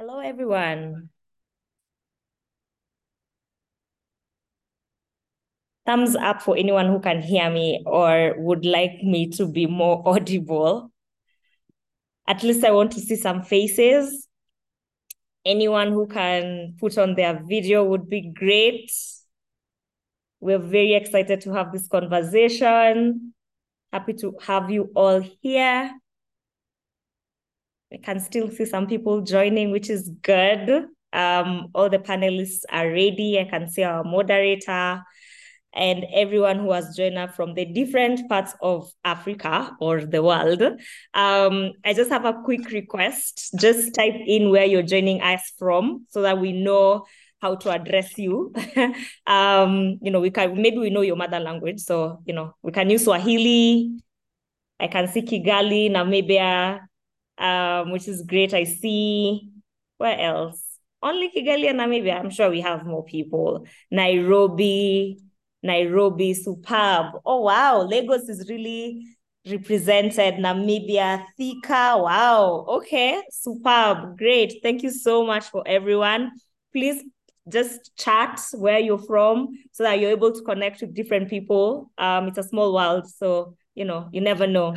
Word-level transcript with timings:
Hello, 0.00 0.18
everyone. 0.18 1.10
Thumbs 5.84 6.16
up 6.16 6.40
for 6.40 6.56
anyone 6.56 6.86
who 6.86 7.00
can 7.00 7.20
hear 7.20 7.50
me 7.50 7.82
or 7.84 8.34
would 8.38 8.64
like 8.64 9.02
me 9.02 9.28
to 9.32 9.46
be 9.46 9.66
more 9.66 10.02
audible. 10.08 10.90
At 12.26 12.42
least 12.42 12.64
I 12.64 12.70
want 12.70 12.92
to 12.92 13.00
see 13.00 13.16
some 13.16 13.42
faces. 13.42 14.26
Anyone 15.44 15.92
who 15.92 16.06
can 16.06 16.76
put 16.80 16.96
on 16.96 17.14
their 17.14 17.38
video 17.46 17.84
would 17.84 18.08
be 18.08 18.32
great. 18.34 18.90
We're 20.40 20.58
very 20.60 20.94
excited 20.94 21.42
to 21.42 21.52
have 21.52 21.72
this 21.72 21.88
conversation. 21.88 23.34
Happy 23.92 24.14
to 24.14 24.34
have 24.46 24.70
you 24.70 24.90
all 24.94 25.20
here. 25.42 25.92
I 27.92 27.96
can 27.96 28.20
still 28.20 28.50
see 28.50 28.64
some 28.66 28.86
people 28.86 29.20
joining, 29.22 29.70
which 29.70 29.90
is 29.90 30.10
good. 30.22 30.86
Um, 31.12 31.68
all 31.74 31.90
the 31.90 31.98
panelists 31.98 32.62
are 32.70 32.88
ready. 32.88 33.40
I 33.40 33.44
can 33.44 33.68
see 33.68 33.82
our 33.82 34.04
moderator 34.04 35.02
and 35.72 36.04
everyone 36.12 36.58
who 36.58 36.72
has 36.72 36.96
joined 36.96 37.18
us 37.18 37.34
from 37.34 37.54
the 37.54 37.64
different 37.64 38.28
parts 38.28 38.54
of 38.60 38.90
Africa 39.04 39.76
or 39.80 40.04
the 40.04 40.22
world. 40.22 40.62
Um, 41.14 41.72
I 41.84 41.92
just 41.94 42.10
have 42.10 42.24
a 42.24 42.40
quick 42.44 42.70
request. 42.70 43.54
Just 43.58 43.94
type 43.94 44.14
in 44.26 44.50
where 44.50 44.64
you're 44.64 44.82
joining 44.82 45.20
us 45.20 45.52
from 45.58 46.06
so 46.10 46.22
that 46.22 46.40
we 46.40 46.52
know 46.52 47.06
how 47.40 47.54
to 47.56 47.70
address 47.70 48.18
you. 48.18 48.52
um, 49.26 49.98
you 50.02 50.10
know, 50.10 50.20
we 50.20 50.30
can 50.30 50.60
maybe 50.60 50.78
we 50.78 50.90
know 50.90 51.00
your 51.00 51.16
mother 51.16 51.40
language. 51.40 51.80
So, 51.80 52.20
you 52.24 52.34
know, 52.34 52.54
we 52.62 52.72
can 52.72 52.90
use 52.90 53.04
Swahili. 53.04 54.00
I 54.78 54.88
can 54.88 55.08
see 55.08 55.22
Kigali, 55.22 55.90
Namibia, 55.90 56.80
um, 57.40 57.90
which 57.90 58.06
is 58.06 58.22
great. 58.22 58.54
I 58.54 58.64
see 58.64 59.50
where 59.98 60.18
else? 60.18 60.62
Only 61.02 61.30
Kigali 61.30 61.68
and 61.68 61.80
Namibia. 61.80 62.20
I'm 62.20 62.30
sure 62.30 62.50
we 62.50 62.60
have 62.60 62.86
more 62.86 63.04
people. 63.04 63.66
Nairobi, 63.90 65.18
Nairobi, 65.62 66.34
superb. 66.34 67.06
Oh 67.24 67.40
wow, 67.40 67.82
Lagos 67.82 68.28
is 68.28 68.48
really 68.48 69.06
represented. 69.48 70.34
Namibia, 70.34 71.24
Thika. 71.38 72.02
Wow. 72.02 72.66
Okay, 72.68 73.22
superb. 73.30 74.18
Great. 74.18 74.60
Thank 74.62 74.82
you 74.82 74.90
so 74.90 75.24
much 75.24 75.44
for 75.44 75.62
everyone. 75.66 76.32
Please 76.72 77.02
just 77.48 77.96
chat 77.96 78.40
where 78.52 78.78
you're 78.78 78.98
from 78.98 79.48
so 79.72 79.82
that 79.82 79.98
you're 79.98 80.10
able 80.10 80.32
to 80.32 80.42
connect 80.42 80.82
with 80.82 80.94
different 80.94 81.30
people. 81.30 81.90
Um, 81.96 82.28
it's 82.28 82.38
a 82.38 82.42
small 82.42 82.74
world, 82.74 83.08
so 83.08 83.56
you 83.74 83.86
know, 83.86 84.08
you 84.12 84.20
never 84.20 84.46
know. 84.46 84.76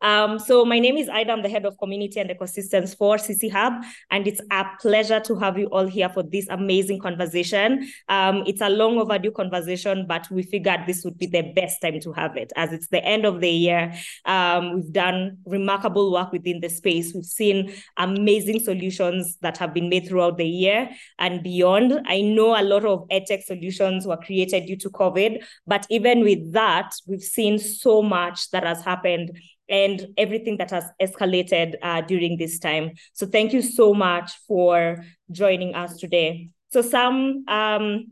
Um, 0.00 0.38
so 0.38 0.64
my 0.64 0.78
name 0.78 0.96
is 0.96 1.08
Ida. 1.08 1.32
I'm 1.32 1.42
the 1.42 1.48
head 1.48 1.64
of 1.64 1.76
community 1.78 2.20
and 2.20 2.30
ecosystems 2.30 2.96
for 2.96 3.16
CC 3.16 3.50
Hub, 3.50 3.72
and 4.10 4.26
it's 4.26 4.40
a 4.50 4.64
pleasure 4.80 5.20
to 5.20 5.36
have 5.36 5.58
you 5.58 5.66
all 5.66 5.86
here 5.86 6.08
for 6.08 6.22
this 6.22 6.46
amazing 6.48 7.00
conversation. 7.00 7.88
Um, 8.08 8.44
it's 8.46 8.60
a 8.60 8.68
long 8.68 8.98
overdue 8.98 9.32
conversation, 9.32 10.06
but 10.06 10.30
we 10.30 10.42
figured 10.42 10.82
this 10.86 11.04
would 11.04 11.18
be 11.18 11.26
the 11.26 11.52
best 11.54 11.82
time 11.82 11.98
to 12.00 12.12
have 12.12 12.36
it 12.36 12.52
as 12.56 12.72
it's 12.72 12.88
the 12.88 13.04
end 13.04 13.24
of 13.24 13.40
the 13.40 13.50
year. 13.50 13.92
Um, 14.24 14.74
we've 14.76 14.92
done 14.92 15.38
remarkable 15.44 16.12
work 16.12 16.32
within 16.32 16.60
the 16.60 16.68
space. 16.68 17.12
We've 17.14 17.24
seen 17.24 17.72
amazing 17.96 18.60
solutions 18.60 19.36
that 19.42 19.58
have 19.58 19.74
been 19.74 19.88
made 19.88 20.06
throughout 20.08 20.38
the 20.38 20.46
year 20.46 20.90
and 21.18 21.42
beyond. 21.42 22.06
I 22.06 22.20
know 22.20 22.58
a 22.58 22.62
lot 22.62 22.84
of 22.84 23.08
edtech 23.08 23.42
solutions 23.42 24.06
were 24.06 24.16
created 24.16 24.66
due 24.66 24.76
to 24.76 24.90
COVID, 24.90 25.42
but 25.66 25.86
even 25.90 26.20
with 26.20 26.52
that, 26.52 26.92
we've 27.06 27.20
seen 27.20 27.58
so 27.58 28.02
much 28.02 28.50
that 28.50 28.64
has 28.64 28.84
happened 28.84 29.32
and 29.68 30.06
everything 30.16 30.56
that 30.58 30.70
has 30.70 30.84
escalated 31.00 31.74
uh, 31.82 32.00
during 32.02 32.36
this 32.36 32.58
time. 32.58 32.92
So 33.12 33.26
thank 33.26 33.52
you 33.52 33.62
so 33.62 33.94
much 33.94 34.32
for 34.46 35.04
joining 35.30 35.74
us 35.74 35.96
today. 35.96 36.50
So 36.70 36.82
some 36.82 37.44
um, 37.48 38.06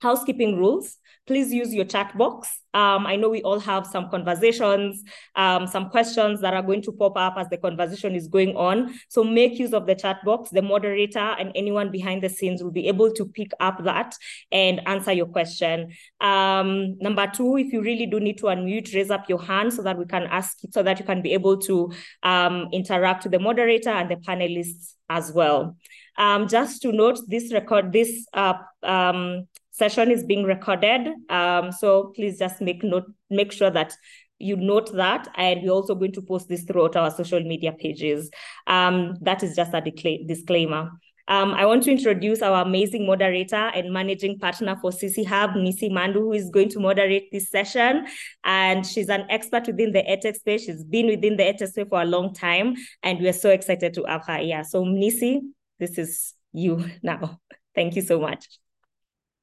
housekeeping 0.00 0.56
rules 0.56 0.98
please 1.26 1.52
use 1.52 1.72
your 1.72 1.84
chat 1.84 2.16
box. 2.16 2.48
Um, 2.74 3.06
I 3.06 3.16
know 3.16 3.28
we 3.28 3.42
all 3.42 3.60
have 3.60 3.86
some 3.86 4.08
conversations, 4.10 5.02
um, 5.36 5.66
some 5.66 5.90
questions 5.90 6.40
that 6.40 6.54
are 6.54 6.62
going 6.62 6.82
to 6.82 6.92
pop 6.92 7.16
up 7.16 7.34
as 7.36 7.48
the 7.48 7.58
conversation 7.58 8.14
is 8.14 8.28
going 8.28 8.56
on. 8.56 8.94
So 9.08 9.22
make 9.22 9.58
use 9.58 9.72
of 9.72 9.86
the 9.86 9.94
chat 9.94 10.24
box. 10.24 10.50
The 10.50 10.62
moderator 10.62 11.18
and 11.18 11.52
anyone 11.54 11.90
behind 11.90 12.22
the 12.22 12.28
scenes 12.28 12.62
will 12.62 12.70
be 12.70 12.88
able 12.88 13.12
to 13.12 13.26
pick 13.26 13.52
up 13.60 13.84
that 13.84 14.14
and 14.50 14.80
answer 14.88 15.12
your 15.12 15.26
question. 15.26 15.92
Um, 16.20 16.98
number 16.98 17.30
two, 17.32 17.56
if 17.56 17.72
you 17.72 17.82
really 17.82 18.06
do 18.06 18.18
need 18.18 18.38
to 18.38 18.46
unmute, 18.46 18.94
raise 18.94 19.10
up 19.10 19.28
your 19.28 19.42
hand 19.42 19.74
so 19.74 19.82
that 19.82 19.98
we 19.98 20.06
can 20.06 20.24
ask, 20.24 20.58
so 20.70 20.82
that 20.82 20.98
you 20.98 21.04
can 21.04 21.22
be 21.22 21.34
able 21.34 21.58
to 21.58 21.92
um, 22.22 22.68
interact 22.72 23.24
with 23.24 23.32
the 23.32 23.38
moderator 23.38 23.90
and 23.90 24.10
the 24.10 24.16
panelists 24.16 24.94
as 25.08 25.30
well. 25.32 25.76
Um, 26.18 26.48
just 26.48 26.82
to 26.82 26.92
note, 26.92 27.20
this 27.28 27.52
record, 27.52 27.92
this 27.92 28.26
uh, 28.34 28.54
um, 28.82 29.46
session 29.72 30.10
is 30.10 30.22
being 30.24 30.44
recorded. 30.44 31.08
Um, 31.28 31.72
so 31.72 32.12
please 32.14 32.38
just 32.38 32.60
make 32.60 32.84
note, 32.84 33.10
make 33.30 33.52
sure 33.52 33.70
that 33.70 33.94
you 34.38 34.56
note 34.56 34.92
that. 34.94 35.28
And 35.36 35.62
we're 35.62 35.70
also 35.70 35.94
going 35.94 36.12
to 36.12 36.22
post 36.22 36.48
this 36.48 36.62
throughout 36.64 36.96
our 36.96 37.10
social 37.10 37.40
media 37.40 37.72
pages. 37.72 38.30
Um, 38.66 39.16
that 39.22 39.42
is 39.42 39.56
just 39.56 39.74
a 39.74 39.80
disclaimer. 39.80 40.90
Um, 41.28 41.52
I 41.52 41.66
want 41.66 41.84
to 41.84 41.92
introduce 41.92 42.42
our 42.42 42.62
amazing 42.62 43.06
moderator 43.06 43.54
and 43.74 43.92
managing 43.92 44.38
partner 44.38 44.76
for 44.80 44.90
CC 44.90 45.24
Hub, 45.24 45.50
Nissi 45.50 45.90
Madu, 45.90 46.20
who 46.20 46.32
is 46.32 46.50
going 46.50 46.68
to 46.70 46.80
moderate 46.80 47.30
this 47.30 47.48
session. 47.48 48.06
And 48.44 48.84
she's 48.84 49.08
an 49.08 49.26
expert 49.30 49.66
within 49.66 49.92
the 49.92 50.02
edtech 50.02 50.36
space. 50.36 50.64
She's 50.64 50.84
been 50.84 51.06
within 51.06 51.36
the 51.36 51.44
edtech 51.44 51.68
space 51.68 51.86
for 51.88 52.02
a 52.02 52.06
long 52.06 52.34
time, 52.34 52.74
and 53.02 53.20
we're 53.20 53.32
so 53.32 53.50
excited 53.50 53.94
to 53.94 54.04
have 54.08 54.26
her 54.26 54.38
here. 54.38 54.64
So 54.64 54.84
Nissi, 54.84 55.40
this 55.78 55.96
is 55.96 56.34
you 56.52 56.84
now. 57.02 57.40
Thank 57.74 57.96
you 57.96 58.02
so 58.02 58.20
much. 58.20 58.61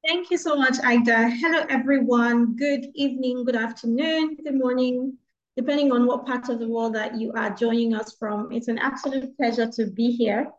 Thank 0.06 0.30
you 0.30 0.38
so 0.38 0.56
much, 0.56 0.76
Ida. 0.82 1.28
Hello, 1.28 1.66
everyone. 1.68 2.56
Good 2.56 2.86
evening, 2.94 3.44
good 3.44 3.54
afternoon, 3.54 4.36
good 4.42 4.54
morning, 4.54 5.18
depending 5.58 5.92
on 5.92 6.06
what 6.06 6.24
part 6.24 6.48
of 6.48 6.58
the 6.58 6.68
world 6.68 6.94
that 6.94 7.20
you 7.20 7.32
are 7.32 7.50
joining 7.50 7.94
us 7.94 8.16
from. 8.18 8.50
It's 8.50 8.68
an 8.68 8.78
absolute 8.78 9.36
pleasure 9.36 9.70
to 9.72 9.86
be 9.90 10.10
here. 10.10 10.50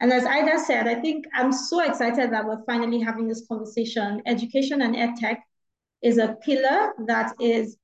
And 0.00 0.12
as 0.12 0.26
Ida 0.26 0.58
said, 0.58 0.88
I 0.88 0.96
think 0.96 1.26
I'm 1.32 1.52
so 1.52 1.84
excited 1.84 2.32
that 2.32 2.44
we're 2.44 2.64
finally 2.64 2.98
having 3.00 3.28
this 3.28 3.46
conversation. 3.46 4.22
Education 4.26 4.82
and 4.82 4.96
EdTech 4.96 5.38
is 6.02 6.18
a 6.18 6.36
pillar 6.44 6.92
that 7.06 7.34
is 7.38 7.76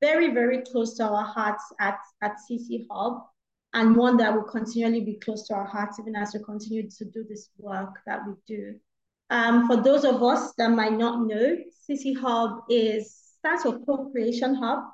very, 0.00 0.34
very 0.34 0.62
close 0.62 0.94
to 0.96 1.04
our 1.04 1.24
hearts 1.24 1.62
at, 1.78 2.00
at 2.20 2.34
CC 2.50 2.84
Hub 2.90 3.22
and 3.74 3.94
one 3.94 4.16
that 4.16 4.34
will 4.34 4.42
continually 4.42 5.02
be 5.02 5.20
close 5.20 5.46
to 5.46 5.54
our 5.54 5.66
hearts 5.66 6.00
even 6.00 6.16
as 6.16 6.34
we 6.34 6.42
continue 6.42 6.90
to 6.90 7.04
do 7.04 7.24
this 7.28 7.50
work 7.58 8.00
that 8.06 8.26
we 8.26 8.32
do. 8.46 8.74
Um, 9.30 9.66
for 9.66 9.76
those 9.76 10.04
of 10.04 10.22
us 10.22 10.52
that 10.58 10.70
might 10.70 10.92
not 10.92 11.26
know, 11.26 11.56
CC 11.88 12.16
Hub 12.16 12.60
is 12.68 13.14
stands 13.38 13.62
for 13.62 13.78
Co-Creation 13.80 14.54
Hub, 14.54 14.84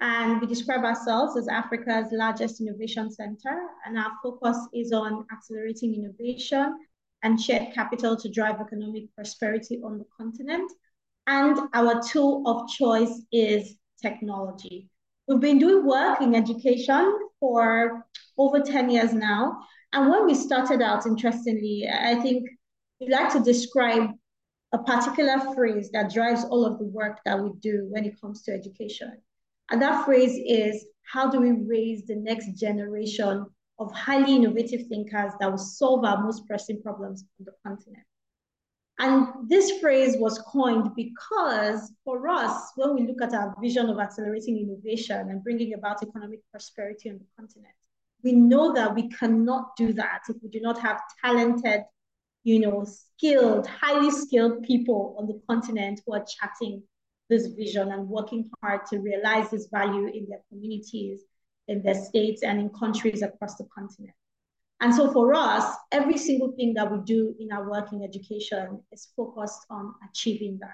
and 0.00 0.40
we 0.40 0.46
describe 0.46 0.84
ourselves 0.84 1.36
as 1.36 1.48
Africa's 1.48 2.08
largest 2.12 2.60
innovation 2.60 3.10
center, 3.10 3.68
and 3.84 3.98
our 3.98 4.12
focus 4.22 4.56
is 4.72 4.92
on 4.92 5.26
accelerating 5.32 5.94
innovation 5.94 6.78
and 7.22 7.40
shared 7.40 7.74
capital 7.74 8.16
to 8.16 8.30
drive 8.30 8.60
economic 8.60 9.14
prosperity 9.14 9.80
on 9.84 9.98
the 9.98 10.06
continent. 10.16 10.70
And 11.26 11.58
our 11.74 12.00
tool 12.02 12.42
of 12.46 12.68
choice 12.70 13.22
is 13.30 13.76
technology. 14.00 14.88
We've 15.28 15.40
been 15.40 15.58
doing 15.58 15.86
work 15.86 16.22
in 16.22 16.34
education 16.34 17.18
for 17.38 18.06
over 18.38 18.60
10 18.60 18.90
years 18.90 19.12
now. 19.12 19.60
And 19.92 20.10
when 20.10 20.26
we 20.26 20.34
started 20.34 20.80
out, 20.80 21.06
interestingly, 21.06 21.88
I 21.88 22.14
think 22.16 22.48
we 23.00 23.08
like 23.08 23.32
to 23.32 23.40
describe 23.40 24.10
a 24.72 24.78
particular 24.78 25.40
phrase 25.54 25.90
that 25.92 26.12
drives 26.12 26.44
all 26.44 26.64
of 26.64 26.78
the 26.78 26.84
work 26.84 27.18
that 27.24 27.42
we 27.42 27.50
do 27.60 27.86
when 27.90 28.04
it 28.04 28.20
comes 28.20 28.42
to 28.42 28.52
education. 28.52 29.12
And 29.70 29.80
that 29.82 30.04
phrase 30.04 30.38
is 30.46 30.86
how 31.04 31.30
do 31.30 31.40
we 31.40 31.52
raise 31.52 32.06
the 32.06 32.16
next 32.16 32.52
generation 32.58 33.46
of 33.78 33.92
highly 33.92 34.36
innovative 34.36 34.86
thinkers 34.88 35.32
that 35.40 35.50
will 35.50 35.58
solve 35.58 36.04
our 36.04 36.22
most 36.22 36.46
pressing 36.46 36.82
problems 36.82 37.24
on 37.40 37.46
the 37.46 37.52
continent? 37.66 38.04
And 38.98 39.48
this 39.48 39.80
phrase 39.80 40.16
was 40.18 40.38
coined 40.40 40.90
because 40.94 41.90
for 42.04 42.28
us, 42.28 42.70
when 42.76 42.94
we 42.94 43.06
look 43.06 43.22
at 43.22 43.32
our 43.32 43.56
vision 43.60 43.88
of 43.88 43.98
accelerating 43.98 44.58
innovation 44.58 45.30
and 45.30 45.42
bringing 45.42 45.72
about 45.72 46.02
economic 46.02 46.40
prosperity 46.50 47.08
on 47.08 47.18
the 47.18 47.24
continent, 47.38 47.74
we 48.22 48.32
know 48.32 48.74
that 48.74 48.94
we 48.94 49.08
cannot 49.08 49.74
do 49.76 49.94
that 49.94 50.20
if 50.28 50.36
we 50.42 50.50
do 50.50 50.60
not 50.60 50.78
have 50.78 51.00
talented 51.24 51.80
you 52.44 52.58
know, 52.58 52.84
skilled, 52.84 53.66
highly 53.66 54.10
skilled 54.10 54.62
people 54.62 55.16
on 55.18 55.26
the 55.26 55.40
continent 55.48 56.00
who 56.06 56.14
are 56.14 56.24
chatting 56.24 56.82
this 57.28 57.46
vision 57.48 57.92
and 57.92 58.08
working 58.08 58.50
hard 58.62 58.86
to 58.86 58.98
realize 58.98 59.50
this 59.50 59.68
value 59.70 60.06
in 60.06 60.26
their 60.28 60.40
communities, 60.48 61.20
in 61.68 61.82
their 61.82 61.94
states, 61.94 62.42
and 62.42 62.60
in 62.60 62.68
countries 62.70 63.22
across 63.22 63.56
the 63.56 63.66
continent. 63.74 64.14
And 64.80 64.94
so 64.94 65.12
for 65.12 65.34
us, 65.34 65.76
every 65.92 66.16
single 66.16 66.52
thing 66.52 66.72
that 66.74 66.90
we 66.90 66.98
do 67.04 67.34
in 67.38 67.52
our 67.52 67.70
work 67.70 67.92
in 67.92 68.02
education 68.02 68.82
is 68.90 69.08
focused 69.14 69.66
on 69.68 69.94
achieving 70.08 70.58
that. 70.60 70.70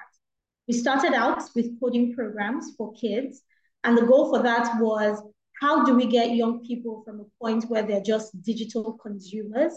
We 0.69 0.74
started 0.74 1.12
out 1.12 1.42
with 1.54 1.78
coding 1.80 2.14
programs 2.14 2.72
for 2.76 2.92
kids, 2.94 3.42
and 3.84 3.98
the 3.98 4.06
goal 4.06 4.30
for 4.30 4.42
that 4.42 4.80
was 4.80 5.20
how 5.60 5.84
do 5.84 5.94
we 5.94 6.06
get 6.06 6.36
young 6.36 6.64
people 6.64 7.02
from 7.04 7.20
a 7.20 7.44
point 7.44 7.64
where 7.64 7.82
they're 7.82 8.00
just 8.00 8.40
digital 8.42 8.92
consumers 9.02 9.72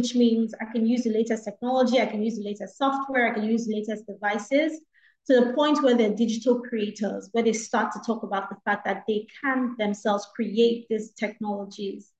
which 0.00 0.14
means 0.14 0.54
I 0.62 0.64
can 0.64 0.86
use 0.86 1.02
the 1.02 1.10
latest 1.10 1.44
technology, 1.44 2.00
I 2.00 2.06
can 2.06 2.22
use 2.22 2.36
the 2.36 2.44
latest 2.44 2.78
software, 2.78 3.30
I 3.30 3.34
can 3.34 3.44
use 3.44 3.66
the 3.66 3.74
latest 3.74 4.06
devices 4.06 4.80
to 5.26 5.34
the 5.34 5.52
point 5.52 5.82
where 5.82 5.94
they're 5.94 6.14
digital 6.14 6.62
creators, 6.62 7.28
where 7.32 7.44
they 7.44 7.52
start 7.52 7.92
to 7.92 8.00
talk 8.06 8.22
about 8.22 8.48
the 8.48 8.56
fact 8.64 8.86
that 8.86 9.04
they 9.06 9.26
can 9.42 9.74
themselves 9.78 10.26
create 10.34 10.86
these 10.88 11.10
technologies. 11.10 12.12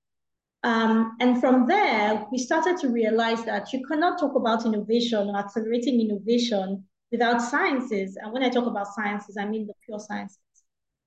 Um, 0.63 1.17
and 1.19 1.39
from 1.39 1.65
there, 1.65 2.23
we 2.31 2.37
started 2.37 2.77
to 2.81 2.89
realize 2.89 3.43
that 3.45 3.73
you 3.73 3.83
cannot 3.87 4.19
talk 4.19 4.35
about 4.35 4.63
innovation 4.63 5.27
or 5.27 5.35
accelerating 5.35 5.99
innovation 5.99 6.83
without 7.11 7.41
sciences. 7.41 8.15
And 8.15 8.31
when 8.31 8.43
I 8.43 8.49
talk 8.49 8.67
about 8.67 8.93
sciences, 8.93 9.37
I 9.37 9.45
mean 9.45 9.65
the 9.65 9.73
pure 9.83 9.97
sciences, 9.97 10.37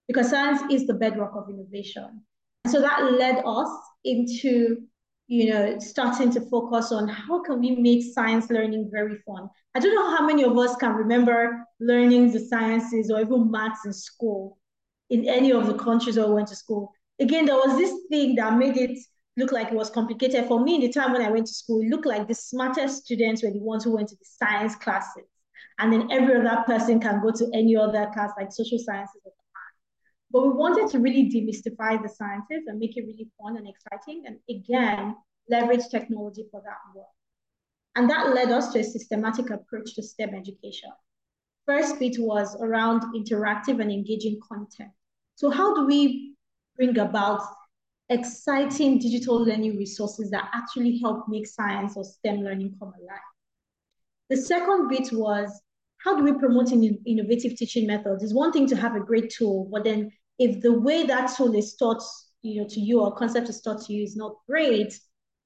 because 0.09 0.29
science 0.29 0.61
is 0.73 0.89
the 0.89 0.95
bedrock 0.95 1.37
of 1.37 1.49
innovation. 1.49 2.23
So 2.67 2.81
that 2.81 3.13
led 3.13 3.45
us 3.47 3.71
into 4.05 4.89
you 5.27 5.51
know, 5.51 5.79
starting 5.79 6.31
to 6.33 6.41
focus 6.51 6.93
on 6.93 7.09
how 7.09 7.43
can 7.43 7.61
we 7.61 7.77
make 7.77 8.03
science 8.03 8.51
learning 8.51 8.91
very 8.93 9.17
fun. 9.27 9.49
I 9.75 9.81
don't 9.81 9.95
know 9.95 10.15
how 10.17 10.27
many 10.27 10.45
of 10.45 10.57
us 10.59 10.77
can 10.77 10.93
remember 10.93 11.65
learning 11.81 12.33
the 12.33 12.41
sciences 12.41 13.11
or 13.11 13.21
even 13.21 13.51
maths 13.51 13.87
in 13.87 13.93
school 13.93 14.59
in 15.11 15.27
any 15.29 15.53
of 15.53 15.67
the 15.67 15.75
countries 15.75 16.17
we 16.17 16.25
went 16.25 16.49
to 16.49 16.57
school. 16.57 16.93
Again, 17.21 17.47
there 17.47 17.57
was 17.57 17.77
this 17.79 17.93
thing 18.11 18.35
that 18.37 18.59
made 18.59 18.77
it 18.77 18.99
look 19.37 19.53
like 19.53 19.69
it 19.69 19.75
was 19.75 19.91
complicated. 19.91 20.47
For 20.47 20.61
me, 20.61 20.77
in 20.77 20.81
the 20.83 20.93
time 20.93 21.13
when 21.13 21.23
I 21.23 21.31
went 21.31 21.47
to 21.47 21.55
school, 21.55 21.81
it 21.81 21.89
looked 21.89 22.07
like 22.07 22.29
the 22.29 22.35
smartest 22.35 23.05
students 23.05 23.43
were 23.43 23.51
the 23.51 23.61
ones 23.61 23.85
who 23.85 23.95
went 23.95 24.09
to 24.09 24.17
the 24.17 24.25
science 24.25 24.77
classes. 24.77 25.25
And 25.79 25.93
then 25.93 26.11
every 26.13 26.37
other 26.37 26.63
person 26.67 27.01
can 27.01 27.21
go 27.21 27.33
to 27.33 27.51
any 27.53 27.77
other 27.77 28.11
class 28.13 28.31
like 28.39 28.53
social 28.53 28.79
sciences 28.79 29.23
or 29.25 29.33
but 30.35 30.43
we 30.43 30.49
wanted 30.49 30.91
to 30.91 30.99
really 30.99 31.31
demystify 31.31 32.03
the 32.03 32.09
sciences 32.09 32.65
and 32.67 32.81
make 32.81 32.97
it 32.97 33.07
really 33.07 33.29
fun 33.41 33.57
and 33.57 33.69
exciting. 33.69 34.25
And 34.27 34.37
again, 34.51 35.15
leverage 35.49 35.89
technology 35.89 36.45
for 36.51 36.61
that 36.65 36.79
work. 36.93 37.07
And 37.95 38.11
that 38.11 38.35
led 38.35 38.51
us 38.51 38.73
to 38.73 38.81
a 38.81 38.85
systematic 38.85 39.51
approach 39.51 39.95
to 39.95 40.03
STEM 40.03 40.35
education. 40.35 40.91
First 41.67 42.01
bit 42.01 42.17
was 42.19 42.57
around 42.61 43.15
interactive 43.15 43.81
and 43.81 43.93
engaging 43.93 44.41
content. 44.49 44.91
So 45.37 45.51
how 45.51 45.73
do 45.73 45.87
we 45.87 46.35
bring 46.77 46.99
about 46.99 47.41
exciting 48.09 48.99
digital 48.99 49.37
learning 49.37 49.77
resources 49.77 50.31
that 50.33 50.51
actually 50.53 50.99
help 50.99 51.29
make 51.29 51.47
science 51.47 51.93
or 51.97 52.03
STEM 52.03 52.41
learning 52.41 52.75
come 52.81 52.89
alive? 52.89 53.21
The 54.31 54.39
second 54.39 54.89
bit 54.89 55.13
was 55.13 55.63
how 55.99 56.17
do 56.17 56.25
we 56.25 56.33
promote 56.33 56.73
in 56.73 56.99
innovative 57.07 57.57
teaching 57.57 57.87
methods? 57.87 58.25
It's 58.25 58.35
one 58.35 58.51
thing 58.51 58.67
to 58.67 58.77
have 58.77 58.97
a 58.97 59.01
great 59.01 59.31
tool, 59.31 59.69
but 59.73 59.85
then 59.85 60.11
if 60.39 60.61
the 60.61 60.73
way 60.73 61.07
that 61.07 61.35
tool 61.37 61.55
is 61.55 61.75
taught 61.77 62.03
you 62.43 62.61
know, 62.63 62.69
to 62.69 62.81
you 62.81 63.01
or 63.01 63.15
concept 63.15 63.49
is 63.49 63.61
taught 63.61 63.85
to 63.87 63.93
you 63.93 64.03
is 64.03 64.17
not 64.17 64.37
great, 64.49 64.99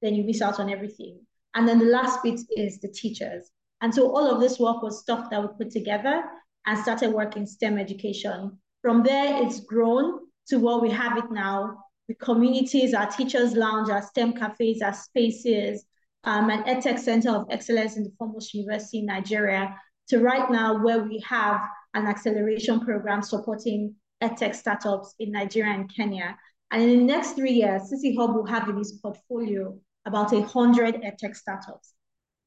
then 0.03 0.15
you 0.15 0.25
miss 0.25 0.43
out 0.43 0.59
on 0.59 0.71
everything. 0.71 1.21
And 1.55 1.67
then 1.67 1.79
the 1.79 1.87
last 1.87 2.23
bit 2.23 2.41
is 2.57 2.81
the 2.81 2.89
teachers. 2.89 3.51
And 3.81 3.95
so 3.95 4.15
all 4.15 4.27
of 4.29 4.41
this 4.41 4.59
work 4.59 4.83
was 4.83 5.01
stuff 5.01 5.31
that 5.31 5.41
we 5.41 5.49
put 5.57 5.73
together 5.73 6.23
and 6.67 6.79
started 6.79 7.13
working 7.13 7.47
STEM 7.47 7.79
education. 7.79 8.59
From 8.83 9.03
there, 9.03 9.43
it's 9.43 9.61
grown 9.61 10.21
to 10.49 10.59
what 10.59 10.83
we 10.83 10.91
have 10.91 11.17
it 11.17 11.31
now 11.31 11.79
with 12.09 12.19
communities, 12.19 12.95
our 12.95 13.07
teachers' 13.07 13.55
lounge, 13.55 13.91
our 13.91 14.03
STEM 14.03 14.33
cafes, 14.33 14.83
our 14.83 14.95
spaces, 14.95 15.85
um, 16.25 16.51
an 16.51 16.65
EdTech 16.65 16.99
Center 16.99 17.31
of 17.31 17.47
Excellence 17.51 17.97
in 17.97 18.05
the 18.05 18.13
foremost 18.19 18.55
university 18.55 18.99
in 18.99 19.07
Nigeria, 19.07 19.77
to 20.09 20.19
right 20.19 20.51
now 20.51 20.83
where 20.83 21.01
we 21.01 21.23
have 21.27 21.61
an 21.95 22.07
acceleration 22.07 22.81
program 22.81 23.23
supporting 23.23 23.95
edtech 24.23 24.55
startups 24.55 25.15
in 25.19 25.33
Nigeria 25.33 25.75
and 25.75 25.95
Kenya. 25.95 26.37
And 26.71 26.83
in 26.83 26.99
the 26.99 27.05
next 27.05 27.33
three 27.33 27.53
years, 27.53 27.83
CC 27.83 28.17
Hub 28.17 28.35
will 28.35 28.47
have 28.47 28.69
in 28.69 28.79
its 28.79 28.93
portfolio 28.93 29.79
about 30.07 30.33
100 30.33 31.03
edtech 31.03 31.37
startups. 31.37 31.95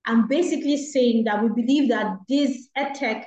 I'm 0.06 0.28
basically 0.28 0.78
saying 0.78 1.26
that 1.26 1.44
we 1.44 1.50
believe 1.50 1.90
that 1.90 2.18
this 2.28 2.70
edtech 2.78 3.26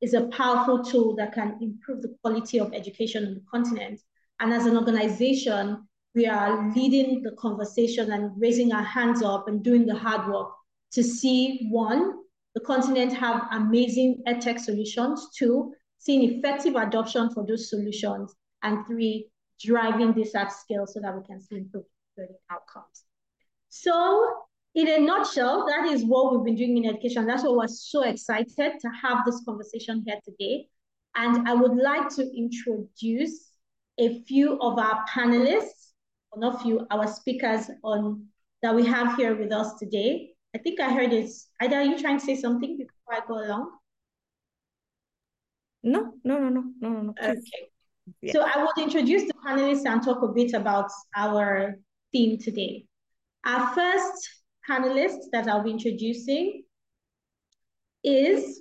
is 0.00 0.14
a 0.14 0.28
powerful 0.28 0.82
tool 0.82 1.14
that 1.16 1.32
can 1.32 1.58
improve 1.60 2.02
the 2.02 2.14
quality 2.22 2.58
of 2.58 2.72
education 2.74 3.26
on 3.26 3.34
the 3.34 3.42
continent. 3.50 4.00
And 4.40 4.52
as 4.52 4.66
an 4.66 4.76
organization, 4.76 5.86
we 6.14 6.26
are 6.26 6.72
leading 6.74 7.22
the 7.22 7.32
conversation 7.32 8.12
and 8.12 8.32
raising 8.36 8.72
our 8.72 8.82
hands 8.82 9.22
up 9.22 9.48
and 9.48 9.62
doing 9.62 9.86
the 9.86 9.94
hard 9.94 10.30
work 10.30 10.50
to 10.92 11.02
see 11.02 11.68
one, 11.70 12.18
the 12.54 12.60
continent 12.60 13.12
have 13.14 13.48
amazing 13.52 14.22
edtech 14.28 14.60
solutions, 14.60 15.28
two, 15.34 15.72
seeing 16.02 16.22
effective 16.32 16.74
adoption 16.74 17.30
for 17.30 17.46
those 17.46 17.70
solutions, 17.70 18.34
and 18.64 18.84
three, 18.86 19.28
driving 19.64 20.12
this 20.12 20.34
at 20.34 20.52
scale 20.52 20.86
so 20.86 21.00
that 21.00 21.16
we 21.16 21.22
can 21.24 21.40
see 21.40 21.56
improved 21.56 21.86
learning 22.18 22.36
outcomes. 22.50 23.04
So 23.68 24.34
in 24.74 24.88
a 24.88 24.98
nutshell, 24.98 25.64
that 25.68 25.86
is 25.86 26.04
what 26.04 26.32
we've 26.32 26.44
been 26.44 26.56
doing 26.56 26.84
in 26.84 26.90
education. 26.90 27.26
That's 27.26 27.44
why 27.44 27.50
we're 27.50 27.68
so 27.68 28.02
excited 28.02 28.72
to 28.80 28.88
have 29.00 29.24
this 29.24 29.42
conversation 29.44 30.02
here 30.04 30.18
today. 30.24 30.66
And 31.14 31.48
I 31.48 31.54
would 31.54 31.76
like 31.76 32.08
to 32.16 32.22
introduce 32.36 33.50
a 33.98 34.22
few 34.22 34.58
of 34.60 34.78
our 34.78 35.04
panelists, 35.08 35.92
or 36.32 36.40
not 36.40 36.62
few, 36.62 36.84
our 36.90 37.06
speakers 37.06 37.70
on 37.84 38.26
that 38.62 38.74
we 38.74 38.84
have 38.86 39.16
here 39.16 39.36
with 39.36 39.52
us 39.52 39.74
today. 39.74 40.30
I 40.54 40.58
think 40.58 40.80
I 40.80 40.92
heard 40.92 41.12
it. 41.12 41.30
Ida, 41.60 41.76
are 41.76 41.84
you 41.84 41.98
trying 42.00 42.18
to 42.18 42.24
say 42.24 42.36
something 42.36 42.76
before 42.76 43.14
I 43.14 43.20
go 43.26 43.34
along? 43.46 43.70
No, 45.82 46.14
no, 46.24 46.38
no, 46.38 46.48
no, 46.48 46.64
no, 46.80 46.88
no, 46.88 47.02
no. 47.02 47.14
Okay. 47.22 47.40
Yeah. 48.20 48.32
So 48.32 48.40
I 48.42 48.62
will 48.62 48.84
introduce 48.84 49.24
the 49.24 49.34
panelists 49.46 49.86
and 49.86 50.02
talk 50.02 50.22
a 50.22 50.28
bit 50.28 50.54
about 50.54 50.90
our 51.16 51.76
theme 52.12 52.38
today. 52.38 52.86
Our 53.44 53.74
first 53.74 54.28
panelist 54.68 55.30
that 55.32 55.48
I'll 55.48 55.62
be 55.62 55.70
introducing 55.70 56.62
is 58.04 58.60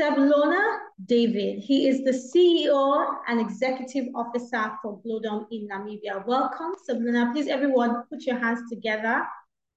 Sebulona 0.00 0.78
David. 1.04 1.60
He 1.60 1.88
is 1.88 2.04
the 2.04 2.12
CEO 2.12 3.06
and 3.28 3.40
Executive 3.40 4.06
Officer 4.14 4.72
for 4.82 5.00
Glodom 5.02 5.46
in 5.50 5.68
Namibia. 5.68 6.24
Welcome, 6.26 6.72
Sebulona. 6.88 7.32
Please, 7.32 7.48
everyone, 7.48 8.04
put 8.10 8.22
your 8.22 8.38
hands 8.38 8.60
together. 8.70 9.26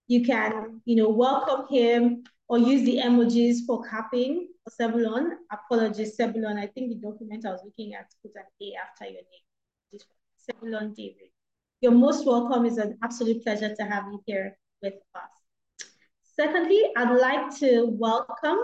You 0.08 0.26
can, 0.26 0.82
you 0.86 0.96
know, 0.96 1.10
welcome 1.10 1.66
him 1.70 2.24
or 2.48 2.58
use 2.58 2.84
the 2.84 2.98
emojis 2.98 3.66
for 3.66 3.84
capping 3.84 4.48
Sebulon. 4.70 5.32
Apologies, 5.52 6.18
Sebulon. 6.18 6.58
I 6.58 6.68
think 6.68 6.90
the 6.90 6.96
document 6.96 7.46
I 7.46 7.52
was 7.52 7.62
looking 7.64 7.94
at 7.94 8.08
put 8.22 8.32
an 8.36 8.44
A 8.62 8.74
after 8.76 9.06
your 9.06 9.22
name. 9.22 10.02
Sebulon 10.50 10.96
David. 10.96 11.30
You're 11.82 11.92
most 11.92 12.26
welcome. 12.26 12.66
It's 12.66 12.78
an 12.78 12.98
absolute 13.04 13.44
pleasure 13.44 13.76
to 13.76 13.84
have 13.84 14.06
you 14.12 14.22
here 14.26 14.58
with 14.82 14.96
us. 15.16 15.88
Secondly, 16.36 16.82
I'd 16.96 17.20
like 17.20 17.56
to 17.60 17.86
welcome 17.86 18.58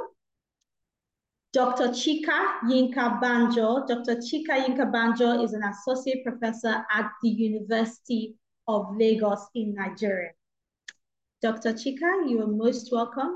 Dr. 1.52 1.90
Chika 1.90 2.60
Yinka 2.64 3.20
Banjo. 3.20 3.86
Dr. 3.88 4.18
Chika 4.18 4.66
Yinka 4.66 4.92
Banjo 4.92 5.44
is 5.44 5.54
an 5.54 5.64
associate 5.64 6.24
professor 6.24 6.86
at 6.92 7.12
the 7.22 7.30
University 7.30 8.36
of 8.68 8.96
Lagos 8.96 9.48
in 9.56 9.74
Nigeria. 9.74 10.32
Dr. 11.42 11.74
Chika, 11.74 12.30
you 12.30 12.42
are 12.42 12.48
most 12.48 12.92
welcome. 12.92 13.36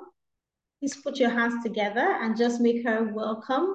Please 0.83 0.97
put 0.97 1.17
your 1.17 1.29
hands 1.29 1.63
together 1.63 2.17
and 2.19 2.35
just 2.35 2.59
make 2.59 2.85
her 2.85 3.05
welcome 3.13 3.73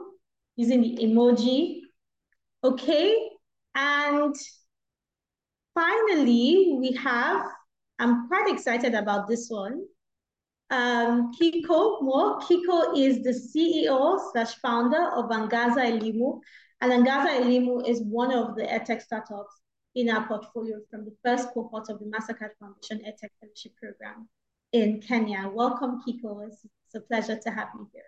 using 0.56 0.82
the 0.82 0.98
emoji. 0.98 1.80
Okay, 2.62 3.30
and 3.74 4.34
finally, 5.74 6.76
we 6.78 6.92
have, 7.02 7.46
I'm 7.98 8.28
quite 8.28 8.52
excited 8.52 8.92
about 8.92 9.26
this 9.26 9.48
one, 9.48 9.86
um, 10.68 11.32
Kiko 11.32 12.02
Mo. 12.02 12.40
Kiko 12.40 12.94
is 12.94 13.22
the 13.22 13.32
CEO 13.32 14.20
slash 14.30 14.56
founder 14.56 15.10
of 15.12 15.30
Angaza 15.30 15.86
Elimu. 15.90 16.40
And 16.82 16.92
Angaza 16.92 17.40
Elimu 17.40 17.88
is 17.88 18.02
one 18.02 18.34
of 18.34 18.54
the 18.54 18.64
EdTech 18.64 19.00
startups 19.00 19.62
in 19.94 20.10
our 20.10 20.28
portfolio 20.28 20.80
from 20.90 21.06
the 21.06 21.16
first 21.24 21.48
cohort 21.54 21.88
of 21.88 22.00
the 22.00 22.04
Mastercard 22.04 22.50
Foundation 22.60 22.98
EdTech 22.98 23.30
Fellowship 23.40 23.72
Program 23.80 24.28
in 24.74 25.00
Kenya. 25.00 25.50
Welcome, 25.50 26.02
Kiko. 26.06 26.46
It's 26.46 26.66
it's 26.88 26.94
a 26.94 27.06
pleasure 27.06 27.38
to 27.38 27.50
have 27.50 27.68
you 27.74 27.88
here. 27.92 28.02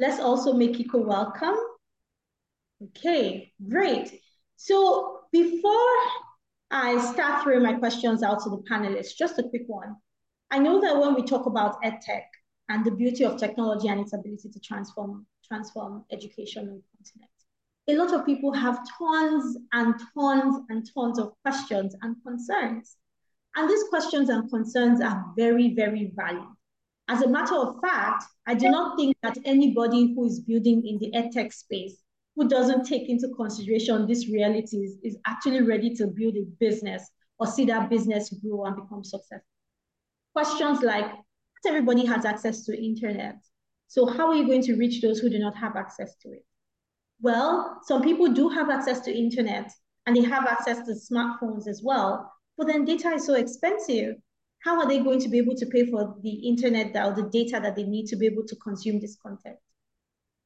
Let's 0.00 0.20
also 0.20 0.54
make 0.54 0.72
Kiko 0.72 1.04
welcome. 1.04 1.56
Okay, 2.82 3.52
great. 3.68 4.20
So 4.56 5.20
before 5.32 5.96
I 6.70 6.98
start 7.12 7.42
throwing 7.42 7.62
my 7.62 7.74
questions 7.74 8.22
out 8.22 8.42
to 8.44 8.50
the 8.50 8.62
panelists, 8.70 9.16
just 9.16 9.38
a 9.38 9.42
quick 9.42 9.64
one. 9.66 9.96
I 10.50 10.58
know 10.58 10.80
that 10.80 10.98
when 10.98 11.14
we 11.14 11.22
talk 11.22 11.46
about 11.46 11.82
EdTech 11.82 12.24
and 12.70 12.84
the 12.84 12.90
beauty 12.90 13.24
of 13.24 13.36
technology 13.36 13.88
and 13.88 14.00
its 14.00 14.14
ability 14.14 14.48
to 14.50 14.60
transform, 14.60 15.26
transform 15.46 16.04
education 16.10 16.68
on 16.68 16.76
the 16.76 16.82
continent, 16.96 17.30
a 17.88 17.94
lot 17.94 18.18
of 18.18 18.24
people 18.24 18.52
have 18.52 18.80
tons 18.98 19.58
and 19.72 19.94
tons 20.14 20.56
and 20.70 20.88
tons 20.94 21.18
of 21.18 21.34
questions 21.42 21.94
and 22.00 22.16
concerns. 22.26 22.96
And 23.56 23.70
these 23.70 23.84
questions 23.84 24.28
and 24.28 24.50
concerns 24.50 25.00
are 25.00 25.24
very, 25.36 25.74
very 25.74 26.12
valid. 26.16 26.48
As 27.08 27.22
a 27.22 27.28
matter 27.28 27.54
of 27.54 27.80
fact, 27.80 28.24
I 28.46 28.54
do 28.54 28.70
not 28.70 28.96
think 28.96 29.14
that 29.22 29.38
anybody 29.44 30.14
who 30.14 30.24
is 30.24 30.40
building 30.40 30.86
in 30.86 30.98
the 30.98 31.12
edtech 31.16 31.52
space 31.52 31.98
who 32.34 32.48
doesn't 32.48 32.84
take 32.84 33.08
into 33.08 33.28
consideration 33.36 34.06
these 34.06 34.28
realities 34.28 34.96
is 35.04 35.16
actually 35.26 35.62
ready 35.62 35.94
to 35.94 36.06
build 36.06 36.34
a 36.36 36.44
business 36.58 37.08
or 37.38 37.46
see 37.46 37.64
that 37.66 37.90
business 37.90 38.30
grow 38.42 38.64
and 38.64 38.76
become 38.76 39.04
successful. 39.04 39.46
Questions 40.32 40.82
like, 40.82 41.04
not 41.04 41.68
everybody 41.68 42.04
has 42.06 42.24
access 42.24 42.64
to 42.64 42.76
internet. 42.76 43.36
So 43.86 44.06
how 44.06 44.28
are 44.28 44.34
you 44.34 44.46
going 44.46 44.62
to 44.62 44.76
reach 44.76 45.00
those 45.00 45.20
who 45.20 45.30
do 45.30 45.38
not 45.38 45.56
have 45.56 45.76
access 45.76 46.16
to 46.22 46.32
it? 46.32 46.44
Well, 47.20 47.80
some 47.84 48.02
people 48.02 48.32
do 48.32 48.48
have 48.48 48.70
access 48.70 49.00
to 49.00 49.16
internet 49.16 49.70
and 50.06 50.16
they 50.16 50.22
have 50.22 50.46
access 50.46 50.78
to 50.86 50.92
smartphones 50.92 51.68
as 51.68 51.82
well, 51.84 52.32
but 52.56 52.66
then 52.66 52.84
data 52.84 53.10
is 53.10 53.26
so 53.26 53.34
expensive. 53.34 54.16
How 54.60 54.80
are 54.80 54.88
they 54.88 55.00
going 55.00 55.20
to 55.20 55.28
be 55.28 55.38
able 55.38 55.56
to 55.56 55.66
pay 55.66 55.90
for 55.90 56.16
the 56.22 56.30
internet 56.30 56.96
or 56.96 57.14
the 57.14 57.28
data 57.30 57.60
that 57.60 57.76
they 57.76 57.82
need 57.82 58.06
to 58.06 58.16
be 58.16 58.26
able 58.26 58.46
to 58.46 58.56
consume 58.56 59.00
this 59.00 59.16
content? 59.16 59.56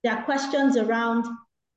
There 0.02 0.12
are 0.12 0.24
questions 0.24 0.76
around, 0.76 1.24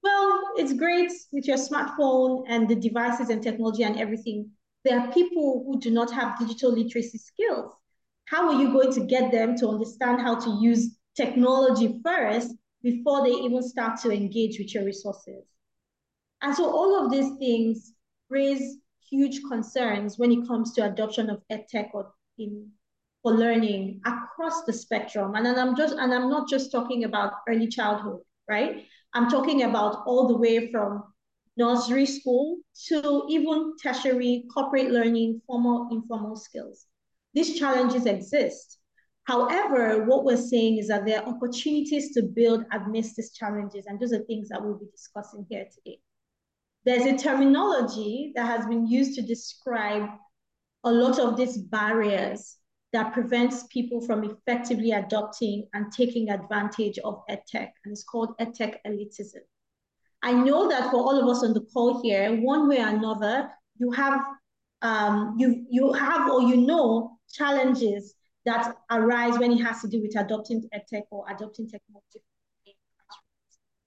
well, 0.04 0.42
it's 0.56 0.74
great 0.74 1.12
with 1.32 1.48
your 1.48 1.58
smartphone 1.58 2.46
and 2.48 2.68
the 2.68 2.76
devices 2.76 3.30
and 3.30 3.44
technology 3.44 3.84
and 3.84 4.00
everything. 4.00 4.50
There 4.84 5.00
are 5.00 5.12
people 5.12 5.64
who 5.66 5.80
do 5.80 5.92
not 5.92 6.12
have 6.12 6.40
digital 6.40 6.72
literacy 6.72 7.20
skills. 7.20 7.74
How 8.26 8.48
are 8.50 8.62
you 8.62 8.72
going 8.72 8.94
to 8.94 9.06
get 9.06 9.32
them 9.32 9.56
to 9.58 9.68
understand 9.68 10.22
how 10.22 10.40
to 10.40 10.60
use 10.62 10.98
technology 11.16 12.00
first 12.04 12.54
before 12.82 13.24
they 13.24 13.32
even 13.34 13.62
start 13.62 14.00
to 14.02 14.12
engage 14.12 14.58
with 14.58 14.74
your 14.74 14.86
resources? 14.86 15.44
And 16.42 16.56
so 16.56 16.66
all 16.66 17.06
of 17.06 17.12
these 17.12 17.32
things 17.38 17.94
raise 18.30 18.78
huge 19.12 19.42
concerns 19.44 20.18
when 20.18 20.32
it 20.32 20.48
comes 20.48 20.74
to 20.74 20.86
adoption 20.86 21.30
of 21.30 21.42
edtech 21.52 21.90
or 21.94 22.12
in 22.40 22.72
for 23.22 23.34
learning 23.34 24.02
across 24.06 24.64
the 24.64 24.74
spectrum. 24.74 25.36
And 25.36 25.46
then 25.46 25.60
I'm 25.60 25.76
just 25.76 25.96
and 25.96 26.14
I'm 26.14 26.30
not 26.30 26.50
just 26.50 26.72
talking 26.72 27.04
about 27.04 27.34
early 27.48 27.68
childhood, 27.68 28.22
right? 28.50 28.86
I'm 29.14 29.30
talking 29.30 29.64
about 29.64 30.04
all 30.08 30.28
the 30.28 30.38
way 30.38 30.72
from 30.72 31.04
nursery 31.58 32.06
school 32.06 32.58
to 32.88 33.26
even 33.30 33.76
tertiary 33.82 34.46
corporate 34.54 34.90
learning, 34.90 35.42
formal, 35.46 35.90
informal 35.92 36.36
skills. 36.36 36.88
These 37.34 37.60
challenges 37.60 38.06
exist. 38.06 38.80
However, 39.26 40.06
what 40.06 40.26
we're 40.26 40.38
saying 40.38 40.80
is 40.80 40.88
that 40.88 41.06
there 41.06 41.22
are 41.22 41.30
opportunities 41.30 42.14
to 42.16 42.24
build 42.24 42.66
amidst 42.72 43.18
these 43.18 43.32
challenges, 43.34 43.86
and 43.86 44.00
those 44.00 44.14
are 44.14 44.24
things 44.24 44.50
that 44.50 44.64
we'll 44.64 44.80
be 44.80 44.88
discussing 44.92 45.46
here 45.50 45.68
today. 45.74 46.00
There's 46.84 47.06
a 47.06 47.18
terminology 47.18 48.34
that 48.36 48.46
has 48.46 48.66
been 48.66 48.88
used 48.88 49.16
to 49.16 49.22
describe 49.22 50.10
a 50.84 50.92
lot 50.92 51.20
of 51.20 51.38
these 51.38 51.58
barriers 51.58 52.58
that 52.92 53.14
prevents 53.14 53.64
people 53.68 54.02
from 54.02 54.24
effectively 54.24 54.92
adopting 54.92 55.68
and 55.74 55.92
taking 55.92 56.30
advantage 56.30 56.98
of 57.00 57.22
edtech, 57.30 57.70
and 57.86 57.92
it's 57.92 58.04
called 58.04 58.36
edtech 58.40 58.78
elitism. 58.86 59.42
I 60.24 60.34
know 60.34 60.68
that 60.70 60.92
for 60.92 60.98
all 60.98 61.20
of 61.20 61.28
us 61.28 61.44
on 61.44 61.54
the 61.54 61.62
call 61.74 62.02
here, 62.02 62.36
one 62.42 62.68
way 62.68 62.80
or 62.80 62.88
another, 62.88 63.50
you 63.78 63.92
have 63.92 64.22
um, 64.82 65.36
you 65.38 65.66
you 65.70 65.94
have 65.94 66.30
or 66.30 66.42
you 66.42 66.58
know 66.58 67.18
challenges 67.32 68.16
that 68.46 68.76
arise 68.90 69.38
when 69.38 69.52
it 69.52 69.64
has 69.64 69.82
to 69.82 69.88
do 69.88 70.02
with 70.02 70.18
adopting 70.18 70.68
edtech 70.74 71.04
or 71.12 71.26
adopting 71.30 71.70
technology. 71.70 72.24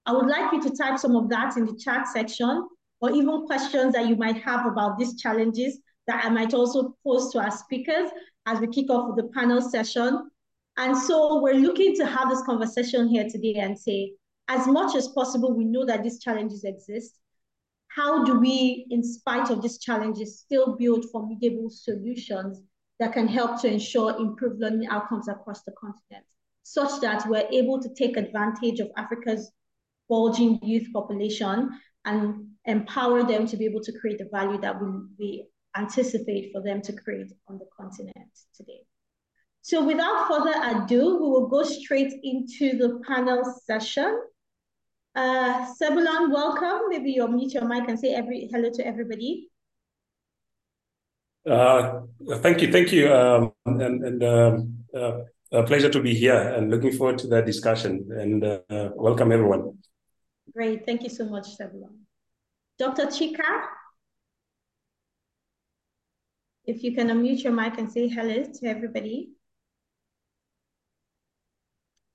I 0.05 0.13
would 0.13 0.27
like 0.27 0.53
you 0.53 0.61
to 0.63 0.75
type 0.75 0.97
some 0.97 1.15
of 1.15 1.29
that 1.29 1.57
in 1.57 1.65
the 1.65 1.75
chat 1.75 2.07
section 2.07 2.67
or 3.01 3.11
even 3.11 3.45
questions 3.45 3.93
that 3.93 4.07
you 4.07 4.15
might 4.15 4.41
have 4.41 4.65
about 4.65 4.97
these 4.97 5.19
challenges 5.19 5.79
that 6.07 6.23
I 6.23 6.29
might 6.29 6.53
also 6.53 6.95
pose 7.03 7.31
to 7.31 7.39
our 7.39 7.51
speakers 7.51 8.09
as 8.45 8.59
we 8.59 8.67
kick 8.67 8.89
off 8.89 9.15
the 9.15 9.29
panel 9.33 9.61
session. 9.61 10.29
And 10.77 10.97
so 10.97 11.41
we're 11.41 11.55
looking 11.55 11.95
to 11.95 12.05
have 12.05 12.29
this 12.29 12.43
conversation 12.43 13.07
here 13.07 13.27
today 13.29 13.55
and 13.55 13.77
say, 13.77 14.13
as 14.47 14.67
much 14.67 14.95
as 14.95 15.07
possible, 15.09 15.53
we 15.53 15.65
know 15.65 15.85
that 15.85 16.03
these 16.03 16.19
challenges 16.19 16.63
exist. 16.63 17.17
How 17.87 18.23
do 18.23 18.39
we, 18.39 18.85
in 18.89 19.03
spite 19.03 19.49
of 19.49 19.61
these 19.61 19.79
challenges, 19.79 20.39
still 20.39 20.75
build 20.75 21.05
formidable 21.11 21.69
solutions 21.69 22.61
that 22.99 23.13
can 23.13 23.27
help 23.27 23.61
to 23.61 23.71
ensure 23.71 24.15
improved 24.17 24.59
learning 24.59 24.87
outcomes 24.89 25.27
across 25.27 25.63
the 25.63 25.71
continent, 25.79 26.25
such 26.63 27.01
that 27.01 27.27
we're 27.27 27.47
able 27.51 27.81
to 27.81 27.89
take 27.95 28.17
advantage 28.17 28.79
of 28.79 28.89
Africa's 28.97 29.51
bulging 30.07 30.59
youth 30.61 30.87
population 30.93 31.71
and 32.03 32.47
empower 32.65 33.23
them 33.23 33.47
to 33.47 33.57
be 33.57 33.65
able 33.65 33.81
to 33.81 33.91
create 33.99 34.17
the 34.17 34.29
value 34.31 34.59
that 34.61 34.81
we, 34.81 34.87
we 35.19 35.45
anticipate 35.77 36.51
for 36.51 36.61
them 36.61 36.81
to 36.81 36.93
create 36.93 37.31
on 37.47 37.57
the 37.59 37.65
continent 37.77 38.31
today. 38.55 38.81
So 39.61 39.83
without 39.83 40.27
further 40.27 40.53
ado, 40.63 41.15
we 41.15 41.27
will 41.27 41.47
go 41.47 41.63
straight 41.63 42.13
into 42.23 42.77
the 42.77 43.01
panel 43.07 43.43
session. 43.65 44.21
Uh, 45.15 45.65
Sebulon, 45.81 46.31
welcome. 46.31 46.89
Maybe 46.89 47.11
you'll 47.11 47.29
mute 47.29 47.53
your 47.53 47.65
mic 47.65 47.89
and 47.89 47.99
say 47.99 48.13
every 48.13 48.47
hello 48.51 48.69
to 48.73 48.85
everybody. 48.85 49.49
Uh, 51.49 52.01
thank 52.37 52.61
you, 52.61 52.71
thank 52.71 52.91
you, 52.91 53.13
um, 53.13 53.53
and, 53.65 54.03
and 54.03 54.23
um, 54.23 54.77
uh, 54.95 55.19
a 55.51 55.63
pleasure 55.63 55.89
to 55.89 55.99
be 55.99 56.13
here 56.13 56.37
and 56.37 56.71
looking 56.71 56.91
forward 56.91 57.17
to 57.19 57.27
that 57.27 57.45
discussion 57.45 58.07
and 58.11 58.43
uh, 58.43 58.89
welcome 58.95 59.31
everyone. 59.31 59.77
Great, 60.53 60.85
thank 60.85 61.03
you 61.03 61.09
so 61.09 61.25
much, 61.25 61.57
Sebulon. 61.57 62.04
Dr. 62.77 63.05
Chika, 63.05 63.63
if 66.65 66.83
you 66.83 66.93
can 66.93 67.07
unmute 67.07 67.43
your 67.43 67.53
mic 67.53 67.77
and 67.77 67.91
say 67.91 68.07
hello 68.07 68.43
to 68.43 68.67
everybody. 68.67 69.31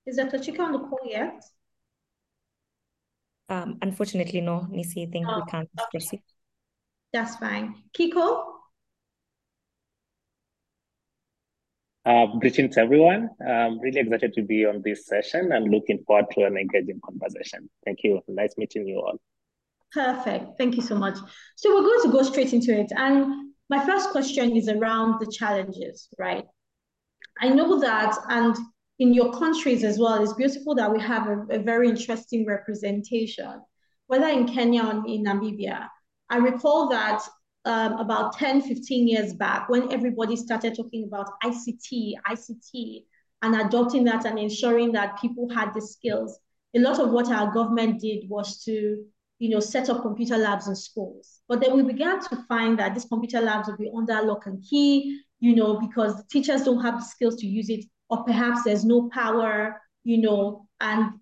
Is 0.05 0.17
Dr. 0.17 0.37
Chika 0.37 0.59
on 0.59 0.71
the 0.73 0.79
call 0.79 0.99
yet? 1.05 1.43
Um, 3.49 3.77
unfortunately, 3.81 4.41
no, 4.41 4.67
Nissi, 4.71 5.07
I 5.07 5.11
think 5.11 5.27
oh, 5.27 5.39
we 5.39 5.51
can't 5.51 5.69
okay. 5.79 5.87
proceed. 5.91 6.23
That's 7.11 7.35
fine. 7.35 7.75
Kiko? 7.97 8.45
Uh, 12.05 12.25
greetings, 12.39 12.77
everyone. 12.77 13.29
I'm 13.45 13.79
really 13.79 13.99
excited 13.99 14.33
to 14.33 14.41
be 14.41 14.65
on 14.65 14.81
this 14.83 15.05
session 15.05 15.51
and 15.51 15.69
looking 15.69 16.03
forward 16.05 16.25
to 16.31 16.45
an 16.45 16.57
engaging 16.57 16.99
conversation. 17.05 17.69
Thank 17.85 17.99
you. 18.03 18.21
Nice 18.27 18.55
meeting 18.57 18.87
you 18.87 18.99
all. 18.99 19.19
Perfect. 19.91 20.57
Thank 20.57 20.75
you 20.75 20.81
so 20.81 20.95
much. 20.95 21.17
So 21.57 21.73
we're 21.73 21.81
going 21.81 22.01
to 22.03 22.11
go 22.11 22.23
straight 22.23 22.53
into 22.53 22.77
it. 22.77 22.91
And 22.95 23.51
my 23.69 23.85
first 23.85 24.09
question 24.09 24.55
is 24.55 24.69
around 24.69 25.19
the 25.19 25.31
challenges, 25.31 26.07
right? 26.17 26.45
I 27.39 27.49
know 27.49 27.79
that, 27.79 28.15
and 28.29 28.55
in 28.99 29.13
your 29.13 29.33
countries 29.33 29.83
as 29.83 29.97
well, 29.97 30.21
it's 30.21 30.33
beautiful 30.33 30.75
that 30.75 30.91
we 30.91 30.99
have 31.01 31.27
a, 31.27 31.45
a 31.51 31.59
very 31.59 31.89
interesting 31.89 32.45
representation, 32.45 33.61
whether 34.07 34.27
in 34.27 34.47
Kenya 34.47 34.83
or 34.83 35.03
in 35.07 35.25
Namibia. 35.25 35.87
I 36.29 36.37
recall 36.37 36.89
that 36.89 37.21
um, 37.65 37.93
about 37.93 38.37
10, 38.37 38.61
15 38.61 39.07
years 39.07 39.33
back, 39.33 39.69
when 39.69 39.91
everybody 39.91 40.35
started 40.35 40.75
talking 40.75 41.05
about 41.05 41.29
ICT, 41.43 42.13
ICT, 42.27 43.05
and 43.41 43.55
adopting 43.55 44.03
that 44.05 44.25
and 44.25 44.39
ensuring 44.39 44.91
that 44.93 45.19
people 45.19 45.49
had 45.49 45.73
the 45.73 45.81
skills, 45.81 46.39
a 46.75 46.79
lot 46.79 46.99
of 46.99 47.11
what 47.11 47.29
our 47.29 47.51
government 47.51 47.99
did 47.99 48.29
was 48.29 48.63
to 48.63 49.03
you 49.41 49.49
know, 49.49 49.59
set 49.59 49.89
up 49.89 50.03
computer 50.03 50.37
labs 50.37 50.67
in 50.67 50.75
schools. 50.75 51.39
But 51.49 51.61
then 51.61 51.75
we 51.75 51.81
began 51.81 52.19
to 52.19 52.45
find 52.47 52.77
that 52.77 52.93
these 52.93 53.05
computer 53.05 53.41
labs 53.41 53.67
would 53.67 53.79
be 53.79 53.91
under 53.97 54.21
lock 54.21 54.45
and 54.45 54.63
key, 54.63 55.19
you 55.39 55.55
know, 55.55 55.79
because 55.79 56.15
the 56.15 56.23
teachers 56.31 56.61
don't 56.63 56.83
have 56.83 56.99
the 56.99 57.05
skills 57.05 57.37
to 57.37 57.47
use 57.47 57.67
it, 57.67 57.83
or 58.11 58.23
perhaps 58.23 58.61
there's 58.63 58.85
no 58.85 59.09
power, 59.09 59.81
you 60.03 60.19
know, 60.19 60.67
and 60.79 61.13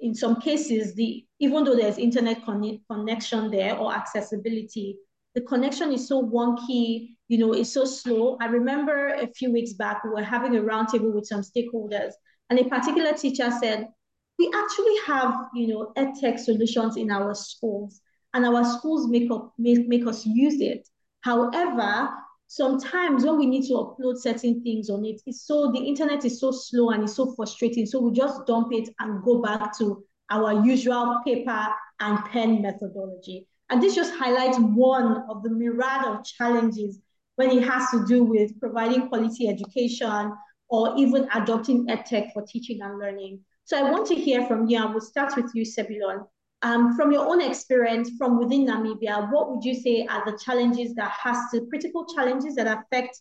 in 0.00 0.16
some 0.16 0.40
cases, 0.40 0.96
the 0.96 1.24
even 1.38 1.62
though 1.62 1.76
there's 1.76 1.96
internet 1.96 2.44
con 2.44 2.80
connection 2.90 3.52
there 3.52 3.76
or 3.76 3.94
accessibility, 3.94 4.98
the 5.36 5.40
connection 5.42 5.92
is 5.92 6.08
so 6.08 6.28
wonky, 6.28 7.10
you 7.28 7.38
know, 7.38 7.52
it's 7.52 7.72
so 7.72 7.84
slow. 7.84 8.36
I 8.40 8.46
remember 8.46 9.10
a 9.10 9.28
few 9.28 9.52
weeks 9.52 9.74
back, 9.74 10.02
we 10.02 10.10
were 10.10 10.24
having 10.24 10.56
a 10.56 10.60
roundtable 10.60 11.14
with 11.14 11.26
some 11.26 11.42
stakeholders, 11.42 12.14
and 12.50 12.58
a 12.58 12.64
particular 12.64 13.12
teacher 13.12 13.52
said, 13.62 13.90
we 14.38 14.50
actually 14.54 14.96
have, 15.06 15.48
you 15.54 15.68
know, 15.68 15.92
edtech 15.96 16.38
solutions 16.38 16.96
in 16.96 17.10
our 17.10 17.34
schools, 17.34 18.00
and 18.32 18.44
our 18.44 18.64
schools 18.64 19.08
make 19.08 19.30
up 19.30 19.52
make, 19.58 19.86
make 19.88 20.06
us 20.06 20.26
use 20.26 20.60
it. 20.60 20.88
However, 21.20 22.10
sometimes 22.48 23.24
when 23.24 23.38
we 23.38 23.46
need 23.46 23.66
to 23.68 23.74
upload 23.74 24.18
certain 24.18 24.62
things 24.62 24.90
on 24.90 25.04
it, 25.04 25.20
it's 25.26 25.46
so 25.46 25.70
the 25.72 25.78
internet 25.78 26.24
is 26.24 26.40
so 26.40 26.50
slow 26.50 26.90
and 26.90 27.04
it's 27.04 27.16
so 27.16 27.34
frustrating. 27.34 27.86
So 27.86 28.00
we 28.00 28.12
just 28.12 28.46
dump 28.46 28.68
it 28.72 28.88
and 28.98 29.22
go 29.22 29.40
back 29.40 29.76
to 29.78 30.04
our 30.30 30.64
usual 30.64 31.20
paper 31.24 31.68
and 32.00 32.24
pen 32.26 32.60
methodology. 32.60 33.46
And 33.70 33.82
this 33.82 33.94
just 33.94 34.14
highlights 34.14 34.58
one 34.58 35.24
of 35.30 35.42
the 35.42 35.50
myriad 35.50 36.04
of 36.06 36.24
challenges 36.24 36.98
when 37.36 37.50
it 37.50 37.64
has 37.64 37.88
to 37.90 38.04
do 38.06 38.24
with 38.24 38.58
providing 38.60 39.08
quality 39.08 39.48
education 39.48 40.32
or 40.68 40.94
even 40.96 41.28
adopting 41.34 41.86
edtech 41.86 42.32
for 42.32 42.42
teaching 42.42 42.80
and 42.82 42.98
learning. 42.98 43.40
So 43.66 43.78
I 43.78 43.90
want 43.90 44.06
to 44.08 44.14
hear 44.14 44.46
from 44.46 44.68
you, 44.68 44.82
and 44.82 44.90
we'll 44.90 45.00
start 45.00 45.36
with 45.36 45.50
you, 45.54 45.64
Sebulon. 45.64 46.26
Um, 46.62 46.96
from 46.96 47.12
your 47.12 47.26
own 47.26 47.40
experience 47.40 48.10
from 48.18 48.38
within 48.38 48.66
Namibia, 48.66 49.30
what 49.32 49.50
would 49.50 49.64
you 49.64 49.74
say 49.74 50.06
are 50.06 50.24
the 50.24 50.38
challenges 50.38 50.94
that 50.94 51.12
has 51.12 51.36
to, 51.52 51.66
critical 51.68 52.06
challenges 52.14 52.54
that 52.56 52.66
affect 52.66 53.18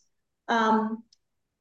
um, 0.49 1.03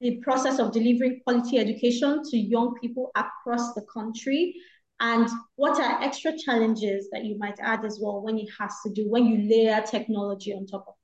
the 0.00 0.16
process 0.18 0.58
of 0.58 0.72
delivering 0.72 1.20
quality 1.24 1.58
education 1.58 2.22
to 2.30 2.36
young 2.36 2.74
people 2.80 3.10
across 3.16 3.74
the 3.74 3.82
country? 3.82 4.54
And 5.00 5.28
what 5.56 5.80
are 5.80 6.02
extra 6.02 6.32
challenges 6.36 7.08
that 7.10 7.24
you 7.24 7.36
might 7.38 7.58
add 7.60 7.84
as 7.84 7.98
well 8.00 8.20
when 8.22 8.38
it 8.38 8.48
has 8.58 8.72
to 8.84 8.92
do, 8.92 9.08
when 9.08 9.26
you 9.26 9.48
layer 9.48 9.82
technology 9.82 10.52
on 10.52 10.66
top 10.66 10.84
of 10.88 10.94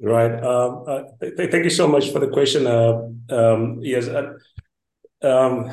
that? 0.00 0.08
Right. 0.08 0.42
Um, 0.42 0.84
uh, 0.86 1.02
th 1.20 1.50
thank 1.50 1.64
you 1.64 1.70
so 1.70 1.86
much 1.86 2.10
for 2.12 2.18
the 2.18 2.28
question. 2.28 2.66
Uh, 2.66 3.10
um, 3.30 3.78
yes, 3.82 4.08
uh, 4.08 4.34
um, 5.22 5.70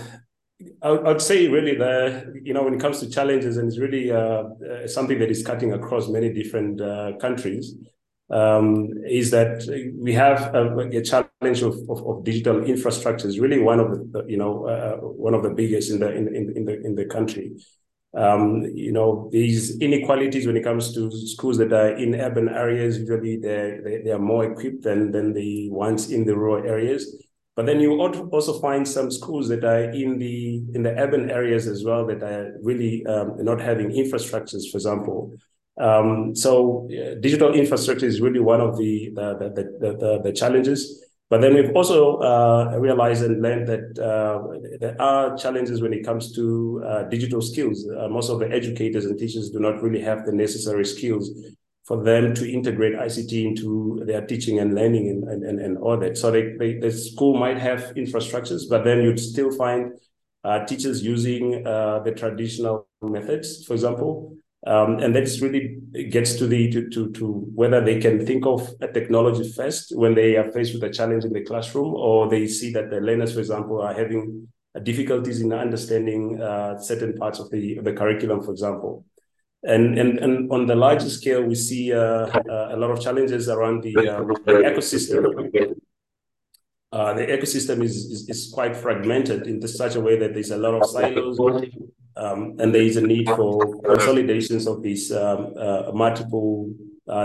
I, 0.81 0.91
would 0.91 1.21
say 1.21 1.47
really 1.47 1.75
that 1.75 2.33
you 2.43 2.53
know 2.53 2.63
when 2.63 2.75
it 2.75 2.79
comes 2.79 2.99
to 2.99 3.09
challenges, 3.09 3.57
and 3.57 3.67
it's 3.67 3.79
really 3.79 4.11
uh, 4.11 4.17
uh, 4.17 4.87
something 4.87 5.19
that 5.19 5.29
is 5.29 5.45
cutting 5.45 5.73
across 5.73 6.07
many 6.09 6.31
different 6.33 6.81
uh, 6.81 7.13
countries. 7.19 7.75
Um, 8.27 8.89
is 9.07 9.29
that 9.31 9.61
we 9.99 10.11
have 10.13 10.55
a, 10.55 10.79
a 10.79 11.03
challenge 11.03 11.61
of, 11.61 11.77
of, 11.87 12.03
of, 12.07 12.23
digital 12.23 12.63
infrastructure 12.63 13.27
is 13.27 13.37
really 13.37 13.59
one 13.59 13.79
of 13.79 13.91
the 14.13 14.25
you 14.27 14.37
know 14.37 14.65
one 15.15 15.35
of 15.35 15.43
the 15.43 15.51
biggest 15.51 15.91
in 15.91 15.99
the 15.99 16.11
in, 16.11 16.35
in, 16.35 16.53
in 16.57 16.65
the 16.65 16.81
in 16.83 16.95
the 16.95 17.05
country. 17.05 17.51
Um, 18.15 18.61
you 18.73 18.93
know, 18.93 19.29
these 19.31 19.77
inequalities 19.79 20.47
when 20.47 20.55
it 20.55 20.63
comes 20.63 20.93
to 20.93 21.11
schools 21.27 21.57
that 21.57 21.73
are 21.73 21.97
in 21.97 22.15
urban 22.15 22.47
areas, 22.47 22.97
usually 22.97 23.35
they 23.35 24.01
they 24.05 24.11
are 24.11 24.19
more 24.19 24.45
equipped 24.45 24.83
than, 24.83 25.11
than 25.11 25.33
the 25.33 25.69
ones 25.69 26.11
in 26.11 26.25
the 26.25 26.35
rural 26.35 26.65
areas. 26.65 27.21
But 27.55 27.65
then 27.65 27.79
you 27.79 28.01
also 28.01 28.59
find 28.59 28.85
some 28.85 29.09
schools 29.09 29.47
that 29.47 29.63
are 29.63 29.89
in 29.91 30.19
the 30.19 30.61
in 30.73 30.83
the 30.83 30.91
urban 30.91 31.29
areas 31.29 31.67
as 31.67 31.85
well 31.85 32.05
that 32.07 32.21
are 32.21 32.53
really 32.61 33.05
um, 33.05 33.37
not 33.39 33.61
having 33.61 33.91
infrastructures, 33.91 34.69
for 34.69 34.77
example. 34.77 35.33
Um, 35.79 36.35
so 36.35 36.89
uh, 36.91 37.15
digital 37.19 37.53
infrastructure 37.53 38.05
is 38.05 38.19
really 38.19 38.39
one 38.39 38.59
of 38.59 38.77
the 38.77 39.09
the, 39.15 39.49
the, 39.55 39.97
the, 39.97 40.21
the 40.21 40.33
challenges. 40.33 41.01
But 41.29 41.41
then 41.41 41.55
we've 41.55 41.75
also 41.75 42.17
uh, 42.17 42.77
realized 42.77 43.23
and 43.23 43.41
learned 43.41 43.67
that 43.67 43.97
uh, 43.97 44.77
there 44.79 44.95
are 45.01 45.35
challenges 45.35 45.81
when 45.81 45.91
it 45.91 46.05
comes 46.05 46.33
to 46.35 46.83
uh, 46.85 47.03
digital 47.03 47.41
skills. 47.41 47.87
Uh, 47.89 48.07
most 48.09 48.29
of 48.29 48.39
the 48.39 48.51
educators 48.51 49.05
and 49.05 49.17
teachers 49.17 49.49
do 49.49 49.59
not 49.59 49.81
really 49.81 50.01
have 50.01 50.25
the 50.25 50.31
necessary 50.31 50.85
skills 50.85 51.31
for 51.85 52.03
them 52.03 52.33
to 52.33 52.51
integrate 52.51 52.95
ICT 52.95 53.45
into 53.45 54.01
their 54.05 54.25
teaching 54.25 54.59
and 54.59 54.73
learning 54.73 55.09
and, 55.09 55.43
and, 55.43 55.59
and 55.59 55.77
all 55.77 55.97
that. 55.97 56.17
So 56.17 56.31
they, 56.31 56.53
they, 56.57 56.79
the 56.79 56.91
school 56.91 57.37
might 57.37 57.57
have 57.59 57.93
infrastructures, 57.95 58.63
but 58.67 58.83
then 58.83 59.03
you'd 59.03 59.19
still 59.19 59.51
find 59.51 59.93
uh, 60.43 60.65
teachers 60.65 61.03
using 61.03 61.65
uh, 61.65 61.99
the 61.99 62.11
traditional 62.11 62.87
methods, 63.01 63.65
for 63.65 63.73
example, 63.73 64.35
um, 64.67 64.97
and 64.99 65.15
that 65.15 65.29
really 65.41 65.79
gets 66.09 66.35
to 66.35 66.47
the 66.47 66.71
to, 66.71 66.89
to 66.89 67.11
to 67.11 67.27
whether 67.53 67.83
they 67.83 67.99
can 67.99 68.25
think 68.25 68.47
of 68.47 68.67
a 68.81 68.87
technology 68.87 69.51
first 69.51 69.95
when 69.95 70.15
they 70.15 70.37
are 70.37 70.51
faced 70.51 70.73
with 70.73 70.83
a 70.83 70.89
challenge 70.89 71.23
in 71.23 71.33
the 71.33 71.43
classroom, 71.43 71.93
or 71.93 72.27
they 72.27 72.47
see 72.47 72.71
that 72.73 72.89
the 72.89 72.99
learners, 72.99 73.33
for 73.33 73.39
example, 73.39 73.81
are 73.81 73.93
having 73.93 74.47
difficulties 74.81 75.41
in 75.41 75.53
understanding 75.53 76.41
uh, 76.41 76.79
certain 76.79 77.13
parts 77.13 77.39
of 77.39 77.49
the 77.51 77.79
the 77.81 77.93
curriculum, 77.93 78.41
for 78.41 78.51
example. 78.51 79.05
And, 79.65 79.97
and, 79.97 80.19
and 80.19 80.51
on 80.51 80.67
the 80.67 80.75
larger 80.75 81.09
scale, 81.09 81.43
we 81.43 81.55
see 81.55 81.91
uh, 81.91 81.97
uh, 81.97 82.69
a 82.71 82.77
lot 82.77 82.91
of 82.91 83.01
challenges 83.01 83.49
around 83.49 83.81
the, 83.81 83.97
uh, 83.97 84.23
the 84.45 84.61
ecosystem. 84.69 85.75
Uh, 86.91 87.13
the 87.13 87.25
ecosystem 87.25 87.83
is, 87.83 87.95
is, 87.95 88.29
is 88.29 88.51
quite 88.53 88.75
fragmented 88.75 89.47
in 89.47 89.65
such 89.67 89.95
a 89.95 89.99
way 89.99 90.17
that 90.17 90.33
there's 90.33 90.51
a 90.51 90.57
lot 90.57 90.75
of 90.75 90.87
silos 90.89 91.39
um, 92.15 92.55
and 92.59 92.73
there 92.73 92.83
is 92.83 92.95
a 92.95 93.01
need 93.01 93.27
for 93.27 93.81
consolidations 93.81 94.67
of 94.67 94.81
these 94.81 95.11
um, 95.11 95.53
multiple 95.93 96.71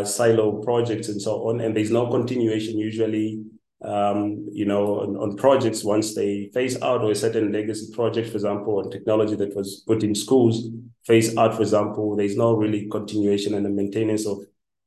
silo 0.04 0.62
projects 0.62 1.08
and 1.08 1.20
so 1.20 1.48
on. 1.48 1.60
And 1.60 1.76
there's 1.76 1.90
no 1.90 2.08
continuation 2.08 2.78
usually, 2.78 3.44
um, 3.82 4.46
you 4.52 4.66
know, 4.66 5.00
on, 5.00 5.16
on, 5.16 5.36
projects 5.36 5.82
once 5.82 6.14
they 6.14 6.50
phase 6.52 6.80
out 6.82 7.00
or 7.00 7.12
a 7.12 7.14
certain 7.14 7.50
legacy 7.50 7.92
project, 7.94 8.28
for 8.28 8.34
example, 8.34 8.78
on 8.78 8.90
technology 8.90 9.36
that 9.36 9.56
was 9.56 9.82
put 9.86 10.02
in 10.02 10.14
schools, 10.14 10.68
phase 11.06 11.36
out, 11.38 11.54
for 11.54 11.62
example, 11.62 12.14
there's 12.14 12.36
no 12.36 12.52
really 12.54 12.88
continuation 12.88 13.54
and 13.54 13.64
the 13.64 13.70
maintenance 13.70 14.26
of 14.26 14.38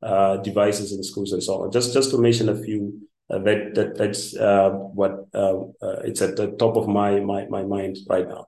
uh, 0.04 0.38
devices 0.38 0.92
in 0.92 1.04
schools 1.04 1.32
and 1.32 1.42
so 1.42 1.64
on. 1.64 1.72
Just 1.72 1.94
just 1.94 2.12
to 2.12 2.18
mention 2.18 2.50
a 2.50 2.56
few. 2.56 3.08
Uh, 3.30 3.40
that 3.40 3.74
that 3.74 3.98
that's 3.98 4.36
uh, 4.36 4.70
what 4.70 5.28
uh, 5.34 5.64
it's 6.04 6.22
at 6.22 6.36
the 6.36 6.52
top 6.60 6.76
of 6.76 6.88
my 6.88 7.22
my 7.22 7.46
my 7.46 7.64
mind 7.64 7.98
right 8.10 8.28
now. 8.28 8.46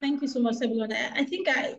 Thank 0.00 0.22
you 0.22 0.28
so 0.28 0.40
much, 0.40 0.56
everyone. 0.62 0.92
I 0.92 1.24
think 1.24 1.46
I, 1.48 1.74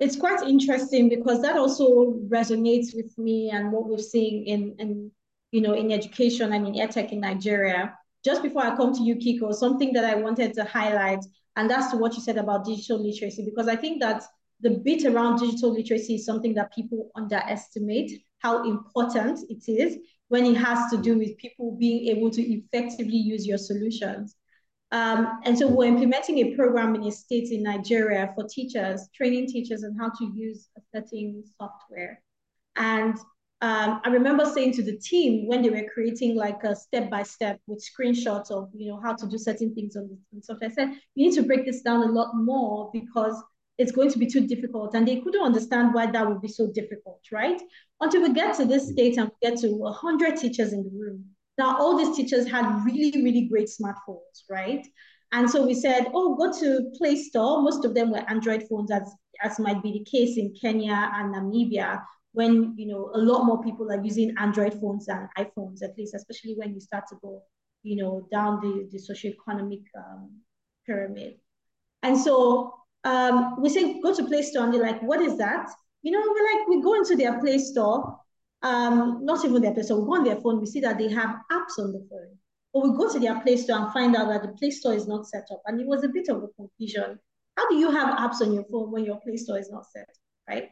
it's 0.00 0.16
quite 0.16 0.42
interesting 0.42 1.08
because 1.08 1.42
that 1.42 1.56
also 1.56 2.14
resonates 2.28 2.94
with 2.94 3.16
me 3.18 3.50
and 3.50 3.70
what 3.70 3.86
we're 3.86 3.98
seeing 3.98 4.46
in, 4.46 4.74
in 4.78 5.10
you 5.52 5.60
know, 5.60 5.74
in 5.74 5.90
education 5.90 6.52
and 6.52 6.66
in 6.66 6.74
edtech 6.74 7.12
in 7.12 7.20
Nigeria. 7.20 7.94
Just 8.24 8.42
before 8.42 8.62
I 8.62 8.76
come 8.76 8.94
to 8.94 9.02
you, 9.02 9.16
Kiko, 9.16 9.52
something 9.54 9.92
that 9.94 10.04
I 10.04 10.14
wanted 10.14 10.54
to 10.54 10.64
highlight, 10.64 11.24
and 11.56 11.68
that's 11.70 11.90
to 11.90 11.96
what 11.96 12.14
you 12.14 12.20
said 12.20 12.36
about 12.36 12.64
digital 12.64 13.02
literacy, 13.02 13.44
because 13.44 13.68
I 13.68 13.76
think 13.76 14.00
that 14.00 14.22
the 14.60 14.70
bit 14.70 15.04
around 15.06 15.40
digital 15.40 15.72
literacy 15.72 16.16
is 16.16 16.26
something 16.26 16.54
that 16.54 16.74
people 16.74 17.10
underestimate 17.16 18.22
how 18.38 18.64
important 18.68 19.40
it 19.48 19.70
is 19.70 19.98
when 20.28 20.44
it 20.44 20.56
has 20.56 20.90
to 20.90 20.98
do 20.98 21.18
with 21.18 21.36
people 21.38 21.76
being 21.78 22.14
able 22.14 22.30
to 22.30 22.42
effectively 22.42 23.16
use 23.16 23.46
your 23.46 23.58
solutions. 23.58 24.36
Um, 24.92 25.40
and 25.44 25.56
so 25.58 25.68
we're 25.68 25.84
implementing 25.84 26.38
a 26.38 26.56
program 26.56 26.94
in 26.94 27.04
a 27.04 27.12
state 27.12 27.50
in 27.50 27.62
Nigeria 27.62 28.32
for 28.34 28.44
teachers, 28.48 29.08
training 29.14 29.46
teachers 29.46 29.84
on 29.84 29.96
how 29.96 30.10
to 30.10 30.32
use 30.34 30.68
a 30.76 30.80
certain 30.92 31.44
software. 31.58 32.22
And 32.76 33.16
um, 33.62 34.00
I 34.04 34.08
remember 34.08 34.46
saying 34.46 34.72
to 34.74 34.82
the 34.82 34.96
team 34.96 35.46
when 35.46 35.62
they 35.62 35.70
were 35.70 35.86
creating 35.92 36.34
like 36.36 36.64
a 36.64 36.74
step-by-step 36.74 37.60
with 37.66 37.84
screenshots 37.84 38.50
of, 38.50 38.70
you 38.74 38.90
know, 38.90 39.00
how 39.02 39.14
to 39.14 39.26
do 39.26 39.36
certain 39.36 39.74
things 39.74 39.96
on 39.96 40.08
the 40.32 40.42
software, 40.42 40.70
I 40.70 40.72
said, 40.72 40.88
you 41.14 41.26
need 41.28 41.34
to 41.34 41.42
break 41.42 41.66
this 41.66 41.82
down 41.82 42.02
a 42.02 42.12
lot 42.12 42.34
more 42.34 42.90
because 42.92 43.42
it's 43.76 43.92
going 43.92 44.10
to 44.10 44.18
be 44.18 44.26
too 44.26 44.46
difficult. 44.46 44.94
And 44.94 45.06
they 45.06 45.20
couldn't 45.20 45.42
understand 45.42 45.92
why 45.92 46.10
that 46.10 46.26
would 46.26 46.40
be 46.40 46.48
so 46.48 46.68
difficult, 46.72 47.20
right? 47.32 47.60
Until 48.00 48.22
we 48.22 48.32
get 48.32 48.56
to 48.56 48.64
this 48.64 48.90
state 48.90 49.18
and 49.18 49.30
we 49.30 49.50
get 49.50 49.58
to 49.60 49.68
100 49.68 50.36
teachers 50.36 50.72
in 50.72 50.82
the 50.82 50.90
room 50.90 51.24
now, 51.60 51.76
all 51.76 51.94
these 51.94 52.16
teachers 52.16 52.50
had 52.50 52.86
really, 52.86 53.22
really 53.22 53.42
great 53.42 53.68
smartphones, 53.68 54.44
right? 54.48 54.86
And 55.32 55.48
so 55.48 55.66
we 55.66 55.74
said, 55.74 56.06
oh, 56.14 56.34
go 56.34 56.50
to 56.58 56.90
Play 56.96 57.16
Store. 57.16 57.60
Most 57.60 57.84
of 57.84 57.94
them 57.94 58.10
were 58.10 58.24
Android 58.30 58.64
phones, 58.66 58.90
as, 58.90 59.14
as 59.42 59.58
might 59.58 59.82
be 59.82 59.92
the 59.92 60.04
case 60.10 60.38
in 60.38 60.54
Kenya 60.58 61.10
and 61.14 61.34
Namibia, 61.34 62.02
when 62.32 62.74
you 62.76 62.86
know 62.86 63.10
a 63.14 63.18
lot 63.18 63.44
more 63.44 63.62
people 63.62 63.90
are 63.90 64.02
using 64.02 64.34
Android 64.38 64.74
phones 64.80 65.06
than 65.06 65.28
iPhones, 65.36 65.82
at 65.82 65.96
least, 65.98 66.14
especially 66.14 66.54
when 66.56 66.74
you 66.74 66.80
start 66.80 67.04
to 67.08 67.16
go, 67.22 67.42
you 67.82 67.96
know, 67.96 68.26
down 68.30 68.60
the, 68.60 68.88
the 68.92 68.98
socioeconomic 68.98 69.82
um, 69.96 70.30
pyramid. 70.86 71.34
And 72.02 72.18
so 72.18 72.74
um, 73.04 73.60
we 73.60 73.68
say, 73.68 74.00
go 74.00 74.14
to 74.14 74.24
Play 74.24 74.42
Store, 74.42 74.64
and 74.64 74.74
they're 74.74 74.82
like, 74.82 75.02
what 75.02 75.20
is 75.20 75.36
that? 75.38 75.68
You 76.02 76.12
know, 76.12 76.20
we're 76.20 76.58
like, 76.58 76.68
we 76.68 76.82
go 76.82 76.94
into 76.94 77.16
their 77.16 77.38
Play 77.40 77.58
Store, 77.58 78.18
um, 78.62 79.20
not 79.22 79.44
even 79.44 79.60
their 79.62 79.74
Play 79.74 79.82
Store. 79.82 80.00
We 80.00 80.06
go 80.06 80.14
on 80.14 80.24
their 80.24 80.40
phone, 80.40 80.60
we 80.60 80.66
see 80.66 80.80
that 80.80 80.98
they 80.98 81.08
have 81.10 81.30
apps 81.50 81.78
on 81.78 81.92
the 81.92 82.06
phone. 82.10 82.36
But 82.72 82.84
we 82.84 82.96
go 82.96 83.12
to 83.12 83.18
their 83.18 83.40
Play 83.40 83.56
Store 83.56 83.78
and 83.78 83.92
find 83.92 84.14
out 84.14 84.28
that 84.28 84.42
the 84.42 84.56
Play 84.56 84.70
Store 84.70 84.94
is 84.94 85.08
not 85.08 85.26
set 85.26 85.44
up. 85.50 85.62
And 85.66 85.80
it 85.80 85.86
was 85.86 86.04
a 86.04 86.08
bit 86.08 86.28
of 86.28 86.42
a 86.42 86.48
confusion. 86.56 87.18
How 87.56 87.68
do 87.68 87.76
you 87.76 87.90
have 87.90 88.16
apps 88.16 88.40
on 88.40 88.54
your 88.54 88.64
phone 88.70 88.92
when 88.92 89.04
your 89.04 89.20
Play 89.20 89.36
Store 89.36 89.58
is 89.58 89.70
not 89.70 89.86
set, 89.90 90.08
right? 90.48 90.70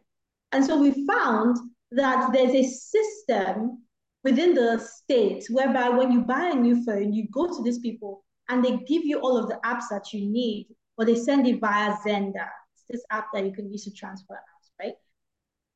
And 0.53 0.65
so 0.65 0.79
we 0.79 1.07
found 1.07 1.57
that 1.93 2.33
there's 2.33 2.55
a 2.55 2.65
system 2.65 3.83
within 4.25 4.55
the 4.55 4.79
state 4.79 5.47
whereby 5.51 5.89
when 5.89 6.11
you 6.11 6.23
buy 6.23 6.51
a 6.53 6.55
new 6.55 6.85
phone, 6.85 7.13
you 7.13 7.29
go 7.33 7.47
to 7.47 7.63
these 7.63 7.79
people 7.79 8.25
and 8.49 8.65
they 8.65 8.79
give 8.89 9.05
you 9.05 9.21
all 9.21 9.37
of 9.37 9.49
the 9.49 9.59
apps 9.65 9.85
that 9.91 10.13
you 10.13 10.27
need, 10.27 10.69
or 10.97 11.05
they 11.05 11.15
send 11.15 11.47
it 11.47 11.61
via 11.61 11.95
Xender. 11.99 12.49
It's 12.75 12.85
this 12.89 13.05
app 13.11 13.27
that 13.35 13.45
you 13.45 13.53
can 13.53 13.71
use 13.71 13.85
to 13.85 13.93
transfer 13.93 14.35
apps, 14.35 14.71
right? 14.81 14.95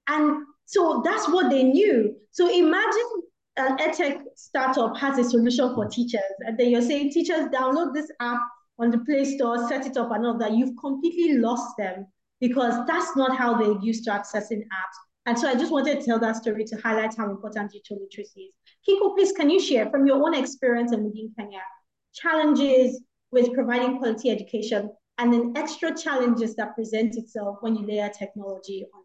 And 0.08 0.46
so 0.64 1.02
that's 1.04 1.28
what 1.28 1.50
they 1.50 1.62
knew. 1.62 2.16
So 2.30 2.48
imagine 2.48 3.10
an 3.58 3.76
edtech 3.76 4.22
startup 4.34 4.96
has 4.96 5.18
a 5.18 5.24
solution 5.24 5.74
for 5.74 5.86
teachers, 5.86 6.20
and 6.40 6.58
then 6.58 6.70
you're 6.70 6.80
saying, 6.80 7.12
teachers, 7.12 7.48
download 7.48 7.92
this 7.92 8.10
app 8.20 8.40
on 8.78 8.90
the 8.90 8.98
Play 8.98 9.24
Store, 9.24 9.68
set 9.68 9.86
it 9.86 9.98
up, 9.98 10.10
and 10.12 10.26
all 10.26 10.38
that. 10.38 10.52
You've 10.52 10.76
completely 10.80 11.36
lost 11.38 11.76
them 11.76 12.06
because 12.42 12.74
that's 12.88 13.16
not 13.16 13.38
how 13.38 13.56
they're 13.56 13.80
used 13.80 14.02
to 14.04 14.10
accessing 14.10 14.62
apps. 14.62 14.98
And 15.26 15.38
so 15.38 15.48
I 15.48 15.54
just 15.54 15.70
wanted 15.70 16.00
to 16.00 16.04
tell 16.04 16.18
that 16.18 16.34
story 16.34 16.64
to 16.64 16.76
highlight 16.82 17.16
how 17.16 17.30
important 17.30 17.70
digital 17.70 17.98
literacy 18.02 18.50
is. 18.50 18.54
Kiko, 18.86 19.14
please, 19.14 19.30
can 19.30 19.48
you 19.48 19.60
share 19.60 19.88
from 19.88 20.08
your 20.08 20.20
own 20.20 20.34
experience 20.34 20.92
in 20.92 21.04
within 21.04 21.32
Kenya 21.38 21.60
challenges 22.12 23.00
with 23.30 23.54
providing 23.54 23.98
quality 23.98 24.28
education 24.28 24.90
and 25.18 25.32
then 25.32 25.52
extra 25.54 25.96
challenges 25.96 26.56
that 26.56 26.74
present 26.74 27.16
itself 27.16 27.58
when 27.60 27.76
you 27.76 27.86
layer 27.86 28.10
technology 28.10 28.84
on 28.92 29.02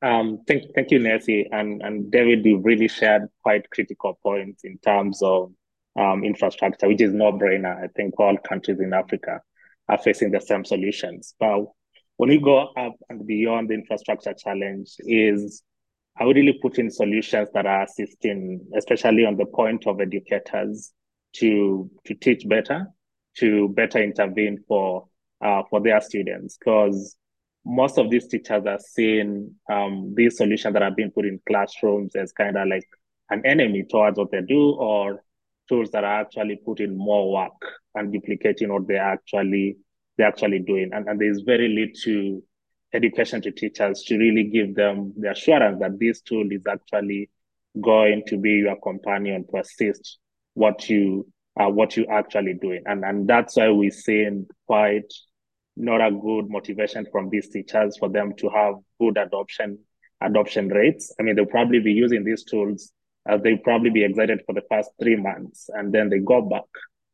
that? 0.00 0.08
Um, 0.08 0.42
thank, 0.46 0.62
thank 0.76 0.92
you, 0.92 1.00
Nancy. 1.00 1.48
And, 1.50 1.82
and 1.82 2.08
David, 2.12 2.46
you 2.46 2.58
really 2.58 2.86
shared 2.86 3.22
quite 3.42 3.68
critical 3.70 4.16
points 4.22 4.62
in 4.62 4.78
terms 4.78 5.22
of 5.22 5.50
um, 5.98 6.24
infrastructure, 6.24 6.88
which 6.88 7.00
is 7.00 7.12
no 7.12 7.32
brainer. 7.32 7.82
I 7.82 7.88
think 7.88 8.18
all 8.18 8.36
countries 8.38 8.80
in 8.80 8.92
Africa 8.92 9.40
are 9.88 9.98
facing 9.98 10.30
the 10.30 10.40
same 10.40 10.64
solutions. 10.64 11.34
But 11.38 11.64
when 12.16 12.30
we 12.30 12.38
go 12.38 12.68
up 12.76 12.94
and 13.08 13.26
beyond 13.26 13.68
the 13.68 13.74
infrastructure 13.74 14.34
challenge 14.34 14.96
is 15.00 15.62
I 16.18 16.24
would 16.24 16.36
really 16.36 16.58
put 16.62 16.78
in 16.78 16.90
solutions 16.90 17.50
that 17.52 17.66
are 17.66 17.82
assisting, 17.82 18.60
especially 18.76 19.26
on 19.26 19.36
the 19.36 19.44
point 19.44 19.86
of 19.86 20.00
educators 20.00 20.92
to, 21.34 21.90
to 22.06 22.14
teach 22.14 22.48
better, 22.48 22.86
to 23.38 23.68
better 23.70 24.02
intervene 24.02 24.64
for, 24.66 25.08
uh, 25.44 25.62
for 25.68 25.82
their 25.82 26.00
students. 26.00 26.56
Because 26.56 27.16
most 27.66 27.98
of 27.98 28.10
these 28.10 28.28
teachers 28.28 28.64
are 28.64 28.78
seeing 28.78 29.54
um, 29.70 30.14
these 30.16 30.38
solutions 30.38 30.72
that 30.72 30.82
are 30.82 30.90
being 30.90 31.10
put 31.10 31.26
in 31.26 31.38
classrooms 31.46 32.16
as 32.16 32.32
kind 32.32 32.56
of 32.56 32.66
like 32.68 32.88
an 33.28 33.44
enemy 33.44 33.84
towards 33.90 34.16
what 34.16 34.30
they 34.30 34.40
do 34.40 34.70
or 34.70 35.22
tools 35.68 35.90
that 35.90 36.04
are 36.04 36.20
actually 36.20 36.60
putting 36.64 36.96
more 36.96 37.32
work 37.32 37.60
and 37.94 38.12
duplicating 38.12 38.72
what 38.72 38.86
they're 38.86 39.02
actually 39.02 39.76
they're 40.16 40.28
actually 40.28 40.60
doing. 40.60 40.90
And, 40.92 41.08
and 41.08 41.20
there's 41.20 41.40
very 41.40 41.68
little 41.68 42.42
education 42.92 43.42
to 43.42 43.50
teachers 43.50 44.02
to 44.04 44.16
really 44.16 44.44
give 44.44 44.74
them 44.74 45.12
the 45.18 45.32
assurance 45.32 45.78
that 45.80 45.98
this 45.98 46.22
tool 46.22 46.46
is 46.50 46.66
actually 46.66 47.30
going 47.80 48.22
to 48.26 48.38
be 48.38 48.50
your 48.50 48.76
companion 48.80 49.44
to 49.50 49.60
assist 49.60 50.18
what 50.54 50.88
you 50.88 51.26
uh, 51.60 51.68
what 51.68 51.96
you 51.96 52.06
actually 52.06 52.54
doing. 52.54 52.82
And 52.86 53.04
and 53.04 53.28
that's 53.28 53.56
why 53.56 53.68
we're 53.70 53.90
seeing 53.90 54.46
quite 54.66 55.12
not 55.76 56.00
a 56.00 56.10
good 56.10 56.48
motivation 56.48 57.06
from 57.12 57.28
these 57.28 57.48
teachers 57.50 57.98
for 57.98 58.08
them 58.08 58.32
to 58.38 58.48
have 58.48 58.74
good 58.98 59.18
adoption 59.18 59.78
adoption 60.22 60.68
rates. 60.68 61.12
I 61.20 61.22
mean, 61.22 61.36
they'll 61.36 61.46
probably 61.46 61.80
be 61.80 61.92
using 61.92 62.24
these 62.24 62.44
tools. 62.44 62.92
Uh, 63.28 63.36
they'll 63.36 63.58
probably 63.58 63.90
be 63.90 64.04
excited 64.04 64.40
for 64.46 64.54
the 64.54 64.62
first 64.70 64.90
three 65.00 65.16
months, 65.16 65.68
and 65.72 65.92
then 65.92 66.08
they 66.08 66.18
go 66.18 66.42
back. 66.42 66.64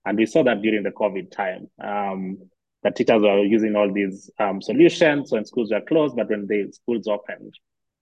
And 0.05 0.19
we 0.19 0.27
saw 0.27 0.43
that 0.45 0.63
during 0.63 0.83
the 0.83 0.91
COVID 0.91 1.31
time. 1.31 1.71
Um, 1.83 2.39
the 2.83 2.91
teachers 2.91 3.23
were 3.23 3.45
using 3.45 3.77
all 3.77 3.93
these 3.93 4.31
um, 4.39 4.61
solutions 4.61 5.31
when 5.31 5.45
schools 5.45 5.71
were 5.71 5.81
closed, 5.81 6.17
but 6.17 6.29
when 6.29 6.47
the 6.47 6.73
schools 6.73 7.07
opened, 7.07 7.55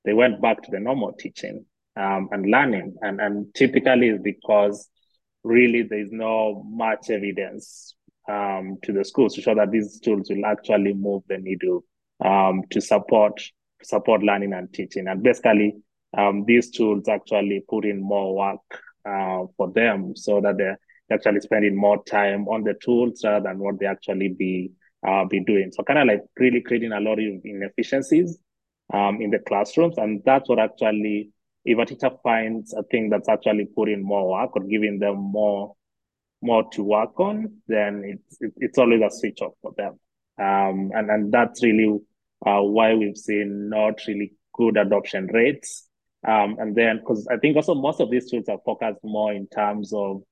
they 0.04 0.14
went 0.14 0.40
back 0.40 0.62
to 0.62 0.70
the 0.70 0.80
normal 0.80 1.12
teaching 1.12 1.66
um, 1.96 2.28
and 2.32 2.50
learning. 2.50 2.96
And, 3.02 3.20
and 3.20 3.54
typically 3.54 4.16
because 4.16 4.88
really 5.44 5.82
there 5.82 6.00
is 6.00 6.10
no 6.10 6.64
much 6.66 7.10
evidence 7.10 7.94
um, 8.28 8.78
to 8.82 8.92
the 8.92 9.04
schools 9.04 9.34
to 9.34 9.42
show 9.42 9.54
that 9.54 9.70
these 9.70 10.00
tools 10.00 10.30
will 10.30 10.46
actually 10.46 10.94
move 10.94 11.22
the 11.28 11.38
needle 11.38 11.84
um, 12.24 12.62
to 12.70 12.80
support 12.80 13.40
support 13.82 14.22
learning 14.22 14.52
and 14.52 14.72
teaching. 14.72 15.08
And 15.08 15.22
basically, 15.22 15.76
um, 16.16 16.44
these 16.46 16.70
tools 16.70 17.08
actually 17.08 17.64
put 17.68 17.84
in 17.84 18.00
more 18.00 18.34
work 18.34 18.82
uh, 19.08 19.46
for 19.56 19.70
them 19.72 20.14
so 20.16 20.40
that 20.40 20.56
they're 20.58 20.78
actually 21.12 21.40
spending 21.40 21.76
more 21.76 22.02
time 22.04 22.46
on 22.48 22.62
the 22.64 22.74
tools 22.74 23.22
rather 23.24 23.48
than 23.48 23.58
what 23.58 23.78
they 23.78 23.86
actually 23.86 24.28
be 24.28 24.72
uh, 25.06 25.24
be 25.24 25.40
doing. 25.40 25.70
So 25.72 25.82
kind 25.82 25.98
of 25.98 26.08
like 26.08 26.22
really 26.38 26.60
creating 26.60 26.92
a 26.92 27.00
lot 27.00 27.18
of 27.18 27.40
inefficiencies 27.44 28.38
um, 28.92 29.20
in 29.20 29.30
the 29.30 29.38
classrooms. 29.38 29.96
And 29.96 30.22
that's 30.24 30.48
what 30.48 30.58
actually, 30.58 31.30
if 31.64 31.78
a 31.78 31.86
teacher 31.86 32.10
finds 32.22 32.74
a 32.74 32.82
thing 32.82 33.08
that's 33.08 33.28
actually 33.28 33.66
putting 33.74 34.02
more 34.02 34.28
work 34.28 34.56
or 34.56 34.64
giving 34.64 34.98
them 34.98 35.16
more 35.16 35.74
more 36.42 36.64
to 36.72 36.82
work 36.82 37.20
on, 37.20 37.54
then 37.68 38.02
it's 38.04 38.38
it's 38.56 38.78
always 38.78 39.02
a 39.02 39.10
switch 39.10 39.40
off 39.42 39.52
for 39.62 39.72
them. 39.76 39.98
Um, 40.38 40.90
and 40.94 41.10
and 41.10 41.32
that's 41.32 41.62
really 41.62 41.98
uh, 42.46 42.60
why 42.60 42.94
we've 42.94 43.16
seen 43.16 43.68
not 43.68 44.00
really 44.06 44.32
good 44.54 44.76
adoption 44.76 45.26
rates. 45.26 45.89
Um, 46.26 46.56
and 46.58 46.74
then 46.74 46.98
because 46.98 47.26
I 47.30 47.38
think 47.38 47.56
also 47.56 47.74
most 47.74 48.00
of 48.00 48.10
these 48.10 48.30
tools 48.30 48.48
are 48.48 48.60
focused 48.64 49.00
more 49.02 49.32
in 49.32 49.46
terms 49.48 49.92
of 49.92 50.22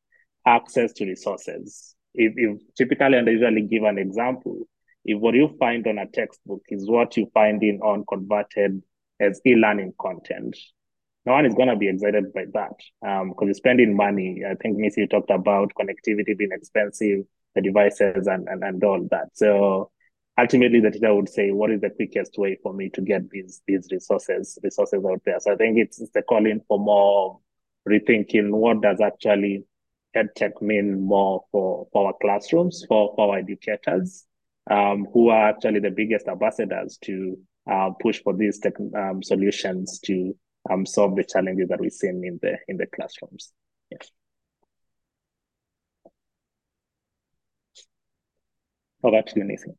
access 0.47 0.93
to 0.95 1.07
resources. 1.07 1.95
If, 2.15 2.35
if 2.37 2.59
typically, 2.77 3.17
and 3.17 3.29
I 3.29 3.33
usually 3.33 3.63
give 3.63 3.85
an 3.85 3.99
example, 3.99 4.69
if 5.05 5.19
what 5.19 5.35
you 5.35 5.57
find 5.59 5.87
on 5.87 5.99
a 5.99 6.07
textbook 6.07 6.63
is 6.69 6.89
what 6.89 7.17
you 7.17 7.31
find 7.33 7.63
in 7.63 7.81
on 7.81 8.05
converted 8.07 8.83
as 9.21 9.41
e-learning 9.47 9.95
content, 9.99 10.57
no 11.25 11.33
one 11.33 11.47
is 11.47 11.55
going 11.55 11.69
to 11.69 11.77
be 11.77 11.89
excited 11.89 12.33
by 12.33 12.45
that 12.55 12.73
because 13.01 13.23
um, 13.23 13.35
you're 13.43 13.55
spending 13.55 13.97
money. 13.97 14.43
I 14.49 14.55
think 14.55 14.79
Missy 14.79 15.07
talked 15.07 15.31
about 15.31 15.73
connectivity 15.79 16.37
being 16.37 16.53
expensive, 16.53 17.21
the 17.55 17.63
devices 17.63 18.27
and, 18.27 18.49
and, 18.49 18.63
and 18.63 18.83
all 18.85 19.07
that. 19.11 19.29
So 19.35 19.91
ultimately 20.39 20.81
the 20.81 20.91
teacher 20.91 21.15
would 21.15 21.29
say, 21.29 21.51
what 21.51 21.71
is 21.71 21.81
the 21.81 21.91
quickest 21.91 22.39
way 22.39 22.57
for 22.63 22.73
me 22.73 22.89
to 22.91 23.01
get 23.01 23.29
these 23.31 23.61
these 23.67 23.89
resources 23.91 24.59
resources 24.63 25.05
out 25.05 25.21
there? 25.25 25.41
So 25.41 25.53
I 25.53 25.57
think 25.57 25.79
it's, 25.79 26.01
it's 26.01 26.13
the 26.13 26.23
calling 26.23 26.61
for 26.69 26.79
more 26.79 27.41
rethinking 27.89 28.51
what 28.51 28.83
does 28.83 29.01
actually 29.01 29.65
EdTech 30.17 30.63
mean 30.63 31.01
more 31.01 31.45
for, 31.53 31.89
for 31.93 32.09
our 32.09 32.15
classrooms, 32.21 32.85
for, 32.89 33.13
for 33.15 33.33
our 33.33 33.39
educators, 33.39 34.27
um, 34.71 35.07
who 35.13 35.29
are 35.29 35.49
actually 35.49 35.81
the 35.81 35.91
biggest 35.91 36.29
ambassadors 36.29 36.99
to 37.03 37.39
uh, 37.71 37.91
push 38.01 38.23
for 38.23 38.35
these 38.35 38.59
tech, 38.59 38.75
um, 38.97 39.23
solutions 39.23 39.99
to 40.01 40.35
um, 40.71 40.87
solve 40.87 41.17
the 41.17 41.25
challenges 41.25 41.69
that 41.69 41.81
we're 41.81 41.91
seeing 41.91 42.25
in 42.25 42.39
the 42.43 42.57
in 42.69 42.77
the 42.77 42.87
classrooms. 42.87 43.53
Yes. 43.91 44.11
Over 49.03 49.23
to 49.23 49.33
you, 49.37 49.45
Nathan. 49.45 49.77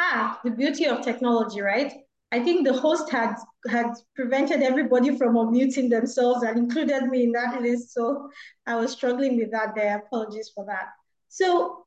Ah, 0.00 0.40
the 0.44 0.50
beauty 0.50 0.86
of 0.86 1.02
technology, 1.02 1.60
right? 1.60 1.92
I 2.32 2.40
think 2.40 2.66
the 2.66 2.72
host 2.72 3.10
had 3.10 3.34
had 3.68 3.92
prevented 4.14 4.62
everybody 4.62 5.16
from 5.16 5.34
unmuting 5.34 5.90
themselves 5.90 6.42
and 6.42 6.56
included 6.58 7.04
me 7.08 7.24
in 7.24 7.32
that 7.32 7.60
list. 7.60 7.92
So 7.92 8.30
I 8.66 8.76
was 8.76 8.92
struggling 8.92 9.36
with 9.36 9.50
that 9.50 9.74
there. 9.74 9.98
Apologies 9.98 10.50
for 10.54 10.64
that. 10.66 10.86
So 11.28 11.86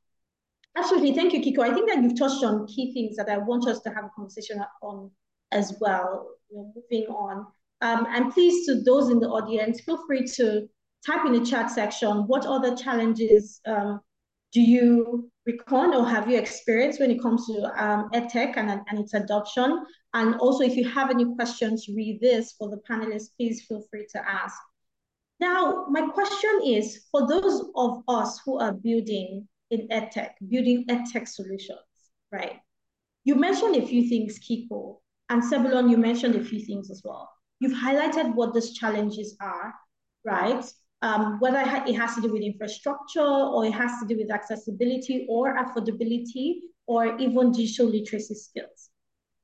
absolutely, 0.76 1.14
thank 1.14 1.32
you, 1.32 1.40
Kiko. 1.40 1.60
I 1.60 1.74
think 1.74 1.90
that 1.90 2.02
you've 2.02 2.18
touched 2.18 2.44
on 2.44 2.66
key 2.66 2.92
things 2.92 3.16
that 3.16 3.28
I 3.28 3.38
want 3.38 3.66
us 3.66 3.80
to 3.80 3.90
have 3.90 4.04
a 4.04 4.10
conversation 4.14 4.62
on 4.82 5.10
as 5.50 5.76
well. 5.80 6.30
Know, 6.52 6.72
moving 6.76 7.06
on. 7.08 7.46
Um, 7.80 8.06
and 8.10 8.32
please, 8.32 8.66
to 8.66 8.82
those 8.82 9.10
in 9.10 9.18
the 9.18 9.28
audience, 9.28 9.80
feel 9.80 9.98
free 10.06 10.26
to 10.36 10.68
type 11.06 11.24
in 11.26 11.32
the 11.32 11.44
chat 11.44 11.70
section 11.70 12.26
what 12.26 12.46
other 12.46 12.74
challenges 12.76 13.60
um, 13.66 14.00
do 14.52 14.60
you 14.60 15.30
recon 15.46 15.94
or 15.94 16.06
have 16.08 16.28
you 16.28 16.38
experienced 16.38 17.00
when 17.00 17.10
it 17.10 17.20
comes 17.20 17.46
to 17.46 17.64
um, 17.82 18.10
EdTech 18.14 18.56
and, 18.56 18.70
and 18.70 18.98
its 18.98 19.14
adoption? 19.14 19.84
And 20.14 20.36
also, 20.36 20.64
if 20.64 20.76
you 20.76 20.88
have 20.88 21.10
any 21.10 21.34
questions, 21.34 21.88
read 21.88 22.20
this 22.20 22.54
for 22.58 22.70
the 22.70 22.80
panelists, 22.88 23.30
please 23.36 23.62
feel 23.66 23.82
free 23.90 24.06
to 24.12 24.28
ask. 24.28 24.56
Now, 25.40 25.86
my 25.90 26.08
question 26.08 26.60
is, 26.64 27.06
for 27.10 27.26
those 27.26 27.64
of 27.74 28.02
us 28.08 28.40
who 28.44 28.58
are 28.60 28.72
building 28.72 29.48
in 29.70 29.88
EdTech, 29.88 30.30
building 30.48 30.84
EdTech 30.88 31.26
solutions, 31.26 31.78
right? 32.30 32.60
You 33.24 33.34
mentioned 33.34 33.76
a 33.76 33.86
few 33.86 34.08
things, 34.08 34.38
Kiko, 34.38 34.98
and 35.30 35.42
Sebulon, 35.42 35.90
you 35.90 35.96
mentioned 35.96 36.36
a 36.36 36.44
few 36.44 36.60
things 36.60 36.90
as 36.90 37.02
well. 37.04 37.30
You've 37.58 37.76
highlighted 37.76 38.34
what 38.34 38.54
those 38.54 38.72
challenges 38.72 39.36
are, 39.40 39.74
right? 40.24 40.64
Um, 41.04 41.38
whether 41.38 41.60
it 41.60 41.94
has 41.94 42.14
to 42.14 42.22
do 42.22 42.32
with 42.32 42.42
infrastructure 42.42 43.20
or 43.20 43.66
it 43.66 43.72
has 43.72 44.00
to 44.00 44.06
do 44.06 44.16
with 44.16 44.32
accessibility 44.32 45.26
or 45.28 45.54
affordability 45.62 46.60
or 46.86 47.18
even 47.18 47.52
digital 47.52 47.86
literacy 47.86 48.34
skills. 48.34 48.88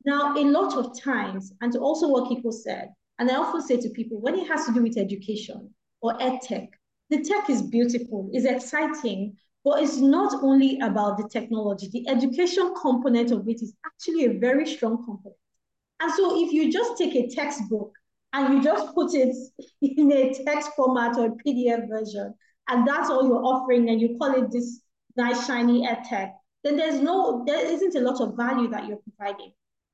Now, 0.06 0.34
a 0.34 0.40
lot 0.40 0.74
of 0.78 0.98
times, 0.98 1.52
and 1.60 1.76
also 1.76 2.08
what 2.08 2.30
Kiko 2.30 2.50
said, 2.50 2.88
and 3.18 3.30
I 3.30 3.36
often 3.36 3.60
say 3.60 3.76
to 3.76 3.90
people, 3.90 4.18
when 4.18 4.38
it 4.38 4.48
has 4.48 4.64
to 4.66 4.72
do 4.72 4.82
with 4.82 4.96
education 4.96 5.74
or 6.00 6.20
ed 6.22 6.40
tech, 6.42 6.70
the 7.10 7.22
tech 7.22 7.50
is 7.50 7.60
beautiful, 7.60 8.30
is 8.32 8.46
exciting, 8.46 9.36
but 9.62 9.82
it's 9.82 9.98
not 9.98 10.42
only 10.42 10.80
about 10.80 11.18
the 11.18 11.28
technology. 11.28 11.90
The 11.92 12.08
education 12.08 12.72
component 12.80 13.32
of 13.32 13.46
it 13.46 13.60
is 13.60 13.74
actually 13.84 14.24
a 14.24 14.38
very 14.38 14.66
strong 14.66 15.04
component. 15.04 15.36
And 16.00 16.10
so 16.14 16.42
if 16.42 16.54
you 16.54 16.72
just 16.72 16.96
take 16.96 17.14
a 17.14 17.28
textbook 17.28 17.92
and 18.32 18.54
you 18.54 18.62
just 18.62 18.94
put 18.94 19.14
it 19.14 19.34
in 19.82 20.12
a 20.12 20.32
text 20.44 20.70
format 20.76 21.16
or 21.18 21.26
a 21.26 21.36
PDF 21.44 21.88
version, 21.88 22.34
and 22.68 22.86
that's 22.86 23.10
all 23.10 23.26
you're 23.26 23.44
offering, 23.44 23.88
and 23.90 24.00
you 24.00 24.16
call 24.18 24.34
it 24.34 24.50
this 24.50 24.82
nice 25.16 25.46
shiny 25.46 25.86
ed 25.86 26.04
tech, 26.08 26.34
then 26.62 26.76
there's 26.76 27.00
no, 27.00 27.44
there 27.46 27.66
isn't 27.66 27.96
a 27.96 28.00
lot 28.00 28.20
of 28.20 28.36
value 28.36 28.68
that 28.70 28.86
you're 28.86 29.00
providing. 29.16 29.52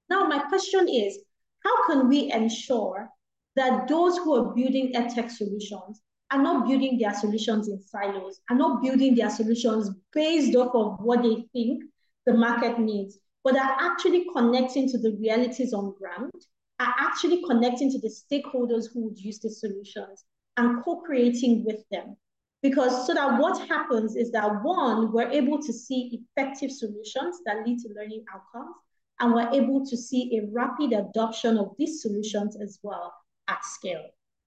Now, 0.08 0.26
my 0.26 0.40
question 0.40 0.88
is, 0.88 1.18
how 1.64 1.86
can 1.86 2.08
we 2.08 2.30
ensure 2.32 3.08
that 3.56 3.88
those 3.88 4.18
who 4.18 4.34
are 4.34 4.54
building 4.54 4.94
ed 4.94 5.08
tech 5.08 5.30
solutions 5.30 6.02
are 6.30 6.42
not 6.42 6.66
building 6.66 6.98
their 6.98 7.14
solutions 7.14 7.68
in 7.68 7.80
silos, 7.80 8.40
are 8.50 8.56
not 8.56 8.82
building 8.82 9.14
their 9.14 9.30
solutions 9.30 9.90
based 10.12 10.54
off 10.56 10.74
of 10.74 11.04
what 11.04 11.22
they 11.22 11.46
think 11.52 11.84
the 12.26 12.34
market 12.34 12.78
needs, 12.78 13.18
but 13.44 13.56
are 13.56 13.76
actually 13.78 14.26
connecting 14.34 14.88
to 14.88 14.98
the 14.98 15.16
realities 15.20 15.72
on 15.72 15.94
ground 15.98 16.32
are 16.78 16.94
actually 16.98 17.42
connecting 17.42 17.90
to 17.90 17.98
the 18.00 18.08
stakeholders 18.08 18.86
who 18.92 19.04
would 19.04 19.18
use 19.18 19.38
the 19.38 19.50
solutions 19.50 20.24
and 20.56 20.82
co-creating 20.84 21.64
with 21.64 21.80
them. 21.90 22.16
Because 22.62 23.06
so 23.06 23.14
that 23.14 23.38
what 23.38 23.68
happens 23.68 24.16
is 24.16 24.32
that 24.32 24.62
one, 24.62 25.12
we're 25.12 25.30
able 25.30 25.62
to 25.62 25.72
see 25.72 26.20
effective 26.36 26.70
solutions 26.70 27.40
that 27.44 27.66
lead 27.66 27.78
to 27.80 27.88
learning 27.94 28.24
outcomes, 28.34 28.74
and 29.20 29.32
we're 29.32 29.50
able 29.50 29.84
to 29.86 29.96
see 29.96 30.38
a 30.38 30.50
rapid 30.52 30.92
adoption 30.92 31.58
of 31.58 31.74
these 31.78 32.02
solutions 32.02 32.56
as 32.60 32.78
well 32.82 33.14
at 33.48 33.64
scale. 33.64 34.04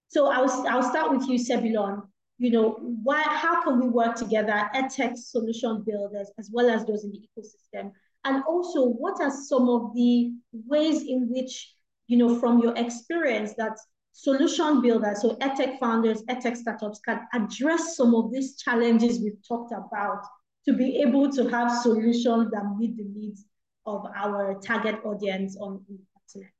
So 0.08 0.30
I'll, 0.30 0.50
I'll 0.68 0.82
start 0.82 1.12
with 1.12 1.28
you, 1.28 1.38
Sebulon. 1.38 2.02
You 2.38 2.50
know, 2.50 2.70
why, 3.02 3.22
how 3.22 3.62
can 3.62 3.80
we 3.80 3.88
work 3.88 4.16
together, 4.16 4.68
edtech 4.74 5.16
solution 5.16 5.84
builders, 5.86 6.30
as 6.38 6.50
well 6.52 6.70
as 6.70 6.84
those 6.86 7.04
in 7.04 7.12
the 7.12 7.20
ecosystem? 7.20 7.92
And 8.24 8.42
also, 8.44 8.86
what 8.86 9.20
are 9.20 9.30
some 9.30 9.68
of 9.68 9.94
the 9.94 10.32
ways 10.52 11.02
in 11.02 11.28
which, 11.30 11.72
you 12.10 12.16
know, 12.16 12.36
from 12.40 12.58
your 12.58 12.76
experience 12.76 13.54
that 13.56 13.78
solution 14.12 14.82
builders, 14.82 15.22
so 15.22 15.36
edtech 15.36 15.78
founders, 15.78 16.24
edtech 16.24 16.56
startups 16.56 16.98
can 17.06 17.20
address 17.32 17.96
some 17.96 18.16
of 18.16 18.32
these 18.32 18.56
challenges 18.56 19.20
we've 19.22 19.38
talked 19.46 19.72
about 19.72 20.20
to 20.66 20.72
be 20.72 20.96
able 21.06 21.30
to 21.30 21.48
have 21.48 21.70
solutions 21.70 22.50
that 22.50 22.64
meet 22.76 22.96
the 22.96 23.04
needs 23.04 23.44
of 23.86 24.04
our 24.16 24.60
target 24.60 24.96
audience 25.04 25.56
on 25.60 25.84
the 25.88 25.98
continent. 26.12 26.52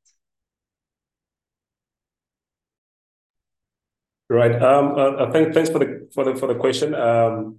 Right. 4.29 4.63
Um, 4.63 4.95
uh, 4.97 5.33
thank, 5.33 5.53
thanks 5.53 5.69
for 5.69 5.81
the 5.81 6.09
for 6.15 6.25
the 6.25 6.37
for 6.37 6.47
the 6.47 6.55
question. 6.55 6.95
Um, 6.95 7.59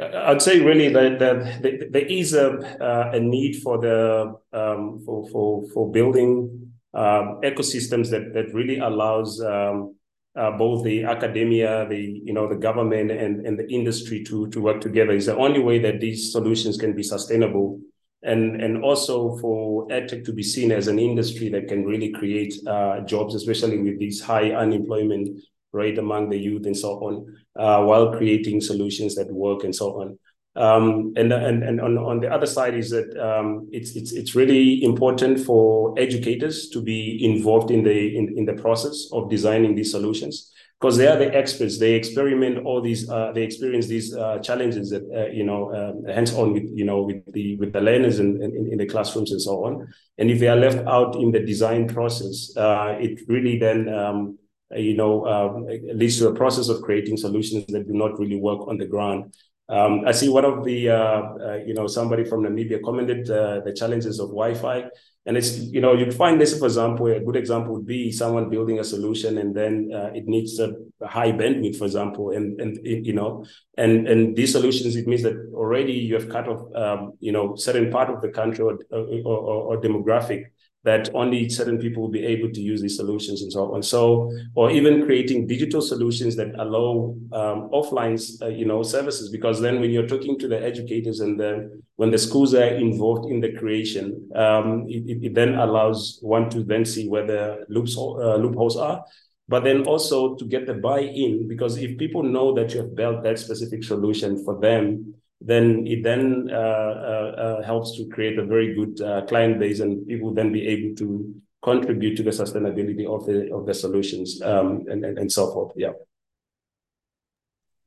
I'd 0.00 0.42
say 0.42 0.60
really 0.60 0.90
that, 0.90 1.18
that 1.18 1.92
there 1.92 2.06
is 2.06 2.34
a 2.34 3.10
a 3.14 3.20
need 3.20 3.62
for 3.62 3.78
the 3.78 4.34
um, 4.52 5.02
for 5.04 5.26
for 5.30 5.64
for 5.72 5.90
building 5.90 6.65
um, 6.94 7.40
ecosystems 7.42 8.10
that 8.10 8.32
that 8.34 8.52
really 8.54 8.78
allows 8.78 9.40
um, 9.40 9.94
uh, 10.36 10.50
both 10.50 10.84
the 10.84 11.04
academia, 11.04 11.86
the 11.88 12.20
you 12.24 12.32
know 12.32 12.48
the 12.48 12.56
government 12.56 13.10
and, 13.10 13.46
and 13.46 13.58
the 13.58 13.66
industry 13.68 14.22
to 14.24 14.48
to 14.48 14.60
work 14.60 14.80
together. 14.80 15.12
Is 15.12 15.26
the 15.26 15.36
only 15.36 15.60
way 15.60 15.78
that 15.78 16.00
these 16.00 16.32
solutions 16.32 16.76
can 16.76 16.94
be 16.94 17.02
sustainable, 17.02 17.80
and 18.22 18.60
and 18.60 18.84
also 18.84 19.36
for 19.38 19.86
edtech 19.88 20.24
to 20.24 20.32
be 20.32 20.42
seen 20.42 20.72
as 20.72 20.88
an 20.88 20.98
industry 20.98 21.48
that 21.50 21.68
can 21.68 21.84
really 21.84 22.12
create 22.12 22.54
uh, 22.66 23.00
jobs, 23.00 23.34
especially 23.34 23.78
with 23.78 23.98
these 23.98 24.20
high 24.20 24.50
unemployment 24.50 25.40
rate 25.72 25.98
among 25.98 26.30
the 26.30 26.38
youth 26.38 26.66
and 26.66 26.76
so 26.76 26.92
on, 27.00 27.36
uh, 27.58 27.84
while 27.84 28.16
creating 28.16 28.60
solutions 28.60 29.14
that 29.14 29.30
work 29.32 29.64
and 29.64 29.74
so 29.74 30.00
on. 30.00 30.18
Um, 30.56 31.12
and 31.16 31.32
and 31.32 31.62
and 31.62 31.80
on, 31.80 31.98
on 31.98 32.20
the 32.20 32.32
other 32.32 32.46
side 32.46 32.74
is 32.74 32.90
that 32.90 33.14
um, 33.18 33.68
it's 33.72 33.94
it's 33.94 34.12
it's 34.12 34.34
really 34.34 34.82
important 34.82 35.38
for 35.40 35.94
educators 35.98 36.70
to 36.70 36.80
be 36.80 37.22
involved 37.22 37.70
in 37.70 37.84
the 37.84 38.16
in, 38.16 38.38
in 38.38 38.46
the 38.46 38.54
process 38.54 39.08
of 39.12 39.28
designing 39.28 39.74
these 39.74 39.90
solutions 39.90 40.52
because 40.80 40.96
they 40.96 41.06
are 41.06 41.16
the 41.16 41.34
experts. 41.34 41.78
They 41.78 41.94
experiment 41.94 42.64
all 42.64 42.80
these. 42.80 43.08
Uh, 43.08 43.32
they 43.32 43.42
experience 43.42 43.86
these 43.86 44.14
uh, 44.14 44.38
challenges 44.40 44.90
that 44.90 45.02
uh, 45.14 45.30
you 45.32 45.44
know 45.44 45.74
um, 45.74 46.04
hands 46.04 46.34
on 46.34 46.52
with 46.52 46.70
you 46.74 46.84
know 46.84 47.02
with 47.02 47.22
the 47.32 47.56
with 47.56 47.72
the 47.72 47.80
learners 47.80 48.18
in, 48.18 48.42
in, 48.42 48.68
in 48.72 48.78
the 48.78 48.86
classrooms 48.86 49.32
and 49.32 49.40
so 49.40 49.64
on. 49.64 49.88
And 50.18 50.30
if 50.30 50.38
they 50.38 50.48
are 50.48 50.56
left 50.56 50.86
out 50.86 51.16
in 51.16 51.32
the 51.32 51.40
design 51.40 51.88
process, 51.88 52.54
uh, 52.56 52.96
it 53.00 53.20
really 53.28 53.58
then 53.58 53.88
um, 53.88 54.38
you 54.74 54.96
know 54.96 55.26
um, 55.26 55.66
leads 55.94 56.18
to 56.18 56.28
a 56.28 56.34
process 56.34 56.68
of 56.68 56.82
creating 56.82 57.16
solutions 57.16 57.66
that 57.68 57.86
do 57.86 57.94
not 57.94 58.18
really 58.18 58.36
work 58.36 58.66
on 58.68 58.76
the 58.76 58.86
ground. 58.86 59.34
Um, 59.68 60.04
I 60.06 60.12
see 60.12 60.28
one 60.28 60.44
of 60.44 60.64
the, 60.64 60.90
uh, 60.90 60.94
uh, 60.94 61.58
you 61.66 61.74
know, 61.74 61.88
somebody 61.88 62.24
from 62.24 62.44
Namibia 62.44 62.80
commented 62.82 63.28
uh, 63.28 63.60
the 63.64 63.72
challenges 63.72 64.20
of 64.20 64.28
Wi-Fi, 64.28 64.84
and 65.26 65.36
it's, 65.36 65.58
you 65.58 65.80
know, 65.80 65.92
you'd 65.92 66.14
find 66.14 66.40
this, 66.40 66.56
for 66.56 66.66
example, 66.66 67.06
a 67.08 67.18
good 67.18 67.34
example 67.34 67.74
would 67.74 67.86
be 67.86 68.12
someone 68.12 68.48
building 68.48 68.78
a 68.78 68.84
solution 68.84 69.38
and 69.38 69.56
then 69.56 69.90
uh, 69.92 70.10
it 70.14 70.26
needs 70.26 70.60
a, 70.60 70.74
high 71.04 71.32
bandwidth, 71.32 71.76
for 71.76 71.84
example, 71.84 72.30
and 72.30 72.58
and 72.58 72.78
you 72.84 73.12
know, 73.12 73.44
and 73.76 74.08
and 74.08 74.34
these 74.34 74.52
solutions 74.52 74.96
it 74.96 75.06
means 75.06 75.22
that 75.22 75.36
already 75.52 75.92
you 75.92 76.14
have 76.14 76.28
cut 76.30 76.48
off, 76.48 76.62
um, 76.74 77.12
you 77.20 77.32
know, 77.32 77.54
certain 77.54 77.90
part 77.90 78.08
of 78.08 78.22
the 78.22 78.28
country 78.28 78.64
or, 78.64 78.78
or, 78.90 79.22
or, 79.26 79.76
or 79.76 79.80
demographic 79.80 80.46
that 80.86 81.10
only 81.14 81.48
certain 81.48 81.78
people 81.78 82.00
will 82.00 82.16
be 82.20 82.24
able 82.24 82.48
to 82.48 82.60
use 82.60 82.80
these 82.80 82.96
solutions 82.96 83.42
and 83.42 83.52
so 83.52 83.74
on. 83.74 83.82
So, 83.82 84.30
or 84.54 84.70
even 84.70 85.04
creating 85.04 85.48
digital 85.48 85.82
solutions 85.82 86.36
that 86.36 86.54
allow 86.64 87.16
um, 87.32 87.68
offline, 87.74 88.16
uh, 88.40 88.46
you 88.46 88.64
know, 88.64 88.84
services. 88.84 89.28
Because 89.28 89.60
then, 89.60 89.80
when 89.80 89.90
you're 89.90 90.06
talking 90.06 90.38
to 90.38 90.46
the 90.46 90.62
educators 90.62 91.18
and 91.18 91.38
the 91.38 91.82
when 91.96 92.10
the 92.10 92.18
schools 92.18 92.54
are 92.54 92.76
involved 92.88 93.30
in 93.32 93.40
the 93.40 93.52
creation, 93.52 94.30
um, 94.36 94.86
it, 94.88 95.24
it, 95.26 95.34
then 95.34 95.54
allows 95.54 96.18
one 96.22 96.48
to 96.50 96.62
then 96.62 96.84
see 96.84 97.08
where 97.08 97.26
the 97.26 97.64
loops 97.68 97.98
uh, 97.98 98.36
loopholes 98.36 98.76
are. 98.76 99.04
But 99.48 99.64
then 99.64 99.84
also 99.86 100.36
to 100.36 100.44
get 100.44 100.66
the 100.66 100.74
buy-in, 100.74 101.48
because 101.48 101.78
if 101.78 101.98
people 101.98 102.22
know 102.22 102.54
that 102.54 102.74
you 102.74 102.80
have 102.82 102.94
built 102.94 103.22
that 103.24 103.38
specific 103.38 103.82
solution 103.82 104.44
for 104.44 104.60
them, 104.60 105.14
then 105.40 105.86
it 105.86 106.02
then 106.02 106.48
uh, 106.50 106.56
uh, 106.56 107.34
uh, 107.38 107.62
helps 107.62 107.96
to 107.96 108.08
create 108.08 108.38
a 108.38 108.44
very 108.44 108.74
good 108.74 108.96
client 109.28 109.58
base, 109.58 109.80
and 109.80 110.06
people 110.06 110.32
then 110.32 110.52
be 110.52 110.66
able 110.66 110.94
to 110.96 111.34
contribute 111.62 112.16
to 112.16 112.22
the 112.22 112.30
sustainability 112.30 113.06
of 113.06 113.26
the 113.26 113.52
of 113.52 113.66
the 113.66 113.74
solutions 113.74 114.40
um, 114.42 114.84
and, 114.88 115.04
and, 115.04 115.18
and 115.18 115.30
so 115.30 115.52
forth. 115.52 115.72
Yeah. 115.76 115.92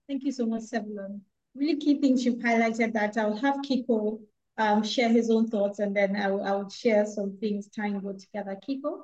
Thank 0.07 0.23
you 0.23 0.31
so 0.31 0.45
much, 0.45 0.63
Sebulon. 0.63 1.21
Really 1.55 1.77
key 1.77 1.99
things 1.99 2.25
you've 2.25 2.39
highlighted 2.39 2.93
that 2.93 3.17
I'll 3.17 3.37
have 3.37 3.57
Kiko 3.57 4.19
um, 4.57 4.83
share 4.83 5.09
his 5.09 5.29
own 5.29 5.47
thoughts 5.47 5.79
and 5.79 5.95
then 5.95 6.15
I 6.15 6.29
will, 6.29 6.43
I 6.43 6.51
will 6.51 6.69
share 6.69 7.05
some 7.05 7.37
things 7.37 7.67
tying 7.67 7.99
both 7.99 8.19
together. 8.19 8.57
Kiko? 8.67 9.03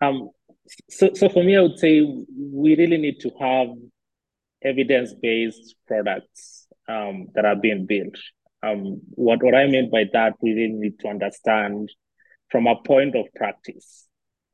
Um, 0.00 0.30
so, 0.90 1.10
so 1.14 1.28
for 1.28 1.42
me, 1.42 1.56
I 1.56 1.62
would 1.62 1.78
say 1.78 2.02
we 2.02 2.76
really 2.76 2.98
need 2.98 3.20
to 3.20 3.30
have 3.40 3.68
evidence-based 4.62 5.74
products 5.86 6.66
um, 6.88 7.28
that 7.34 7.44
are 7.44 7.56
being 7.56 7.86
built. 7.86 8.16
Um, 8.62 9.00
what, 9.10 9.42
what 9.42 9.54
I 9.54 9.66
mean 9.66 9.90
by 9.90 10.04
that, 10.12 10.34
we 10.40 10.52
really 10.52 10.72
need 10.72 10.98
to 11.00 11.08
understand 11.08 11.90
from 12.50 12.66
a 12.66 12.76
point 12.76 13.14
of 13.14 13.26
practice, 13.34 14.06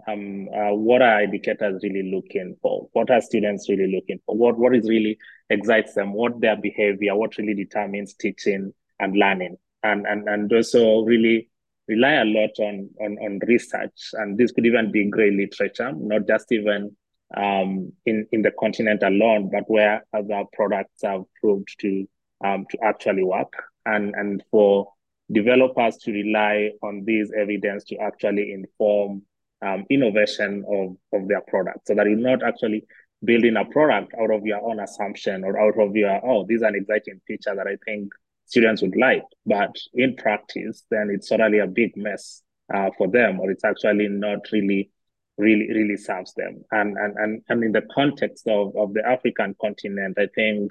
um, 0.08 0.48
uh, 0.48 0.74
what 0.74 1.02
are 1.02 1.20
educators 1.20 1.82
really 1.82 2.10
looking 2.10 2.56
for? 2.60 2.88
What 2.92 3.10
are 3.10 3.20
students 3.20 3.68
really 3.68 3.94
looking 3.94 4.18
for? 4.26 4.36
What, 4.36 4.58
what 4.58 4.74
is 4.74 4.88
really 4.88 5.18
excites 5.48 5.94
them? 5.94 6.12
What 6.12 6.40
their 6.40 6.56
behavior? 6.56 7.14
What 7.14 7.36
really 7.38 7.54
determines 7.54 8.14
teaching 8.14 8.72
and 8.98 9.16
learning? 9.16 9.56
And, 9.84 10.06
and, 10.06 10.28
and 10.28 10.52
also 10.52 11.02
really 11.02 11.48
rely 11.86 12.12
a 12.12 12.24
lot 12.24 12.50
on, 12.58 12.90
on, 13.00 13.18
on 13.18 13.40
research. 13.46 14.10
And 14.14 14.36
this 14.36 14.52
could 14.52 14.66
even 14.66 14.90
be 14.90 15.08
great 15.10 15.34
literature, 15.34 15.92
not 15.94 16.26
just 16.26 16.50
even 16.50 16.96
um, 17.36 17.92
in 18.06 18.26
in 18.32 18.42
the 18.42 18.52
continent 18.58 19.02
alone, 19.02 19.50
but 19.52 19.64
where 19.68 20.04
other 20.12 20.44
products 20.52 21.02
have 21.02 21.22
proved 21.40 21.74
to 21.80 22.06
um, 22.44 22.66
to 22.70 22.78
actually 22.82 23.24
work, 23.24 23.52
and 23.86 24.14
and 24.14 24.42
for 24.50 24.92
developers 25.30 25.96
to 25.98 26.12
rely 26.12 26.70
on 26.82 27.04
this 27.06 27.30
evidence 27.36 27.84
to 27.84 27.96
actually 27.96 28.52
inform 28.52 29.22
um, 29.62 29.84
innovation 29.90 30.64
of 30.68 30.96
of 31.18 31.28
their 31.28 31.42
product, 31.42 31.86
so 31.86 31.94
that 31.94 32.06
you're 32.06 32.16
not 32.16 32.42
actually 32.42 32.84
building 33.24 33.56
a 33.56 33.64
product 33.66 34.12
out 34.20 34.32
of 34.32 34.44
your 34.44 34.60
own 34.68 34.80
assumption 34.80 35.44
or 35.44 35.58
out 35.60 35.78
of 35.78 35.94
your 35.94 36.20
oh, 36.26 36.44
this 36.46 36.56
is 36.56 36.62
an 36.62 36.74
exciting 36.74 37.20
feature 37.26 37.54
that 37.54 37.66
I 37.66 37.76
think 37.84 38.12
students 38.46 38.82
would 38.82 38.96
like, 38.96 39.24
but 39.46 39.74
in 39.94 40.16
practice, 40.16 40.84
then 40.90 41.08
it's 41.10 41.28
totally 41.28 41.58
a 41.58 41.66
big 41.66 41.96
mess 41.96 42.42
uh, 42.74 42.90
for 42.98 43.08
them, 43.08 43.40
or 43.40 43.50
it's 43.50 43.64
actually 43.64 44.08
not 44.08 44.40
really 44.52 44.90
really 45.38 45.68
really 45.72 45.96
serves 45.96 46.34
them. 46.34 46.62
And 46.70 46.96
and 46.96 47.16
and, 47.16 47.42
and 47.48 47.64
in 47.64 47.72
the 47.72 47.82
context 47.94 48.46
of, 48.46 48.76
of 48.76 48.92
the 48.94 49.06
african 49.06 49.54
continent 49.60 50.18
i 50.18 50.26
think 50.34 50.70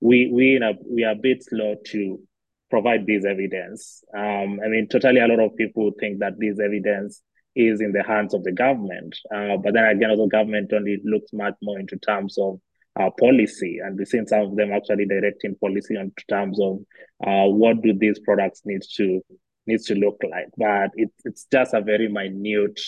we 0.00 0.30
we 0.32 0.56
a, 0.56 0.72
we 0.88 1.04
are 1.04 1.12
a 1.12 1.16
bit 1.16 1.44
slow 1.44 1.76
to 1.86 2.20
provide 2.70 3.06
this 3.06 3.24
evidence. 3.24 4.02
Um, 4.16 4.60
i 4.64 4.68
mean 4.68 4.88
totally 4.88 5.20
a 5.20 5.26
lot 5.26 5.40
of 5.40 5.56
people 5.56 5.90
think 5.98 6.20
that 6.20 6.38
this 6.38 6.58
evidence 6.58 7.22
is 7.54 7.80
in 7.80 7.92
the 7.92 8.02
hands 8.02 8.32
of 8.32 8.42
the 8.44 8.52
government. 8.52 9.16
Uh, 9.34 9.56
but 9.62 9.74
then 9.74 9.84
again 9.84 10.10
also 10.10 10.26
government 10.26 10.72
only 10.72 11.00
looks 11.04 11.32
much 11.32 11.54
more 11.62 11.78
into 11.78 11.96
terms 11.98 12.36
of 12.38 12.58
uh, 13.00 13.10
policy 13.18 13.78
and 13.82 13.98
we've 13.98 14.08
seen 14.08 14.26
some 14.26 14.42
of 14.42 14.56
them 14.56 14.72
actually 14.72 15.06
directing 15.06 15.54
policy 15.56 15.96
in 15.96 16.12
terms 16.28 16.60
of 16.60 16.78
uh, 17.26 17.46
what 17.48 17.80
do 17.82 17.94
these 17.98 18.18
products 18.20 18.62
need 18.64 18.82
to 18.96 19.20
needs 19.66 19.86
to 19.86 19.94
look 19.94 20.20
like. 20.28 20.48
But 20.56 20.90
it, 20.94 21.10
it's 21.24 21.46
just 21.50 21.74
a 21.74 21.80
very 21.80 22.08
minute 22.08 22.80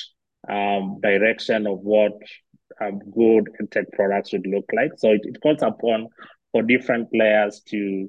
um, 0.48 1.00
direction 1.00 1.66
of 1.66 1.78
what 1.80 2.12
um, 2.80 2.98
good 3.14 3.48
tech 3.70 3.86
products 3.92 4.32
would 4.32 4.46
look 4.46 4.66
like. 4.74 4.92
So 4.96 5.10
it, 5.10 5.20
it 5.24 5.40
calls 5.42 5.62
upon 5.62 6.08
for 6.52 6.62
different 6.62 7.10
players 7.12 7.62
to 7.68 8.08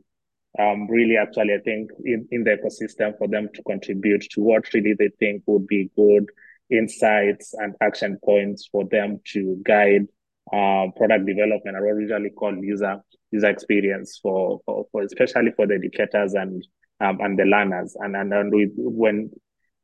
um, 0.60 0.88
really 0.88 1.18
actually, 1.18 1.54
I 1.54 1.60
think, 1.60 1.92
in, 2.04 2.28
in 2.32 2.44
the 2.44 2.52
ecosystem 2.52 3.18
for 3.18 3.28
them 3.28 3.50
to 3.54 3.64
contribute 3.64 4.22
to 4.32 4.42
what 4.42 4.74
really 4.74 4.94
they 4.98 5.10
think 5.20 5.44
would 5.48 5.68
be 5.68 5.92
good 5.96 6.30
insights 6.72 7.54
and 7.54 7.76
action 7.82 8.18
points 8.24 8.68
for 8.72 8.86
them 8.86 9.20
to 9.34 9.62
guide 9.64 10.08
uh, 10.54 10.86
product 10.96 11.26
development 11.26 11.78
or 11.78 11.86
what 11.86 11.96
we 11.96 12.04
usually 12.04 12.30
call 12.30 12.56
user 12.56 13.02
user 13.32 13.50
experience 13.50 14.20
for, 14.22 14.62
for, 14.66 14.86
for 14.92 15.02
especially 15.04 15.52
for 15.56 15.68
the 15.68 15.76
educators 15.76 16.34
and 16.34 16.66
um, 17.02 17.20
and 17.22 17.38
the 17.38 17.44
learners. 17.44 17.96
And 18.00 18.16
and, 18.16 18.34
and 18.34 18.54
we, 18.54 18.72
when 18.76 19.32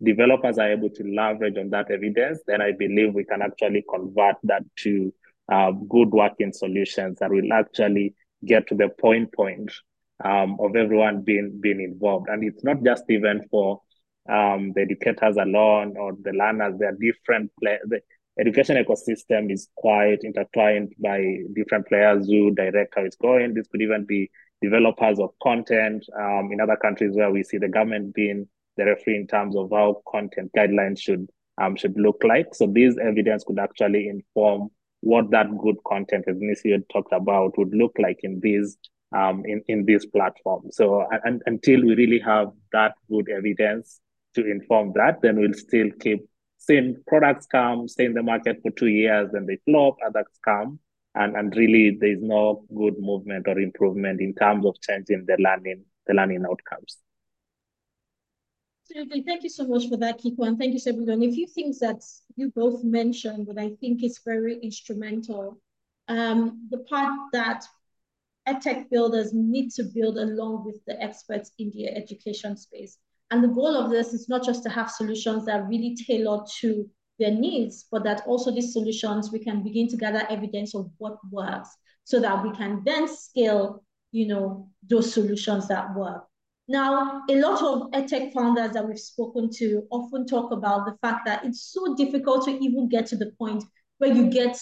developers 0.03 0.57
are 0.57 0.71
able 0.71 0.89
to 0.89 1.03
leverage 1.03 1.57
on 1.57 1.69
that 1.69 1.91
evidence, 1.91 2.39
then 2.47 2.61
I 2.61 2.71
believe 2.71 3.13
we 3.13 3.23
can 3.23 3.41
actually 3.41 3.83
convert 3.89 4.35
that 4.43 4.63
to 4.79 5.13
uh, 5.51 5.71
good 5.71 6.09
working 6.09 6.53
solutions 6.53 7.19
that 7.19 7.29
will 7.29 7.51
actually 7.53 8.15
get 8.45 8.67
to 8.67 8.75
the 8.75 8.89
point 8.89 9.31
point 9.33 9.71
um, 10.23 10.57
of 10.59 10.75
everyone 10.75 11.21
being 11.21 11.59
being 11.61 11.81
involved. 11.81 12.27
And 12.29 12.43
it's 12.43 12.63
not 12.63 12.83
just 12.83 13.03
even 13.09 13.47
for 13.49 13.81
um, 14.29 14.71
the 14.75 14.81
educators 14.81 15.37
alone 15.37 15.95
or 15.97 16.13
the 16.21 16.31
learners. 16.31 16.75
There 16.79 16.89
are 16.89 16.97
different 16.99 17.51
play- 17.59 17.79
the 17.85 18.01
education 18.39 18.77
ecosystem 18.77 19.51
is 19.51 19.69
quite 19.75 20.19
intertwined 20.23 20.93
by 20.99 21.37
different 21.53 21.87
players 21.87 22.27
who 22.27 22.51
direct 22.51 22.93
how 22.95 23.03
it's 23.03 23.17
going. 23.17 23.53
This 23.53 23.67
could 23.67 23.81
even 23.81 24.05
be 24.05 24.31
developers 24.61 25.19
of 25.19 25.31
content 25.41 26.05
um, 26.17 26.49
in 26.51 26.61
other 26.61 26.77
countries 26.77 27.15
where 27.15 27.31
we 27.31 27.43
see 27.43 27.57
the 27.57 27.67
government 27.67 28.13
being 28.13 28.47
the 28.77 28.85
referee 28.85 29.15
in 29.15 29.27
terms 29.27 29.55
of 29.55 29.69
how 29.71 30.01
content 30.07 30.51
guidelines 30.57 30.99
should 30.99 31.27
um, 31.61 31.75
should 31.75 31.97
look 31.97 32.21
like. 32.23 32.55
So 32.55 32.67
this 32.67 32.95
evidence 32.97 33.43
could 33.43 33.59
actually 33.59 34.07
inform 34.07 34.69
what 35.01 35.31
that 35.31 35.47
good 35.57 35.77
content, 35.85 36.25
as 36.27 36.37
Nissi 36.37 36.71
had 36.71 36.87
talked 36.89 37.13
about, 37.13 37.57
would 37.57 37.73
look 37.73 37.95
like 37.99 38.19
in 38.23 38.39
these 38.39 38.77
um, 39.15 39.43
in, 39.45 39.61
in 39.67 39.85
this 39.85 40.05
platform. 40.05 40.69
So 40.71 41.05
and, 41.23 41.41
until 41.45 41.81
we 41.81 41.95
really 41.95 42.19
have 42.19 42.51
that 42.71 42.93
good 43.09 43.29
evidence 43.29 43.99
to 44.35 44.49
inform 44.49 44.93
that, 44.95 45.21
then 45.21 45.39
we'll 45.39 45.53
still 45.53 45.89
keep 45.99 46.25
seeing 46.57 46.95
products 47.07 47.47
come, 47.47 47.87
stay 47.87 48.05
in 48.05 48.13
the 48.13 48.23
market 48.23 48.59
for 48.61 48.71
two 48.71 48.87
years, 48.87 49.29
then 49.33 49.45
they 49.47 49.57
flop, 49.65 49.97
others 50.05 50.27
come, 50.45 50.79
and, 51.15 51.35
and 51.35 51.55
really 51.57 51.97
there's 51.99 52.21
no 52.21 52.63
good 52.75 52.93
movement 52.99 53.47
or 53.47 53.59
improvement 53.59 54.21
in 54.21 54.33
terms 54.35 54.65
of 54.65 54.79
changing 54.81 55.25
the 55.27 55.35
learning, 55.39 55.83
the 56.07 56.13
learning 56.13 56.45
outcomes. 56.49 56.97
Absolutely. 58.91 59.21
Thank 59.21 59.43
you 59.43 59.49
so 59.49 59.65
much 59.65 59.87
for 59.87 59.95
that, 59.97 60.19
Kiko. 60.19 60.45
And 60.45 60.57
thank 60.59 60.73
you, 60.73 60.79
Sebulon. 60.79 61.25
A 61.25 61.31
few 61.31 61.47
things 61.47 61.79
that 61.79 62.03
you 62.35 62.51
both 62.53 62.83
mentioned 62.83 63.47
that 63.47 63.57
I 63.57 63.69
think 63.79 64.03
is 64.03 64.19
very 64.25 64.59
instrumental. 64.59 65.61
Um, 66.09 66.67
the 66.69 66.79
part 66.79 67.13
that 67.31 67.63
EdTech 68.49 68.89
builders 68.89 69.33
need 69.33 69.71
to 69.71 69.83
build 69.83 70.17
along 70.17 70.65
with 70.65 70.83
the 70.85 71.01
experts 71.01 71.51
in 71.57 71.71
the 71.71 71.87
education 71.87 72.57
space. 72.57 72.97
And 73.29 73.41
the 73.41 73.47
goal 73.47 73.77
of 73.77 73.91
this 73.91 74.13
is 74.13 74.27
not 74.27 74.43
just 74.43 74.61
to 74.63 74.69
have 74.69 74.91
solutions 74.91 75.45
that 75.45 75.61
are 75.61 75.67
really 75.69 75.95
tailored 75.95 76.47
to 76.59 76.89
their 77.17 77.31
needs, 77.31 77.85
but 77.89 78.03
that 78.03 78.23
also 78.27 78.51
these 78.51 78.73
solutions, 78.73 79.31
we 79.31 79.39
can 79.39 79.63
begin 79.63 79.87
to 79.87 79.95
gather 79.95 80.27
evidence 80.29 80.75
of 80.75 80.91
what 80.97 81.17
works 81.31 81.69
so 82.03 82.19
that 82.19 82.43
we 82.43 82.51
can 82.57 82.81
then 82.83 83.07
scale, 83.07 83.85
you 84.11 84.27
know, 84.27 84.67
those 84.83 85.13
solutions 85.13 85.69
that 85.69 85.95
work. 85.95 86.25
Now, 86.71 87.23
a 87.29 87.35
lot 87.35 87.61
of 87.61 87.91
EdTech 87.91 88.31
founders 88.31 88.71
that 88.71 88.87
we've 88.87 88.97
spoken 88.97 89.49
to 89.57 89.85
often 89.91 90.25
talk 90.25 90.53
about 90.53 90.85
the 90.85 90.95
fact 91.01 91.25
that 91.25 91.43
it's 91.43 91.63
so 91.73 91.95
difficult 91.95 92.45
to 92.45 92.51
even 92.51 92.87
get 92.87 93.07
to 93.07 93.17
the 93.17 93.33
point 93.37 93.65
where 93.97 94.13
you 94.13 94.29
get 94.29 94.57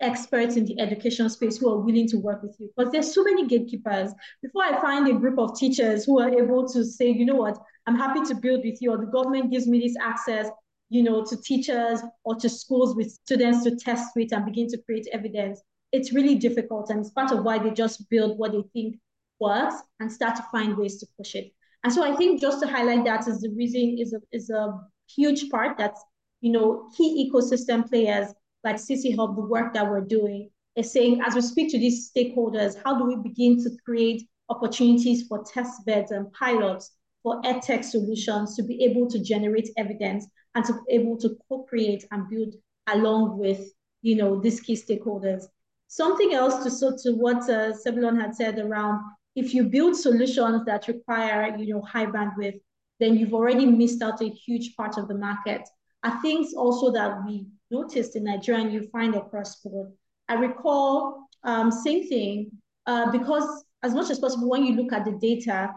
experts 0.00 0.54
in 0.54 0.64
the 0.64 0.78
education 0.78 1.28
space 1.28 1.58
who 1.58 1.68
are 1.68 1.80
willing 1.80 2.06
to 2.06 2.18
work 2.18 2.40
with 2.44 2.54
you 2.60 2.70
because 2.76 2.92
there's 2.92 3.12
so 3.12 3.24
many 3.24 3.48
gatekeepers. 3.48 4.12
Before 4.40 4.62
I 4.62 4.80
find 4.80 5.08
a 5.08 5.12
group 5.12 5.40
of 5.40 5.58
teachers 5.58 6.04
who 6.04 6.20
are 6.20 6.30
able 6.30 6.68
to 6.68 6.84
say, 6.84 7.10
you 7.10 7.24
know 7.24 7.34
what, 7.34 7.58
I'm 7.88 7.96
happy 7.96 8.20
to 8.28 8.34
build 8.36 8.60
with 8.62 8.80
you, 8.80 8.92
or 8.92 8.98
the 8.98 9.06
government 9.06 9.50
gives 9.50 9.66
me 9.66 9.80
this 9.80 9.96
access, 10.00 10.48
you 10.88 11.02
know, 11.02 11.24
to 11.24 11.36
teachers 11.42 12.00
or 12.22 12.36
to 12.36 12.48
schools 12.48 12.94
with 12.94 13.10
students 13.10 13.64
to 13.64 13.74
test 13.74 14.10
with 14.14 14.32
and 14.32 14.46
begin 14.46 14.68
to 14.68 14.78
create 14.86 15.08
evidence. 15.12 15.60
It's 15.90 16.12
really 16.12 16.36
difficult, 16.36 16.90
and 16.90 17.00
it's 17.00 17.10
part 17.10 17.32
of 17.32 17.42
why 17.42 17.58
they 17.58 17.72
just 17.72 18.08
build 18.08 18.38
what 18.38 18.52
they 18.52 18.62
think 18.72 19.00
works 19.40 19.76
and 20.00 20.12
start 20.12 20.36
to 20.36 20.44
find 20.52 20.76
ways 20.76 20.98
to 20.98 21.06
push 21.16 21.34
it. 21.34 21.52
And 21.82 21.92
so 21.92 22.02
I 22.04 22.14
think 22.14 22.40
just 22.40 22.60
to 22.60 22.68
highlight 22.68 23.04
that 23.04 23.26
is 23.26 23.40
the 23.40 23.50
reason 23.50 23.96
is 23.98 24.12
a, 24.12 24.20
is 24.32 24.50
a 24.50 24.78
huge 25.14 25.48
part 25.50 25.78
that's, 25.78 26.02
you 26.40 26.52
know, 26.52 26.90
key 26.96 27.30
ecosystem 27.30 27.88
players 27.88 28.28
like 28.64 28.76
CC 28.76 29.16
Hub, 29.16 29.36
the 29.36 29.42
work 29.42 29.72
that 29.74 29.88
we're 29.88 30.02
doing 30.02 30.50
is 30.76 30.92
saying, 30.92 31.20
as 31.26 31.34
we 31.34 31.40
speak 31.40 31.70
to 31.70 31.78
these 31.78 32.10
stakeholders, 32.10 32.76
how 32.84 32.98
do 32.98 33.04
we 33.04 33.16
begin 33.16 33.62
to 33.64 33.70
create 33.84 34.28
opportunities 34.48 35.26
for 35.26 35.42
test 35.44 35.84
beds 35.86 36.10
and 36.10 36.30
pilots 36.32 36.92
for 37.22 37.40
EdTech 37.42 37.84
solutions 37.84 38.56
to 38.56 38.62
be 38.62 38.82
able 38.84 39.08
to 39.08 39.22
generate 39.22 39.70
evidence 39.76 40.26
and 40.54 40.64
to 40.64 40.72
be 40.72 40.94
able 40.94 41.16
to 41.18 41.36
co-create 41.48 42.04
and 42.10 42.28
build 42.28 42.54
along 42.88 43.38
with, 43.38 43.72
you 44.02 44.16
know, 44.16 44.40
these 44.40 44.60
key 44.60 44.74
stakeholders. 44.74 45.44
Something 45.88 46.34
else 46.34 46.62
to, 46.64 46.70
so 46.70 46.96
to 47.02 47.12
what 47.12 47.42
uh, 47.48 47.72
Sebulon 47.72 48.20
had 48.20 48.34
said 48.34 48.58
around 48.58 49.00
if 49.40 49.54
you 49.54 49.64
build 49.64 49.96
solutions 49.96 50.64
that 50.66 50.86
require, 50.86 51.56
you 51.56 51.72
know, 51.72 51.82
high 51.82 52.06
bandwidth, 52.06 52.60
then 53.00 53.16
you've 53.16 53.34
already 53.34 53.64
missed 53.64 54.02
out 54.02 54.20
a 54.20 54.28
huge 54.28 54.76
part 54.76 54.98
of 54.98 55.08
the 55.08 55.14
market. 55.14 55.62
Are 56.04 56.20
things 56.20 56.52
also 56.54 56.92
that 56.92 57.24
we 57.24 57.46
noticed 57.70 58.16
in 58.16 58.24
Nigeria 58.24 58.60
and 58.62 58.72
you 58.72 58.88
find 58.90 59.14
across 59.14 59.60
the 59.60 59.70
board. 59.70 59.92
I 60.28 60.34
recall 60.34 61.26
um, 61.42 61.72
same 61.72 62.06
thing 62.08 62.50
uh, 62.86 63.10
because 63.10 63.64
as 63.82 63.94
much 63.94 64.10
as 64.10 64.18
possible, 64.18 64.50
when 64.50 64.64
you 64.64 64.74
look 64.74 64.92
at 64.92 65.04
the 65.06 65.12
data, 65.12 65.72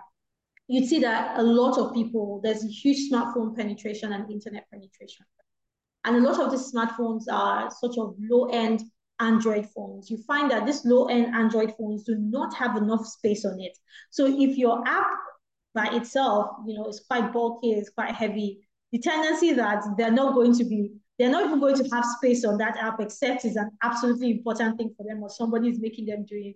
you 0.67 0.85
see 0.85 0.99
that 0.99 1.39
a 1.39 1.43
lot 1.43 1.77
of 1.77 1.93
people, 1.93 2.41
there's 2.43 2.63
huge 2.63 3.09
smartphone 3.09 3.55
penetration 3.55 4.11
and 4.11 4.29
internet 4.29 4.65
penetration. 4.71 5.25
And 6.05 6.17
a 6.17 6.19
lot 6.19 6.39
of 6.41 6.51
these 6.51 6.71
smartphones 6.73 7.23
are 7.31 7.71
sort 7.71 7.97
of 7.97 8.15
low-end 8.19 8.81
Android 9.23 9.67
phones. 9.69 10.09
You 10.09 10.17
find 10.17 10.51
that 10.51 10.65
these 10.65 10.85
low-end 10.85 11.33
Android 11.33 11.73
phones 11.77 12.03
do 12.03 12.15
not 12.15 12.53
have 12.55 12.75
enough 12.75 13.05
space 13.05 13.45
on 13.45 13.59
it. 13.59 13.77
So 14.11 14.25
if 14.27 14.57
your 14.57 14.85
app 14.87 15.07
by 15.73 15.87
itself, 15.95 16.57
you 16.67 16.75
know, 16.75 16.87
is 16.87 16.99
quite 16.99 17.33
bulky, 17.33 17.71
it's 17.71 17.89
quite 17.89 18.13
heavy, 18.13 18.67
the 18.91 18.99
tendency 18.99 19.53
that 19.53 19.83
they're 19.97 20.11
not 20.11 20.35
going 20.35 20.55
to 20.57 20.63
be 20.63 20.93
they're 21.19 21.29
not 21.29 21.45
even 21.45 21.59
going 21.59 21.77
to 21.77 21.87
have 21.89 22.05
space 22.17 22.43
on 22.43 22.57
that 22.57 22.75
app 22.77 22.99
except 22.99 23.45
it's 23.45 23.55
an 23.55 23.69
absolutely 23.83 24.31
important 24.31 24.77
thing 24.77 24.93
for 24.97 25.05
them 25.05 25.21
or 25.21 25.29
somebody 25.29 25.69
is 25.69 25.79
making 25.79 26.07
them 26.07 26.25
do 26.25 26.35
it. 26.35 26.55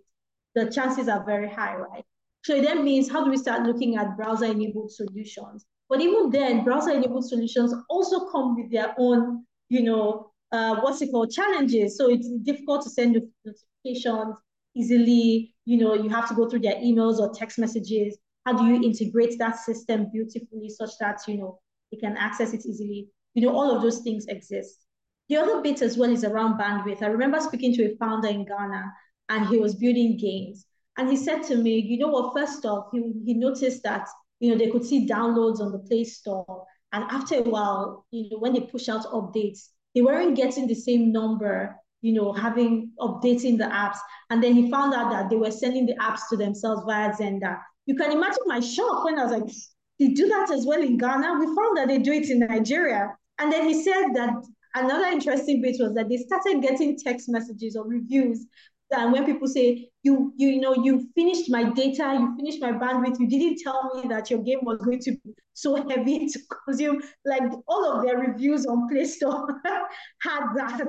The 0.55 0.71
chances 0.71 1.07
are 1.07 1.23
very 1.23 1.47
high, 1.47 1.75
right? 1.75 2.03
So 2.43 2.55
it 2.55 2.63
then 2.63 2.83
means 2.83 3.09
how 3.09 3.23
do 3.23 3.29
we 3.29 3.37
start 3.37 3.63
looking 3.63 3.97
at 3.97 4.17
browser-enabled 4.17 4.91
solutions? 4.91 5.65
But 5.89 6.01
even 6.01 6.31
then, 6.31 6.63
browser-enabled 6.63 7.29
solutions 7.29 7.73
also 7.87 8.27
come 8.31 8.55
with 8.55 8.71
their 8.71 8.95
own, 8.97 9.45
you 9.69 9.83
know, 9.83 10.31
uh, 10.51 10.79
what's 10.81 11.01
it 11.01 11.11
called, 11.11 11.31
challenges. 11.31 11.97
So 11.97 12.09
it's 12.09 12.29
difficult 12.43 12.83
to 12.83 12.89
send 12.89 13.21
notifications 13.45 14.37
easily. 14.75 15.53
You 15.65 15.77
know, 15.77 15.93
you 15.93 16.09
have 16.09 16.27
to 16.29 16.35
go 16.35 16.49
through 16.49 16.61
their 16.61 16.75
emails 16.75 17.19
or 17.19 17.33
text 17.33 17.59
messages. 17.59 18.17
How 18.45 18.53
do 18.53 18.65
you 18.65 18.81
integrate 18.81 19.37
that 19.39 19.57
system 19.57 20.09
beautifully 20.11 20.69
such 20.69 20.91
that, 20.99 21.19
you 21.27 21.37
know, 21.37 21.59
they 21.91 21.97
can 21.97 22.15
access 22.15 22.53
it 22.53 22.65
easily? 22.65 23.09
You 23.33 23.43
know, 23.43 23.55
all 23.55 23.75
of 23.75 23.81
those 23.81 23.99
things 23.99 24.25
exist. 24.27 24.85
The 25.29 25.35
other 25.35 25.61
bit 25.61 25.81
as 25.81 25.97
well 25.97 26.11
is 26.11 26.23
around 26.23 26.57
bandwidth. 26.57 27.01
I 27.03 27.07
remember 27.07 27.41
speaking 27.41 27.73
to 27.73 27.91
a 27.91 27.97
founder 27.97 28.29
in 28.29 28.45
Ghana 28.45 28.85
and 29.29 29.47
he 29.47 29.57
was 29.57 29.75
building 29.75 30.17
games. 30.17 30.65
And 30.97 31.09
he 31.09 31.17
said 31.17 31.43
to 31.43 31.57
me, 31.57 31.77
you 31.79 31.99
know 31.99 32.07
what, 32.07 32.33
first 32.33 32.65
off, 32.65 32.87
he, 32.93 33.11
he 33.25 33.33
noticed 33.33 33.83
that, 33.83 34.07
you 34.39 34.49
know, 34.49 34.57
they 34.57 34.71
could 34.71 34.85
see 34.85 35.05
downloads 35.05 35.59
on 35.59 35.71
the 35.71 35.79
Play 35.79 36.05
Store. 36.05 36.65
And 36.93 37.03
after 37.03 37.35
a 37.35 37.41
while, 37.41 38.05
you 38.11 38.29
know, 38.31 38.37
when 38.39 38.53
they 38.53 38.61
push 38.61 38.87
out 38.87 39.05
updates, 39.07 39.67
they 39.97 40.03
weren't 40.03 40.35
getting 40.35 40.67
the 40.67 40.75
same 40.75 41.11
number, 41.11 41.75
you 42.01 42.13
know, 42.13 42.31
having 42.31 42.91
updating 42.99 43.57
the 43.57 43.63
apps. 43.63 43.97
And 44.29 44.43
then 44.43 44.53
he 44.53 44.69
found 44.69 44.93
out 44.93 45.09
that 45.09 45.27
they 45.27 45.35
were 45.35 45.49
sending 45.49 45.87
the 45.87 45.95
apps 45.95 46.19
to 46.29 46.37
themselves 46.37 46.83
via 46.85 47.11
Xender. 47.13 47.57
You 47.87 47.95
can 47.95 48.11
imagine 48.11 48.43
my 48.45 48.59
shock 48.59 49.05
when 49.05 49.17
I 49.17 49.23
was 49.23 49.31
like, 49.31 49.51
they 49.97 50.09
do 50.09 50.27
that 50.27 50.51
as 50.51 50.67
well 50.67 50.83
in 50.83 50.97
Ghana. 50.97 51.39
We 51.39 51.47
found 51.47 51.77
that 51.77 51.87
they 51.87 51.97
do 51.97 52.11
it 52.11 52.29
in 52.29 52.41
Nigeria. 52.41 53.09
And 53.39 53.51
then 53.51 53.67
he 53.67 53.83
said 53.83 54.09
that 54.13 54.35
another 54.75 55.07
interesting 55.07 55.63
bit 55.63 55.77
was 55.79 55.95
that 55.95 56.09
they 56.09 56.17
started 56.17 56.61
getting 56.61 56.99
text 56.99 57.27
messages 57.27 57.75
or 57.75 57.87
reviews 57.87 58.45
and 58.91 59.11
when 59.11 59.25
people 59.25 59.47
say 59.47 59.89
you 60.07 60.33
you, 60.37 60.61
know 60.61 60.73
you 60.87 61.07
finished 61.15 61.49
my 61.49 61.63
data 61.81 62.05
you 62.19 62.35
finished 62.37 62.61
my 62.61 62.71
bandwidth 62.71 63.19
you 63.19 63.27
didn't 63.27 63.59
tell 63.63 63.81
me 63.95 64.07
that 64.07 64.29
your 64.31 64.41
game 64.49 64.59
was 64.63 64.77
going 64.79 64.99
to 64.99 65.11
be 65.11 65.33
so 65.57 65.75
heavy 65.89 66.27
to 66.33 66.39
consume. 66.65 67.01
Like 67.25 67.41
all 67.67 67.91
of 67.91 68.05
their 68.05 68.17
reviews 68.17 68.65
on 68.65 68.87
play 68.89 69.05
store 69.05 69.47
had 70.21 70.43
that. 70.55 70.81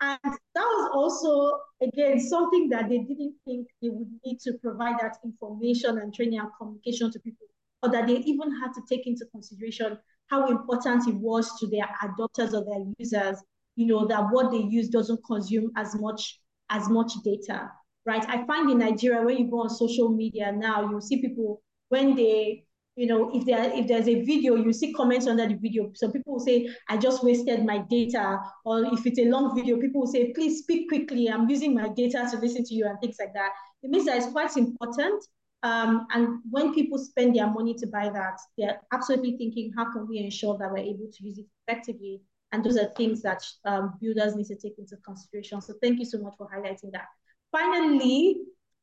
And 0.00 0.18
that 0.24 0.68
was 0.76 0.90
also 0.92 1.58
again 1.80 2.20
something 2.20 2.68
that 2.70 2.88
they 2.88 2.98
didn't 2.98 3.34
think 3.44 3.68
they 3.80 3.88
would 3.88 4.10
need 4.24 4.40
to 4.40 4.54
provide 4.62 4.96
that 5.00 5.16
information 5.24 5.98
and 5.98 6.12
training 6.12 6.40
and 6.40 6.48
communication 6.58 7.12
to 7.12 7.20
people 7.20 7.46
or 7.82 7.90
that 7.90 8.06
they 8.06 8.16
even 8.16 8.50
had 8.60 8.72
to 8.74 8.82
take 8.88 9.06
into 9.06 9.24
consideration 9.32 9.98
how 10.28 10.48
important 10.48 11.06
it 11.06 11.14
was 11.14 11.48
to 11.60 11.68
their 11.68 11.88
adopters 12.02 12.52
or 12.52 12.64
their 12.64 12.84
users, 12.98 13.38
you 13.76 13.86
know, 13.86 14.06
that 14.08 14.26
what 14.32 14.50
they 14.50 14.58
use 14.58 14.88
doesn't 14.88 15.20
consume 15.24 15.70
as 15.76 15.94
much 15.94 16.40
as 16.68 16.88
much 16.88 17.12
data, 17.22 17.70
right? 18.06 18.24
I 18.28 18.44
find 18.46 18.70
in 18.70 18.78
Nigeria, 18.78 19.24
when 19.24 19.38
you 19.38 19.50
go 19.50 19.60
on 19.60 19.70
social 19.70 20.08
media 20.08 20.52
now, 20.52 20.88
you 20.90 21.00
see 21.00 21.20
people 21.20 21.62
when 21.88 22.14
they, 22.14 22.64
you 22.96 23.06
know, 23.06 23.30
if 23.34 23.44
there 23.44 23.70
if 23.74 23.86
there's 23.86 24.08
a 24.08 24.22
video, 24.22 24.56
you 24.56 24.72
see 24.72 24.92
comments 24.92 25.26
under 25.26 25.46
the 25.46 25.54
video. 25.54 25.90
Some 25.94 26.12
people 26.12 26.34
will 26.34 26.40
say, 26.40 26.68
I 26.88 26.96
just 26.96 27.22
wasted 27.22 27.64
my 27.64 27.78
data. 27.90 28.40
Or 28.64 28.84
if 28.92 29.06
it's 29.06 29.18
a 29.18 29.26
long 29.26 29.54
video, 29.54 29.78
people 29.78 30.00
will 30.02 30.12
say, 30.12 30.32
please 30.32 30.60
speak 30.60 30.88
quickly. 30.88 31.28
I'm 31.28 31.48
using 31.48 31.74
my 31.74 31.88
data 31.88 32.26
to 32.30 32.38
listen 32.38 32.64
to 32.64 32.74
you 32.74 32.86
and 32.86 32.98
things 33.00 33.16
like 33.20 33.34
that. 33.34 33.50
It 33.82 33.90
means 33.90 34.06
that 34.06 34.16
it's 34.16 34.32
quite 34.32 34.56
important 34.56 35.22
um, 35.66 36.06
and 36.12 36.38
when 36.50 36.74
people 36.74 36.98
spend 36.98 37.34
their 37.34 37.50
money 37.50 37.74
to 37.74 37.86
buy 37.86 38.08
that, 38.08 38.38
they're 38.56 38.80
absolutely 38.92 39.36
thinking, 39.36 39.72
how 39.76 39.90
can 39.90 40.06
we 40.06 40.18
ensure 40.18 40.56
that 40.58 40.70
we're 40.70 40.78
able 40.78 41.10
to 41.12 41.24
use 41.24 41.38
it 41.38 41.46
effectively? 41.66 42.20
And 42.52 42.64
those 42.64 42.76
are 42.76 42.92
things 42.96 43.22
that 43.22 43.42
um, 43.64 43.94
builders 44.00 44.36
need 44.36 44.46
to 44.46 44.56
take 44.56 44.78
into 44.78 44.96
consideration. 45.04 45.60
So 45.60 45.74
thank 45.82 45.98
you 45.98 46.04
so 46.04 46.18
much 46.18 46.34
for 46.38 46.48
highlighting 46.48 46.92
that. 46.92 47.06
Finally, 47.52 48.36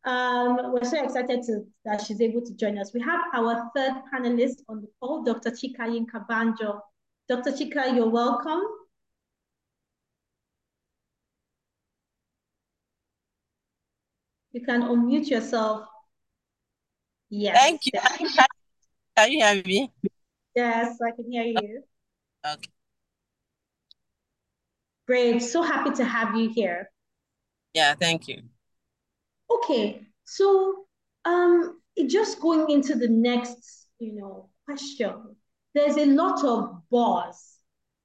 um, 0.05 0.73
we're 0.73 0.83
so 0.83 1.03
excited 1.03 1.43
to, 1.43 1.65
that 1.85 2.01
she's 2.01 2.19
able 2.21 2.41
to 2.41 2.53
join 2.55 2.77
us. 2.77 2.93
We 2.93 3.01
have 3.01 3.21
our 3.33 3.69
third 3.75 3.93
panelist 4.13 4.61
on 4.67 4.81
the 4.81 4.87
call, 4.99 5.23
Dr. 5.23 5.51
Chika 5.51 5.81
Yinka-Banjo. 5.81 6.81
Dr. 7.29 7.51
Chika, 7.51 7.95
you're 7.95 8.09
welcome. 8.09 8.61
You 14.51 14.61
can 14.61 14.83
unmute 14.83 15.29
yourself. 15.29 15.87
Yes. 17.29 17.57
Thank 17.57 17.81
you. 17.85 17.91
Can 19.15 19.31
you 19.31 19.43
hear 19.43 19.63
me? 19.65 19.91
Yes, 20.55 20.97
I 21.01 21.11
can 21.11 21.31
hear 21.31 21.43
you. 21.43 21.83
Okay. 22.45 22.69
Great. 25.07 25.39
So 25.39 25.61
happy 25.63 25.91
to 25.91 26.05
have 26.05 26.35
you 26.35 26.49
here. 26.49 26.89
Yeah, 27.73 27.95
thank 27.95 28.27
you. 28.27 28.43
Okay, 29.55 30.05
so 30.23 30.85
um, 31.25 31.79
just 32.07 32.39
going 32.39 32.69
into 32.69 32.95
the 32.95 33.07
next, 33.07 33.87
you 33.99 34.15
know, 34.15 34.49
question. 34.65 35.35
There's 35.73 35.97
a 35.97 36.05
lot 36.05 36.43
of 36.43 36.81
buzz 36.91 37.57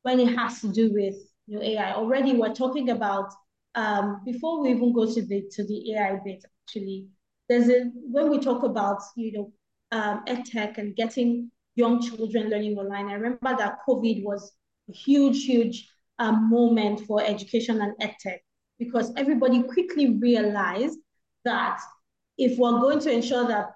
when 0.02 0.20
it 0.20 0.36
has 0.36 0.60
to 0.60 0.68
do 0.68 0.92
with 0.92 1.14
you 1.46 1.56
know, 1.56 1.62
AI. 1.62 1.94
Already, 1.94 2.32
we're 2.32 2.54
talking 2.54 2.90
about 2.90 3.32
um, 3.74 4.22
before 4.24 4.62
we 4.62 4.70
even 4.70 4.92
go 4.92 5.06
to 5.12 5.22
the 5.22 5.44
to 5.52 5.64
the 5.64 5.92
AI 5.94 6.18
bit. 6.24 6.44
Actually, 6.64 7.08
there's 7.48 7.68
a 7.68 7.90
when 7.94 8.30
we 8.30 8.38
talk 8.38 8.62
about 8.62 9.00
you 9.16 9.32
know 9.32 9.52
um, 9.92 10.24
edtech 10.26 10.78
and 10.78 10.96
getting 10.96 11.50
young 11.74 12.00
children 12.02 12.50
learning 12.50 12.76
online. 12.76 13.08
I 13.08 13.14
remember 13.14 13.56
that 13.56 13.78
COVID 13.88 14.24
was 14.24 14.52
a 14.88 14.92
huge, 14.92 15.44
huge 15.44 15.88
um, 16.18 16.50
moment 16.50 17.00
for 17.06 17.22
education 17.22 17.80
and 17.80 17.94
edtech 18.00 18.38
because 18.78 19.12
everybody 19.16 19.62
quickly 19.62 20.18
realized 20.18 20.98
that 21.44 21.80
if 22.36 22.58
we're 22.58 22.80
going 22.80 23.00
to 23.00 23.10
ensure 23.10 23.46
that 23.46 23.70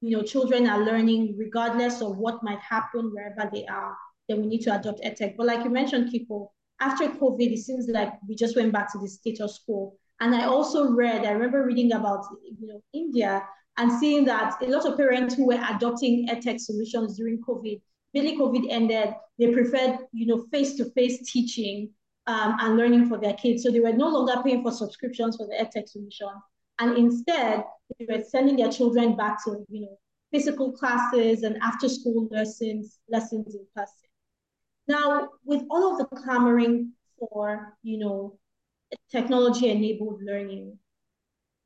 you 0.00 0.16
know 0.16 0.22
children 0.22 0.66
are 0.66 0.84
learning 0.84 1.34
regardless 1.36 2.00
of 2.00 2.16
what 2.16 2.42
might 2.42 2.60
happen 2.60 3.12
wherever 3.12 3.50
they 3.52 3.66
are, 3.66 3.96
then 4.28 4.40
we 4.40 4.46
need 4.46 4.62
to 4.62 4.74
adopt 4.74 5.02
edtech. 5.02 5.36
But 5.36 5.46
like 5.46 5.64
you 5.64 5.70
mentioned, 5.70 6.12
Kiko, 6.12 6.48
after 6.80 7.08
COVID, 7.08 7.52
it 7.52 7.58
seems 7.58 7.88
like 7.88 8.12
we 8.28 8.34
just 8.34 8.56
went 8.56 8.72
back 8.72 8.92
to 8.92 8.98
the 8.98 9.08
status 9.08 9.60
quo. 9.64 9.94
And 10.20 10.34
I 10.34 10.46
also 10.46 10.90
read, 10.90 11.24
I 11.24 11.30
remember 11.30 11.64
reading 11.64 11.92
about 11.92 12.24
you 12.42 12.66
know 12.66 12.82
India 12.92 13.44
and 13.76 13.92
seeing 13.92 14.24
that 14.24 14.60
a 14.62 14.66
lot 14.66 14.86
of 14.86 14.96
parents 14.96 15.34
who 15.34 15.46
were 15.46 15.60
adopting 15.70 16.28
edtech 16.28 16.60
solutions 16.60 17.16
during 17.16 17.40
COVID, 17.42 17.80
really 18.14 18.36
COVID 18.36 18.66
ended, 18.70 19.14
they 19.38 19.52
preferred 19.52 19.98
you 20.12 20.26
know 20.26 20.46
face-to-face 20.50 21.30
teaching 21.30 21.90
um, 22.26 22.56
and 22.60 22.76
learning 22.76 23.08
for 23.08 23.18
their 23.18 23.34
kids. 23.34 23.62
So 23.62 23.70
they 23.70 23.80
were 23.80 23.92
no 23.92 24.08
longer 24.08 24.42
paying 24.44 24.62
for 24.62 24.72
subscriptions 24.72 25.36
for 25.36 25.46
the 25.46 25.54
edtech 25.54 25.88
solution. 25.88 26.28
And 26.78 26.96
instead, 26.96 27.64
they 27.98 28.06
were 28.08 28.22
sending 28.22 28.56
their 28.56 28.70
children 28.70 29.16
back 29.16 29.44
to, 29.44 29.64
you 29.68 29.82
know, 29.82 29.98
physical 30.30 30.72
classes 30.72 31.42
and 31.42 31.56
after 31.62 31.88
school 31.88 32.28
lessons, 32.30 32.98
lessons 33.08 33.54
in 33.54 33.66
person. 33.74 34.08
Now, 34.86 35.30
with 35.44 35.62
all 35.70 35.92
of 35.92 35.98
the 35.98 36.16
clamoring 36.16 36.92
for, 37.18 37.76
you 37.82 37.98
know, 37.98 38.38
technology-enabled 39.10 40.22
learning, 40.22 40.78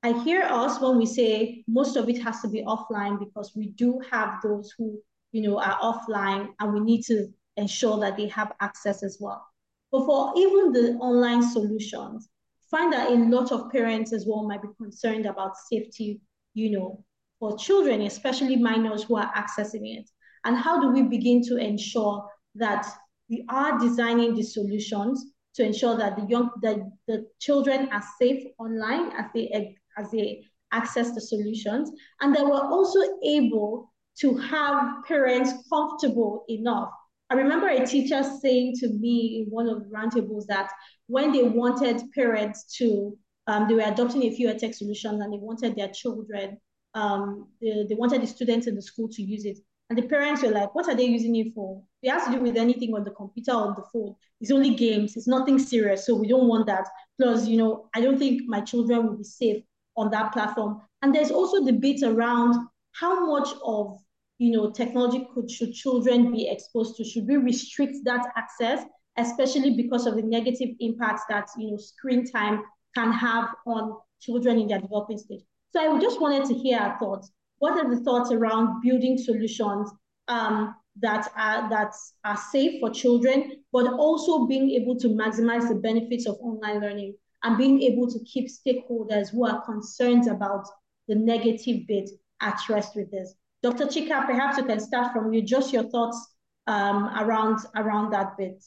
I 0.02 0.12
hear 0.24 0.42
us 0.42 0.80
when 0.80 0.98
we 0.98 1.06
say 1.06 1.62
most 1.68 1.96
of 1.96 2.08
it 2.08 2.20
has 2.22 2.40
to 2.42 2.48
be 2.48 2.62
offline 2.62 3.18
because 3.20 3.52
we 3.54 3.68
do 3.68 4.00
have 4.10 4.40
those 4.42 4.74
who, 4.76 4.98
you 5.30 5.42
know, 5.42 5.60
are 5.60 5.78
offline 5.78 6.48
and 6.58 6.72
we 6.72 6.80
need 6.80 7.02
to 7.04 7.28
ensure 7.56 8.00
that 8.00 8.16
they 8.16 8.26
have 8.28 8.52
access 8.60 9.02
as 9.04 9.18
well. 9.20 9.46
But 9.92 10.06
for 10.06 10.32
even 10.36 10.72
the 10.72 10.94
online 10.94 11.42
solutions, 11.42 12.28
find 12.72 12.92
that 12.92 13.10
a 13.10 13.14
lot 13.14 13.52
of 13.52 13.70
parents 13.70 14.12
as 14.12 14.24
well 14.26 14.42
might 14.48 14.62
be 14.62 14.68
concerned 14.78 15.26
about 15.26 15.56
safety, 15.70 16.20
you 16.54 16.70
know, 16.70 17.04
for 17.38 17.56
children, 17.56 18.02
especially 18.02 18.56
minors 18.56 19.04
who 19.04 19.16
are 19.16 19.32
accessing 19.34 19.96
it. 19.96 20.10
And 20.44 20.56
how 20.56 20.80
do 20.80 20.88
we 20.88 21.02
begin 21.02 21.42
to 21.44 21.56
ensure 21.58 22.26
that 22.56 22.86
we 23.28 23.44
are 23.48 23.78
designing 23.78 24.34
the 24.34 24.42
solutions 24.42 25.24
to 25.54 25.64
ensure 25.64 25.96
that 25.96 26.16
the 26.16 26.24
young 26.24 26.50
that 26.62 26.78
the 27.06 27.26
children 27.38 27.88
are 27.92 28.02
safe 28.18 28.42
online 28.58 29.12
as 29.12 29.26
they 29.34 29.76
as 29.98 30.10
they 30.10 30.42
access 30.72 31.14
the 31.14 31.20
solutions, 31.20 31.90
and 32.22 32.34
that 32.34 32.44
we're 32.44 32.70
also 32.76 32.98
able 33.24 33.92
to 34.20 34.36
have 34.36 35.04
parents 35.06 35.52
comfortable 35.70 36.44
enough 36.48 36.90
I 37.32 37.34
remember 37.34 37.66
a 37.66 37.86
teacher 37.86 38.22
saying 38.42 38.74
to 38.80 38.88
me 38.90 39.42
in 39.42 39.50
one 39.50 39.66
of 39.66 39.82
the 39.82 39.88
roundtables 39.88 40.44
that 40.48 40.70
when 41.06 41.32
they 41.32 41.42
wanted 41.42 42.02
parents 42.14 42.64
to, 42.76 43.16
um, 43.46 43.66
they 43.66 43.74
were 43.74 43.80
adopting 43.90 44.24
a 44.24 44.30
few 44.30 44.52
tech 44.58 44.74
solutions 44.74 45.18
and 45.22 45.32
they 45.32 45.38
wanted 45.38 45.74
their 45.74 45.88
children, 45.88 46.58
um, 46.92 47.48
they, 47.62 47.86
they 47.88 47.94
wanted 47.94 48.20
the 48.20 48.26
students 48.26 48.66
in 48.66 48.74
the 48.74 48.82
school 48.82 49.08
to 49.12 49.22
use 49.22 49.46
it. 49.46 49.56
And 49.88 49.96
the 49.98 50.02
parents 50.02 50.42
were 50.42 50.50
like, 50.50 50.74
what 50.74 50.90
are 50.90 50.94
they 50.94 51.06
using 51.06 51.34
it 51.36 51.54
for? 51.54 51.82
It 52.02 52.10
has 52.10 52.26
to 52.26 52.32
do 52.32 52.40
with 52.40 52.58
anything 52.58 52.94
on 52.94 53.02
the 53.02 53.12
computer 53.12 53.52
or 53.52 53.68
on 53.68 53.76
the 53.78 53.84
phone. 53.90 54.14
It's 54.42 54.50
only 54.50 54.74
games. 54.74 55.16
It's 55.16 55.26
nothing 55.26 55.58
serious. 55.58 56.04
So 56.04 56.14
we 56.14 56.28
don't 56.28 56.48
want 56.48 56.66
that. 56.66 56.86
Plus, 57.18 57.48
you 57.48 57.56
know, 57.56 57.88
I 57.94 58.02
don't 58.02 58.18
think 58.18 58.42
my 58.46 58.60
children 58.60 59.06
will 59.06 59.16
be 59.16 59.24
safe 59.24 59.62
on 59.96 60.10
that 60.10 60.34
platform. 60.34 60.82
And 61.00 61.14
there's 61.14 61.30
also 61.30 61.64
debate 61.64 62.02
around 62.02 62.56
how 62.92 63.24
much 63.24 63.48
of 63.64 63.96
you 64.42 64.50
know, 64.50 64.72
technology 64.72 65.24
could, 65.32 65.48
should 65.48 65.72
children 65.72 66.32
be 66.32 66.48
exposed 66.48 66.96
to? 66.96 67.04
Should 67.04 67.28
we 67.28 67.36
restrict 67.36 67.98
that 68.04 68.26
access, 68.36 68.84
especially 69.16 69.76
because 69.76 70.04
of 70.04 70.16
the 70.16 70.22
negative 70.22 70.70
impacts 70.80 71.22
that, 71.28 71.48
you 71.56 71.70
know, 71.70 71.76
screen 71.76 72.26
time 72.26 72.64
can 72.96 73.12
have 73.12 73.50
on 73.66 73.96
children 74.20 74.58
in 74.58 74.66
their 74.66 74.80
developing 74.80 75.18
stage? 75.18 75.42
So 75.70 75.96
I 75.96 76.00
just 76.00 76.20
wanted 76.20 76.44
to 76.46 76.54
hear 76.54 76.78
our 76.78 76.98
thoughts. 76.98 77.30
What 77.58 77.78
are 77.78 77.88
the 77.88 78.02
thoughts 78.02 78.32
around 78.32 78.82
building 78.82 79.16
solutions 79.16 79.92
um, 80.26 80.74
that 81.00 81.30
are 81.36 81.70
that 81.70 81.94
are 82.24 82.36
safe 82.36 82.80
for 82.80 82.90
children, 82.90 83.62
but 83.72 83.86
also 83.92 84.46
being 84.46 84.70
able 84.72 84.98
to 84.98 85.08
maximize 85.08 85.68
the 85.68 85.76
benefits 85.76 86.26
of 86.26 86.36
online 86.40 86.80
learning 86.80 87.14
and 87.44 87.56
being 87.56 87.80
able 87.82 88.10
to 88.10 88.18
keep 88.24 88.48
stakeholders 88.48 89.30
who 89.30 89.46
are 89.46 89.64
concerned 89.64 90.26
about 90.28 90.66
the 91.06 91.14
negative 91.14 91.86
bit 91.86 92.10
at 92.40 92.58
rest 92.68 92.96
with 92.96 93.08
this. 93.12 93.34
Dr. 93.62 93.86
Chika, 93.86 94.26
perhaps 94.26 94.58
you 94.58 94.64
can 94.64 94.80
start 94.80 95.12
from 95.12 95.32
you, 95.32 95.42
just 95.42 95.72
your 95.72 95.84
thoughts 95.84 96.34
um, 96.66 97.10
around 97.18 97.60
around 97.76 98.10
that 98.12 98.36
bit. 98.36 98.62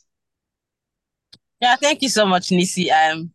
Yeah, 1.62 1.76
thank 1.76 2.02
you 2.02 2.10
so 2.10 2.26
much, 2.26 2.50
Nissi. 2.50 2.88
I'm 2.94 3.32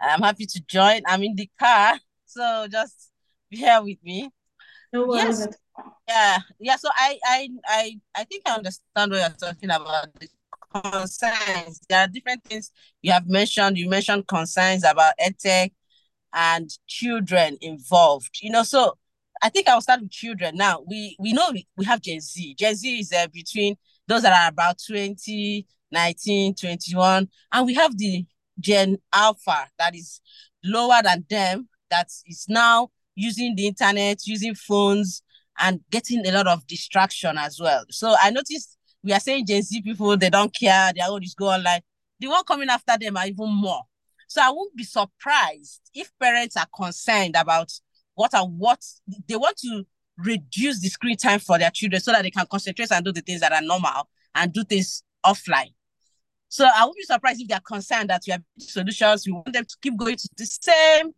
I'm 0.00 0.20
happy 0.20 0.46
to 0.46 0.60
join. 0.66 1.02
I'm 1.06 1.22
in 1.22 1.34
the 1.34 1.48
car, 1.58 1.98
so 2.24 2.66
just 2.70 3.10
bear 3.50 3.82
with 3.82 3.98
me. 4.04 4.30
No 4.92 5.06
worries. 5.06 5.40
Yes. 5.40 5.48
Yeah, 6.08 6.38
yeah. 6.60 6.76
So 6.76 6.88
I 6.94 7.18
I 7.24 7.48
I 7.66 8.00
I 8.14 8.24
think 8.24 8.42
I 8.46 8.54
understand 8.54 9.10
what 9.10 9.20
you're 9.20 9.50
talking 9.52 9.70
about. 9.70 10.14
The 10.20 10.28
concerns. 10.82 11.80
There 11.88 12.00
are 12.00 12.08
different 12.08 12.44
things 12.44 12.70
you 13.02 13.12
have 13.12 13.26
mentioned. 13.26 13.78
You 13.78 13.88
mentioned 13.88 14.26
concerns 14.26 14.84
about 14.84 15.14
edtech 15.20 15.72
and 16.32 16.70
children 16.86 17.58
involved. 17.60 18.38
You 18.42 18.50
know, 18.50 18.62
so 18.62 18.96
I 19.42 19.48
think 19.48 19.68
I'll 19.68 19.80
start 19.80 20.00
with 20.00 20.10
children. 20.10 20.56
Now, 20.56 20.82
we 20.86 21.16
we 21.18 21.32
know 21.32 21.50
we, 21.52 21.66
we 21.76 21.84
have 21.84 22.00
Gen 22.00 22.20
Z. 22.20 22.54
Gen 22.58 22.74
Z 22.74 22.98
is 22.98 23.12
uh, 23.12 23.26
between 23.32 23.76
those 24.08 24.22
that 24.22 24.32
are 24.32 24.48
about 24.48 24.80
20, 24.86 25.66
19, 25.90 26.54
21. 26.54 27.28
And 27.52 27.66
we 27.66 27.74
have 27.74 27.96
the 27.96 28.24
Gen 28.60 28.98
Alpha 29.12 29.66
that 29.78 29.94
is 29.94 30.20
lower 30.64 31.00
than 31.02 31.24
them, 31.28 31.68
that 31.90 32.08
is 32.26 32.46
now 32.48 32.90
using 33.14 33.54
the 33.54 33.66
internet, 33.66 34.26
using 34.26 34.54
phones, 34.54 35.22
and 35.58 35.80
getting 35.90 36.26
a 36.26 36.32
lot 36.32 36.46
of 36.46 36.66
distraction 36.66 37.38
as 37.38 37.60
well. 37.60 37.84
So 37.90 38.14
I 38.20 38.30
noticed 38.30 38.76
we 39.02 39.12
are 39.12 39.20
saying 39.20 39.46
Gen 39.46 39.62
Z 39.62 39.82
people, 39.82 40.16
they 40.16 40.30
don't 40.30 40.54
care, 40.54 40.92
they 40.92 41.00
just 41.20 41.36
go 41.36 41.48
online. 41.48 41.80
The 42.20 42.28
one 42.28 42.44
coming 42.44 42.68
after 42.68 42.96
them 42.98 43.16
are 43.16 43.26
even 43.26 43.52
more. 43.54 43.82
So 44.28 44.42
I 44.42 44.50
won't 44.50 44.74
be 44.74 44.84
surprised 44.84 45.82
if 45.94 46.10
parents 46.18 46.56
are 46.56 46.66
concerned 46.74 47.36
about 47.36 47.70
what 48.16 48.34
are 48.34 48.46
what 48.46 48.82
they 49.28 49.36
want 49.36 49.56
to 49.58 49.86
reduce 50.18 50.80
the 50.80 50.88
screen 50.88 51.16
time 51.16 51.38
for 51.38 51.58
their 51.58 51.70
children 51.70 52.00
so 52.00 52.10
that 52.10 52.22
they 52.22 52.30
can 52.30 52.46
concentrate 52.50 52.90
and 52.90 53.04
do 53.04 53.12
the 53.12 53.20
things 53.20 53.40
that 53.40 53.52
are 53.52 53.62
normal 53.62 54.08
and 54.34 54.52
do 54.52 54.64
things 54.64 55.04
offline. 55.24 55.72
So 56.48 56.66
I 56.74 56.84
would 56.84 56.94
be 56.94 57.02
surprised 57.02 57.40
if 57.40 57.48
they're 57.48 57.60
concerned 57.60 58.10
that 58.10 58.22
we 58.26 58.32
have 58.32 58.42
solutions. 58.58 59.26
We 59.26 59.32
want 59.32 59.52
them 59.52 59.64
to 59.64 59.76
keep 59.80 59.96
going 59.96 60.16
to 60.16 60.28
the 60.36 60.46
same 60.46 61.12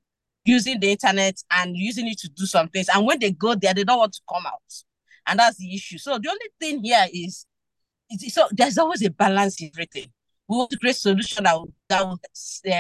using 0.45 0.81
the 0.81 0.91
internet 0.91 1.37
and 1.51 1.77
using 1.77 2.09
it 2.09 2.19
to 2.19 2.29
do 2.29 2.45
some 2.47 2.69
things. 2.69 2.89
And 2.93 3.07
when 3.07 3.21
they 3.21 3.31
go 3.31 3.55
there, 3.55 3.75
they 3.75 3.85
don't 3.85 3.99
want 3.99 4.15
to 4.15 4.21
come 4.29 4.47
out. 4.47 4.63
And 5.27 5.39
that's 5.39 5.59
the 5.59 5.73
issue. 5.73 5.99
So 5.99 6.19
the 6.19 6.31
only 6.31 6.47
thing 6.59 6.83
here 6.83 7.07
is, 7.13 7.47
so 8.29 8.49
there's 8.51 8.79
always 8.79 9.05
a 9.05 9.11
balance 9.11 9.61
in 9.61 9.71
everything. 9.75 10.07
We 10.49 10.57
want 10.57 10.71
to 10.71 10.79
create 10.79 10.97
solution 10.97 11.45
that 11.45 11.55
will, 11.55 11.73
that 11.89 12.05
will 12.05 12.19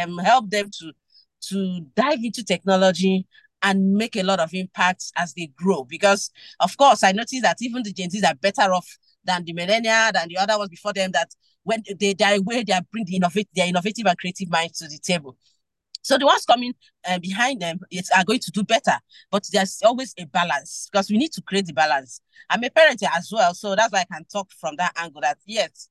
um, 0.02 0.18
help 0.18 0.50
them 0.50 0.70
to 0.80 0.92
to 1.40 1.80
dive 1.94 2.18
into 2.22 2.44
technology 2.44 3.26
and 3.62 3.94
make 3.94 4.16
a 4.16 4.22
lot 4.22 4.40
of 4.40 4.54
impacts 4.54 5.12
as 5.16 5.34
they 5.34 5.50
grow. 5.56 5.84
Because 5.84 6.30
of 6.60 6.76
course, 6.76 7.02
I 7.02 7.12
noticed 7.12 7.42
that 7.42 7.58
even 7.60 7.82
the 7.82 7.92
Gen 7.92 8.10
Zs 8.10 8.28
are 8.28 8.34
better 8.34 8.72
off 8.72 8.86
than 9.24 9.44
the 9.44 9.52
millennia, 9.52 10.10
than 10.12 10.28
the 10.28 10.38
other 10.38 10.58
ones 10.58 10.70
before 10.70 10.92
them. 10.92 11.10
That 11.12 11.30
when 11.64 11.82
they 11.98 12.14
they 12.14 12.24
are 12.24 12.36
where 12.38 12.64
they 12.64 12.72
are 12.72 12.82
bring 12.90 13.04
the 13.04 13.16
innovate 13.16 13.48
their 13.54 13.68
innovative 13.68 14.06
and 14.06 14.18
creative 14.18 14.50
minds 14.50 14.78
to 14.78 14.88
the 14.88 14.98
table. 14.98 15.36
So 16.02 16.16
the 16.16 16.26
ones 16.26 16.44
coming 16.44 16.74
uh, 17.06 17.18
behind 17.18 17.60
them 17.60 17.80
is, 17.90 18.08
are 18.16 18.24
going 18.24 18.38
to 18.38 18.50
do 18.50 18.62
better, 18.62 18.94
but 19.30 19.44
there's 19.52 19.82
always 19.84 20.14
a 20.16 20.24
balance 20.24 20.88
because 20.90 21.10
we 21.10 21.18
need 21.18 21.32
to 21.32 21.42
create 21.42 21.66
the 21.66 21.72
balance. 21.74 22.22
I'm 22.48 22.64
a 22.64 22.70
parent 22.70 23.02
as 23.14 23.30
well, 23.30 23.52
so 23.52 23.74
that's 23.74 23.92
why 23.92 24.00
I 24.00 24.14
can 24.14 24.24
talk 24.24 24.50
from 24.58 24.76
that 24.76 24.92
angle. 24.96 25.20
That 25.20 25.38
yes, 25.44 25.90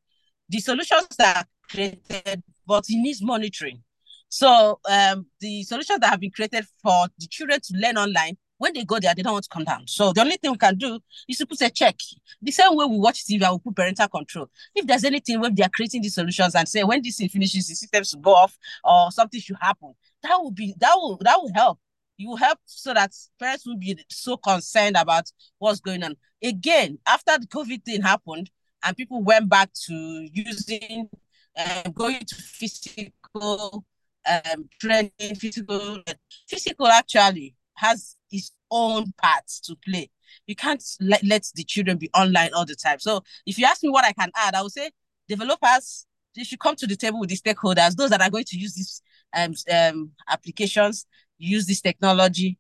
the 0.50 0.60
solutions 0.60 1.08
are 1.24 1.46
created, 1.70 2.42
but 2.66 2.86
it 2.90 2.98
needs 2.98 3.22
monitoring 3.22 3.84
So 4.30 4.80
um, 4.90 5.28
the 5.40 5.64
solutions 5.64 6.00
that 6.00 6.10
have 6.10 6.20
been 6.20 6.32
created 6.32 6.66
for 6.82 7.08
the 7.18 7.28
children 7.28 7.60
to 7.62 7.78
learn 7.78 7.98
online, 7.98 8.38
when 8.58 8.74
they 8.74 8.84
go 8.84 9.00
there, 9.00 9.14
they 9.16 9.22
don't 9.22 9.34
want 9.34 9.46
to 9.46 9.50
come 9.50 9.64
down. 9.64 9.88
So 9.88 10.14
the 10.14 10.22
only 10.22 10.38
thing 10.38 10.52
we 10.52 10.58
can 10.58 10.78
do 10.78 11.00
is 11.28 11.38
to 11.38 11.46
put 11.46 11.62
a 11.62 11.70
check. 11.70 11.96
The 12.42 12.52
same 12.52 12.76
way 12.76 12.86
we 12.86 12.98
watch 12.98 13.26
TV, 13.26 13.44
I 13.44 13.52
will 13.52 13.60
put 13.60 13.76
parental 13.76 14.08
control. 14.08 14.50
If 14.76 14.88
there's 14.88 15.04
anything 15.04 15.40
where 15.40 15.52
they 15.52 15.64
are 15.64 15.70
creating 15.70 16.02
these 16.02 16.16
solutions 16.16 16.56
and 16.56 16.68
say 16.68 16.84
when 16.84 17.02
this 17.02 17.18
finishes, 17.18 17.68
the 17.68 17.76
systems 17.76 18.10
should 18.10 18.22
go 18.22 18.34
off 18.34 18.58
or 18.84 19.12
something 19.12 19.40
should 19.40 19.58
happen, 19.62 19.94
that 20.24 20.36
will 20.42 20.52
be 20.52 20.74
that 20.80 20.94
will 20.96 21.18
that 21.22 21.38
will 21.40 21.52
help. 21.54 21.80
You 22.18 22.30
will 22.30 22.38
help 22.38 22.58
so 22.66 22.96
that 22.96 23.12
parents 23.40 23.66
will 23.68 23.78
be 23.78 24.04
so 24.10 24.38
concerned 24.38 24.98
about 24.98 25.26
what's 25.60 25.80
going 25.80 26.04
on. 26.04 26.16
Again, 26.44 26.98
after 27.06 27.38
the 27.38 27.46
COVID 27.46 27.84
thing 27.86 28.02
happened 28.02 28.50
and 28.84 28.98
people 28.98 29.22
went 29.22 29.50
back 29.50 29.70
to 29.86 29.94
using 30.34 31.10
uh, 31.56 31.90
going 31.90 32.20
to 32.26 32.36
physical 32.36 33.86
um, 34.28 34.70
training, 34.80 35.36
physical, 35.40 36.02
physical 36.48 36.88
actually 36.88 37.56
has 37.76 38.16
its 38.32 38.52
own 38.72 39.14
parts 39.22 39.60
to 39.62 39.76
play. 39.88 40.10
You 40.46 40.56
can't 40.56 40.84
let, 41.00 41.24
let 41.24 41.46
the 41.56 41.64
children 41.64 41.98
be 41.98 42.10
online 42.14 42.50
all 42.54 42.66
the 42.66 42.76
time. 42.76 43.00
So 43.00 43.24
if 43.46 43.58
you 43.58 43.66
ask 43.66 43.84
me 43.84 43.90
what 43.90 44.06
I 44.06 44.14
can 44.14 44.32
add, 44.36 44.56
I 44.56 44.62
would 44.62 44.72
say 44.72 44.92
developers, 45.28 46.06
they 46.36 46.44
should 46.44 46.60
come 46.60 46.76
to 46.76 46.88
the 46.88 46.96
table 46.96 47.20
with 47.20 47.30
the 47.30 47.38
stakeholders, 47.38 47.96
those 47.96 48.10
that 48.10 48.22
are 48.22 48.30
going 48.30 48.46
to 48.46 48.58
use 48.58 48.76
these 48.76 49.02
um, 49.36 49.54
um, 49.72 50.12
applications, 50.30 51.06
use 51.38 51.66
this 51.66 51.82
technology, 51.82 52.58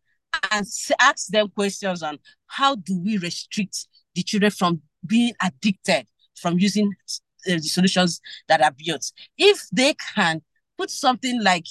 and 0.51 0.65
ask 0.99 1.27
them 1.27 1.49
questions 1.49 2.03
on 2.03 2.19
how 2.47 2.75
do 2.75 2.99
we 2.99 3.17
restrict 3.17 3.87
the 4.15 4.23
children 4.23 4.51
from 4.51 4.81
being 5.05 5.33
addicted 5.41 6.07
from 6.35 6.59
using 6.59 6.93
uh, 7.47 7.53
the 7.53 7.59
solutions 7.61 8.21
that 8.47 8.61
are 8.61 8.71
built. 8.71 9.11
If 9.37 9.67
they 9.71 9.95
can 10.15 10.41
put 10.77 10.89
something 10.89 11.41
like 11.41 11.65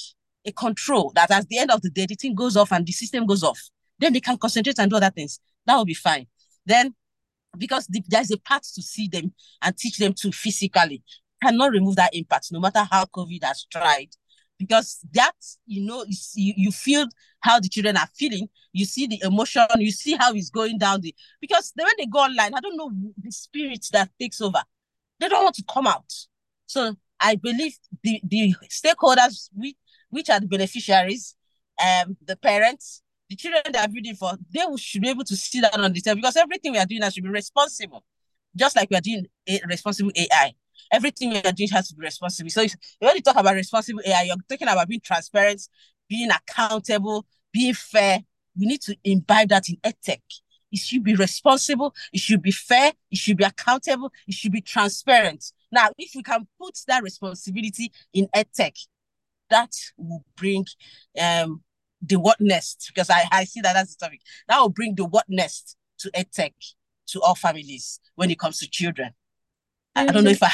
a 0.44 0.52
control 0.52 1.12
that 1.14 1.30
at 1.30 1.48
the 1.48 1.58
end 1.58 1.70
of 1.70 1.82
the 1.82 1.90
day, 1.90 2.06
the 2.06 2.14
thing 2.14 2.34
goes 2.34 2.56
off 2.56 2.72
and 2.72 2.86
the 2.86 2.92
system 2.92 3.26
goes 3.26 3.42
off, 3.42 3.60
then 3.98 4.12
they 4.12 4.20
can 4.20 4.36
concentrate 4.36 4.78
and 4.78 4.90
do 4.90 4.96
other 4.96 5.10
things. 5.10 5.40
That 5.66 5.76
will 5.76 5.84
be 5.84 5.94
fine. 5.94 6.26
Then, 6.64 6.94
because 7.56 7.86
the, 7.86 8.02
there's 8.08 8.30
a 8.30 8.38
path 8.38 8.62
to 8.74 8.82
see 8.82 9.08
them 9.08 9.32
and 9.62 9.76
teach 9.76 9.98
them 9.98 10.12
to 10.14 10.30
physically, 10.32 11.02
cannot 11.42 11.72
remove 11.72 11.96
that 11.96 12.14
impact, 12.14 12.48
no 12.52 12.60
matter 12.60 12.86
how 12.90 13.04
COVID 13.06 13.44
has 13.44 13.64
tried. 13.70 14.08
Because 14.58 15.00
that, 15.12 15.34
you 15.66 15.84
know, 15.84 16.04
you, 16.08 16.54
you 16.56 16.72
feel 16.72 17.06
how 17.40 17.60
the 17.60 17.68
children 17.68 17.96
are 17.96 18.08
feeling, 18.14 18.48
you 18.72 18.84
see 18.84 19.06
the 19.06 19.20
emotion, 19.22 19.66
you 19.78 19.90
see 19.90 20.16
how 20.18 20.32
it's 20.32 20.50
going 20.50 20.78
down 20.78 21.02
the 21.02 21.14
because 21.40 21.72
when 21.74 21.88
they 21.98 22.06
go 22.06 22.20
online, 22.20 22.54
I 22.54 22.60
don't 22.60 22.76
know 22.76 22.90
the 23.22 23.30
spirit 23.30 23.86
that 23.92 24.10
takes 24.18 24.40
over. 24.40 24.62
They 25.18 25.28
don't 25.28 25.44
want 25.44 25.56
to 25.56 25.64
come 25.70 25.86
out. 25.86 26.10
So 26.66 26.96
I 27.20 27.36
believe 27.36 27.76
the, 28.02 28.20
the 28.24 28.54
stakeholders, 28.70 29.48
which, 29.54 29.76
which 30.10 30.30
are 30.30 30.40
the 30.40 30.46
beneficiaries, 30.46 31.34
um, 31.82 32.16
the 32.24 32.36
parents, 32.36 33.02
the 33.28 33.36
children 33.36 33.62
they 33.72 33.78
are 33.78 33.88
building 33.88 34.14
for, 34.14 34.32
they 34.52 34.64
should 34.76 35.02
be 35.02 35.08
able 35.08 35.24
to 35.24 35.36
see 35.36 35.60
that 35.60 35.78
on 35.78 35.92
the 35.92 36.00
table 36.00 36.16
because 36.16 36.36
everything 36.36 36.72
we 36.72 36.78
are 36.78 36.86
doing 36.86 37.02
has 37.02 37.14
to 37.14 37.22
be 37.22 37.28
responsible, 37.28 38.04
just 38.54 38.76
like 38.76 38.88
we 38.90 38.96
are 38.96 39.00
doing 39.00 39.26
a 39.48 39.60
responsible 39.66 40.12
AI. 40.16 40.52
Everything 40.92 41.30
we 41.30 41.38
are 41.42 41.52
doing 41.52 41.68
has 41.70 41.88
to 41.88 41.94
be 41.96 42.02
responsible. 42.02 42.50
So 42.50 42.64
when 43.00 43.16
you 43.16 43.22
talk 43.22 43.36
about 43.36 43.54
responsible 43.54 44.00
AI, 44.06 44.22
you're 44.24 44.36
talking 44.48 44.68
about 44.68 44.88
being 44.88 45.00
transparent, 45.00 45.62
being 46.08 46.30
accountable, 46.30 47.26
being 47.52 47.74
fair. 47.74 48.20
We 48.58 48.66
need 48.66 48.82
to 48.82 48.96
imbibe 49.04 49.48
that 49.48 49.68
in 49.68 49.76
edtech. 49.76 50.20
It 50.72 50.78
should 50.78 51.04
be 51.04 51.14
responsible. 51.14 51.94
It 52.12 52.20
should 52.20 52.42
be 52.42 52.50
fair. 52.52 52.92
It 53.10 53.18
should 53.18 53.36
be 53.36 53.44
accountable. 53.44 54.12
It 54.26 54.34
should 54.34 54.52
be 54.52 54.60
transparent. 54.60 55.52
Now, 55.72 55.88
if 55.98 56.12
we 56.14 56.22
can 56.22 56.46
put 56.60 56.74
that 56.88 57.02
responsibility 57.02 57.92
in 58.12 58.28
edtech, 58.34 58.78
that 59.50 59.72
will 59.96 60.24
bring 60.36 60.66
um, 61.20 61.62
the 62.02 62.18
what 62.18 62.40
next, 62.40 62.90
because 62.92 63.10
I, 63.10 63.24
I 63.30 63.44
see 63.44 63.60
that 63.60 63.74
that's 63.74 63.96
the 63.96 64.04
topic. 64.04 64.20
That 64.48 64.60
will 64.60 64.68
bring 64.68 64.94
the 64.94 65.04
what 65.04 65.24
next 65.28 65.76
to 65.98 66.10
edtech 66.10 66.52
to 67.08 67.20
all 67.20 67.34
families 67.34 68.00
when 68.14 68.30
it 68.30 68.38
comes 68.38 68.58
to 68.58 68.68
children. 68.68 69.10
I, 69.94 70.04
I 70.04 70.06
don't 70.06 70.24
know 70.24 70.30
if 70.30 70.42
I 70.42 70.50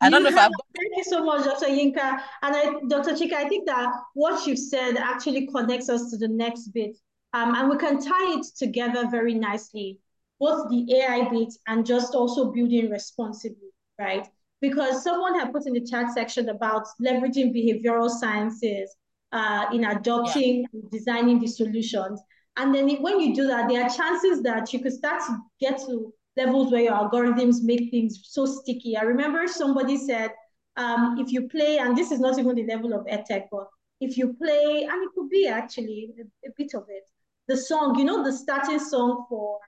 I 0.00 0.10
don't 0.10 0.22
you 0.24 0.30
know 0.30 0.36
have, 0.36 0.50
if 0.50 0.56
I've... 0.56 0.74
Thank 0.76 0.96
you 0.96 1.04
so 1.04 1.24
much, 1.24 1.44
Dr. 1.44 1.66
Yinka. 1.66 2.20
And 2.42 2.56
I, 2.56 2.64
Dr. 2.88 3.12
Chika, 3.12 3.34
I 3.34 3.48
think 3.48 3.66
that 3.66 3.90
what 4.14 4.46
you've 4.46 4.58
said 4.58 4.96
actually 4.96 5.46
connects 5.46 5.88
us 5.88 6.10
to 6.10 6.18
the 6.18 6.28
next 6.28 6.68
bit. 6.68 6.96
Um, 7.32 7.54
and 7.54 7.70
we 7.70 7.76
can 7.78 8.00
tie 8.00 8.38
it 8.38 8.46
together 8.56 9.08
very 9.10 9.34
nicely, 9.34 9.98
both 10.38 10.68
the 10.68 10.94
AI 10.96 11.28
bit 11.30 11.54
and 11.66 11.86
just 11.86 12.14
also 12.14 12.52
building 12.52 12.90
responsibly, 12.90 13.70
right? 13.98 14.26
Because 14.60 15.02
someone 15.02 15.38
had 15.38 15.52
put 15.52 15.66
in 15.66 15.74
the 15.74 15.84
chat 15.84 16.12
section 16.14 16.48
about 16.48 16.86
leveraging 17.00 17.54
behavioral 17.54 18.08
sciences 18.08 18.94
uh, 19.32 19.66
in 19.72 19.84
adopting 19.84 20.60
yeah. 20.60 20.66
and 20.72 20.90
designing 20.90 21.38
the 21.40 21.46
solutions. 21.46 22.20
And 22.56 22.74
then 22.74 22.88
when 23.02 23.20
you 23.20 23.34
do 23.34 23.46
that, 23.48 23.68
there 23.68 23.82
are 23.82 23.90
chances 23.90 24.42
that 24.42 24.72
you 24.72 24.80
could 24.80 24.92
start 24.92 25.22
to 25.26 25.38
get 25.60 25.78
to 25.80 26.12
levels 26.36 26.72
where 26.72 26.82
your 26.82 26.92
algorithms 26.92 27.62
make 27.62 27.90
things 27.90 28.20
so 28.24 28.46
sticky. 28.46 28.96
I 28.96 29.02
remember 29.02 29.46
somebody 29.46 29.96
said, 29.96 30.30
um, 30.76 31.18
if 31.18 31.32
you 31.32 31.48
play, 31.48 31.78
and 31.78 31.96
this 31.96 32.10
is 32.10 32.20
not 32.20 32.38
even 32.38 32.56
the 32.56 32.66
level 32.66 32.92
of 32.92 33.06
edtech, 33.06 33.44
but 33.50 33.68
if 34.00 34.16
you 34.16 34.34
play, 34.34 34.86
and 34.90 35.02
it 35.02 35.10
could 35.14 35.28
be 35.30 35.46
actually 35.46 36.10
a, 36.18 36.48
a 36.48 36.52
bit 36.56 36.74
of 36.74 36.84
it, 36.88 37.04
the 37.46 37.56
song, 37.56 37.98
you 37.98 38.04
know, 38.04 38.24
the 38.24 38.32
starting 38.32 38.78
song 38.78 39.26
for, 39.28 39.58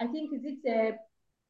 I 0.00 0.06
think, 0.06 0.32
is 0.34 0.42
it 0.44 0.58
a, 0.66 0.88
uh, 0.88 0.92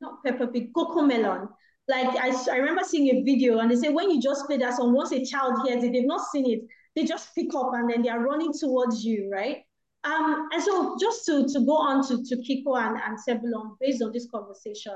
not 0.01 0.24
Peppa 0.24 0.49
Pig, 0.49 0.72
Cocomelon. 0.72 1.49
Like 1.89 2.16
I, 2.16 2.35
I 2.51 2.57
remember 2.57 2.82
seeing 2.82 3.14
a 3.14 3.22
video 3.22 3.59
and 3.59 3.70
they 3.70 3.76
say 3.76 3.91
when 3.91 4.11
you 4.11 4.20
just 4.20 4.47
play 4.47 4.57
that 4.59 4.76
song, 4.76 4.95
once 4.95 5.12
a 5.12 5.24
child 5.24 5.66
hears 5.66 5.85
it, 5.85 5.93
they've 5.93 6.07
not 6.07 6.26
seen 6.30 6.51
it, 6.51 6.61
they 6.97 7.05
just 7.05 7.35
pick 7.35 7.55
up 7.55 7.72
and 7.74 7.91
then 7.91 8.03
they 8.03 8.09
are 8.09 8.20
running 8.20 8.53
towards 8.53 9.05
you, 9.05 9.30
right? 9.30 9.64
Um, 10.05 10.49
and 10.53 10.62
so 10.62 10.97
just 11.01 11.24
to, 11.26 11.47
to 11.49 11.61
go 11.64 11.76
on 11.76 12.07
to, 12.09 12.22
to 12.24 12.37
Kiko 12.37 12.78
and, 12.78 12.99
and 13.01 13.18
Sebulon, 13.18 13.76
based 13.80 14.03
on 14.03 14.12
this 14.12 14.28
conversation, 14.30 14.93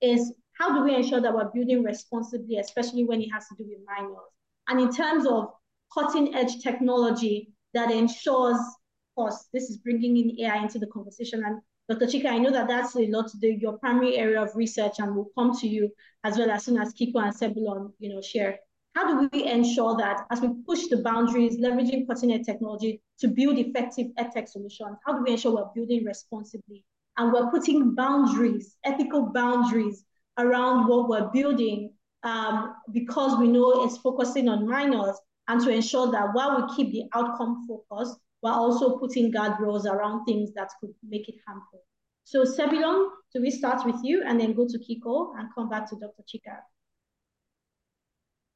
is 0.00 0.32
how 0.58 0.74
do 0.74 0.84
we 0.84 0.94
ensure 0.94 1.20
that 1.20 1.34
we're 1.34 1.50
building 1.52 1.82
responsibly, 1.82 2.56
especially 2.56 3.04
when 3.04 3.20
it 3.20 3.28
has 3.30 3.46
to 3.48 3.54
do 3.56 3.64
with 3.68 3.78
minors? 3.86 4.16
And 4.68 4.80
in 4.80 4.92
terms 4.92 5.26
of 5.26 5.50
cutting 5.92 6.34
edge 6.34 6.62
technology 6.62 7.52
that 7.74 7.90
ensures, 7.90 8.56
of 8.56 9.14
course, 9.14 9.46
this 9.52 9.64
is 9.70 9.76
bringing 9.78 10.16
in 10.16 10.40
AI 10.40 10.62
into 10.62 10.78
the 10.78 10.86
conversation. 10.86 11.42
And 11.44 11.60
Dr. 11.88 12.06
Chika, 12.06 12.26
I 12.26 12.38
know 12.38 12.50
that 12.50 12.68
that's 12.68 12.96
a 12.96 13.06
lot 13.06 13.30
to 13.30 13.46
your 13.46 13.78
primary 13.78 14.16
area 14.16 14.42
of 14.42 14.56
research, 14.56 14.94
and 14.98 15.14
we'll 15.14 15.30
come 15.38 15.56
to 15.60 15.68
you 15.68 15.90
as 16.24 16.36
well 16.36 16.50
as 16.50 16.64
soon 16.64 16.78
as 16.78 16.92
Kiko 16.92 17.22
and 17.22 17.34
Sebulon, 17.34 17.92
you 17.98 18.08
know, 18.08 18.20
share 18.20 18.58
how 18.96 19.20
do 19.20 19.28
we 19.30 19.44
ensure 19.44 19.94
that 19.98 20.26
as 20.30 20.40
we 20.40 20.48
push 20.66 20.86
the 20.86 20.96
boundaries, 20.96 21.58
leveraging 21.58 22.06
cutting-edge 22.06 22.46
technology 22.46 23.02
to 23.18 23.28
build 23.28 23.58
effective 23.58 24.06
edtech 24.18 24.48
solutions, 24.48 24.96
how 25.04 25.12
do 25.18 25.22
we 25.22 25.32
ensure 25.32 25.52
we're 25.54 25.70
building 25.74 26.02
responsibly 26.02 26.82
and 27.18 27.30
we're 27.30 27.50
putting 27.50 27.94
boundaries, 27.94 28.76
ethical 28.84 29.26
boundaries 29.34 30.06
around 30.38 30.88
what 30.88 31.10
we're 31.10 31.30
building 31.30 31.92
um, 32.22 32.74
because 32.90 33.38
we 33.38 33.48
know 33.48 33.84
it's 33.84 33.98
focusing 33.98 34.48
on 34.48 34.66
minors 34.66 35.16
and 35.48 35.60
to 35.60 35.68
ensure 35.68 36.10
that 36.10 36.32
while 36.32 36.66
we 36.66 36.74
keep 36.74 36.90
the 36.90 37.04
outcome 37.14 37.66
focused, 37.68 38.18
we're 38.42 38.52
also 38.52 38.98
putting 38.98 39.32
guardrails 39.32 39.84
around 39.84 40.24
things 40.24 40.52
that 40.54 40.70
could 40.80 40.94
make 41.06 41.28
it 41.28 41.36
harmful. 41.46 41.82
So 42.24 42.42
Sebulon, 42.42 43.10
do 43.32 43.40
we 43.40 43.50
start 43.50 43.86
with 43.86 43.96
you 44.02 44.22
and 44.26 44.40
then 44.40 44.52
go 44.52 44.66
to 44.66 44.78
Kiko 44.78 45.32
and 45.38 45.48
come 45.54 45.68
back 45.68 45.88
to 45.90 45.96
Dr. 45.96 46.22
Chika? 46.22 46.58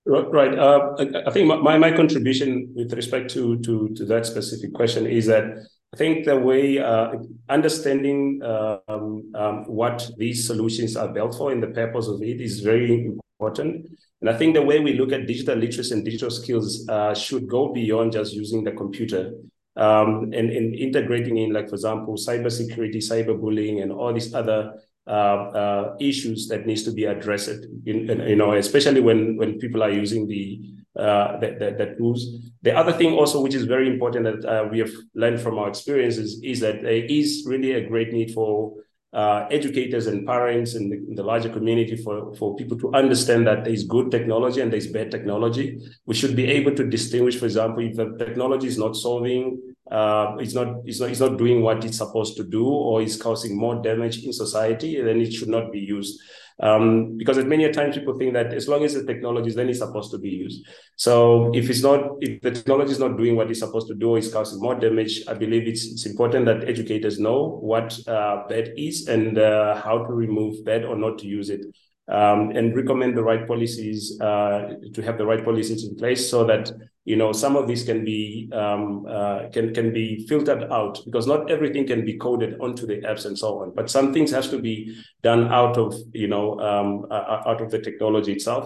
Right. 0.07 0.59
Uh, 0.59 0.97
I 1.26 1.31
think 1.31 1.47
my, 1.47 1.78
my 1.78 1.93
contribution 1.93 2.72
with 2.74 2.93
respect 2.95 3.31
to, 3.31 3.59
to, 3.61 3.91
to 3.91 4.05
that 4.07 4.26
specific 4.26 4.72
question 4.74 5.07
is 5.07 5.26
that 5.26 5.45
I 5.93 5.97
think 5.97 6.24
the 6.24 6.37
way 6.37 6.78
uh, 6.78 7.12
understanding 7.49 8.41
um, 8.43 9.31
um, 9.35 9.64
what 9.66 10.09
these 10.16 10.47
solutions 10.47 10.97
are 10.97 11.09
built 11.09 11.37
for 11.37 11.53
and 11.53 11.62
the 11.62 11.68
purpose 11.68 12.09
of 12.09 12.22
it 12.22 12.41
is 12.41 12.61
very 12.61 13.07
important. 13.41 13.87
And 14.20 14.31
I 14.31 14.37
think 14.37 14.55
the 14.55 14.62
way 14.62 14.81
we 14.81 14.95
look 14.95 15.12
at 15.12 15.26
digital 15.26 15.57
literacy 15.57 15.95
and 15.95 16.05
digital 16.05 16.31
skills 16.31 16.89
uh, 16.89 17.14
should 17.14 17.49
go 17.49 17.72
beyond 17.72 18.12
just 18.12 18.33
using 18.35 18.64
the 18.64 18.72
computer 18.72 19.33
um, 19.76 20.32
and, 20.32 20.50
and 20.50 20.74
integrating 20.74 21.38
in, 21.38 21.52
like, 21.52 21.68
for 21.68 21.74
example, 21.74 22.14
cybersecurity, 22.14 22.96
cyberbullying, 22.96 23.82
and 23.82 23.92
all 23.92 24.12
these 24.12 24.34
other 24.34 24.74
uh, 25.06 25.10
uh, 25.10 25.96
issues 26.00 26.48
that 26.48 26.66
needs 26.66 26.82
to 26.84 26.92
be 26.92 27.04
addressed. 27.04 27.66
In, 27.86 28.10
in, 28.10 28.20
you 28.28 28.36
know, 28.36 28.52
especially 28.52 29.00
when 29.00 29.36
when 29.36 29.58
people 29.58 29.82
are 29.82 29.90
using 29.90 30.26
the 30.26 30.60
uh, 30.96 31.38
the, 31.38 31.46
the, 31.58 31.70
the, 31.78 31.94
tools. 31.96 32.26
The 32.62 32.76
other 32.76 32.92
thing 32.92 33.14
also, 33.14 33.40
which 33.40 33.54
is 33.54 33.64
very 33.64 33.88
important 33.88 34.24
that 34.24 34.44
uh, 34.44 34.68
we 34.68 34.80
have 34.80 34.90
learned 35.14 35.40
from 35.40 35.56
our 35.56 35.68
experiences, 35.68 36.40
is 36.42 36.60
that 36.60 36.82
there 36.82 37.04
is 37.04 37.44
really 37.46 37.72
a 37.72 37.88
great 37.88 38.12
need 38.12 38.32
for 38.34 38.74
uh, 39.12 39.46
educators 39.50 40.06
and 40.06 40.26
parents 40.26 40.74
and 40.74 40.92
the, 40.92 41.14
the 41.16 41.22
larger 41.22 41.48
community 41.48 41.96
for, 41.96 42.34
for 42.36 42.54
people 42.54 42.78
to 42.78 42.92
understand 42.94 43.46
that 43.46 43.64
there 43.64 43.72
is 43.72 43.84
good 43.84 44.11
technology 44.11 44.61
and 44.61 44.70
there 44.70 44.78
is 44.78 44.86
bad 44.86 45.11
technology. 45.11 45.80
We 46.06 46.14
should 46.14 46.36
be 46.36 46.46
able 46.46 46.74
to 46.76 46.88
distinguish, 46.88 47.36
for 47.36 47.46
example, 47.46 47.82
if 47.84 47.96
the 47.96 48.16
technology 48.18 48.68
is 48.68 48.78
not 48.78 48.94
solving 48.94 49.61
uh, 49.90 50.36
is 50.40 50.54
not 50.54 50.76
it's 50.84 51.00
not 51.00 51.11
it's 51.11 51.18
not 51.18 51.36
doing 51.36 51.62
what 51.62 51.84
it's 51.84 51.98
supposed 51.98 52.36
to 52.36 52.44
do 52.44 52.64
or 52.64 53.02
is 53.02 53.20
causing 53.20 53.58
more 53.58 53.82
damage 53.82 54.22
in 54.22 54.32
society, 54.32 55.00
then 55.02 55.20
it 55.20 55.32
should 55.32 55.48
not 55.48 55.72
be 55.72 55.80
used. 55.80 56.20
Um, 56.62 57.16
because 57.16 57.38
at 57.38 57.46
many 57.46 57.70
times 57.70 57.96
people 57.96 58.18
think 58.18 58.34
that 58.34 58.52
as 58.52 58.68
long 58.68 58.84
as 58.84 58.92
the 58.92 59.04
technology 59.04 59.48
is 59.48 59.54
then 59.54 59.68
it's 59.68 59.78
supposed 59.78 60.11
to 60.11 60.18
be 60.18 60.28
used. 60.28 60.66
So 60.96 61.50
if 61.54 61.70
it's 61.70 61.82
not, 61.82 62.00
if 62.20 62.42
the 62.42 62.50
technology 62.50 62.92
is 62.92 62.98
not 62.98 63.16
doing 63.16 63.34
what 63.36 63.50
it's 63.50 63.61
supposed 63.61 63.88
to 63.88 63.94
do, 63.94 64.16
it's 64.16 64.32
causing 64.32 64.61
more 64.61 64.74
damage, 64.74 65.22
I 65.26 65.34
believe 65.34 65.66
it's 65.66 65.86
it's 65.86 66.06
important 66.06 66.44
that 66.46 66.68
educators 66.68 67.18
know 67.18 67.58
what 67.62 67.98
uh, 68.06 68.44
bad 68.48 68.72
is 68.76 69.08
and 69.08 69.38
uh, 69.38 69.80
how 69.80 70.04
to 70.04 70.12
remove 70.12 70.64
bad 70.64 70.84
or 70.84 70.96
not 70.96 71.18
to 71.18 71.26
use 71.26 71.48
it. 71.50 71.64
Um, 72.08 72.50
and 72.56 72.74
recommend 72.74 73.16
the 73.16 73.22
right 73.22 73.46
policies 73.46 74.20
uh, 74.20 74.74
to 74.94 75.00
have 75.02 75.16
the 75.16 75.24
right 75.24 75.44
policies 75.44 75.84
in 75.84 75.94
place 75.94 76.28
so 76.28 76.44
that 76.44 76.68
you 77.11 77.16
know 77.16 77.32
some 77.32 77.56
of 77.56 77.66
these 77.66 77.82
can 77.90 78.04
be 78.04 78.48
um, 78.52 79.04
uh, 79.16 79.48
can 79.54 79.74
can 79.74 79.92
be 79.92 80.26
filtered 80.28 80.62
out 80.78 81.00
because 81.04 81.26
not 81.26 81.50
everything 81.50 81.86
can 81.86 82.04
be 82.04 82.14
coded 82.26 82.52
onto 82.61 82.86
the 82.86 82.98
apps 83.11 83.26
and 83.26 83.36
so 83.36 83.48
on 83.62 83.72
but 83.74 83.90
some 83.90 84.12
things 84.14 84.30
has 84.30 84.48
to 84.48 84.58
be 84.58 84.74
done 85.22 85.42
out 85.61 85.76
of 85.76 85.94
you 86.12 86.28
know 86.28 86.46
um, 86.61 87.06
uh, 87.11 87.42
out 87.50 87.61
of 87.61 87.70
the 87.70 87.80
technology 87.80 88.32
itself. 88.32 88.64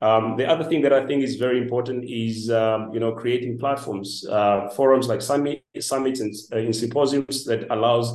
Um, 0.00 0.36
the 0.36 0.46
other 0.46 0.64
thing 0.64 0.82
that 0.82 0.92
I 0.92 1.06
think 1.06 1.22
is 1.22 1.36
very 1.36 1.58
important 1.64 2.04
is 2.04 2.50
um, 2.50 2.90
you 2.92 3.00
know 3.00 3.12
creating 3.12 3.58
platforms 3.58 4.26
uh, 4.28 4.68
forums 4.76 5.06
like 5.08 5.22
summit, 5.22 5.62
summits 5.80 6.20
and, 6.20 6.34
uh, 6.52 6.58
and 6.58 6.74
symposiums 6.74 7.44
that 7.44 7.66
allows 7.70 8.08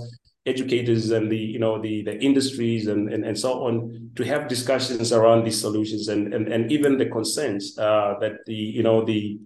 educators 0.46 1.12
and 1.12 1.32
the 1.32 1.38
you 1.38 1.60
know 1.60 1.82
the 1.82 2.04
the 2.04 2.16
industries 2.20 2.88
and, 2.88 3.12
and 3.14 3.26
and 3.26 3.38
so 3.38 3.66
on 3.68 4.12
to 4.16 4.24
have 4.24 4.48
discussions 4.48 5.12
around 5.12 5.44
these 5.44 5.60
solutions 5.60 6.08
and 6.08 6.34
and, 6.34 6.48
and 6.48 6.72
even 6.72 6.98
the 6.98 7.06
concerns 7.06 7.78
uh, 7.78 8.16
that 8.22 8.34
the 8.46 8.54
you 8.54 8.84
know 8.84 9.04
the 9.04 9.40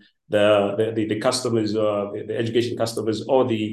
the 0.78 0.92
the, 0.96 1.04
the 1.12 1.20
customers, 1.28 1.70
uh, 1.76 2.06
the 2.30 2.36
education 2.44 2.76
customers, 2.84 3.18
or 3.34 3.42
the 3.54 3.64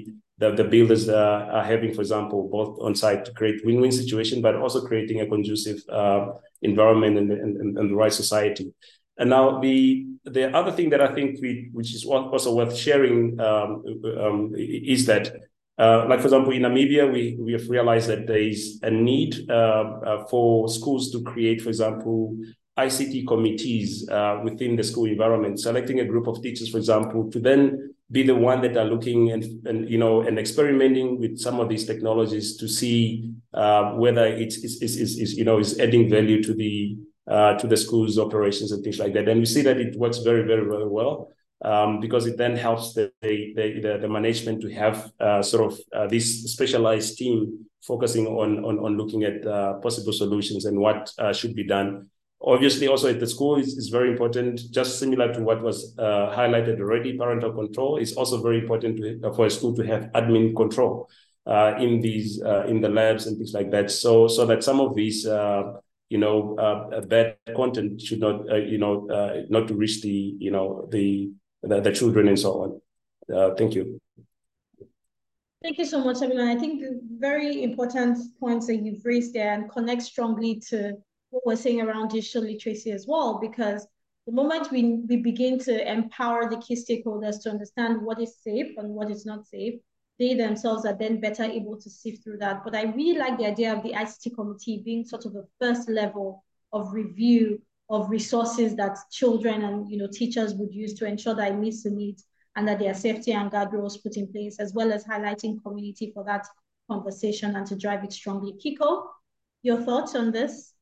the, 0.40 0.48
the 0.60 0.64
builders 0.64 1.08
uh, 1.08 1.48
are 1.56 1.66
having, 1.72 1.92
for 1.92 2.00
example, 2.00 2.48
both 2.56 2.72
on 2.86 2.94
site 2.94 3.22
to 3.26 3.32
create 3.38 3.64
win-win 3.66 3.92
situation, 3.92 4.40
but 4.40 4.54
also 4.56 4.80
creating 4.90 5.20
a 5.20 5.26
conducive 5.26 5.78
uh, 6.00 6.22
environment 6.62 7.18
and, 7.18 7.30
and, 7.30 7.78
and 7.78 7.90
the 7.90 7.94
right 8.02 8.12
society. 8.24 8.72
And 9.18 9.28
now 9.36 9.60
the 9.60 10.06
the 10.36 10.44
other 10.58 10.72
thing 10.76 10.90
that 10.90 11.02
I 11.08 11.10
think 11.14 11.28
we, 11.42 11.68
which 11.72 11.90
is 11.96 12.04
also 12.04 12.54
worth 12.54 12.74
sharing, 12.86 13.38
um, 13.48 13.68
um, 14.24 14.38
is 14.56 15.04
that, 15.06 15.24
uh, 15.78 16.06
like 16.08 16.20
for 16.20 16.28
example, 16.28 16.52
in 16.52 16.62
Namibia, 16.62 17.04
we 17.14 17.22
we 17.46 17.52
have 17.52 17.68
realized 17.68 18.08
that 18.08 18.26
there 18.26 18.44
is 18.52 18.80
a 18.82 18.90
need 18.90 19.32
uh, 19.58 19.84
uh, 20.10 20.18
for 20.30 20.68
schools 20.68 21.10
to 21.12 21.18
create, 21.32 21.60
for 21.60 21.70
example, 21.74 22.20
ICT 22.78 23.26
committees 23.26 24.08
uh, 24.08 24.40
within 24.42 24.76
the 24.76 24.84
school 24.84 25.06
environment, 25.06 25.60
selecting 25.60 26.00
a 26.00 26.04
group 26.04 26.26
of 26.26 26.42
teachers, 26.42 26.70
for 26.70 26.78
example, 26.78 27.30
to 27.30 27.38
then 27.38 27.94
be 28.10 28.22
the 28.22 28.34
one 28.34 28.60
that 28.62 28.76
are 28.76 28.84
looking 28.84 29.30
and, 29.30 29.44
and 29.66 29.88
you 29.88 29.98
know 29.98 30.22
and 30.22 30.38
experimenting 30.38 31.20
with 31.20 31.38
some 31.38 31.60
of 31.60 31.68
these 31.68 31.86
technologies 31.86 32.56
to 32.56 32.68
see 32.68 33.32
uh, 33.54 33.92
whether 33.92 34.26
it's, 34.26 34.64
it's, 34.64 34.82
it's, 34.82 34.96
it's, 34.96 35.34
you 35.34 35.44
know 35.44 35.58
is 35.58 35.78
adding 35.78 36.10
value 36.10 36.42
to 36.42 36.52
the 36.54 36.96
uh, 37.28 37.54
to 37.54 37.68
the 37.68 37.76
school's 37.76 38.18
operations 38.18 38.72
and 38.72 38.82
things 38.82 38.98
like 38.98 39.12
that. 39.12 39.28
And 39.28 39.38
we 39.38 39.46
see 39.46 39.62
that 39.62 39.78
it 39.78 39.96
works 39.96 40.18
very 40.18 40.42
very 40.42 40.64
very 40.64 40.88
well 40.88 41.28
um, 41.64 42.00
because 42.00 42.26
it 42.26 42.36
then 42.36 42.56
helps 42.56 42.94
the 42.94 43.12
the, 43.22 43.54
the, 43.54 43.98
the 44.00 44.08
management 44.08 44.60
to 44.62 44.72
have 44.72 45.12
uh, 45.20 45.42
sort 45.42 45.72
of 45.72 45.78
uh, 45.94 46.06
this 46.08 46.52
specialized 46.52 47.16
team 47.16 47.66
focusing 47.82 48.26
on 48.26 48.64
on, 48.64 48.78
on 48.80 48.96
looking 48.96 49.22
at 49.22 49.46
uh, 49.46 49.74
possible 49.74 50.12
solutions 50.12 50.64
and 50.64 50.78
what 50.78 51.12
should 51.32 51.54
be 51.54 51.64
done 51.64 52.09
Obviously, 52.42 52.88
also 52.88 53.10
at 53.10 53.20
the 53.20 53.26
school 53.26 53.56
is, 53.56 53.76
is 53.76 53.88
very 53.90 54.10
important, 54.10 54.62
just 54.70 54.98
similar 54.98 55.32
to 55.34 55.42
what 55.42 55.62
was 55.62 55.94
uh, 55.98 56.34
highlighted 56.34 56.80
already, 56.80 57.18
parental 57.18 57.52
control 57.52 57.98
is 57.98 58.14
also 58.16 58.40
very 58.40 58.58
important 58.58 58.96
to, 58.96 59.20
uh, 59.28 59.32
for 59.34 59.44
a 59.44 59.50
school 59.50 59.74
to 59.76 59.82
have 59.82 60.04
admin 60.14 60.56
control 60.56 61.06
uh, 61.46 61.74
in 61.78 62.00
these, 62.00 62.40
uh, 62.42 62.64
in 62.66 62.80
the 62.80 62.88
labs 62.88 63.26
and 63.26 63.36
things 63.36 63.52
like 63.52 63.70
that. 63.70 63.90
So, 63.90 64.26
so 64.26 64.46
that 64.46 64.64
some 64.64 64.80
of 64.80 64.94
these, 64.94 65.26
uh, 65.26 65.64
you 66.08 66.16
know, 66.16 66.56
uh, 66.56 67.02
bad 67.02 67.36
content 67.54 68.00
should 68.00 68.20
not, 68.20 68.44
you 68.66 68.78
know, 68.78 69.06
not 69.50 69.68
to 69.68 69.74
reach 69.74 70.00
the, 70.00 70.34
you 70.38 70.50
know, 70.50 70.88
the, 70.90 71.30
the, 71.62 71.80
the 71.80 71.92
children 71.92 72.28
and 72.28 72.38
so 72.38 72.80
on. 73.28 73.56
thank 73.56 73.74
you. 73.74 74.00
Thank 75.62 75.76
you 75.76 75.84
so 75.84 76.02
much, 76.02 76.22
Emily. 76.22 76.50
I 76.50 76.58
think 76.58 76.82
very 77.18 77.62
important 77.62 78.16
points 78.40 78.66
that 78.68 78.76
you've 78.76 79.04
raised 79.04 79.34
there 79.34 79.52
and 79.52 79.70
connect 79.70 80.00
strongly 80.00 80.58
to 80.70 80.96
what 81.30 81.46
we're 81.46 81.56
saying 81.56 81.80
around 81.80 82.08
digital 82.08 82.42
literacy 82.42 82.90
as 82.92 83.06
well, 83.06 83.38
because 83.40 83.86
the 84.26 84.32
moment 84.32 84.70
we, 84.70 85.00
we 85.08 85.16
begin 85.16 85.58
to 85.60 85.90
empower 85.90 86.48
the 86.48 86.58
key 86.58 86.76
stakeholders 86.76 87.42
to 87.42 87.50
understand 87.50 88.02
what 88.02 88.20
is 88.20 88.36
safe 88.42 88.72
and 88.76 88.88
what 88.90 89.10
is 89.10 89.24
not 89.24 89.46
safe, 89.46 89.74
they 90.18 90.34
themselves 90.34 90.84
are 90.84 90.96
then 90.96 91.18
better 91.18 91.44
able 91.44 91.80
to 91.80 91.88
sift 91.88 92.22
through 92.22 92.36
that. 92.38 92.62
But 92.62 92.74
I 92.74 92.82
really 92.82 93.18
like 93.18 93.38
the 93.38 93.46
idea 93.46 93.74
of 93.74 93.82
the 93.82 93.92
ICT 93.92 94.34
committee 94.34 94.82
being 94.84 95.04
sort 95.04 95.24
of 95.24 95.32
the 95.32 95.46
first 95.58 95.88
level 95.88 96.44
of 96.72 96.92
review 96.92 97.60
of 97.88 98.08
resources 98.10 98.76
that 98.76 98.96
children 99.10 99.64
and 99.64 99.90
you 99.90 99.98
know 99.98 100.06
teachers 100.06 100.54
would 100.54 100.72
use 100.72 100.94
to 100.94 101.06
ensure 101.06 101.34
that 101.34 101.50
it 101.50 101.56
meets 101.56 101.82
the 101.82 101.90
needs 101.90 102.24
and 102.54 102.68
that 102.68 102.78
there 102.78 102.90
are 102.90 102.94
safety 102.94 103.32
and 103.32 103.50
guardrails 103.50 104.02
put 104.02 104.16
in 104.16 104.30
place, 104.30 104.58
as 104.60 104.74
well 104.74 104.92
as 104.92 105.04
highlighting 105.04 105.62
community 105.62 106.10
for 106.12 106.24
that 106.24 106.46
conversation 106.90 107.56
and 107.56 107.66
to 107.66 107.76
drive 107.76 108.04
it 108.04 108.12
strongly. 108.12 108.54
Kiko, 108.64 109.06
your 109.62 109.82
thoughts 109.82 110.14
on 110.14 110.32
this? 110.32 110.74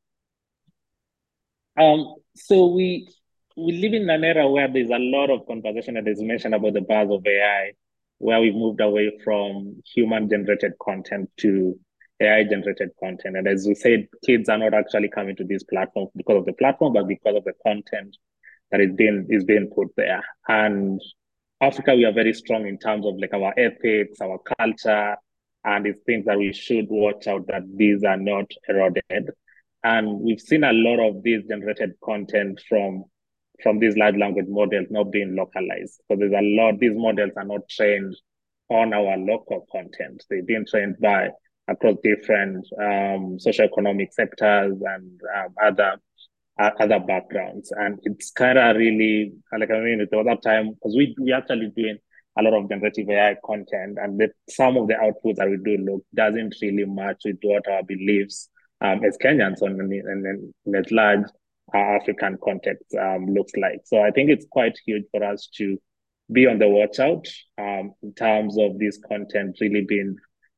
Um, 1.79 2.17
so 2.35 2.67
we 2.67 3.09
we 3.57 3.73
live 3.73 3.95
in 3.95 4.09
an 4.11 4.25
era 4.25 4.49
where 4.49 4.69
there's 4.73 4.91
a 4.91 4.99
lot 4.99 5.31
of 5.31 5.47
conversation 5.47 5.95
that 5.95 6.09
is 6.09 6.23
mentioned 6.23 6.55
about 6.55 6.75
the 6.75 6.81
buzz 6.81 7.09
of 7.11 7.27
AI, 7.27 7.73
where 8.19 8.41
we've 8.41 8.55
moved 8.55 8.81
away 8.81 9.19
from 9.25 9.81
human 9.95 10.29
generated 10.29 10.73
content 10.83 11.31
to 11.39 11.79
AI 12.21 12.45
generated 12.45 12.91
content. 12.99 13.37
And 13.37 13.47
as 13.49 13.67
we 13.67 13.75
said, 13.75 14.09
kids 14.25 14.49
are 14.49 14.59
not 14.59 14.75
actually 14.75 15.09
coming 15.09 15.37
to 15.37 15.45
these 15.45 15.65
platforms 15.65 16.11
because 16.17 16.39
of 16.39 16.45
the 16.47 16.53
platform, 16.53 16.93
but 16.93 17.07
because 17.07 17.37
of 17.37 17.45
the 17.45 17.55
content 17.65 18.17
that 18.71 18.81
is 18.81 18.93
being 18.93 19.27
is 19.29 19.45
being 19.45 19.71
put 19.75 19.89
there. 19.97 20.23
And 20.49 21.01
Africa, 21.61 21.95
we 21.95 22.05
are 22.05 22.13
very 22.13 22.35
strong 22.35 22.67
in 22.67 22.79
terms 22.79 23.07
of 23.07 23.15
like 23.19 23.35
our 23.35 23.53
ethics, 23.59 24.21
our 24.21 24.39
culture, 24.59 25.17
and 25.65 25.87
it's 25.87 26.01
things 26.05 26.27
that 26.27 26.39
we 26.39 26.53
should 26.53 26.87
watch 26.89 27.27
out 27.27 27.47
that 27.49 27.63
these 27.75 28.05
are 28.05 28.17
not 28.17 28.47
eroded. 28.69 29.31
And 29.85 30.21
we've 30.21 30.41
seen 30.41 30.65
a 30.65 30.73
lot 30.73 31.01
of 31.01 31.23
this 31.23 31.43
generated 31.49 31.95
content 32.03 32.61
from 32.69 33.05
from 33.63 33.79
these 33.79 33.97
large 33.97 34.17
language 34.17 34.47
models 34.49 34.87
not 34.91 35.11
being 35.11 35.35
localized. 35.35 36.01
So 36.09 36.17
there's 36.17 36.33
a 36.33 36.41
lot, 36.41 36.79
these 36.79 36.95
models 36.95 37.33
are 37.37 37.45
not 37.45 37.69
trained 37.69 38.15
on 38.69 38.93
our 38.95 39.17
local 39.17 39.67
content. 39.73 40.25
They've 40.31 40.47
been 40.47 40.65
trained 40.65 40.97
by 41.01 41.31
across 41.67 41.97
different 42.03 42.67
um, 42.81 43.39
socioeconomic 43.39 44.13
sectors 44.13 44.77
and 44.81 45.21
um, 45.37 45.55
other 45.63 45.97
uh, 46.61 46.71
other 46.81 46.99
backgrounds. 46.99 47.73
And 47.77 47.99
it's 48.03 48.31
kind 48.31 48.59
of 48.59 48.77
really 48.77 49.33
like 49.53 49.71
I 49.71 49.81
mean, 49.81 50.07
there 50.11 50.23
was 50.23 50.27
that 50.27 50.49
time 50.49 50.75
because 50.75 50.97
we 50.97 51.15
we 51.21 51.33
actually 51.33 51.73
doing 51.75 51.99
a 52.39 52.43
lot 52.43 52.55
of 52.55 52.69
generative 52.69 53.11
AI 53.11 53.37
content, 53.45 53.99
and 54.01 54.19
the, 54.19 54.31
some 54.49 54.77
of 54.77 54.87
the 54.87 54.95
outputs 54.95 55.37
that 55.37 55.51
we 55.51 55.57
do 55.57 55.83
look 55.83 56.05
doesn't 56.15 56.55
really 56.63 56.85
match 56.85 57.23
with 57.25 57.39
what 57.43 57.69
our 57.69 57.83
beliefs 57.83 58.49
um, 58.81 59.05
as 59.05 59.17
Kenyans 59.19 59.63
and, 59.63 59.81
and, 59.81 60.53
and 60.67 60.77
at 60.77 60.91
large 60.93 61.25
uh, 61.75 61.79
African 61.79 62.39
context 62.43 62.95
um, 63.01 63.27
looks 63.27 63.53
like. 63.57 63.81
So 63.85 64.01
I 64.01 64.11
think 64.11 64.31
it's 64.31 64.47
quite 64.51 64.79
huge 64.87 65.05
for 65.11 65.23
us 65.25 65.49
to 65.57 65.79
be 66.31 66.47
on 66.47 66.59
the 66.59 66.69
watch 66.69 66.99
out 66.99 67.27
um, 67.59 67.93
in 68.03 68.15
terms 68.15 68.59
of 68.59 68.79
this 68.79 68.99
content 69.09 69.57
really 69.61 69.85
being 69.85 70.17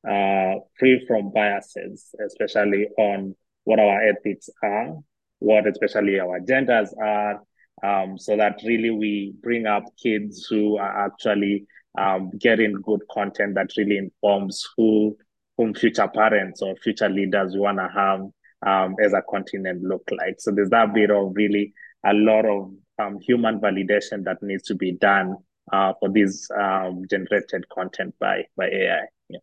uh, 0.08 0.54
free 0.78 1.04
from 1.06 1.32
biases, 1.32 2.14
especially 2.24 2.88
on 2.98 3.34
what 3.64 3.78
our 3.78 4.02
ethics 4.02 4.48
are, 4.62 4.96
what 5.38 5.66
especially 5.66 6.18
our 6.18 6.40
genders 6.40 6.92
are, 7.00 7.40
um, 7.82 8.18
so 8.18 8.36
that 8.36 8.60
really 8.64 8.90
we 8.90 9.34
bring 9.42 9.66
up 9.66 9.84
kids 10.02 10.46
who 10.46 10.76
are 10.76 11.06
actually 11.06 11.66
um, 11.98 12.30
getting 12.38 12.74
good 12.82 13.00
content 13.10 13.54
that 13.54 13.70
really 13.76 13.98
informs 13.98 14.62
who 14.76 15.16
whom 15.61 15.74
future 15.74 16.08
parents 16.08 16.62
or 16.62 16.74
future 16.76 17.11
leaders 17.11 17.52
we 17.52 17.61
want 17.61 17.76
to 17.76 17.86
have 17.94 18.20
um, 18.66 18.96
as 19.04 19.12
a 19.12 19.20
continent 19.28 19.82
look 19.82 20.02
like. 20.11 20.36
So 20.38 20.50
there's 20.50 20.70
that 20.70 20.94
bit 20.94 21.11
of 21.11 21.32
really 21.34 21.74
a 22.02 22.14
lot 22.14 22.46
of 22.46 22.72
um, 22.98 23.18
human 23.20 23.61
validation 23.61 24.24
that 24.24 24.42
needs 24.42 24.62
to 24.64 24.74
be 24.74 24.92
done 24.92 25.36
uh, 25.70 25.92
for 26.00 26.08
this 26.08 26.48
um, 26.58 27.04
generated 27.11 27.68
content 27.68 28.14
by 28.18 28.44
by 28.56 28.68
AI. 28.68 29.02
Yeah. 29.28 29.38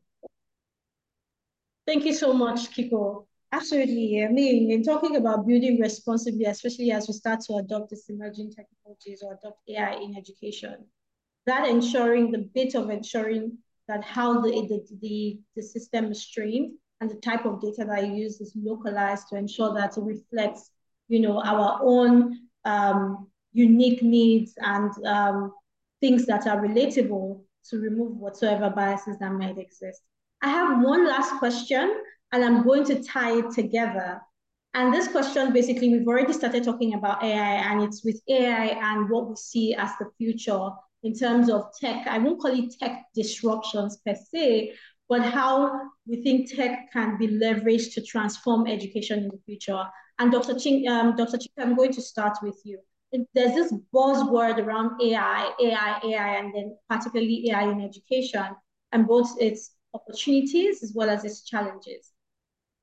Thank 1.86 2.04
you 2.04 2.16
so 2.16 2.34
much, 2.34 2.72
Kiko. 2.76 3.28
Absolutely. 3.52 4.26
I 4.26 4.30
mean, 4.30 4.72
in 4.72 4.84
talking 4.84 5.18
about 5.18 5.46
building 5.46 5.80
responsibly, 5.80 6.46
especially 6.46 6.92
as 6.92 7.08
we 7.08 7.14
start 7.14 7.42
to 7.42 7.58
adopt 7.58 7.92
these 7.92 8.06
emerging 8.10 8.54
technologies 8.54 9.22
or 9.24 9.34
adopt 9.34 9.60
AI 9.70 9.94
in 10.02 10.18
education, 10.18 10.84
that 11.46 11.68
ensuring 11.68 12.32
the 12.32 12.50
bit 12.56 12.74
of 12.74 12.90
ensuring 12.90 13.60
that 13.88 14.04
how 14.04 14.42
the, 14.42 14.50
the, 14.50 14.84
the, 15.02 15.40
the 15.56 15.62
system 15.62 16.12
is 16.12 16.30
trained 16.30 16.74
and 17.00 17.10
the 17.10 17.16
type 17.16 17.46
of 17.46 17.62
data 17.62 17.86
that 17.86 18.00
I 18.00 18.02
use 18.02 18.42
is 18.42 18.54
localized 18.56 19.30
to 19.30 19.38
ensure 19.38 19.74
that 19.76 19.98
it 19.98 20.02
reflects, 20.02 20.72
you 21.08 21.20
know, 21.20 21.42
our 21.44 21.80
own 21.82 22.40
um, 22.66 23.28
unique 23.54 24.02
needs 24.02 24.54
and 24.58 24.92
um, 25.06 25.54
things 26.02 26.26
that 26.26 26.48
are 26.48 26.58
relatable 26.58 27.42
to 27.70 27.78
remove 27.78 28.18
whatsoever 28.18 28.70
biases 28.70 29.18
that 29.20 29.32
might 29.32 29.58
exist. 29.58 30.02
I 30.42 30.50
have 30.50 30.82
one 30.84 31.08
last 31.08 31.38
question, 31.40 32.02
and 32.32 32.44
I'm 32.44 32.64
going 32.64 32.86
to 32.86 33.04
tie 33.04 33.40
it 33.40 33.52
together. 33.52 34.22
And 34.74 34.94
this 34.94 35.08
question, 35.08 35.54
basically, 35.54 35.90
we've 35.90 36.08
already 36.08 36.34
started 36.34 36.64
talking 36.64 36.94
about 36.94 37.24
AI, 37.24 37.72
and 37.72 37.82
it's 37.82 38.04
with 38.04 38.22
AI 38.28 38.66
and 38.68 39.10
what 39.10 39.30
we 39.30 39.36
see 39.36 39.74
as 39.74 39.92
the 40.00 40.10
future 40.18 40.70
in 41.04 41.14
terms 41.14 41.50
of 41.50 41.72
tech. 41.80 42.08
I 42.08 42.18
won't 42.18 42.42
call 42.42 42.58
it 42.58 42.74
tech 42.80 43.06
disruptions 43.14 43.98
per 44.06 44.16
se, 44.16 44.74
but 45.10 45.22
how 45.22 45.72
we 46.06 46.24
think 46.24 46.54
tech 46.54 46.92
can 46.92 47.18
be 47.18 47.28
leveraged 47.28 47.94
to 47.94 48.02
transform 48.02 48.68
education 48.68 49.20
in 49.20 49.30
the 49.30 49.40
future. 49.46 49.84
And 50.20 50.32
Dr. 50.32 50.58
Ching, 50.58 50.88
um, 50.88 51.16
Dr. 51.16 51.38
Ching, 51.38 51.52
I'm 51.60 51.76
going 51.76 51.94
to 51.94 52.02
start 52.02 52.38
with 52.42 52.60
you. 52.66 52.80
There's 53.34 53.54
this 53.54 53.74
buzzword 53.94 54.58
around 54.58 55.02
AI, 55.02 55.52
AI, 55.62 56.00
AI, 56.04 56.36
and 56.40 56.54
then 56.54 56.78
particularly 56.90 57.50
AI 57.50 57.72
in 57.72 57.82
education, 57.82 58.46
and 58.92 59.08
both 59.08 59.30
its 59.40 59.72
opportunities 59.94 60.84
as 60.84 60.92
well 60.94 61.10
as 61.10 61.24
its 61.24 61.44
challenges. 61.44 62.12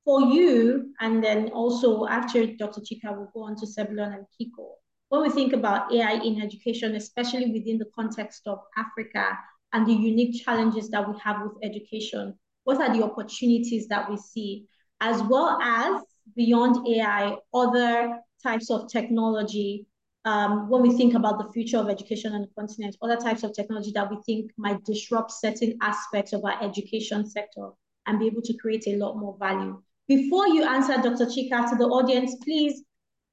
For 0.04 0.20
you, 0.22 0.94
and 1.00 1.22
then 1.22 1.50
also 1.50 2.06
after 2.06 2.46
Dr. 2.46 2.80
Chika 2.80 3.16
will 3.16 3.30
go 3.34 3.42
on 3.42 3.56
to 3.56 3.66
Sebulon 3.66 4.14
and 4.14 4.26
Kiko, 4.38 4.74
when 5.08 5.22
we 5.22 5.30
think 5.30 5.52
about 5.52 5.92
AI 5.92 6.14
in 6.14 6.42
education, 6.42 6.96
especially 6.96 7.52
within 7.52 7.78
the 7.78 7.90
context 7.94 8.42
of 8.46 8.58
Africa 8.76 9.38
and 9.72 9.86
the 9.86 9.92
unique 9.92 10.44
challenges 10.44 10.88
that 10.90 11.08
we 11.08 11.18
have 11.22 11.42
with 11.42 11.52
education, 11.62 12.34
what 12.64 12.80
are 12.80 12.94
the 12.96 13.04
opportunities 13.04 13.86
that 13.88 14.10
we 14.10 14.16
see, 14.16 14.66
as 15.00 15.22
well 15.22 15.58
as 15.62 16.02
beyond 16.34 16.86
AI, 16.88 17.36
other 17.52 18.18
types 18.42 18.70
of 18.70 18.88
technology 18.90 19.86
um, 20.24 20.70
when 20.70 20.82
we 20.82 20.96
think 20.96 21.14
about 21.14 21.38
the 21.38 21.52
future 21.52 21.76
of 21.76 21.90
education 21.90 22.32
on 22.32 22.40
the 22.40 22.48
continent, 22.58 22.96
other 23.02 23.16
types 23.16 23.42
of 23.42 23.52
technology 23.52 23.92
that 23.94 24.10
we 24.10 24.16
think 24.24 24.50
might 24.56 24.82
disrupt 24.84 25.30
certain 25.30 25.76
aspects 25.82 26.32
of 26.32 26.42
our 26.44 26.62
education 26.62 27.28
sector 27.28 27.70
and 28.06 28.18
be 28.18 28.26
able 28.26 28.42
to 28.42 28.54
create 28.54 28.86
a 28.86 28.96
lot 28.96 29.16
more 29.18 29.36
value. 29.38 29.80
Before 30.08 30.48
you 30.48 30.64
answer, 30.64 30.94
Dr. 30.94 31.26
Chika, 31.26 31.68
to 31.70 31.76
the 31.76 31.84
audience, 31.84 32.36
please 32.42 32.82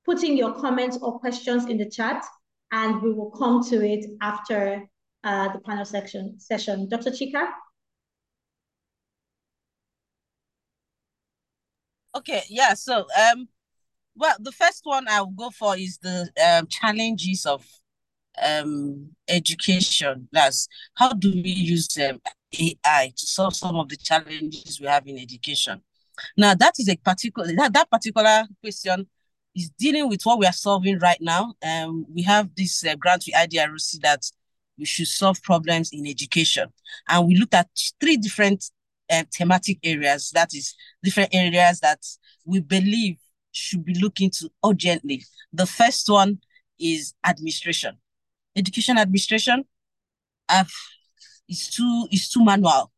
put 0.06 0.24
in 0.24 0.38
your 0.38 0.54
comments 0.54 0.98
or 1.02 1.20
questions 1.20 1.66
in 1.66 1.78
the 1.78 1.90
chat, 1.90 2.24
and 2.72 3.02
we 3.02 3.14
will 3.14 3.32
come 3.32 3.64
to 3.66 3.86
it 3.86 4.06
after 4.22 4.88
uh, 5.24 5.54
the 5.54 5.60
panel 5.60 5.86
section 5.86 6.40
session. 6.40 6.90
Dr. 6.90 7.12
Chika? 7.12 7.48
Okay, 12.16 12.44
yeah, 12.50 12.74
so 12.74 13.06
um, 13.32 13.48
well, 14.16 14.36
the 14.40 14.52
first 14.52 14.82
one 14.84 15.06
I'll 15.08 15.28
go 15.28 15.50
for 15.50 15.78
is 15.78 15.98
the 16.00 16.30
um, 16.46 16.68
challenges 16.68 17.46
of 17.46 17.66
um, 18.42 19.12
education. 19.28 20.28
That's 20.32 20.68
how 20.96 21.14
do 21.14 21.32
we 21.32 21.50
use 21.50 21.88
um, 21.98 22.20
AI 22.54 23.14
to 23.16 23.26
solve 23.26 23.56
some 23.56 23.76
of 23.76 23.88
the 23.90 23.98
challenges 23.98 24.80
we 24.82 24.88
have 24.88 25.08
in 25.08 25.18
education? 25.18 25.82
Now, 26.36 26.54
that 26.56 26.74
is 26.78 26.90
a 26.90 26.98
particular 26.98 27.54
that, 27.56 27.74
that 27.74 27.90
particular 27.90 28.44
question 28.62 29.08
is 29.56 29.70
dealing 29.78 30.10
with 30.10 30.24
what 30.24 30.40
we 30.40 30.46
are 30.46 30.54
solving 30.54 31.00
right 31.00 31.20
now. 31.20 31.54
Um, 31.64 32.06
we 32.14 32.24
have 32.24 32.50
this 32.56 32.86
uh, 32.86 32.96
grant 32.96 33.24
with 33.26 33.36
IDRC 33.36 34.02
that 34.02 34.24
we 34.78 34.86
should 34.86 35.08
solve 35.08 35.42
problems 35.44 35.92
in 35.92 36.08
education, 36.08 36.70
and 37.08 37.28
we 37.28 37.36
looked 37.36 37.54
at 37.54 37.70
three 38.00 38.18
different 38.18 38.70
uh, 39.12 39.24
thematic 39.36 39.80
areas. 39.84 40.32
That 40.34 40.54
is 40.54 40.76
different 41.04 41.30
areas 41.34 41.80
that 41.82 42.00
we 42.46 42.62
believe 42.62 43.18
should 43.52 43.84
be 43.84 43.94
looking 43.96 44.30
to 44.32 44.50
urgently. 44.66 45.24
The 45.54 45.66
first 45.66 46.10
one 46.10 46.40
is 46.80 47.14
administration. 47.26 47.98
Education 48.56 48.98
administration 48.98 49.66
uh, 50.50 50.64
is 51.48 51.70
too 51.70 52.08
is 52.12 52.30
too 52.30 52.44
manual. 52.44 52.92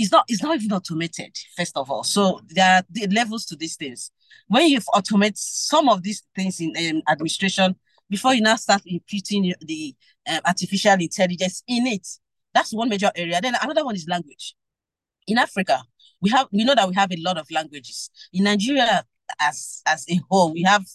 It's 0.00 0.10
not 0.10 0.24
it's 0.28 0.42
not 0.42 0.56
even 0.56 0.72
automated, 0.72 1.36
first 1.54 1.76
of 1.76 1.90
all. 1.90 2.04
So 2.04 2.40
there 2.48 2.76
are 2.78 2.82
the 2.90 3.06
levels 3.14 3.44
to 3.46 3.56
these 3.56 3.76
things. 3.76 4.10
When 4.48 4.66
you 4.66 4.80
automate 4.94 5.36
some 5.36 5.90
of 5.90 6.02
these 6.02 6.22
things 6.34 6.58
in 6.58 6.72
um, 6.78 7.02
administration, 7.06 7.76
before 8.08 8.32
you 8.32 8.40
now 8.40 8.56
start 8.56 8.80
imputing 8.86 9.52
the 9.60 9.94
uh, 10.26 10.40
artificial 10.46 10.94
intelligence 10.94 11.62
in 11.68 11.86
it, 11.86 12.06
that's 12.54 12.72
one 12.72 12.88
major 12.88 13.10
area. 13.14 13.42
Then 13.42 13.54
another 13.60 13.84
one 13.84 13.94
is 13.94 14.08
language. 14.08 14.54
In 15.26 15.36
Africa, 15.36 15.82
we 16.22 16.30
have 16.30 16.48
we 16.50 16.64
know 16.64 16.74
that 16.74 16.88
we 16.88 16.94
have 16.94 17.12
a 17.12 17.20
lot 17.20 17.36
of 17.36 17.46
languages. 17.50 18.08
In 18.32 18.44
Nigeria, 18.44 19.04
as 19.38 19.82
as 19.84 20.06
a 20.08 20.18
whole, 20.30 20.50
we 20.54 20.62
have 20.62 20.86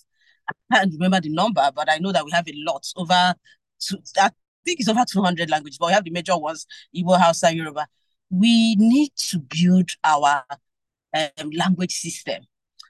I 0.50 0.78
can't 0.78 0.94
remember 0.94 1.22
the 1.22 1.30
number, 1.30 1.70
but 1.76 1.92
I 1.92 2.00
know 2.00 2.12
that 2.12 2.26
we 2.26 2.32
have 2.32 2.48
a 2.48 2.54
lot 2.56 2.84
over. 2.96 3.14
I 3.14 4.32
think 4.66 4.80
it's 4.80 4.90
over 4.90 5.06
two 5.08 5.22
hundred 5.22 5.52
languages, 5.52 5.78
but 5.78 5.88
we 5.88 5.94
have 5.94 6.04
the 6.06 6.10
major 6.10 6.36
ones: 6.36 6.66
Igbo, 6.96 7.20
Hausa, 7.20 7.56
Yoruba. 7.56 7.88
We 8.30 8.76
need 8.76 9.12
to 9.30 9.40
build 9.40 9.90
our 10.04 10.44
um, 11.16 11.50
language 11.52 11.94
system. 11.94 12.44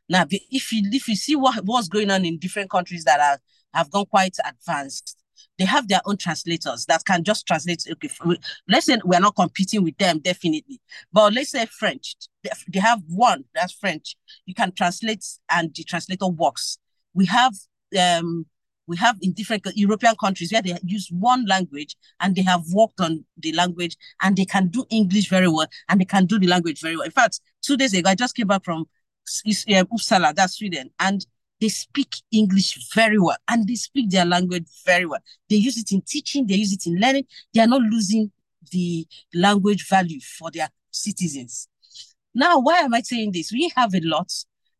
Now, 0.07 0.25
if 0.29 0.71
you 0.71 0.83
if 0.91 1.07
you 1.07 1.15
see 1.15 1.35
what 1.35 1.63
what's 1.65 1.87
going 1.87 2.11
on 2.11 2.25
in 2.25 2.37
different 2.37 2.69
countries 2.69 3.03
that 3.05 3.19
are 3.19 3.39
have 3.73 3.91
gone 3.91 4.05
quite 4.05 4.37
advanced, 4.45 5.17
they 5.57 5.65
have 5.65 5.87
their 5.87 6.01
own 6.05 6.17
translators 6.17 6.85
that 6.85 7.03
can 7.05 7.23
just 7.23 7.45
translate. 7.47 7.83
Okay, 7.91 8.09
let's 8.67 8.85
say 8.85 8.97
we're 9.03 9.19
not 9.19 9.35
competing 9.35 9.83
with 9.83 9.97
them, 9.97 10.19
definitely. 10.19 10.81
But 11.11 11.33
let's 11.33 11.51
say 11.51 11.65
French, 11.65 12.15
they 12.43 12.79
have 12.79 13.01
one 13.07 13.45
that's 13.53 13.73
French. 13.73 14.15
You 14.45 14.53
can 14.53 14.71
translate, 14.71 15.25
and 15.49 15.73
the 15.73 15.83
translator 15.83 16.27
works. 16.27 16.77
We 17.13 17.25
have 17.25 17.53
um, 17.99 18.45
we 18.87 18.97
have 18.97 19.17
in 19.21 19.33
different 19.33 19.65
European 19.75 20.15
countries 20.19 20.51
where 20.51 20.61
they 20.61 20.77
use 20.83 21.09
one 21.11 21.45
language 21.45 21.95
and 22.19 22.35
they 22.35 22.41
have 22.43 22.61
worked 22.73 23.01
on 23.01 23.25
the 23.37 23.51
language 23.53 23.97
and 24.21 24.35
they 24.35 24.45
can 24.45 24.67
do 24.67 24.85
English 24.89 25.29
very 25.29 25.47
well 25.47 25.67
and 25.89 25.99
they 25.99 26.05
can 26.05 26.25
do 26.25 26.37
the 26.39 26.47
language 26.47 26.81
very 26.81 26.95
well. 26.95 27.05
In 27.05 27.11
fact, 27.11 27.41
two 27.61 27.77
days 27.77 27.93
ago, 27.93 28.09
I 28.09 28.15
just 28.15 28.35
came 28.35 28.47
back 28.47 28.63
from 28.63 28.79
um, 28.79 28.87
Uppsala, 29.47 30.35
that's 30.35 30.57
Sweden, 30.57 30.91
and 30.99 31.25
they 31.59 31.69
speak 31.69 32.15
English 32.31 32.93
very 32.93 33.17
well 33.17 33.37
and 33.47 33.67
they 33.67 33.75
speak 33.75 34.09
their 34.09 34.25
language 34.25 34.67
very 34.85 35.05
well. 35.05 35.21
They 35.49 35.55
use 35.55 35.77
it 35.77 35.91
in 35.91 36.01
teaching, 36.01 36.45
they 36.45 36.55
use 36.55 36.73
it 36.73 36.85
in 36.85 36.99
learning. 36.99 37.25
They 37.53 37.61
are 37.61 37.67
not 37.67 37.81
losing 37.81 38.31
the 38.71 39.07
language 39.33 39.87
value 39.87 40.19
for 40.19 40.51
their 40.51 40.69
citizens. 40.91 41.67
Now, 42.33 42.59
why 42.59 42.79
am 42.79 42.93
I 42.93 43.01
saying 43.01 43.31
this? 43.31 43.51
We 43.51 43.71
have 43.75 43.95
a 43.95 44.01
lot. 44.01 44.31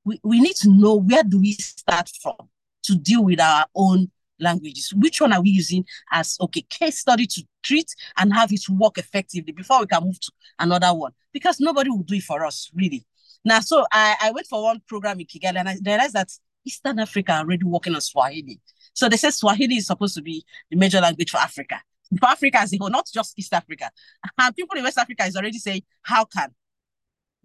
We, 0.03 0.19
we 0.23 0.41
need 0.41 0.57
to 0.57 0.69
know 0.69 0.95
where 0.95 1.23
do 1.23 1.39
we 1.39 1.53
start 1.53 2.11
from 2.21 2.49
to 2.85 2.95
deal 2.95 3.23
with 3.23 3.39
our 3.39 3.65
own 3.75 4.11
languages. 4.39 4.93
Which 4.95 5.21
one 5.21 5.33
are 5.33 5.41
we 5.41 5.49
using 5.49 5.85
as 6.11 6.37
okay 6.41 6.65
case 6.69 6.99
study 6.99 7.25
to 7.27 7.43
treat 7.63 7.93
and 8.17 8.33
have 8.33 8.51
it 8.51 8.61
work 8.69 8.97
effectively 8.97 9.53
before 9.53 9.81
we 9.81 9.87
can 9.87 10.03
move 10.03 10.19
to 10.19 10.31
another 10.59 10.93
one? 10.93 11.13
Because 11.31 11.59
nobody 11.59 11.89
will 11.89 12.03
do 12.03 12.15
it 12.15 12.23
for 12.23 12.45
us, 12.45 12.69
really. 12.73 13.05
Now, 13.43 13.59
so 13.59 13.85
I, 13.91 14.15
I 14.21 14.31
went 14.31 14.47
for 14.47 14.63
one 14.63 14.81
program 14.87 15.19
in 15.19 15.25
Kigali 15.27 15.57
and 15.57 15.69
I 15.69 15.77
realized 15.85 16.13
that 16.13 16.29
Eastern 16.65 16.99
Africa 16.99 17.33
are 17.33 17.39
already 17.41 17.63
working 17.63 17.93
on 17.93 18.01
Swahili. 18.01 18.59
So 18.93 19.07
they 19.07 19.17
said 19.17 19.31
Swahili 19.31 19.75
is 19.75 19.87
supposed 19.87 20.15
to 20.15 20.21
be 20.21 20.43
the 20.71 20.77
major 20.77 20.99
language 20.99 21.29
for 21.29 21.37
Africa. 21.37 21.79
For 22.19 22.27
Africa 22.27 22.61
as 22.61 22.73
a 22.73 22.77
whole, 22.77 22.89
not 22.89 23.07
just 23.13 23.37
East 23.37 23.53
Africa. 23.53 23.91
And 24.39 24.55
people 24.55 24.77
in 24.77 24.83
West 24.83 24.97
Africa 24.97 25.25
is 25.25 25.35
already 25.35 25.59
saying, 25.59 25.83
how 26.01 26.25
can 26.25 26.49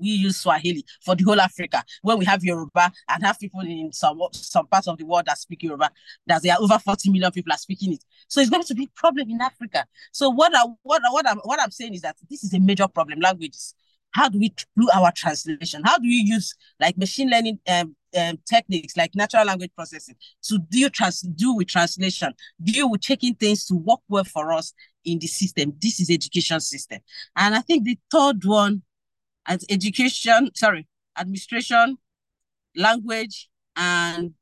we 0.00 0.08
use 0.08 0.38
Swahili 0.38 0.84
for 1.04 1.14
the 1.14 1.24
whole 1.24 1.40
Africa 1.40 1.84
when 2.02 2.18
we 2.18 2.24
have 2.24 2.42
Yoruba 2.42 2.92
and 3.08 3.22
have 3.24 3.38
people 3.38 3.60
in 3.60 3.92
some 3.92 4.20
some 4.32 4.66
parts 4.66 4.88
of 4.88 4.98
the 4.98 5.04
world 5.04 5.26
that 5.26 5.38
speak 5.38 5.62
Yoruba, 5.62 5.90
that 6.26 6.42
there 6.42 6.54
are 6.54 6.60
over 6.60 6.78
40 6.78 7.10
million 7.10 7.30
people 7.32 7.52
are 7.52 7.58
speaking 7.58 7.92
it. 7.92 8.04
So 8.28 8.40
it's 8.40 8.50
going 8.50 8.64
to 8.64 8.74
be 8.74 8.84
a 8.84 8.98
problem 9.00 9.28
in 9.30 9.40
Africa. 9.40 9.84
So 10.12 10.30
what 10.30 10.52
I, 10.54 10.64
what 10.82 11.02
what 11.10 11.28
I'm 11.28 11.38
what 11.38 11.60
I'm 11.60 11.70
saying 11.70 11.94
is 11.94 12.02
that 12.02 12.16
this 12.28 12.44
is 12.44 12.54
a 12.54 12.60
major 12.60 12.88
problem, 12.88 13.20
languages. 13.20 13.74
How 14.12 14.28
do 14.28 14.38
we 14.40 14.52
do 14.76 14.88
our 14.92 15.12
translation? 15.14 15.82
How 15.84 15.96
do 15.98 16.02
we 16.08 16.24
use 16.26 16.54
like 16.80 16.98
machine 16.98 17.30
learning 17.30 17.60
um, 17.68 17.94
um, 18.18 18.38
techniques 18.48 18.96
like 18.96 19.14
natural 19.14 19.44
language 19.46 19.70
processing 19.76 20.16
to 20.42 20.58
deal 20.58 20.90
trans 20.90 21.20
deal 21.20 21.56
with 21.56 21.68
translation, 21.68 22.32
deal 22.62 22.90
with 22.90 23.00
taking 23.02 23.34
things 23.34 23.64
to 23.66 23.74
work 23.74 24.00
well 24.08 24.24
for 24.24 24.52
us 24.52 24.72
in 25.04 25.18
the 25.18 25.26
system. 25.26 25.72
This 25.80 26.00
is 26.00 26.10
education 26.10 26.60
system. 26.60 27.00
And 27.36 27.54
I 27.54 27.60
think 27.60 27.84
the 27.84 27.98
third 28.10 28.44
one 28.44 28.82
as 29.46 29.64
education, 29.68 30.50
sorry, 30.54 30.86
administration, 31.18 31.98
language, 32.76 33.48
and 33.76 34.34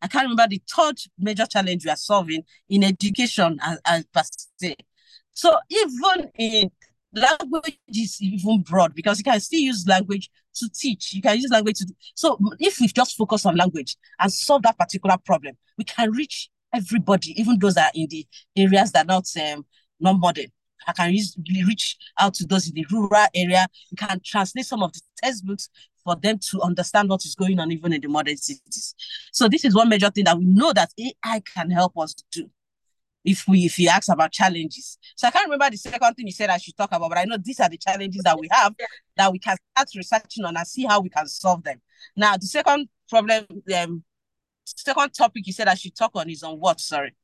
I 0.00 0.08
can't 0.08 0.24
remember 0.24 0.48
the 0.48 0.62
third 0.68 0.98
major 1.18 1.46
challenge 1.46 1.84
we 1.84 1.90
are 1.90 1.96
solving 1.96 2.42
in 2.68 2.84
education 2.84 3.58
as, 3.62 3.78
as 3.84 4.04
per 4.06 4.22
se. 4.56 4.76
So 5.32 5.56
even 5.70 6.30
in 6.38 6.70
language 7.14 7.78
is 7.88 8.20
even 8.20 8.62
broad 8.62 8.94
because 8.94 9.18
you 9.18 9.24
can 9.24 9.38
still 9.40 9.60
use 9.60 9.86
language 9.86 10.30
to 10.54 10.68
teach. 10.68 11.14
You 11.14 11.22
can 11.22 11.38
use 11.38 11.50
language 11.50 11.78
to. 11.78 11.86
So 12.14 12.38
if 12.58 12.80
we 12.80 12.88
just 12.88 13.16
focus 13.16 13.46
on 13.46 13.56
language 13.56 13.96
and 14.18 14.32
solve 14.32 14.62
that 14.62 14.78
particular 14.78 15.16
problem, 15.24 15.56
we 15.78 15.84
can 15.84 16.10
reach 16.10 16.50
everybody, 16.74 17.38
even 17.40 17.58
those 17.58 17.74
that 17.74 17.88
are 17.88 17.92
in 17.94 18.08
the 18.08 18.26
areas 18.56 18.92
that 18.92 19.04
are 19.04 19.08
not 19.08 19.26
um, 19.40 19.64
not 20.00 20.18
modern. 20.18 20.46
I 20.86 20.92
can 20.92 21.12
use, 21.12 21.36
reach 21.66 21.96
out 22.18 22.34
to 22.34 22.46
those 22.46 22.68
in 22.68 22.74
the 22.74 22.86
rural 22.90 23.26
area. 23.34 23.66
You 23.90 23.96
can 23.96 24.20
translate 24.24 24.66
some 24.66 24.82
of 24.82 24.92
the 24.92 25.00
textbooks 25.22 25.68
for 26.04 26.16
them 26.16 26.38
to 26.50 26.60
understand 26.62 27.08
what 27.08 27.24
is 27.24 27.34
going 27.34 27.60
on 27.60 27.70
even 27.70 27.92
in 27.92 28.00
the 28.00 28.08
modern 28.08 28.36
cities. 28.36 28.94
So 29.32 29.48
this 29.48 29.64
is 29.64 29.74
one 29.74 29.88
major 29.88 30.10
thing 30.10 30.24
that 30.24 30.38
we 30.38 30.44
know 30.44 30.72
that 30.72 30.90
AI 30.98 31.40
can 31.54 31.70
help 31.70 31.96
us 31.98 32.14
do. 32.32 32.50
if 33.24 33.46
we 33.46 33.64
if 33.64 33.78
you 33.78 33.88
ask 33.88 34.10
about 34.10 34.32
challenges. 34.32 34.98
So 35.16 35.28
I 35.28 35.30
can't 35.30 35.46
remember 35.46 35.70
the 35.70 35.76
second 35.76 36.14
thing 36.14 36.26
you 36.26 36.32
said 36.32 36.50
I 36.50 36.58
should 36.58 36.76
talk 36.76 36.90
about, 36.92 37.08
but 37.08 37.18
I 37.18 37.24
know 37.24 37.36
these 37.42 37.60
are 37.60 37.68
the 37.68 37.78
challenges 37.78 38.22
that 38.24 38.38
we 38.38 38.48
have 38.50 38.74
that 39.16 39.32
we 39.32 39.38
can 39.38 39.56
start 39.74 39.88
researching 39.94 40.44
on 40.44 40.56
and 40.56 40.66
see 40.66 40.84
how 40.84 41.00
we 41.00 41.08
can 41.08 41.26
solve 41.28 41.62
them. 41.62 41.80
Now, 42.16 42.36
the 42.36 42.46
second 42.46 42.88
problem, 43.08 43.46
um, 43.76 44.02
second 44.64 45.14
topic 45.14 45.46
you 45.46 45.52
said 45.52 45.68
I 45.68 45.74
should 45.74 45.94
talk 45.94 46.12
on 46.14 46.28
is 46.30 46.42
on 46.42 46.58
what? 46.58 46.80
Sorry. 46.80 47.14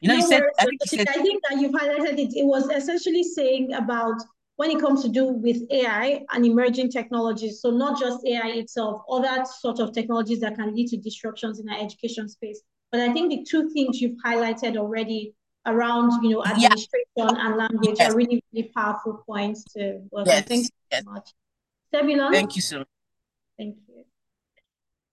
You 0.00 0.08
know, 0.08 0.14
no, 0.14 0.20
you 0.20 0.26
said 0.26 0.42
I 0.58 0.64
think, 0.64 0.80
said, 0.86 1.08
I 1.08 1.12
think 1.12 1.42
that 1.48 1.60
you 1.60 1.68
highlighted 1.70 2.18
it. 2.18 2.34
It 2.34 2.46
was 2.46 2.70
essentially 2.70 3.22
saying 3.22 3.74
about 3.74 4.20
when 4.56 4.70
it 4.70 4.80
comes 4.80 5.02
to 5.02 5.08
do 5.08 5.26
with 5.26 5.62
AI 5.70 6.22
and 6.32 6.44
emerging 6.44 6.90
technologies. 6.90 7.60
So 7.60 7.70
not 7.70 7.98
just 7.98 8.26
AI 8.26 8.48
itself, 8.48 9.02
other 9.10 9.44
sort 9.44 9.78
of 9.80 9.92
technologies 9.92 10.40
that 10.40 10.56
can 10.56 10.74
lead 10.74 10.88
to 10.88 10.96
disruptions 10.96 11.60
in 11.60 11.68
our 11.68 11.78
education 11.78 12.28
space. 12.28 12.60
But 12.92 13.00
I 13.00 13.12
think 13.12 13.30
the 13.30 13.44
two 13.48 13.70
things 13.70 14.00
you've 14.00 14.18
highlighted 14.24 14.76
already 14.76 15.34
around, 15.66 16.22
you 16.22 16.30
know, 16.30 16.44
administration 16.44 16.88
yeah. 17.16 17.46
and 17.46 17.56
language 17.56 17.96
yes. 17.98 18.10
are 18.12 18.16
really, 18.16 18.42
really 18.52 18.70
powerful 18.74 19.22
points 19.26 19.64
to 19.74 20.00
work 20.10 20.26
yes. 20.26 20.44
Thank 20.46 20.64
you 20.64 20.70
yes. 20.90 21.04
so 21.04 21.10
much. 21.10 21.30
Sebulon? 21.94 22.32
Thank 22.32 22.56
you 22.56 22.62
so 22.62 22.78
much. 22.78 22.88
Thank 23.58 23.76
you. 23.88 23.89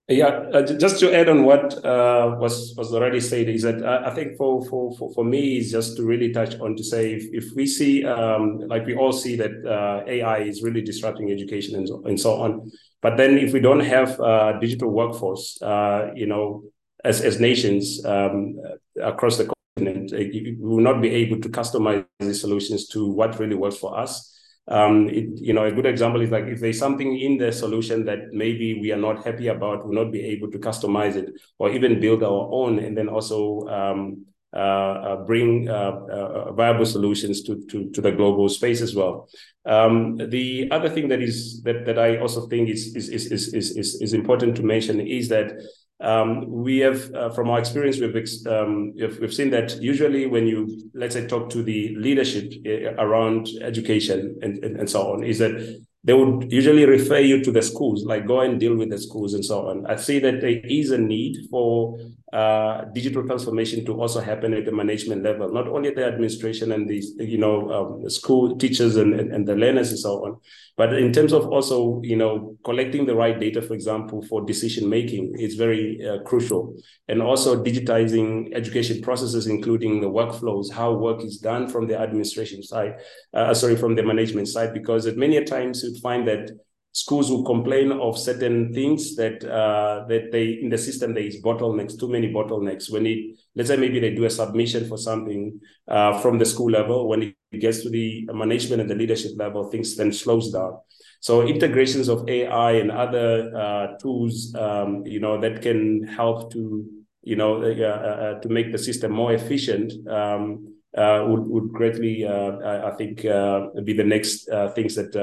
Yeah, 0.09 0.27
uh, 0.53 0.61
just 0.61 1.01
to 1.01 1.13
add 1.13 1.27
on 1.27 1.43
what 1.43 1.83
uh, 1.83 2.37
was 2.39 2.73
was 2.77 2.93
already 2.93 3.19
said 3.19 3.49
is 3.49 3.63
that 3.63 3.85
I, 3.85 4.09
I 4.09 4.15
think 4.15 4.37
for, 4.37 4.65
for 4.65 4.95
for 4.95 5.13
for 5.13 5.25
me 5.25 5.57
is 5.57 5.69
just 5.69 5.97
to 5.97 6.03
really 6.03 6.31
touch 6.31 6.57
on 6.61 6.77
to 6.77 6.83
say 6.83 7.11
if, 7.11 7.25
if 7.33 7.53
we 7.57 7.67
see 7.67 8.05
um, 8.05 8.59
like 8.69 8.85
we 8.85 8.95
all 8.95 9.11
see 9.11 9.35
that 9.35 9.51
uh, 9.65 10.09
AI 10.09 10.37
is 10.39 10.63
really 10.63 10.81
disrupting 10.81 11.29
education 11.29 11.75
and 11.75 11.89
so, 11.89 12.01
and 12.05 12.17
so 12.17 12.39
on, 12.41 12.71
but 13.01 13.17
then 13.17 13.37
if 13.37 13.51
we 13.51 13.59
don't 13.59 13.81
have 13.81 14.17
a 14.21 14.57
digital 14.61 14.91
workforce, 14.91 15.61
uh, 15.61 16.09
you 16.15 16.25
know, 16.25 16.63
as 17.03 17.19
as 17.19 17.41
nations 17.41 18.05
um, 18.05 18.55
across 19.03 19.37
the 19.37 19.51
continent, 19.75 20.13
uh, 20.13 20.19
we 20.19 20.55
will 20.57 20.79
not 20.79 21.01
be 21.01 21.09
able 21.09 21.41
to 21.41 21.49
customize 21.49 22.05
the 22.19 22.33
solutions 22.33 22.87
to 22.87 23.11
what 23.11 23.37
really 23.39 23.55
works 23.55 23.75
for 23.75 23.99
us 23.99 24.36
um, 24.67 25.07
it, 25.09 25.39
you 25.39 25.53
know, 25.53 25.65
a 25.65 25.71
good 25.71 25.85
example 25.85 26.21
is 26.21 26.29
like 26.29 26.45
if 26.45 26.59
there's 26.59 26.79
something 26.79 27.17
in 27.17 27.37
the 27.37 27.51
solution 27.51 28.03
that 28.05 28.33
maybe 28.33 28.79
we 28.79 28.91
are 28.91 28.97
not 28.97 29.23
happy 29.25 29.47
about, 29.47 29.85
we'll 29.85 30.03
not 30.03 30.11
be 30.11 30.21
able 30.21 30.51
to 30.51 30.59
customize 30.59 31.15
it 31.15 31.29
or 31.57 31.71
even 31.71 32.01
build 32.01 32.21
our 32.21 32.49
own, 32.51 32.79
and 32.79 32.97
then 32.97 33.07
also 33.07 33.65
um, 33.67 34.25
uh, 34.53 34.57
uh, 34.59 35.25
bring 35.25 35.69
uh, 35.69 35.91
uh 36.11 36.51
viable 36.53 36.85
solutions 36.85 37.43
to, 37.43 37.65
to, 37.67 37.89
to 37.91 38.01
the 38.01 38.11
global 38.11 38.49
space 38.49 38.81
as 38.81 38.93
well. 38.93 39.29
Um, 39.65 40.17
the 40.17 40.69
other 40.71 40.89
thing 40.89 41.07
that 41.09 41.21
is 41.21 41.61
that, 41.63 41.85
that 41.85 41.97
I 41.97 42.17
also 42.17 42.47
think 42.47 42.69
is 42.69 42.95
is, 42.95 43.09
is 43.09 43.53
is 43.53 43.77
is 43.77 44.01
is 44.01 44.13
important 44.13 44.55
to 44.57 44.63
mention 44.63 44.99
is 44.99 45.29
that 45.29 45.53
um, 45.99 46.45
we 46.47 46.77
have, 46.79 47.13
uh, 47.13 47.29
from 47.31 47.49
our 47.49 47.57
experience, 47.59 47.99
we've, 47.99 48.15
um, 48.47 48.93
we've, 48.95 49.33
seen 49.33 49.49
that 49.49 49.81
usually 49.81 50.27
when 50.27 50.45
you, 50.45 50.89
let's 50.93 51.15
say, 51.15 51.25
talk 51.25 51.49
to 51.49 51.63
the 51.63 51.95
leadership 51.95 52.53
uh, 52.67 52.93
around 53.03 53.47
education 53.61 54.37
and, 54.43 54.63
and, 54.63 54.77
and 54.77 54.89
so 54.89 55.13
on, 55.13 55.23
is 55.23 55.39
that 55.39 55.81
they 56.03 56.13
would 56.13 56.51
usually 56.51 56.85
refer 56.85 57.17
you 57.17 57.43
to 57.43 57.51
the 57.51 57.61
schools, 57.61 58.05
like 58.05 58.27
go 58.27 58.41
and 58.41 58.59
deal 58.59 58.75
with 58.75 58.91
the 58.91 58.97
schools 58.97 59.33
and 59.33 59.43
so 59.43 59.67
on. 59.67 59.85
I 59.87 59.95
see 59.95 60.19
that 60.19 60.39
there 60.41 60.61
is 60.63 60.91
a 60.91 60.97
need 60.97 61.47
for 61.49 61.97
uh, 62.33 62.83
digital 62.93 63.25
transformation 63.25 63.85
to 63.85 63.93
also 64.01 64.19
happen 64.19 64.53
at 64.53 64.65
the 64.65 64.71
management 64.71 65.23
level, 65.23 65.49
not 65.49 65.65
only 65.67 65.91
the 65.91 66.05
administration 66.05 66.73
and 66.73 66.89
the 66.89 67.01
you 67.19 67.37
know 67.37 67.71
um, 67.71 68.09
school 68.09 68.57
teachers 68.57 68.97
and, 68.97 69.17
and, 69.17 69.31
and 69.33 69.47
the 69.47 69.55
learners 69.55 69.91
and 69.91 69.99
so 69.99 70.25
on, 70.25 70.37
but 70.75 70.93
in 70.93 71.13
terms 71.13 71.31
of 71.31 71.47
also 71.47 72.01
you 72.03 72.17
know 72.17 72.57
collecting 72.65 73.05
the 73.05 73.15
right 73.15 73.39
data, 73.39 73.61
for 73.61 73.73
example, 73.73 74.21
for 74.23 74.45
decision 74.45 74.89
making 74.89 75.35
is 75.39 75.55
very 75.55 76.05
uh, 76.05 76.19
crucial, 76.23 76.75
and 77.07 77.21
also 77.21 77.63
digitizing 77.63 78.53
education 78.53 79.01
processes, 79.01 79.47
including 79.47 80.01
the 80.01 80.09
workflows, 80.09 80.69
how 80.69 80.91
work 80.91 81.23
is 81.23 81.37
done 81.37 81.69
from 81.69 81.87
the 81.87 81.97
administration 81.97 82.61
side, 82.61 82.95
uh, 83.33 83.53
sorry, 83.53 83.77
from 83.77 83.95
the 83.95 84.03
management 84.03 84.49
side, 84.49 84.73
because 84.73 85.05
at 85.05 85.15
many 85.15 85.41
times 85.45 85.81
you 85.81 85.97
find 86.01 86.27
that 86.27 86.51
schools 86.97 87.29
will 87.29 87.43
complain 87.43 87.91
of 87.91 88.17
certain 88.17 88.73
things 88.73 89.15
that 89.15 89.43
uh, 89.45 90.03
that 90.07 90.31
they 90.31 90.45
in 90.63 90.69
the 90.69 90.77
system 90.77 91.13
there 91.13 91.29
is 91.31 91.39
bottlenecks, 91.43 91.99
too 91.99 92.09
many 92.09 92.33
bottlenecks. 92.33 92.91
When 92.91 93.05
it 93.05 93.19
let's 93.55 93.69
say 93.69 93.77
maybe 93.77 93.99
they 93.99 94.15
do 94.15 94.25
a 94.25 94.31
submission 94.31 94.87
for 94.87 94.97
something 94.97 95.59
uh, 95.87 96.19
from 96.21 96.39
the 96.39 96.45
school 96.45 96.71
level, 96.71 97.07
when 97.07 97.21
it 97.51 97.59
gets 97.59 97.83
to 97.83 97.89
the 97.91 98.27
management 98.33 98.81
and 98.81 98.89
the 98.89 98.95
leadership 98.95 99.33
level, 99.37 99.69
things 99.69 99.95
then 99.95 100.11
slows 100.11 100.51
down. 100.51 100.79
So 101.19 101.45
integrations 101.45 102.07
of 102.07 102.27
AI 102.27 102.71
and 102.81 102.89
other 102.89 103.55
uh, 103.55 103.97
tools, 104.01 104.55
um, 104.55 105.05
you 105.05 105.19
know, 105.19 105.39
that 105.39 105.61
can 105.61 106.03
help 106.07 106.51
to 106.53 106.83
you 107.21 107.35
know 107.35 107.61
uh, 107.61 107.75
uh, 107.77 108.17
uh, 108.25 108.39
to 108.39 108.49
make 108.49 108.71
the 108.71 108.79
system 108.79 109.11
more 109.11 109.33
efficient. 109.33 109.93
Um, 110.09 110.73
would 110.95 111.45
would 111.45 111.69
greatly, 111.73 112.25
I 112.27 112.91
think, 112.97 113.21
be 113.21 113.93
the 113.93 114.09
next 114.15 114.49
things 114.73 114.95
that 114.95 115.13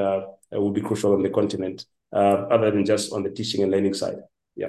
will 0.60 0.70
be 0.70 0.80
crucial 0.80 1.12
on 1.12 1.22
the 1.22 1.30
continent, 1.30 1.86
uh, 2.12 2.46
other 2.50 2.70
than 2.70 2.84
just 2.84 3.12
on 3.12 3.22
the 3.22 3.30
teaching 3.30 3.62
and 3.62 3.70
learning 3.72 3.94
side. 3.94 4.18
Yeah. 4.56 4.68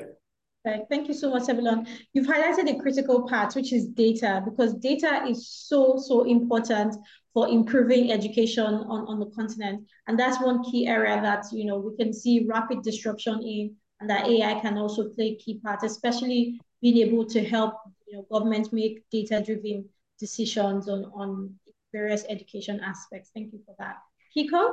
Thank 0.90 1.08
you 1.08 1.14
so 1.14 1.30
much, 1.30 1.44
Sebulon. 1.44 1.88
You've 2.14 2.26
highlighted 2.26 2.68
a 2.76 2.80
critical 2.82 3.28
part, 3.28 3.54
which 3.54 3.72
is 3.72 3.86
data, 3.86 4.42
because 4.44 4.74
data 4.74 5.24
is 5.30 5.48
so, 5.48 5.98
so 5.98 6.24
important 6.24 6.96
for 7.36 7.48
improving 7.48 8.12
education 8.12 8.66
on, 8.66 9.06
on 9.08 9.20
the 9.20 9.28
continent. 9.28 9.86
And 10.08 10.18
that's 10.18 10.42
one 10.42 10.64
key 10.64 10.88
area 10.88 11.22
that, 11.22 11.46
you 11.52 11.66
know, 11.66 11.78
we 11.78 11.96
can 11.96 12.12
see 12.12 12.48
rapid 12.48 12.82
disruption 12.82 13.44
in, 13.44 13.76
and 14.00 14.10
that 14.10 14.28
AI 14.28 14.60
can 14.60 14.78
also 14.78 15.10
play 15.10 15.34
a 15.34 15.36
key 15.36 15.60
part, 15.60 15.84
especially 15.84 16.60
being 16.82 16.98
able 16.98 17.26
to 17.26 17.44
help, 17.44 17.76
you 18.08 18.18
know, 18.18 18.26
government 18.32 18.74
make 18.74 19.04
data-driven 19.12 19.88
decisions 20.20 20.90
on, 20.90 21.06
on 21.14 21.54
various 21.94 22.26
education 22.28 22.80
aspects. 22.84 23.30
Thank 23.36 23.54
you 23.54 23.60
for 23.66 23.76
that. 23.78 23.98
Kiko? 24.36 24.72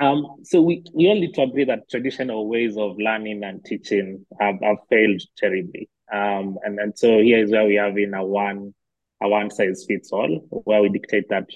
Um, 0.00 0.36
so 0.44 0.62
we, 0.62 0.82
we 0.94 1.08
all 1.08 1.20
need 1.20 1.34
to 1.34 1.42
agree 1.42 1.64
that 1.64 1.90
traditional 1.90 2.48
ways 2.48 2.76
of 2.78 2.96
learning 2.98 3.44
and 3.44 3.62
teaching 3.64 4.24
have, 4.40 4.56
have 4.62 4.78
failed 4.88 5.20
terribly. 5.36 5.90
Um, 6.12 6.58
and, 6.64 6.80
and 6.80 6.98
so 6.98 7.20
here 7.20 7.38
is 7.44 7.50
where 7.50 7.66
we 7.66 7.74
have 7.74 7.96
in 7.98 8.14
a 8.14 8.24
one 8.24 8.74
a 9.22 9.28
one 9.28 9.50
size 9.50 9.84
fits 9.86 10.10
all, 10.12 10.46
where 10.48 10.80
we 10.80 10.88
dictate 10.88 11.28
that 11.28 11.46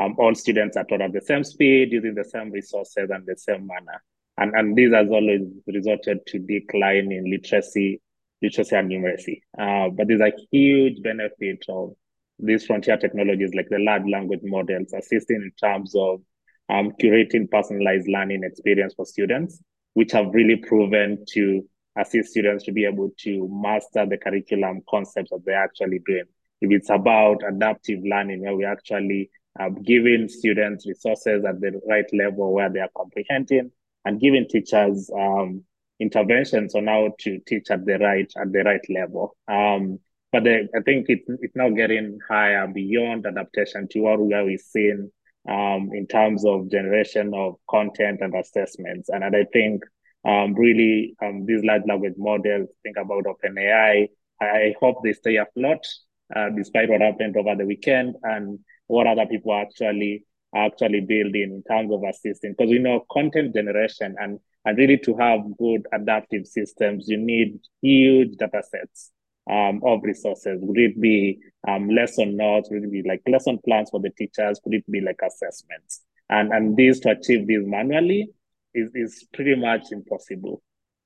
um, 0.00 0.16
all 0.18 0.34
students 0.34 0.78
are 0.78 0.84
taught 0.84 1.02
at 1.02 1.12
the 1.12 1.20
same 1.20 1.44
speed, 1.44 1.92
using 1.92 2.14
the 2.14 2.24
same 2.24 2.50
resources 2.50 3.10
and 3.10 3.26
the 3.26 3.36
same 3.36 3.66
manner. 3.66 4.02
And, 4.38 4.54
and 4.54 4.74
this 4.74 4.94
has 4.94 5.08
always 5.10 5.42
resulted 5.66 6.26
to 6.28 6.38
decline 6.38 7.12
in 7.12 7.30
literacy, 7.30 8.00
literacy 8.40 8.74
and 8.74 8.90
numeracy. 8.90 9.42
Uh, 9.58 9.90
but 9.90 10.08
there's 10.08 10.22
a 10.22 10.32
huge 10.50 11.02
benefit 11.02 11.66
of 11.68 11.92
these 12.38 12.64
frontier 12.64 12.96
technologies 12.96 13.52
like 13.54 13.68
the 13.68 13.78
large 13.78 14.08
language 14.10 14.40
models 14.42 14.94
assisting 14.94 15.42
in 15.42 15.52
terms 15.60 15.94
of 15.94 16.22
um, 16.70 16.92
curating 17.00 17.50
personalized 17.50 18.08
learning 18.08 18.44
experience 18.44 18.94
for 18.94 19.04
students, 19.04 19.60
which 19.94 20.12
have 20.12 20.32
really 20.32 20.56
proven 20.56 21.24
to 21.32 21.62
assist 21.98 22.30
students 22.30 22.64
to 22.64 22.72
be 22.72 22.84
able 22.84 23.10
to 23.18 23.48
master 23.50 24.06
the 24.06 24.16
curriculum 24.16 24.80
concepts 24.88 25.30
that 25.30 25.44
they're 25.44 25.62
actually 25.62 26.00
doing. 26.06 26.24
If 26.60 26.70
it's 26.70 26.90
about 26.90 27.42
adaptive 27.46 28.00
learning, 28.04 28.42
where 28.42 28.54
we're 28.54 28.70
actually 28.70 29.30
uh, 29.58 29.70
giving 29.70 30.28
students 30.28 30.86
resources 30.86 31.44
at 31.44 31.60
the 31.60 31.80
right 31.88 32.06
level 32.12 32.52
where 32.52 32.70
they 32.70 32.80
are 32.80 32.90
comprehending 32.96 33.72
and 34.04 34.20
giving 34.20 34.46
teachers 34.48 35.10
um, 35.18 35.64
interventions 35.98 36.74
on 36.74 36.86
how 36.86 37.12
to 37.20 37.38
teach 37.46 37.70
at 37.70 37.84
the 37.84 37.98
right 37.98 38.32
at 38.40 38.52
the 38.52 38.62
right 38.62 38.84
level. 38.88 39.36
Um, 39.48 39.98
but 40.32 40.44
the, 40.44 40.68
I 40.76 40.80
think 40.82 41.06
it's 41.08 41.28
it's 41.40 41.56
now 41.56 41.70
getting 41.70 42.18
higher 42.28 42.68
beyond 42.68 43.26
adaptation 43.26 43.88
to 43.88 44.00
what 44.00 44.20
we 44.20 44.32
are 44.34 44.58
seeing 44.58 45.10
um, 45.48 45.90
in 45.92 46.06
terms 46.06 46.44
of 46.44 46.70
generation 46.70 47.32
of 47.34 47.54
content 47.68 48.20
and 48.20 48.34
assessments. 48.34 49.08
And, 49.08 49.24
and 49.24 49.34
I 49.34 49.44
think 49.52 49.82
um, 50.24 50.54
really 50.54 51.14
um, 51.22 51.46
these 51.46 51.64
large 51.64 51.82
language 51.86 52.14
models, 52.18 52.68
think 52.82 52.96
about 52.98 53.24
OpenAI, 53.24 54.08
I 54.40 54.74
hope 54.80 55.02
they 55.02 55.12
stay 55.12 55.36
afloat 55.36 55.86
uh, 56.34 56.50
despite 56.56 56.88
what 56.88 57.00
happened 57.00 57.36
over 57.36 57.54
the 57.56 57.66
weekend 57.66 58.16
and 58.22 58.58
what 58.86 59.06
other 59.06 59.26
people 59.26 59.52
are 59.52 59.62
actually 59.62 60.24
actually 60.54 61.00
building 61.00 61.42
in 61.42 61.62
terms 61.70 61.92
of 61.92 62.02
assisting. 62.02 62.54
Because 62.56 62.70
we 62.70 62.80
know 62.80 63.04
content 63.12 63.54
generation 63.54 64.16
and, 64.18 64.40
and 64.64 64.78
really 64.78 64.98
to 64.98 65.16
have 65.16 65.40
good 65.58 65.86
adaptive 65.92 66.44
systems, 66.46 67.08
you 67.08 67.16
need 67.16 67.60
huge 67.80 68.36
data 68.36 68.62
sets 68.68 69.12
um, 69.48 69.80
of 69.84 70.00
resources? 70.02 70.60
Would 70.62 70.78
it 70.78 71.00
be 71.00 71.38
um, 71.68 71.88
lesson 71.88 72.36
notes? 72.36 72.68
Would 72.70 72.84
it 72.84 72.92
be 72.92 73.02
like 73.06 73.22
lesson 73.26 73.58
plans 73.64 73.90
for 73.90 74.00
the 74.00 74.10
teachers? 74.10 74.60
Could 74.62 74.74
it 74.74 74.90
be 74.90 75.00
like 75.00 75.20
assessments? 75.24 76.02
And 76.28 76.52
and 76.52 76.76
this 76.76 77.00
to 77.00 77.10
achieve 77.10 77.46
this 77.46 77.62
manually 77.64 78.30
is, 78.74 78.90
is 78.94 79.26
pretty 79.32 79.56
much 79.56 79.92
impossible. 79.92 80.62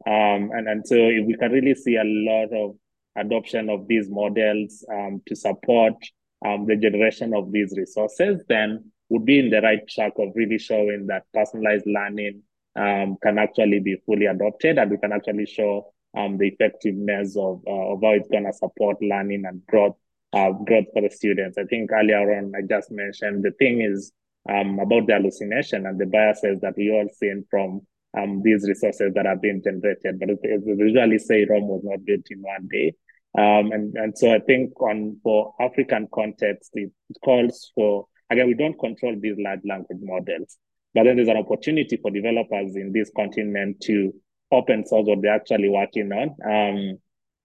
Um, 0.06 0.50
and, 0.52 0.68
and 0.68 0.86
so 0.86 0.96
if 0.96 1.26
we 1.26 1.36
can 1.36 1.52
really 1.52 1.74
see 1.74 1.96
a 1.96 2.04
lot 2.04 2.52
of 2.52 2.76
adoption 3.16 3.70
of 3.70 3.88
these 3.88 4.10
models 4.10 4.84
um, 4.92 5.22
to 5.26 5.34
support 5.34 5.94
um, 6.44 6.66
the 6.66 6.76
generation 6.76 7.32
of 7.34 7.52
these 7.52 7.74
resources, 7.76 8.42
then 8.48 8.90
would 9.08 9.24
be 9.24 9.38
in 9.38 9.50
the 9.50 9.60
right 9.60 9.86
track 9.88 10.12
of 10.18 10.32
really 10.34 10.58
showing 10.58 11.06
that 11.06 11.24
personalized 11.32 11.86
learning 11.86 12.42
um, 12.76 13.16
can 13.22 13.38
actually 13.38 13.80
be 13.80 13.96
fully 14.04 14.26
adopted 14.26 14.78
and 14.78 14.90
we 14.90 14.98
can 14.98 15.12
actually 15.12 15.46
show 15.46 15.86
um, 16.16 16.38
the 16.38 16.48
effectiveness 16.48 17.36
of, 17.36 17.62
uh, 17.66 17.92
of 17.92 18.00
how 18.02 18.10
it's 18.10 18.28
going 18.28 18.44
to 18.44 18.52
support 18.52 18.96
learning 19.00 19.44
and 19.46 19.64
growth 19.66 19.96
uh, 20.32 20.50
growth 20.50 20.86
for 20.92 21.02
the 21.02 21.10
students. 21.10 21.56
I 21.58 21.64
think 21.64 21.92
earlier 21.92 22.38
on 22.38 22.52
I 22.56 22.62
just 22.68 22.90
mentioned 22.90 23.44
the 23.44 23.52
thing 23.52 23.82
is 23.82 24.12
um, 24.48 24.78
about 24.78 25.06
the 25.06 25.14
hallucination 25.14 25.86
and 25.86 25.98
the 25.98 26.06
biases 26.06 26.60
that 26.60 26.74
we 26.76 26.90
all 26.90 27.08
seen 27.08 27.44
from 27.48 27.82
um, 28.16 28.42
these 28.42 28.68
resources 28.68 29.12
that 29.14 29.26
have 29.26 29.40
been 29.40 29.62
generated. 29.62 30.18
But 30.18 30.30
as 30.30 30.62
we 30.66 30.74
usually 30.74 31.18
say, 31.18 31.46
Rome 31.48 31.68
was 31.68 31.82
not 31.84 32.04
built 32.04 32.26
in 32.30 32.42
one 32.42 32.68
day. 32.70 32.94
Um, 33.36 33.72
and, 33.72 33.94
and 33.96 34.16
so 34.16 34.32
I 34.32 34.38
think 34.40 34.80
on 34.80 35.18
for 35.22 35.54
African 35.60 36.08
context, 36.12 36.70
it 36.74 36.92
calls 37.24 37.72
for, 37.74 38.06
again, 38.30 38.46
we 38.46 38.54
don't 38.54 38.78
control 38.78 39.16
these 39.18 39.36
large 39.38 39.62
language 39.64 39.98
models, 40.02 40.56
but 40.94 41.04
then 41.04 41.16
there's 41.16 41.28
an 41.28 41.38
opportunity 41.38 41.96
for 41.96 42.10
developers 42.12 42.76
in 42.76 42.92
this 42.92 43.10
continent 43.16 43.80
to 43.82 44.12
open 44.52 44.86
source 44.86 45.06
what 45.06 45.22
they're 45.22 45.34
actually 45.34 45.68
working 45.68 46.12
on. 46.12 46.36
Um, 46.44 46.98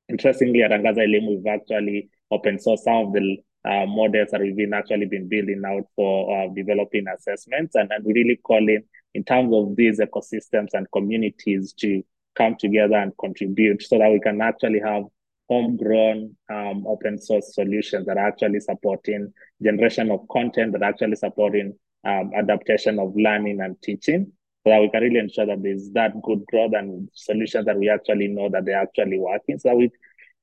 interestingly, 0.10 0.64
at 0.64 0.72
Angaza 0.72 1.00
Elimu, 1.00 1.38
we've 1.38 1.48
actually 1.48 2.10
open 2.32 2.58
sourced 2.58 2.80
some 2.80 3.08
of 3.08 3.14
the 3.14 3.38
uh, 3.66 3.86
models 3.86 4.30
that 4.32 4.42
we've 4.42 4.56
been 4.56 4.74
actually 4.74 5.06
been 5.06 5.28
building 5.28 5.62
out 5.66 5.84
for 5.96 6.44
uh, 6.44 6.48
developing 6.56 7.06
assessments 7.08 7.76
and, 7.76 7.92
and 7.92 8.06
really 8.06 8.38
calling 8.38 8.84
in 9.14 9.24
terms 9.24 9.54
of 9.54 9.76
these 9.76 10.00
ecosystems 10.00 10.70
and 10.74 10.88
communities 10.92 11.74
to 11.74 12.02
come 12.36 12.56
together 12.58 12.96
and 12.96 13.12
contribute 13.20 13.82
so 13.84 13.98
that 13.98 14.12
we 14.12 14.20
can 14.20 14.40
actually 14.42 14.80
have 14.80 15.04
homegrown 15.50 16.36
um, 16.52 16.86
open 16.88 17.20
source 17.20 17.54
solutions 17.56 18.06
that 18.06 18.18
are 18.18 18.28
actually 18.28 18.60
supporting 18.60 19.34
generation 19.62 20.12
of 20.12 20.26
content 20.32 20.72
that 20.72 20.84
are 20.84 20.90
actually 20.90 21.16
supporting 21.16 21.74
um, 22.06 22.32
adaptation 22.38 23.00
of 23.00 23.14
learning 23.16 23.60
and 23.62 23.76
teaching 23.82 24.32
so 24.70 24.76
that 24.76 24.82
we 24.82 24.90
can 24.90 25.02
really 25.02 25.20
ensure 25.20 25.46
that 25.46 25.64
there's 25.64 25.90
that 25.92 26.12
good 26.22 26.46
growth 26.46 26.74
and 26.74 27.10
solutions 27.14 27.66
that 27.66 27.78
we 27.78 27.90
actually 27.90 28.28
know 28.28 28.50
that 28.50 28.66
they're 28.66 28.82
actually 28.82 29.18
working 29.18 29.58
so 29.58 29.74
we 29.74 29.90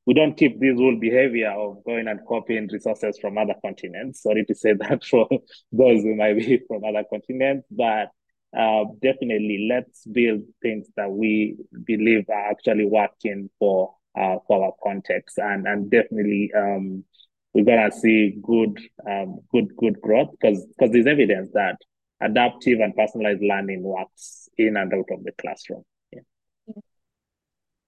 we 0.07 0.15
don't 0.15 0.37
keep 0.37 0.61
this 0.61 0.79
old 0.79 1.01
behavior 1.01 1.51
of 1.51 1.83
going 1.85 2.07
and 2.07 2.21
copying 2.27 2.69
resources 2.73 3.19
from 3.19 3.37
other 3.37 3.55
continents. 3.61 4.23
Sorry 4.23 4.45
to 4.45 4.55
say 4.55 4.73
that 4.79 5.05
for 5.05 5.29
those 5.73 6.03
who 6.03 6.15
might 6.15 6.35
be 6.35 6.63
from 6.69 6.85
other 6.85 7.03
continents, 7.11 7.67
but 7.71 8.11
uh, 8.57 8.85
definitely 9.03 9.67
let's 9.69 10.07
build 10.07 10.43
things 10.63 10.87
that 10.97 11.11
we 11.11 11.57
believe 11.85 12.25
are 12.29 12.51
actually 12.51 12.87
working 12.87 13.51
for 13.59 13.95
uh, 14.17 14.37
for 14.47 14.65
our 14.65 14.73
context, 14.83 15.39
and 15.39 15.67
and 15.67 15.91
definitely 15.91 16.51
um, 16.57 17.05
we're 17.53 17.65
gonna 17.65 17.91
see 17.91 18.37
good 18.41 18.79
um, 19.11 19.41
good 19.51 19.77
good 19.77 20.01
growth 20.01 20.31
because 20.31 20.65
because 20.67 20.93
there's 20.93 21.07
evidence 21.07 21.51
that 21.53 21.77
adaptive 22.21 22.81
and 22.81 22.95
personalized 22.95 23.43
learning 23.43 23.83
works 23.83 24.49
in 24.59 24.77
and 24.77 24.93
out 24.93 25.07
of 25.11 25.25
the 25.25 25.33
classroom. 25.33 25.85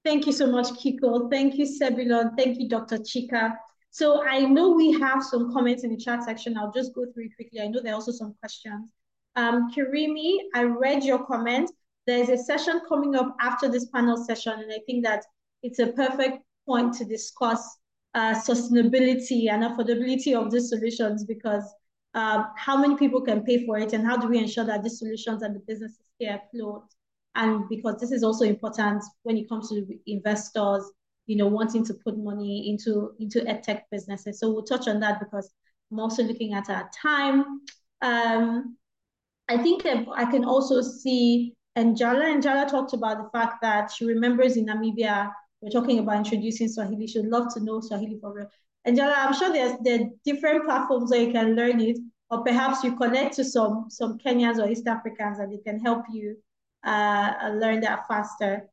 Thank 0.05 0.26
you 0.26 0.33
so 0.33 0.47
much, 0.47 0.68
Kiko. 0.68 1.31
Thank 1.31 1.57
you, 1.57 1.66
Sebulon. 1.66 2.37
Thank 2.37 2.59
you, 2.59 2.68
Dr. 2.68 2.99
Chika. 2.99 3.57
So 3.91 4.24
I 4.26 4.41
know 4.41 4.70
we 4.70 4.93
have 4.93 5.22
some 5.22 5.53
comments 5.53 5.85
in 5.85 5.91
the 5.91 5.97
chat 5.97 6.24
section. 6.24 6.57
I'll 6.57 6.72
just 6.72 6.95
go 6.95 7.05
through 7.12 7.24
it 7.24 7.37
quickly. 7.37 7.61
I 7.61 7.68
know 7.68 7.81
there 7.83 7.93
are 7.93 7.97
also 7.97 8.12
some 8.12 8.35
questions. 8.41 8.91
Um, 9.37 9.70
Kirimi, 9.70 10.39
I 10.55 10.62
read 10.62 11.05
your 11.05 11.24
comment. 11.26 11.70
There's 12.07 12.29
a 12.29 12.39
session 12.39 12.81
coming 12.89 13.16
up 13.16 13.37
after 13.41 13.68
this 13.68 13.87
panel 13.87 14.16
session, 14.16 14.55
and 14.55 14.72
I 14.72 14.79
think 14.87 15.05
that 15.05 15.24
it's 15.62 15.79
a 15.79 15.89
perfect 15.89 16.43
point 16.66 16.95
to 16.95 17.05
discuss 17.05 17.76
uh, 18.14 18.35
sustainability 18.35 19.51
and 19.51 19.62
affordability 19.62 20.35
of 20.35 20.51
these 20.51 20.70
solutions 20.70 21.24
because 21.24 21.64
um, 22.15 22.47
how 22.57 22.77
many 22.77 22.97
people 22.97 23.21
can 23.21 23.43
pay 23.43 23.65
for 23.67 23.79
it 23.79 23.93
and 23.93 24.07
how 24.07 24.17
do 24.17 24.29
we 24.29 24.39
ensure 24.39 24.65
that 24.65 24.83
these 24.83 24.99
solutions 24.99 25.43
and 25.43 25.55
the 25.55 25.61
businesses 25.61 26.11
stay 26.17 26.27
afloat 26.27 26.85
and 27.39 27.69
because 27.69 28.01
this 28.01 28.11
is 28.11 28.25
also 28.25 28.45
important 28.45 29.03
when 29.23 29.37
it 29.37 29.49
comes 29.49 29.69
to 29.69 29.87
investors, 30.07 30.91
you 31.27 31.37
know, 31.37 31.47
wanting 31.47 31.85
to 31.85 31.95
put 31.95 32.19
money 32.19 32.69
into 32.69 33.13
into 33.21 33.41
edtech 33.41 33.83
businesses. 33.93 34.41
So 34.41 34.51
we'll 34.51 34.65
touch 34.65 34.89
on 34.89 34.99
that 35.01 35.21
because 35.21 35.49
I'm 35.93 36.01
also 36.01 36.25
looking 36.25 36.55
at 36.55 36.69
our 36.69 36.91
time. 37.01 37.61
Um, 38.03 38.77
I 39.49 39.57
think 39.59 39.87
I 39.87 40.25
can 40.31 40.45
also 40.45 40.83
see 40.83 41.55
Njala. 41.77 42.43
Njala 42.43 42.69
talked 42.69 42.93
about 42.93 43.19
the 43.19 43.31
fact 43.39 43.63
that 43.63 43.93
she 43.93 44.05
remembers 44.05 44.57
in 44.57 44.67
Namibia, 44.67 45.31
we're 45.61 45.71
talking 45.71 46.01
about 46.01 46.19
introducing 46.19 46.69
Swahili. 46.69 47.07
She'd 47.07 47.25
love 47.25 47.55
to 47.55 47.61
know 47.61 47.81
Swahili 47.81 48.19
for 48.21 48.33
real. 48.33 48.51
Njala, 48.91 49.14
I'm 49.16 49.34
sure 49.34 49.53
there's 49.53 49.78
there 49.82 50.09
different 50.24 50.64
platforms 50.64 51.11
where 51.11 51.22
you 51.22 51.32
can 51.32 51.55
learn 51.55 51.80
it, 51.80 51.99
or 52.30 52.43
perhaps 52.45 52.84
you 52.84 52.97
connect 52.97 53.36
to 53.36 53.45
some 53.45 53.86
some 53.89 54.18
Kenyans 54.18 54.59
or 54.59 54.68
East 54.68 54.86
Africans 54.86 55.39
and 55.39 55.53
they 55.53 55.59
can 55.59 55.80
help 55.80 56.05
you 56.11 56.36
uh, 56.84 57.51
learn 57.55 57.80
that 57.80 58.07
faster. 58.07 58.68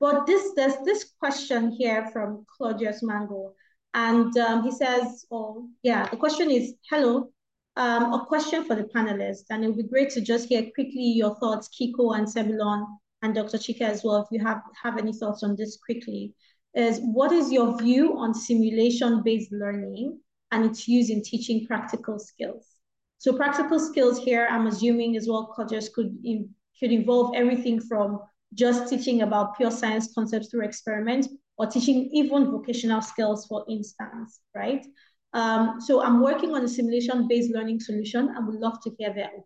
But 0.00 0.26
this 0.26 0.52
there's 0.54 0.76
this 0.84 1.12
question 1.18 1.72
here 1.72 2.08
from 2.12 2.46
Claudius 2.56 3.02
Mango, 3.02 3.52
and 3.94 4.36
um, 4.38 4.62
he 4.62 4.70
says, 4.70 5.26
"Oh, 5.30 5.68
yeah." 5.82 6.08
The 6.08 6.16
question 6.16 6.50
is, 6.50 6.74
"Hello, 6.90 7.30
um, 7.76 8.12
a 8.12 8.26
question 8.26 8.64
for 8.64 8.74
the 8.74 8.84
panelists, 8.84 9.46
and 9.50 9.64
it 9.64 9.68
would 9.68 9.76
be 9.76 9.82
great 9.84 10.10
to 10.10 10.20
just 10.20 10.48
hear 10.48 10.62
quickly 10.74 11.12
your 11.22 11.34
thoughts, 11.36 11.68
Kiko 11.68 12.16
and 12.16 12.26
Sebulon 12.26 12.84
and 13.22 13.34
Dr. 13.34 13.58
Chika 13.58 13.82
as 13.82 14.02
well, 14.04 14.22
if 14.22 14.28
you 14.30 14.44
have 14.44 14.62
have 14.82 14.98
any 14.98 15.12
thoughts 15.12 15.42
on 15.42 15.56
this 15.56 15.78
quickly. 15.84 16.34
Is 16.78 17.00
what 17.02 17.32
is 17.32 17.50
your 17.50 17.76
view 17.76 18.16
on 18.16 18.32
simulation-based 18.32 19.50
learning 19.50 20.20
and 20.52 20.64
its 20.64 20.86
use 20.86 21.10
in 21.10 21.22
teaching 21.22 21.66
practical 21.66 22.20
skills? 22.20 22.64
So 23.18 23.32
practical 23.32 23.80
skills 23.80 24.16
here, 24.22 24.46
I'm 24.48 24.68
assuming 24.68 25.16
as 25.16 25.26
well, 25.28 25.46
Claudius 25.46 25.88
could 25.88 26.16
in, 26.22 26.50
could 26.78 26.92
involve 26.92 27.34
everything 27.34 27.80
from 27.80 28.20
just 28.54 28.88
teaching 28.88 29.22
about 29.22 29.56
pure 29.56 29.72
science 29.72 30.14
concepts 30.14 30.50
through 30.50 30.66
experiment 30.66 31.26
or 31.56 31.66
teaching 31.66 32.10
even 32.12 32.52
vocational 32.52 33.02
skills, 33.02 33.44
for 33.46 33.64
instance, 33.68 34.38
right? 34.54 34.86
Um, 35.32 35.80
so 35.80 36.00
I'm 36.00 36.22
working 36.22 36.54
on 36.54 36.62
a 36.62 36.68
simulation-based 36.68 37.52
learning 37.52 37.80
solution 37.80 38.28
and 38.28 38.46
would 38.46 38.60
love 38.60 38.80
to 38.84 38.90
hear 38.96 39.12
their 39.12 39.30
opinion. 39.30 39.44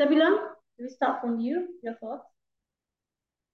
Sebulon, 0.00 0.38
we 0.78 0.88
start 0.88 1.20
from 1.20 1.38
you, 1.38 1.68
your 1.82 1.96
thoughts? 1.96 2.24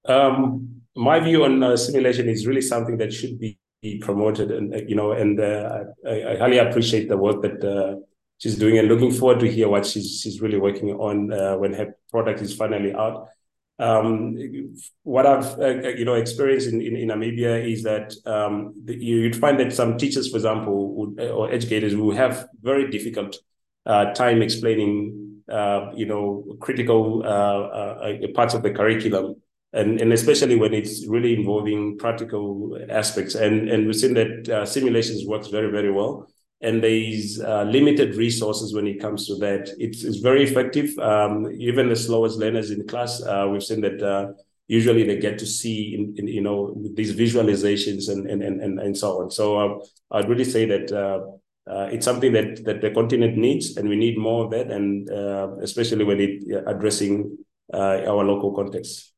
Um, 0.04 0.79
my 0.96 1.20
view 1.20 1.44
on 1.44 1.62
uh, 1.62 1.76
simulation 1.76 2.28
is 2.28 2.46
really 2.46 2.60
something 2.60 2.96
that 2.98 3.12
should 3.12 3.38
be 3.38 3.58
promoted 4.00 4.50
and, 4.50 4.74
uh, 4.74 4.78
you 4.86 4.94
know, 4.94 5.12
and 5.12 5.40
uh, 5.40 5.84
I, 6.06 6.32
I, 6.32 6.36
highly 6.36 6.58
appreciate 6.58 7.08
the 7.08 7.16
work 7.16 7.40
that 7.42 7.64
uh, 7.64 7.96
she's 8.38 8.56
doing 8.56 8.78
and 8.78 8.88
looking 8.88 9.10
forward 9.10 9.40
to 9.40 9.50
hear 9.50 9.68
what 9.68 9.86
she's 9.86 10.20
she's 10.20 10.40
really 10.40 10.58
working 10.58 10.90
on 10.90 11.32
uh, 11.32 11.56
when 11.56 11.72
her 11.74 11.96
product 12.10 12.40
is 12.40 12.54
finally 12.54 12.92
out. 12.92 13.28
Um, 13.78 14.36
what 15.04 15.24
I've 15.24 15.58
uh, 15.58 15.62
uh, 15.62 15.88
you 15.96 16.04
know 16.04 16.14
experienced 16.14 16.68
in, 16.68 16.82
in, 16.82 16.96
in 16.96 17.08
Namibia 17.08 17.66
is 17.66 17.82
that 17.84 18.14
um, 18.26 18.74
you'd 18.86 19.36
find 19.36 19.58
that 19.58 19.72
some 19.72 19.96
teachers, 19.96 20.28
for 20.28 20.36
example, 20.36 20.94
would, 20.96 21.20
or 21.20 21.50
educators 21.50 21.92
who 21.92 22.10
have 22.10 22.46
very 22.60 22.90
difficult 22.90 23.38
uh, 23.86 24.12
time 24.12 24.42
explaining 24.42 25.42
uh, 25.50 25.92
you 25.94 26.04
know 26.04 26.44
critical 26.60 27.22
uh, 27.24 28.28
parts 28.34 28.52
of 28.52 28.62
the 28.62 28.70
curriculum. 28.70 29.36
And, 29.72 30.00
and 30.00 30.12
especially 30.12 30.56
when 30.56 30.74
it's 30.74 31.06
really 31.06 31.34
involving 31.34 31.96
practical 31.96 32.76
aspects. 32.90 33.36
And, 33.36 33.68
and 33.68 33.86
we've 33.86 33.94
seen 33.94 34.14
that 34.14 34.66
simulations 34.66 35.24
works 35.26 35.46
very, 35.46 35.70
very 35.70 35.92
well 35.92 36.28
and 36.62 36.82
there's 36.82 37.40
uh, 37.40 37.62
limited 37.62 38.16
resources 38.16 38.74
when 38.74 38.86
it 38.86 39.00
comes 39.00 39.26
to 39.26 39.36
that. 39.36 39.70
It's, 39.78 40.04
it's 40.04 40.18
very 40.18 40.44
effective. 40.44 40.96
Um, 40.98 41.50
even 41.58 41.88
the 41.88 41.96
slowest 41.96 42.38
learners 42.38 42.70
in 42.70 42.86
class, 42.86 43.22
uh, 43.22 43.48
we've 43.50 43.62
seen 43.62 43.80
that 43.80 44.02
uh, 44.02 44.32
usually 44.68 45.04
they 45.04 45.18
get 45.18 45.38
to 45.38 45.46
see, 45.46 45.94
in, 45.94 46.14
in, 46.18 46.28
you 46.28 46.42
know, 46.42 46.74
these 46.94 47.14
visualizations 47.14 48.10
and 48.10 48.30
and 48.30 48.42
and 48.42 48.78
and 48.78 48.96
so 48.96 49.22
on. 49.22 49.30
So 49.30 49.58
uh, 49.58 49.84
I'd 50.10 50.28
really 50.28 50.44
say 50.44 50.66
that 50.66 50.92
uh, 50.92 51.20
uh, 51.70 51.88
it's 51.90 52.04
something 52.04 52.32
that 52.34 52.62
that 52.64 52.82
the 52.82 52.90
continent 52.90 53.38
needs, 53.38 53.78
and 53.78 53.88
we 53.88 53.96
need 53.96 54.18
more 54.18 54.44
of 54.44 54.50
that, 54.50 54.70
and 54.70 55.08
especially 55.62 56.04
when 56.04 56.20
it 56.20 56.44
addressing 56.66 57.38
our 57.72 58.22
local 58.22 58.52
context. 58.54 59.12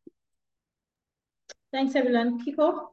Thanks, 1.72 1.96
everyone. 1.96 2.38
Kiko. 2.44 2.88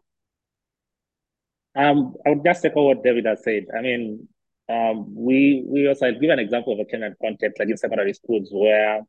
Um, 1.75 2.15
I 2.25 2.29
would 2.29 2.45
just 2.45 2.63
echo 2.63 2.87
what 2.87 3.03
David 3.03 3.25
has 3.25 3.43
said. 3.43 3.65
I 3.77 3.81
mean, 3.81 4.27
um, 4.69 5.13
we 5.13 5.65
we 5.67 5.87
also 5.87 6.07
I'll 6.07 6.19
give 6.19 6.29
an 6.29 6.39
example 6.39 6.73
of 6.73 6.79
a 6.79 6.85
Kenyan 6.85 7.15
context, 7.21 7.59
like 7.59 7.69
in 7.69 7.77
secondary 7.77 8.13
schools, 8.13 8.49
where 8.51 9.01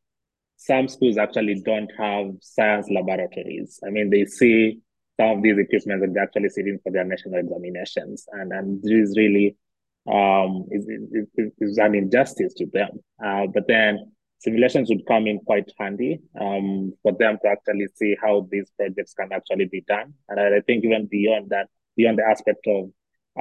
some 0.56 0.88
schools 0.88 1.18
actually 1.18 1.62
don't 1.64 1.90
have 1.96 2.32
science 2.40 2.88
laboratories. 2.90 3.78
I 3.86 3.90
mean, 3.90 4.10
they 4.10 4.24
see 4.24 4.80
some 5.20 5.30
of 5.30 5.42
these 5.42 5.58
equipment 5.58 6.00
that 6.00 6.14
they're 6.14 6.24
actually 6.24 6.48
sitting 6.48 6.78
for 6.82 6.90
their 6.90 7.04
national 7.04 7.38
examinations, 7.38 8.26
and 8.32 8.52
and 8.52 8.82
this 8.82 9.10
is 9.10 9.16
really 9.16 9.56
um 10.10 10.64
is, 10.70 10.88
is, 10.88 11.52
is 11.60 11.78
an 11.78 11.94
injustice 11.94 12.54
to 12.54 12.66
them. 12.72 12.90
Uh, 13.24 13.46
but 13.54 13.68
then 13.68 14.10
simulations 14.40 14.88
would 14.88 15.06
come 15.06 15.26
in 15.26 15.38
quite 15.40 15.70
handy 15.78 16.20
um, 16.40 16.92
for 17.02 17.12
them 17.12 17.38
to 17.42 17.48
actually 17.48 17.86
see 17.94 18.16
how 18.20 18.48
these 18.50 18.70
projects 18.76 19.14
can 19.14 19.32
actually 19.32 19.66
be 19.66 19.82
done. 19.86 20.14
And 20.28 20.40
I, 20.40 20.60
think 20.62 20.84
even 20.84 21.06
beyond 21.06 21.50
that, 21.50 21.68
beyond 21.96 22.18
the 22.18 22.24
aspect 22.24 22.66
of 22.66 22.90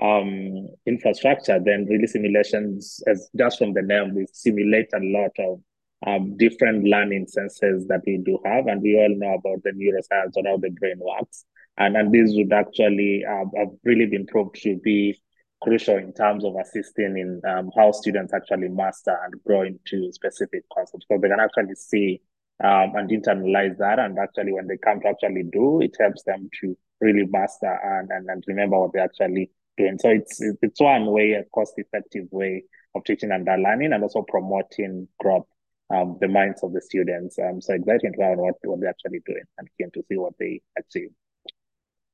um, 0.02 0.68
infrastructure, 0.86 1.60
then 1.64 1.86
really 1.86 2.08
simulations, 2.08 3.02
as 3.08 3.30
just 3.38 3.58
from 3.58 3.74
the 3.74 3.82
name, 3.82 4.14
we 4.14 4.28
simulate 4.34 4.90
a 4.94 5.00
lot 5.02 5.32
of 5.40 5.62
um, 6.06 6.38
different 6.38 6.84
learning 6.84 7.28
senses 7.28 7.88
that 7.88 8.02
we 8.06 8.18
do 8.18 8.40
have, 8.46 8.68
and 8.68 8.82
we 8.82 8.98
all 8.98 9.16
know 9.18 9.36
about 9.36 9.64
the 9.64 9.72
neuroscience 9.72 10.34
or 10.36 10.44
how 10.46 10.58
the 10.58 10.70
brain 10.70 11.00
works. 11.00 11.46
And, 11.78 11.96
and 11.96 12.12
these 12.12 12.36
would 12.36 12.52
actually 12.52 13.24
uh, 13.26 13.46
have 13.58 13.70
really 13.84 14.06
been 14.06 14.28
proved 14.28 14.62
to 14.64 14.76
be 14.78 15.18
crucial 15.62 15.98
in 15.98 16.14
terms 16.14 16.46
of 16.46 16.56
assisting 16.56 17.18
in 17.18 17.42
um, 17.50 17.70
how 17.76 17.92
students 17.92 18.34
actually 18.34 18.70
master 18.70 19.18
and 19.26 19.34
grow 19.46 19.64
into 19.64 20.12
specific 20.12 20.64
concepts 20.74 21.06
because 21.08 21.22
they 21.22 21.30
can 21.30 21.40
actually 21.40 21.76
see 21.76 22.22
um, 22.64 22.94
and 22.96 23.10
internalize 23.10 23.78
that. 23.78 24.00
And 24.00 24.18
actually, 24.18 24.54
when 24.54 24.68
they 24.68 24.78
come 24.78 25.02
to 25.02 25.08
actually 25.08 25.44
do, 25.44 25.82
it 25.82 25.96
helps 26.00 26.24
them 26.24 26.50
to 26.62 26.78
really 27.02 27.26
master 27.26 27.80
and, 27.84 28.10
and, 28.12 28.30
and 28.30 28.44
remember 28.48 28.80
what 28.80 28.94
they're 28.94 29.04
actually 29.04 29.52
doing. 29.78 29.98
So 30.00 30.10
it's 30.10 30.42
it's 30.42 30.80
one 30.80 31.06
way, 31.08 31.32
a 31.34 31.44
cost 31.54 31.74
effective 31.78 32.28
way 32.32 32.64
of 32.96 33.04
teaching 33.04 33.32
and 33.32 33.46
learning, 33.46 33.94
and 33.94 34.04
also 34.04 34.24
promoting 34.24 35.08
growth 35.20 35.48
um, 35.94 36.18
the 36.22 36.28
minds 36.28 36.64
of 36.64 36.74
the 36.74 36.82
students. 36.82 37.38
Um, 37.40 37.62
so 37.62 37.74
excited 37.74 38.14
to 38.14 38.20
learn 38.20 38.38
what, 38.38 38.56
what 38.64 38.80
they're 38.80 38.90
actually 38.90 39.22
doing 39.26 39.44
and 39.58 39.68
keen 39.78 39.92
to 39.92 40.04
see 40.08 40.18
what 40.18 40.34
they 40.40 40.62
achieve. 40.78 41.10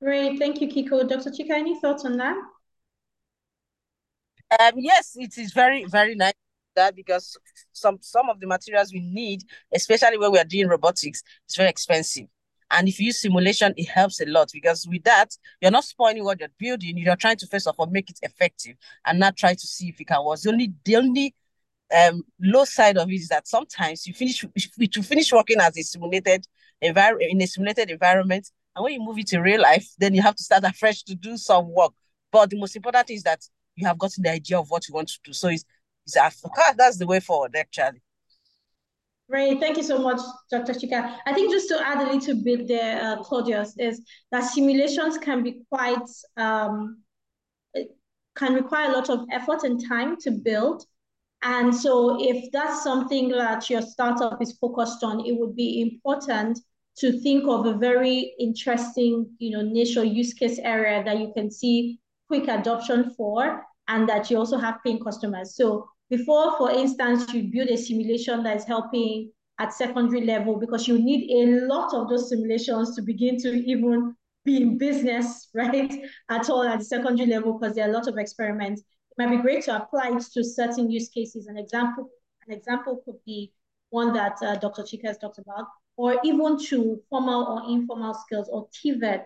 Great, 0.02 0.38
thank 0.38 0.62
you, 0.62 0.68
Kiko. 0.68 1.08
Dr. 1.08 1.32
Chika, 1.32 1.52
any 1.52 1.80
thoughts 1.80 2.06
on 2.06 2.18
that? 2.18 2.38
Um, 4.52 4.74
yes, 4.78 5.14
it 5.16 5.38
is 5.38 5.54
very, 5.54 5.86
very 5.86 6.16
nice 6.16 6.34
that 6.76 6.96
because 6.96 7.38
some 7.72 7.98
some 8.02 8.30
of 8.30 8.40
the 8.40 8.48
materials 8.48 8.92
we 8.94 9.00
need, 9.00 9.42
especially 9.74 10.18
when 10.18 10.32
we 10.32 10.40
are 10.40 10.44
doing 10.44 10.68
robotics, 10.68 11.24
is 11.50 11.56
very 11.56 11.70
expensive. 11.70 12.26
And 12.72 12.88
if 12.88 13.00
you 13.00 13.08
use 13.08 13.22
simulation, 13.22 13.74
it 13.78 13.88
helps 13.88 14.20
a 14.22 14.26
lot 14.26 14.50
because 14.52 14.86
with 14.90 15.04
that, 15.04 15.30
you're 15.62 15.72
not 15.72 15.84
spoiling 15.86 16.24
what 16.24 16.40
you're 16.40 16.50
building. 16.60 16.98
You're 16.98 17.16
trying 17.16 17.38
to 17.38 17.48
first 17.48 17.68
of 17.68 17.76
all 17.78 17.86
make 17.88 18.10
it 18.10 18.20
effective 18.22 18.76
and 19.06 19.20
not 19.20 19.38
try 19.38 19.54
to 19.54 19.68
see 19.68 19.90
if 19.90 20.02
it 20.02 20.06
can 20.08 20.24
work. 20.26 20.40
The 20.42 20.50
only 20.50 20.74
the 20.84 20.96
only 20.98 21.36
um 21.96 22.24
low 22.42 22.66
side 22.66 22.98
of 22.98 23.10
it 23.10 23.16
is 23.16 23.28
that 23.28 23.48
sometimes 23.48 24.08
you 24.08 24.14
finish 24.14 24.40
to 24.92 25.04
finish 25.04 25.32
working 25.32 25.60
as 25.62 25.78
a 25.78 25.84
simulated 25.84 26.46
environment 26.82 27.32
in 27.32 27.42
a 27.42 27.48
simulated 27.48 27.92
environment, 27.92 28.50
and 28.76 28.84
when 28.84 28.94
you 28.94 29.00
move 29.02 29.20
it 29.20 29.28
to 29.28 29.40
real 29.40 29.62
life, 29.62 29.88
then 30.00 30.14
you 30.14 30.22
have 30.22 30.36
to 30.36 30.44
start 30.44 30.64
afresh 30.64 31.04
to 31.04 31.16
do 31.16 31.38
some 31.38 31.70
work. 31.74 31.94
But 32.32 32.50
the 32.50 32.58
most 32.60 32.76
important 32.76 33.08
thing 33.08 33.18
is 33.18 33.24
that 33.24 33.42
you 33.76 33.88
have 33.88 33.98
gotten 33.98 34.24
the 34.24 34.32
idea 34.32 34.60
of 34.60 34.70
what 34.70 34.88
you 34.88 34.94
want 34.94 35.10
to 35.10 35.20
do. 35.24 35.34
So 35.34 35.50
it's, 35.50 35.66
it's 36.06 36.16
Africa. 36.16 36.62
that's 36.78 36.98
the 36.98 37.08
way 37.08 37.20
forward, 37.20 37.56
actually. 37.56 38.02
Great, 39.30 39.60
thank 39.60 39.76
you 39.76 39.84
so 39.84 39.98
much, 39.98 40.20
Dr. 40.52 40.74
Chika. 40.74 41.18
I 41.26 41.34
think 41.34 41.52
just 41.52 41.68
to 41.70 41.82
add 41.84 42.08
a 42.08 42.14
little 42.14 42.44
bit 42.44 42.68
there, 42.68 43.02
uh, 43.02 43.24
Claudius, 43.24 43.76
is 43.80 44.02
that 44.32 44.42
simulations 44.42 45.18
can 45.18 45.42
be 45.42 45.62
quite, 45.72 46.08
um, 46.38 47.02
can 48.36 48.54
require 48.54 48.92
a 48.92 48.94
lot 48.94 49.10
of 49.10 49.26
effort 49.32 49.64
and 49.64 49.84
time 49.88 50.18
to 50.18 50.32
build. 50.32 50.86
And 51.42 51.76
so 51.76 52.18
if 52.22 52.52
that's 52.52 52.84
something 52.84 53.30
that 53.30 53.68
your 53.68 53.82
startup 53.82 54.42
is 54.42 54.58
focused 54.60 55.04
on, 55.04 55.26
it 55.26 55.36
would 55.40 55.56
be 55.56 55.82
important 55.82 56.60
to 56.98 57.20
think 57.20 57.46
of 57.48 57.66
a 57.66 57.74
very 57.74 58.36
interesting, 58.40 59.28
you 59.40 59.52
know, 59.52 59.62
niche 59.64 59.98
or 59.98 60.04
use 60.04 60.34
case 60.34 60.60
area 60.60 61.04
that 61.04 61.20
you 61.20 61.32
can 61.36 61.50
see 61.50 62.00
quick 62.28 62.48
adoption 62.48 63.12
for, 63.16 63.64
and 63.88 64.10
that 64.10 64.30
you 64.30 64.38
also 64.38 64.58
have 64.58 64.80
paying 64.84 65.00
customers. 65.04 65.56
So 65.56 65.88
before, 66.10 66.58
for 66.58 66.72
instance, 66.72 67.34
you 67.34 67.50
build 67.52 67.70
a 67.70 67.78
simulation 67.78 68.44
that 68.44 68.58
is 68.58 68.64
helping 68.66 69.32
at 69.60 69.74
secondary 69.74 70.22
level 70.26 70.58
because 70.60 70.88
you 70.88 71.00
need 71.00 71.32
a 71.32 71.66
lot 71.66 71.94
of 71.94 72.10
those 72.10 72.30
simulations 72.30 72.96
to 72.96 73.02
begin 73.02 73.38
to 73.42 73.50
even 73.50 74.16
be 74.44 74.58
in 74.58 74.78
business, 74.78 75.50
right? 75.54 75.94
At 76.30 76.50
all 76.50 76.64
at 76.64 76.80
the 76.80 76.86
secondary 76.86 77.30
level 77.30 77.58
because 77.58 77.76
there 77.76 77.86
are 77.88 77.90
a 77.90 77.94
lot 77.94 78.08
of 78.08 78.18
experiments. 78.18 78.82
It 78.82 79.18
might 79.18 79.36
be 79.36 79.42
great 79.42 79.64
to 79.66 79.82
apply 79.82 80.16
it 80.16 80.24
to 80.34 80.44
certain 80.44 80.92
use 80.92 81.10
cases. 81.10 81.48
An 81.48 81.58
example, 81.58 82.10
an 82.48 82.54
example 82.54 83.02
could 83.06 83.24
be 83.26 83.54
one 83.90 84.14
that 84.14 84.38
uh, 84.42 84.56
Dr. 84.56 84.84
Chika 84.84 85.08
has 85.08 85.18
talked 85.18 85.38
about, 85.38 85.68
or 85.96 86.20
even 86.24 86.60
to 86.66 87.02
formal 87.10 87.46
or 87.46 87.72
informal 87.72 88.14
skills 88.14 88.50
or 88.52 88.68
TVET 88.70 89.26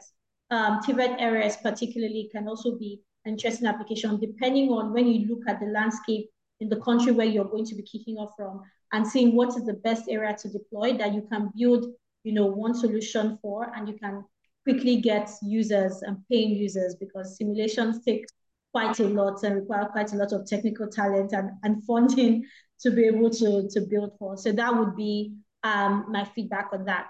um, 0.51 0.79
TVET 0.81 1.19
areas 1.19 1.57
particularly 1.57 2.29
can 2.31 2.47
also 2.47 2.77
be 2.77 3.01
an 3.25 3.33
interesting 3.33 3.67
application 3.67 4.19
depending 4.19 4.69
on 4.69 4.93
when 4.93 5.07
you 5.07 5.27
look 5.27 5.47
at 5.47 5.59
the 5.59 5.67
landscape 5.67 6.29
in 6.59 6.69
the 6.69 6.79
country 6.81 7.11
where 7.11 7.25
you're 7.25 7.45
going 7.45 7.65
to 7.65 7.75
be 7.75 7.83
kicking 7.83 8.17
off 8.17 8.31
from 8.35 8.61
and 8.91 9.07
seeing 9.07 9.35
what 9.35 9.49
is 9.49 9.65
the 9.65 9.73
best 9.73 10.09
area 10.09 10.35
to 10.35 10.49
deploy 10.49 10.97
that 10.97 11.13
you 11.13 11.21
can 11.31 11.51
build, 11.57 11.85
you 12.23 12.33
know, 12.33 12.45
one 12.45 12.73
solution 12.73 13.37
for 13.41 13.71
and 13.75 13.87
you 13.87 13.97
can 13.97 14.23
quickly 14.63 14.97
get 14.97 15.29
users 15.43 16.01
and 16.01 16.17
paying 16.29 16.51
users 16.51 16.95
because 16.99 17.37
simulations 17.37 18.03
take 18.03 18.25
quite 18.71 18.99
a 18.99 19.07
lot 19.07 19.41
and 19.43 19.55
require 19.55 19.85
quite 19.85 20.13
a 20.13 20.15
lot 20.15 20.31
of 20.31 20.45
technical 20.45 20.87
talent 20.87 21.33
and, 21.33 21.51
and 21.63 21.83
funding 21.85 22.43
to 22.79 22.91
be 22.91 23.05
able 23.05 23.29
to, 23.29 23.67
to 23.69 23.81
build 23.81 24.11
for. 24.17 24.37
So 24.37 24.51
that 24.53 24.75
would 24.75 24.95
be 24.95 25.35
um, 25.63 26.05
my 26.09 26.23
feedback 26.23 26.69
on 26.71 26.85
that. 26.85 27.07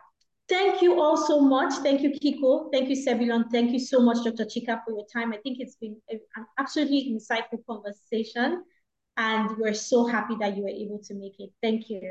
Thank 0.50 0.82
you 0.82 1.00
all 1.00 1.16
so 1.16 1.40
much. 1.40 1.74
Thank 1.84 2.02
you, 2.02 2.10
Kiko. 2.10 2.72
Thank 2.72 2.90
you, 2.90 2.96
Sebulon. 2.96 3.52
Thank 3.52 3.72
you 3.72 3.80
so 3.80 4.00
much, 4.02 4.18
Dr. 4.24 4.46
Chika, 4.46 4.84
for 4.84 4.92
your 4.92 5.06
time. 5.14 5.32
I 5.32 5.38
think 5.38 5.60
it's 5.60 5.76
been 5.76 5.96
an 6.10 6.20
absolutely 6.58 7.16
insightful 7.16 7.64
conversation, 7.68 8.64
and 9.18 9.58
we're 9.60 9.76
so 9.76 10.08
happy 10.08 10.36
that 10.40 10.58
you 10.58 10.64
were 10.64 10.70
able 10.70 11.00
to 11.04 11.14
make 11.14 11.40
it. 11.40 11.52
Thank 11.62 11.90
you. 11.90 12.02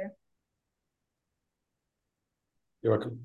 You're 2.83 2.93
welcome. 2.93 3.21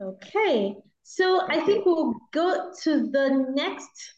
Okay, 0.00 0.76
so 1.02 1.46
I 1.48 1.60
think 1.60 1.84
we'll 1.84 2.14
go 2.32 2.72
to 2.84 3.10
the 3.10 3.46
next 3.54 4.14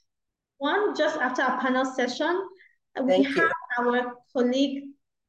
one 0.58 0.94
just 0.94 1.16
after 1.16 1.42
our 1.42 1.60
panel 1.60 1.84
session. 1.84 2.48
Thank 2.94 3.28
we 3.28 3.34
you. 3.34 3.42
have 3.42 3.52
our 3.80 4.14
colleague 4.32 4.84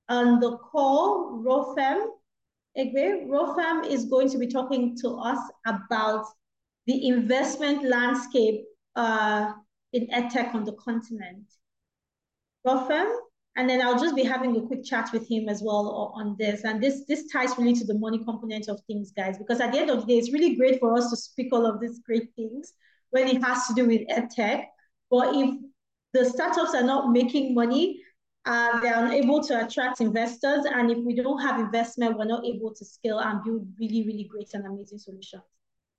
on 0.09 0.39
the 0.39 0.57
call, 0.57 1.41
Rofem. 1.43 2.05
Egbe, 2.78 3.28
Rofem 3.28 3.86
is 3.86 4.05
going 4.05 4.30
to 4.30 4.38
be 4.38 4.47
talking 4.47 4.95
to 5.01 5.09
us 5.17 5.39
about 5.65 6.26
the 6.88 7.07
investment 7.07 7.84
landscape 7.84 8.63
uh, 8.95 9.51
in 9.93 10.07
EdTech 10.07 10.55
on 10.55 10.63
the 10.63 10.74
continent. 10.74 11.43
Rofem, 12.65 13.13
and 13.57 13.69
then 13.69 13.82
I'll 13.82 13.99
just 13.99 14.15
be 14.15 14.24
having 14.24 14.55
a 14.55 14.61
quick 14.61 14.86
chat 14.86 15.11
with 15.11 15.30
him 15.30 15.49
as 15.49 15.61
well 15.61 16.13
on 16.15 16.36
this. 16.39 16.63
And 16.63 16.82
this, 16.82 17.03
this 17.07 17.28
ties 17.30 17.57
really 17.57 17.74
to 17.74 17.86
the 17.86 17.97
money 17.97 18.24
component 18.24 18.69
of 18.69 18.80
things, 18.88 19.11
guys, 19.11 19.38
because 19.38 19.59
at 19.59 19.74
the 19.74 19.80
end 19.80 19.89
of 19.89 20.01
the 20.01 20.05
day, 20.05 20.17
it's 20.17 20.32
really 20.32 20.55
great 20.55 20.80
for 20.80 20.95
us 20.95 21.09
to 21.09 21.17
speak 21.17 21.49
all 21.51 21.65
of 21.65 21.82
these 21.82 21.99
great 21.99 22.30
things 22.36 22.74
when 23.09 23.28
it 23.28 23.43
has 23.43 23.67
to 23.67 23.74
do 23.74 23.86
with 23.86 24.07
EdTech. 24.07 24.63
But 25.09 25.36
if 25.36 25.59
the 26.13 26.26
startups 26.26 26.74
are 26.74 26.84
not 26.84 27.11
making 27.11 27.53
money, 27.53 28.01
uh, 28.45 28.79
they 28.79 28.89
are 28.89 29.05
unable 29.05 29.41
to 29.43 29.65
attract 29.65 30.01
investors. 30.01 30.65
And 30.65 30.89
if 30.89 30.97
we 30.97 31.15
don't 31.15 31.41
have 31.41 31.59
investment, 31.59 32.17
we're 32.17 32.25
not 32.25 32.45
able 32.45 32.73
to 32.73 32.85
scale 32.85 33.19
and 33.19 33.43
build 33.43 33.67
really, 33.79 34.05
really 34.05 34.23
great 34.23 34.49
and 34.53 34.65
amazing 34.65 34.99
solutions. 34.99 35.43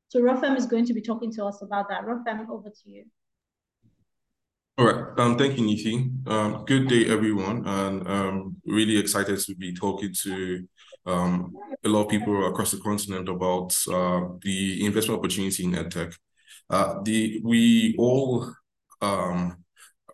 So 0.08 0.20
Rofem 0.20 0.56
is 0.56 0.66
going 0.66 0.84
to 0.86 0.94
be 0.94 1.00
talking 1.00 1.32
to 1.32 1.44
us 1.44 1.62
about 1.62 1.88
that. 1.88 2.04
Rofem, 2.04 2.48
over 2.48 2.68
to 2.68 2.90
you. 2.90 3.04
All 4.78 4.86
right. 4.86 5.18
Um, 5.18 5.38
thank 5.38 5.56
you, 5.58 5.64
Nikki. 5.64 6.10
Um, 6.26 6.64
good 6.66 6.88
day, 6.88 7.06
everyone. 7.08 7.66
And 7.66 8.08
um, 8.08 8.56
really 8.66 8.98
excited 8.98 9.38
to 9.38 9.54
be 9.54 9.72
talking 9.72 10.12
to 10.22 10.66
um, 11.06 11.54
a 11.84 11.88
lot 11.88 12.04
of 12.04 12.10
people 12.10 12.46
across 12.46 12.72
the 12.72 12.78
continent 12.78 13.28
about 13.28 13.76
uh, 13.90 14.28
the 14.40 14.84
investment 14.84 15.18
opportunity 15.18 15.64
in 15.64 15.72
EdTech. 15.72 16.14
Uh, 16.70 17.02
the, 17.04 17.40
we 17.44 17.94
all 17.98 18.52
um, 19.00 19.62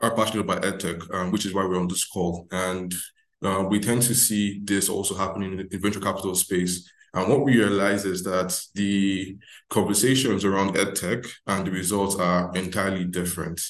are 0.01 0.15
passionate 0.15 0.43
about 0.43 0.63
edtech, 0.63 1.13
um, 1.15 1.31
which 1.31 1.47
is 1.47 1.55
why 1.55 1.65
we're 1.65 1.81
on 1.81 1.89
this 1.89 2.05
call. 2.05 2.47
And 2.51 2.95
uh, 3.43 3.65
we 3.69 3.81
tend 3.81 4.03
to 4.03 4.15
see 4.15 4.61
this 4.63 4.89
also 4.89 5.15
happening 5.15 5.59
in 5.59 5.69
the 5.69 5.79
venture 5.79 6.01
capital 6.01 6.35
space. 6.35 6.91
And 7.15 7.29
what 7.29 7.45
we 7.45 7.59
realize 7.59 8.05
is 8.05 8.23
that 8.25 8.59
the 8.75 9.37
conversations 9.71 10.45
around 10.45 10.77
edtech 10.77 11.29
and 11.47 11.67
the 11.67 11.71
results 11.71 12.17
are 12.17 12.51
entirely 12.55 13.05
different. 13.05 13.61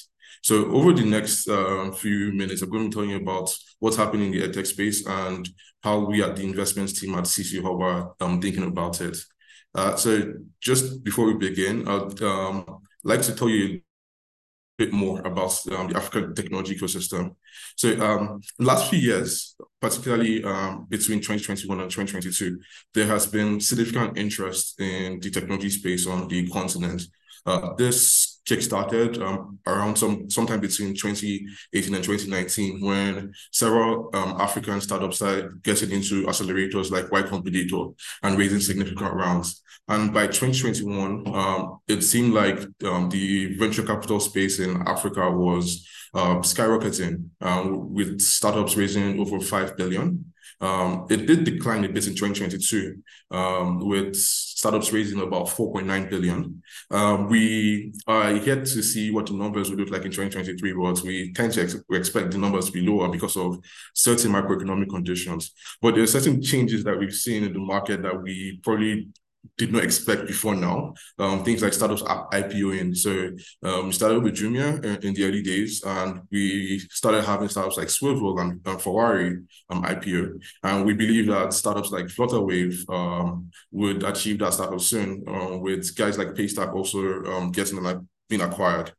So 0.41 0.65
over 0.71 0.93
the 0.93 1.05
next 1.05 1.47
uh, 1.49 1.91
few 1.91 2.31
minutes, 2.31 2.61
I'm 2.61 2.69
going 2.69 2.83
to 2.83 2.89
be 2.89 2.93
telling 2.93 3.09
you 3.09 3.17
about 3.17 3.53
what's 3.79 3.97
happening 3.97 4.33
in 4.33 4.39
the 4.39 4.47
edtech 4.47 4.67
space 4.67 5.05
and 5.05 5.47
how 5.83 5.99
we 5.99 6.23
at 6.23 6.35
the 6.35 6.43
investments 6.43 6.99
team 6.99 7.15
at 7.15 7.25
CC 7.25 7.61
Hub 7.61 7.81
are 7.81 8.13
um, 8.19 8.41
thinking 8.41 8.63
about 8.63 9.01
it. 9.01 9.17
Uh, 9.75 9.95
so 9.95 10.33
just 10.59 11.03
before 11.03 11.25
we 11.25 11.35
begin, 11.35 11.87
I'd 11.87 12.21
um, 12.21 12.79
like 13.03 13.21
to 13.23 13.35
tell 13.35 13.49
you 13.49 13.81
bit 14.79 14.93
more 14.93 15.19
about 15.19 15.53
um, 15.73 15.89
the 15.89 15.97
African 15.97 16.33
technology 16.33 16.75
ecosystem. 16.75 17.35
So 17.75 17.89
um, 18.01 18.41
the 18.57 18.65
last 18.65 18.89
few 18.89 18.97
years, 18.97 19.55
particularly 19.81 20.43
um, 20.43 20.87
between 20.89 21.19
2021 21.19 21.81
and 21.81 21.91
2022, 21.91 22.57
there 22.93 23.05
has 23.05 23.27
been 23.27 23.59
significant 23.59 24.17
interest 24.17 24.79
in 24.79 25.19
the 25.19 25.29
technology 25.29 25.69
space 25.69 26.07
on 26.07 26.29
the 26.29 26.47
continent. 26.47 27.01
Uh, 27.45 27.73
this 27.75 28.28
kickstarted 28.45 29.21
um, 29.21 29.59
around 29.67 29.97
some 29.97 30.29
sometime 30.29 30.59
between 30.59 30.95
2018 30.95 31.95
and 31.95 32.03
2019 32.03 32.81
when 32.81 33.33
several 33.51 34.09
um, 34.13 34.39
African 34.39 34.81
startups 34.81 35.17
started 35.17 35.61
getting 35.63 35.91
into 35.91 36.25
accelerators 36.25 36.91
like 36.91 37.11
Y 37.11 37.21
Combinator 37.23 37.95
and 38.23 38.37
raising 38.37 38.59
significant 38.59 39.13
rounds. 39.13 39.61
And 39.87 40.13
by 40.13 40.27
2021, 40.27 41.27
um, 41.35 41.79
it 41.87 42.01
seemed 42.01 42.33
like 42.33 42.59
um, 42.85 43.09
the 43.09 43.55
venture 43.57 43.83
capital 43.83 44.19
space 44.19 44.59
in 44.59 44.83
Africa 44.87 45.31
was 45.31 45.87
uh, 46.13 46.37
skyrocketing 46.37 47.29
um, 47.41 47.93
with 47.93 48.21
startups 48.21 48.75
raising 48.75 49.19
over 49.19 49.39
5 49.39 49.77
billion. 49.77 50.31
Um, 50.61 51.05
it 51.09 51.25
did 51.25 51.45
decline 51.45 51.85
a 51.85 51.89
bit 51.89 52.07
in 52.07 52.15
2022, 52.15 53.01
um, 53.31 53.87
with 53.87 54.15
startups 54.15 54.91
raising 54.91 55.21
about 55.21 55.47
4.9 55.47 56.09
billion. 56.09 56.61
Um, 56.91 57.29
we 57.29 57.93
are 58.07 58.33
yet 58.33 58.65
to 58.65 58.83
see 58.83 59.11
what 59.11 59.27
the 59.27 59.33
numbers 59.33 59.69
will 59.69 59.77
look 59.77 59.89
like 59.89 60.03
in 60.03 60.11
2023, 60.11 60.73
but 60.73 61.01
we 61.01 61.31
tend 61.33 61.53
to 61.53 61.61
ex 61.61 61.75
expect 61.91 62.31
the 62.31 62.37
numbers 62.37 62.65
to 62.65 62.71
be 62.71 62.81
lower 62.81 63.09
because 63.09 63.37
of 63.37 63.57
certain 63.93 64.31
macroeconomic 64.31 64.89
conditions. 64.89 65.51
But 65.81 65.95
there 65.95 66.03
are 66.03 66.07
certain 66.07 66.41
changes 66.41 66.83
that 66.83 66.99
we've 66.99 67.13
seen 67.13 67.43
in 67.43 67.53
the 67.53 67.59
market 67.59 68.01
that 68.03 68.21
we 68.21 68.59
probably 68.61 69.07
did 69.57 69.71
not 69.71 69.83
expect 69.83 70.27
before 70.27 70.55
now. 70.55 70.93
Um, 71.17 71.43
things 71.43 71.61
like 71.61 71.73
startups 71.73 72.01
IPOing. 72.01 72.95
So 72.95 73.31
um, 73.63 73.87
we 73.87 73.91
started 73.91 74.23
with 74.23 74.35
Jumia 74.35 74.83
in, 74.83 75.07
in, 75.07 75.13
the 75.13 75.25
early 75.25 75.41
days, 75.41 75.83
and 75.85 76.21
we 76.31 76.79
started 76.91 77.23
having 77.23 77.49
startups 77.49 77.77
like 77.77 77.87
Swvl 77.87 78.41
and, 78.41 78.61
and 78.65 78.81
Fawry 78.81 79.37
um, 79.69 79.83
IPO. 79.83 80.41
And 80.63 80.85
we 80.85 80.93
believe 80.93 81.27
that 81.27 81.53
startups 81.53 81.91
like 81.91 82.05
Flutterwave 82.05 82.89
um, 82.89 83.51
would 83.71 84.03
achieve 84.03 84.39
that 84.39 84.53
startup 84.53 84.81
soon, 84.81 85.23
uh, 85.27 85.57
with 85.57 85.95
guys 85.95 86.17
like 86.17 86.29
Paystack 86.29 86.73
also 86.73 87.23
um, 87.25 87.51
getting 87.51 87.81
like 87.81 87.97
being 88.29 88.41
acquired. 88.41 88.93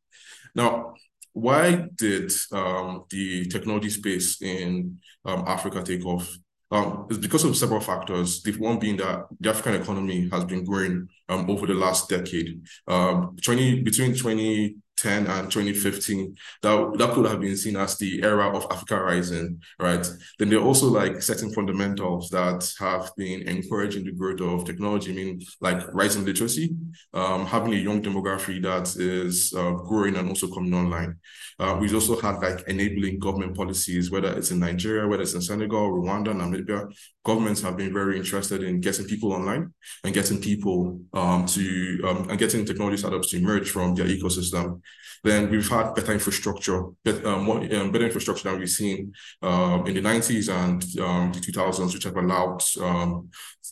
Now, 0.55 0.95
why 1.33 1.87
did 1.95 2.33
um, 2.53 3.05
the 3.11 3.47
technology 3.47 3.91
space 3.91 4.43
in 4.43 4.99
um, 5.25 5.45
Africa 5.47 5.83
take 5.83 6.05
off? 6.05 6.29
Um, 6.73 7.07
it's 7.11 7.19
because 7.19 7.45
of 7.45 7.57
several 7.57 7.81
factors. 7.81 8.43
The 8.43 8.53
one 8.53 8.79
being 8.79 8.97
that 8.99 9.27
the 9.41 9.51
African 9.51 9.81
economy 9.81 10.29
has 10.31 10.45
been 10.45 10.65
growing 10.65 11.09
um, 11.29 11.51
over 11.51 11.67
the 11.67 11.75
last 11.75 12.09
decade. 12.09 12.63
Um, 12.87 13.37
20 13.43 13.83
between 13.83 14.15
20 14.15 14.77
2010 15.01 15.27
and 15.27 15.51
2015, 15.51 16.37
that, 16.63 16.99
that 16.99 17.15
could 17.15 17.27
have 17.27 17.41
been 17.41 17.57
seen 17.57 17.77
as 17.77 17.97
the 17.99 18.23
era 18.23 18.55
of 18.57 18.67
Africa 18.71 19.01
rising, 19.01 19.61
right? 19.79 20.09
Then 20.39 20.51
there 20.51 20.59
are 20.59 20.65
also 20.65 20.87
like 20.87 21.23
certain 21.23 21.53
fundamentals 21.53 22.29
that 22.31 22.73
have 22.79 23.11
been 23.17 23.43
encouraging 23.49 24.05
the 24.05 24.13
growth 24.13 24.41
of 24.41 24.65
technology, 24.65 25.13
I 25.13 25.15
mean, 25.15 25.43
like 25.61 25.83
rising 25.93 26.25
literacy, 26.25 26.77
um, 27.15 27.47
having 27.47 27.73
a 27.75 27.77
young 27.77 28.03
demography 28.03 28.63
that 28.63 28.95
is 28.97 29.53
uh, 29.57 29.73
growing 29.73 30.17
and 30.17 30.29
also 30.29 30.49
coming 30.49 30.75
online. 30.75 31.17
Uh, 31.59 31.77
we've 31.79 31.95
also 31.95 32.19
had 32.21 32.37
like 32.39 32.67
enabling 32.69 33.19
government 33.19 33.55
policies, 33.55 34.11
whether 34.11 34.33
it's 34.37 34.51
in 34.51 34.61
Nigeria, 34.61 35.07
whether 35.07 35.23
it's 35.23 35.35
in 35.35 35.43
Senegal, 35.43 35.91
Rwanda, 35.91 36.33
Namibia, 36.35 36.91
governments 37.25 37.61
have 37.61 37.77
been 37.77 37.93
very 37.93 38.17
interested 38.17 38.63
in 38.63 38.81
getting 38.81 39.07
people 39.07 39.33
online 39.33 39.73
and 40.05 40.15
getting 40.15 40.41
people 40.41 41.01
um, 41.13 41.45
to 41.47 42.01
um, 42.07 42.31
and 42.31 42.39
getting 42.39 42.65
technology 42.65 42.97
startups 42.97 43.31
to 43.31 43.37
emerge 43.37 43.71
from 43.71 43.95
their 43.95 44.07
ecosystem. 44.07 44.81
Then 45.23 45.51
we've 45.51 45.69
had 45.69 45.95
better 45.95 46.13
infrastructure, 46.13 46.83
better, 47.05 47.29
um, 47.29 47.51
um, 47.51 47.93
better 47.93 48.07
infrastructure 48.07 48.49
than 48.49 48.59
we've 48.59 48.71
seen 48.71 49.13
um, 49.43 49.87
in 49.87 49.95
the 49.95 50.01
90s 50.01 50.49
and 50.49 50.83
um, 50.99 51.33
the 51.33 51.41
2000s, 51.41 51.93
which 51.93 52.05
have 52.05 52.17
allowed 52.17 52.63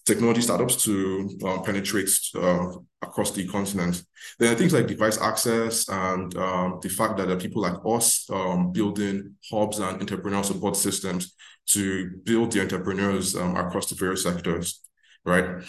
technology 0.04 0.42
startups 0.42 0.82
to 0.84 1.38
penetrate 1.64 2.10
uh, 2.34 2.66
across 3.00 3.30
the 3.30 3.46
continent. 3.48 4.02
Then 4.38 4.56
things 4.56 4.74
like 4.74 4.88
device 4.88 5.18
access 5.18 5.88
and 5.88 6.32
the 6.32 6.94
fact 6.94 7.16
that 7.16 7.28
there 7.28 7.36
are 7.36 7.40
people 7.40 7.62
like 7.62 7.78
us 7.86 8.28
building 8.72 9.34
hubs 9.50 9.78
and 9.78 10.00
entrepreneurial 10.00 10.44
support 10.44 10.76
systems 10.76 11.34
to 11.68 12.10
build 12.24 12.52
the 12.52 12.60
entrepreneurs 12.60 13.36
um, 13.36 13.56
across 13.56 13.88
the 13.88 13.94
various 13.94 14.22
sectors, 14.22 14.80
right? 15.24 15.62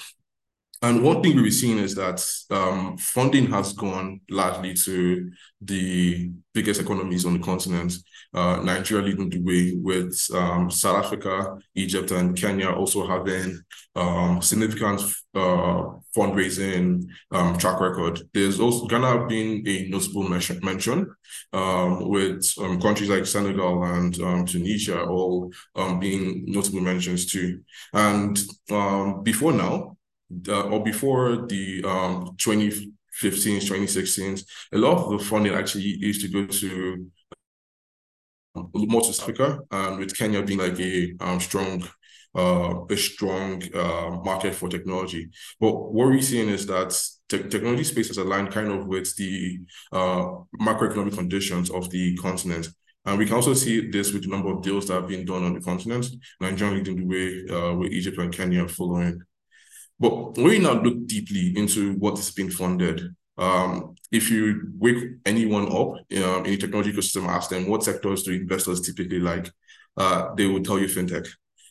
And 0.82 1.04
one 1.04 1.22
thing 1.22 1.36
we've 1.36 1.54
seen 1.54 1.78
is 1.78 1.94
that 1.96 2.26
um, 2.52 2.98
funding 2.98 3.48
has 3.52 3.74
gone 3.74 4.22
largely 4.30 4.74
to 4.76 5.30
the 5.62 6.32
biggest 6.54 6.80
economies 6.80 7.26
on 7.26 7.34
the 7.34 7.40
continent. 7.40 7.94
Uh, 8.34 8.62
Nigeria 8.64 9.04
leading 9.06 9.30
the 9.30 9.42
way 9.42 9.74
with 9.76 10.18
um, 10.34 10.72
South 10.72 11.04
Africa, 11.04 11.58
Egypt, 11.76 12.12
and 12.12 12.38
Kenya 12.38 12.70
also 12.70 13.06
having 13.06 13.60
um, 13.96 14.42
significant 14.42 15.02
uh, 15.36 15.84
fundraising 16.16 17.06
um, 17.32 17.58
track 17.58 17.82
record. 17.82 18.22
There's 18.34 18.62
also 18.62 18.86
Ghana 18.86 19.28
being 19.28 19.68
a 19.68 19.90
notable 19.90 20.30
mention, 20.30 20.60
mention 20.64 21.14
um, 21.52 22.08
with 22.08 22.54
um, 22.58 22.80
countries 22.80 23.10
like 23.10 23.26
Senegal 23.26 23.84
and 23.84 24.48
Tunisia 24.48 25.04
all 25.04 25.52
being 26.00 26.46
notable 26.48 26.82
mentions 26.82 27.26
too. 27.30 27.62
And 27.92 28.40
before 29.24 29.52
now, 29.52 29.98
uh, 30.48 30.64
or 30.64 30.84
before 30.84 31.48
the 31.48 31.84
um, 31.86 32.36
2015, 32.38 33.60
2016, 33.62 34.38
a 34.74 34.78
lot 34.78 34.98
of 34.98 35.12
the 35.20 35.26
funding 35.26 35.54
actually 35.54 35.84
used 35.84 36.22
to 36.22 36.28
go 36.28 36.46
to 36.46 37.10
um, 38.56 38.72
more 38.74 39.02
to 39.02 39.10
Africa, 39.10 39.60
and 39.72 40.00
with 40.00 40.18
Kenya 40.18 40.42
being 40.44 40.60
like 40.60 40.80
a 40.80 41.14
um, 41.20 41.40
strong, 41.40 41.88
uh, 42.36 42.86
a 42.90 42.98
strong 42.98 43.62
uh, 43.74 44.18
market 44.24 44.56
for 44.56 44.70
technology. 44.70 45.30
But 45.60 45.74
what 45.74 45.94
we're 45.94 46.22
seeing 46.22 46.50
is 46.50 46.66
that 46.68 47.00
te 47.30 47.44
technology 47.50 47.84
space 47.84 48.10
is 48.10 48.18
aligned 48.18 48.52
kind 48.52 48.72
of 48.72 48.88
with 48.88 49.16
the 49.16 49.60
uh, 49.92 50.26
macroeconomic 50.60 51.16
conditions 51.16 51.70
of 51.70 51.90
the 51.90 52.16
continent. 52.18 52.70
And 53.06 53.18
we 53.18 53.26
can 53.26 53.36
also 53.36 53.54
see 53.54 53.90
this 53.90 54.14
with 54.14 54.24
the 54.24 54.30
number 54.30 54.52
of 54.52 54.62
deals 54.62 54.88
that 54.88 54.96
have 54.96 55.08
been 55.08 55.26
done 55.26 55.44
on 55.44 55.54
the 55.54 55.62
continent, 55.62 56.06
Nigeria 56.42 56.76
leading 56.76 56.98
the 56.98 57.06
way 57.06 57.56
uh, 57.56 57.74
with 57.76 57.92
Egypt 57.92 58.18
and 58.18 58.34
Kenya 58.34 58.68
following. 58.68 59.22
But 60.00 60.38
you 60.38 60.60
now 60.60 60.82
look 60.82 61.08
deeply 61.08 61.58
into 61.58 61.94
what 61.94 62.18
is 62.18 62.32
being 62.32 62.50
funded, 62.50 63.16
um, 63.40 63.96
if 64.12 64.30
you 64.30 64.70
wake 64.78 64.98
anyone 65.26 65.72
up 65.72 65.96
in 66.10 66.44
the 66.44 66.58
technology 66.58 66.92
ecosystem, 66.92 67.28
ask 67.28 67.50
them 67.50 67.68
what 67.68 67.84
sectors 67.84 68.24
do 68.24 68.34
investors 68.34 68.82
typically 68.82 69.20
like, 69.20 69.50
uh, 69.96 70.34
they 70.36 70.46
will 70.46 70.62
tell 70.62 70.78
you 70.78 70.88
fintech. 70.88 71.28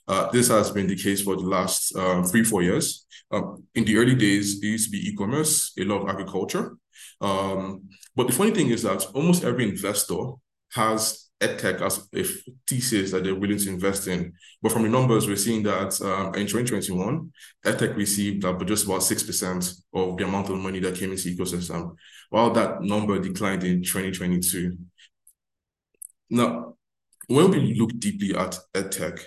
Uh, 0.07 0.31
this 0.31 0.49
has 0.49 0.71
been 0.71 0.87
the 0.87 0.97
case 0.97 1.21
for 1.21 1.37
the 1.37 1.43
last 1.43 1.95
um, 1.95 2.25
three, 2.25 2.43
four 2.43 2.63
years. 2.63 3.07
Um, 3.31 3.65
in 3.75 3.85
the 3.85 3.99
early 3.99 4.15
days, 4.15 4.57
it 4.57 4.67
used 4.67 4.87
to 4.87 4.91
be 4.91 5.09
e-commerce, 5.11 5.73
a 5.79 5.85
lot 5.85 6.03
of 6.03 6.09
agriculture. 6.09 6.77
Um, 7.21 7.89
but 8.17 8.27
the 8.27 8.33
funny 8.33 8.53
thing 8.53 8.71
is 8.71 8.83
that 8.85 9.05
almost 9.15 9.45
every 9.45 9.69
investor 9.69 10.33
has 10.73 11.28
edtech 11.41 11.81
as 11.81 12.09
a 12.15 12.25
thesis 12.67 13.13
that 13.13 13.25
they're 13.25 13.35
willing 13.35 13.59
to 13.59 13.69
invest 13.69 14.09
in. 14.09 14.33
But 14.61 14.73
from 14.73 14.83
the 14.83 14.89
numbers, 14.89 15.27
we're 15.27 15.37
seeing 15.37 15.63
that 15.65 16.01
um, 16.03 16.35
in 16.35 16.47
2021, 16.47 17.33
edtech 17.65 17.97
received 17.97 18.45
uh, 18.45 18.59
just 18.65 18.87
about 18.87 19.01
6% 19.01 19.83
of 19.95 20.17
the 20.17 20.25
amount 20.25 20.51
of 20.51 20.57
money 20.59 20.81
that 20.81 20.97
came 20.97 21.13
into 21.13 21.23
the 21.25 21.37
ecosystem, 21.37 21.95
while 22.31 22.51
that 22.51 22.83
number 22.83 23.19
declined 23.19 23.65
in 23.65 23.83
2022. 23.83 24.77
Now, 26.31 26.75
when 27.29 27.51
we 27.51 27.75
look 27.75 27.91
deeply 27.99 28.35
at 28.35 28.59
edtech, 28.75 29.21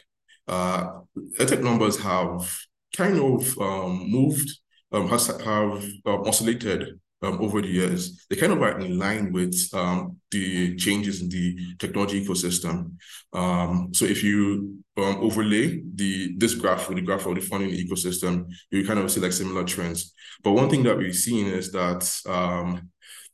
uh, 0.47 1.01
edtech 1.39 1.63
numbers 1.63 1.99
have 2.01 2.51
kind 2.95 3.19
of 3.19 3.57
um, 3.57 4.11
moved, 4.11 4.49
um, 4.91 5.07
has, 5.07 5.27
have 5.27 5.83
um, 6.05 6.27
oscillated 6.27 6.99
um, 7.21 7.39
over 7.41 7.61
the 7.61 7.67
years, 7.67 8.25
they 8.29 8.35
kind 8.35 8.51
of 8.51 8.61
are 8.61 8.79
in 8.79 8.97
line 8.97 9.31
with 9.31 9.55
um, 9.73 10.17
the 10.31 10.75
changes 10.75 11.21
in 11.21 11.29
the 11.29 11.75
technology 11.77 12.25
ecosystem. 12.25 12.93
Um, 13.33 13.89
so 13.93 14.05
if 14.05 14.23
you 14.23 14.79
um, 14.97 15.17
overlay 15.21 15.81
the 15.95 16.35
this 16.37 16.55
graph 16.55 16.89
with 16.89 16.97
the 16.97 17.03
graph 17.03 17.25
of 17.25 17.35
the 17.35 17.41
funding 17.41 17.71
ecosystem, 17.71 18.51
you 18.71 18.85
kind 18.85 18.99
of 18.99 19.11
see 19.11 19.21
like 19.21 19.33
similar 19.33 19.63
trends. 19.63 20.13
But 20.43 20.53
one 20.53 20.69
thing 20.69 20.83
that 20.83 20.97
we've 20.97 21.15
seen 21.15 21.47
is 21.47 21.71
that 21.71 22.09
um, 22.27 22.89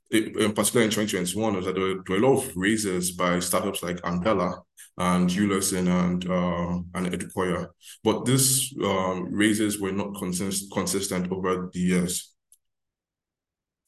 it, 0.10 0.36
in 0.38 0.54
particular 0.54 0.86
in 0.86 0.92
2021 0.92 1.56
was 1.56 1.66
that 1.66 1.76
there 1.76 1.84
were, 1.84 2.04
there 2.06 2.20
were, 2.20 2.26
a 2.26 2.30
lot 2.30 2.44
of 2.44 2.56
raises 2.56 3.12
by 3.12 3.40
startups 3.40 3.84
like 3.84 3.98
Andela 4.02 4.62
and 4.98 5.30
uLesson 5.30 5.88
and 5.88 6.30
um, 6.30 6.88
and 6.94 7.08
Edukoya. 7.08 7.68
But 8.04 8.26
these 8.26 8.74
um, 8.84 9.32
raises 9.32 9.80
were 9.80 9.92
not 9.92 10.16
consist 10.16 10.72
consistent 10.72 11.32
over 11.32 11.70
the 11.72 11.80
years. 11.80 12.34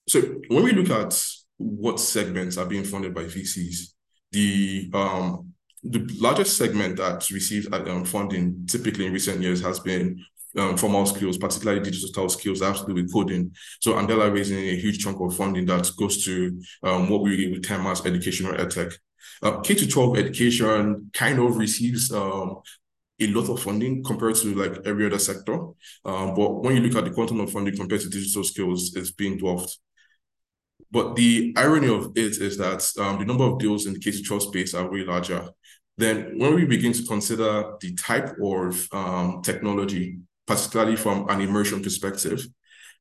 So 0.10 0.22
when 0.48 0.64
we 0.64 0.72
look 0.72 0.90
at 0.90 1.24
what 1.58 2.00
segments 2.00 2.58
are 2.58 2.66
being 2.66 2.84
funded 2.84 3.14
by 3.14 3.26
VCs, 3.26 3.94
the 4.32 4.90
um, 4.92 5.54
the 5.84 6.00
largest 6.20 6.58
segment 6.58 6.98
that 6.98 7.30
receives 7.30 7.68
um, 7.72 8.04
funding 8.06 8.66
typically 8.66 9.06
in 9.06 9.14
recent 9.14 9.40
years 9.40 9.62
has 9.62 9.80
been 9.80 10.20
um, 10.58 10.78
formal 10.78 11.06
skills, 11.06 11.38
particularly 11.38 11.82
digital 11.82 12.28
skills 12.28 12.60
that 12.60 12.76
have 12.76 12.80
to 12.80 12.88
do 12.88 12.96
with 12.96 13.14
coding. 13.14 13.52
So 13.82 13.94
Andela 13.94 14.34
raising 14.34 14.58
a 14.58 14.76
huge 14.76 14.98
chunk 14.98 15.22
of 15.22 15.38
funding 15.38 15.68
that 15.68 15.90
goes 15.96 16.26
to 16.26 16.60
um, 16.82 17.08
what 17.08 17.22
we 17.22 17.52
would 17.52 17.64
term 17.64 17.86
as 17.86 18.04
educational 18.04 18.54
edtech. 18.54 18.92
Uh, 19.44 19.60
K 19.60 19.76
to 19.76 19.88
12 19.88 20.18
education 20.18 21.12
kind 21.14 21.38
of 21.38 21.56
receives 21.56 22.12
um, 22.12 22.62
a 23.22 23.28
lot 23.28 23.48
of 23.50 23.62
funding 23.62 24.04
compared 24.04 24.36
to 24.38 24.56
like 24.56 24.80
every 24.88 25.06
other 25.06 25.20
sector. 25.20 25.54
Um, 26.04 26.34
but 26.34 26.64
when 26.64 26.76
you 26.76 26.82
look 26.82 26.96
at 26.96 27.06
the 27.06 27.14
quantum 27.14 27.42
of 27.42 27.52
funding 27.52 27.78
compared 27.78 28.02
to 28.02 28.10
digital 28.10 28.44
skills, 28.44 28.96
it's 28.96 29.12
being 29.12 29.38
dwarfed. 29.38 29.78
But 30.92 31.16
the 31.16 31.54
irony 31.56 31.88
of 31.88 32.12
it 32.16 32.38
is 32.38 32.58
that 32.58 32.90
um, 33.00 33.20
the 33.20 33.26
number 33.26 33.44
of 33.44 33.60
deals 33.60 33.86
in 33.86 33.94
the 33.94 34.00
K-12 34.00 34.42
space 34.42 34.74
are 34.74 34.92
way 34.92 35.04
larger. 35.04 35.48
Then 35.98 36.40
when 36.40 36.56
we 36.56 36.66
begin 36.66 36.94
to 36.94 37.04
consider 37.04 37.74
the 37.82 37.94
type 37.96 38.36
of 38.42 38.88
um, 38.92 39.42
technology, 39.44 40.20
particularly 40.48 40.96
from 40.96 41.30
an 41.30 41.42
immersion 41.42 41.84
perspective, 41.84 42.48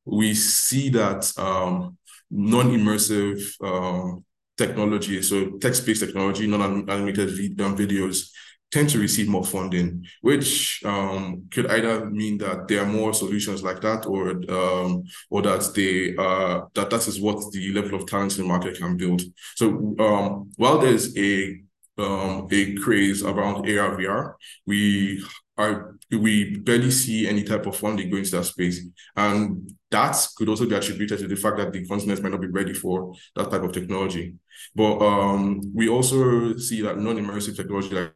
we 0.05 0.33
see 0.33 0.89
that 0.89 1.31
um, 1.37 1.97
non-immersive 2.29 3.41
um, 3.63 4.23
technology, 4.57 5.21
so 5.21 5.57
text-based 5.57 6.01
technology, 6.01 6.45
non-animated 6.45 7.29
um, 7.61 7.77
videos, 7.77 8.29
tend 8.71 8.89
to 8.89 8.99
receive 8.99 9.27
more 9.27 9.43
funding, 9.43 10.05
which 10.21 10.81
um, 10.85 11.47
could 11.51 11.67
either 11.67 12.05
mean 12.09 12.37
that 12.37 12.67
there 12.67 12.81
are 12.83 12.85
more 12.85 13.13
solutions 13.13 13.63
like 13.63 13.81
that, 13.81 14.05
or 14.05 14.31
um, 14.51 15.03
or 15.29 15.41
that 15.41 15.71
they 15.75 16.15
uh, 16.17 16.65
that 16.75 16.89
that 16.89 17.07
is 17.07 17.19
what 17.19 17.51
the 17.51 17.73
level 17.73 17.95
of 17.95 18.05
talent 18.07 18.37
in 18.37 18.43
the 18.43 18.47
market 18.47 18.77
can 18.77 18.95
build. 18.97 19.21
So 19.55 19.95
um, 19.99 20.51
while 20.57 20.77
there's 20.77 21.17
a 21.17 21.61
um, 21.97 22.47
a 22.51 22.75
craze 22.75 23.23
around 23.23 23.69
AR 23.69 23.97
VR, 23.97 24.33
we 24.65 25.23
are 25.57 25.95
we 26.11 26.57
barely 26.57 26.91
see 26.91 27.27
any 27.27 27.43
type 27.43 27.65
of 27.65 27.75
funding 27.75 28.09
going 28.09 28.23
to 28.23 28.31
that 28.31 28.45
space, 28.45 28.81
and 29.15 29.71
that 29.91 30.15
could 30.37 30.47
also 30.47 30.67
be 30.67 30.75
attributed 30.75 31.19
to 31.19 31.27
the 31.27 31.35
fact 31.35 31.57
that 31.57 31.73
the 31.73 31.85
continent 31.87 32.21
might 32.21 32.31
not 32.31 32.41
be 32.41 32.47
ready 32.47 32.73
for 32.73 33.13
that 33.35 33.49
type 33.49 33.63
of 33.63 33.71
technology. 33.71 34.35
But 34.75 34.99
um, 34.99 35.61
we 35.73 35.89
also 35.89 36.55
see 36.57 36.81
that 36.83 36.99
non-immersive 36.99 37.55
technology 37.55 37.95
like 37.95 38.13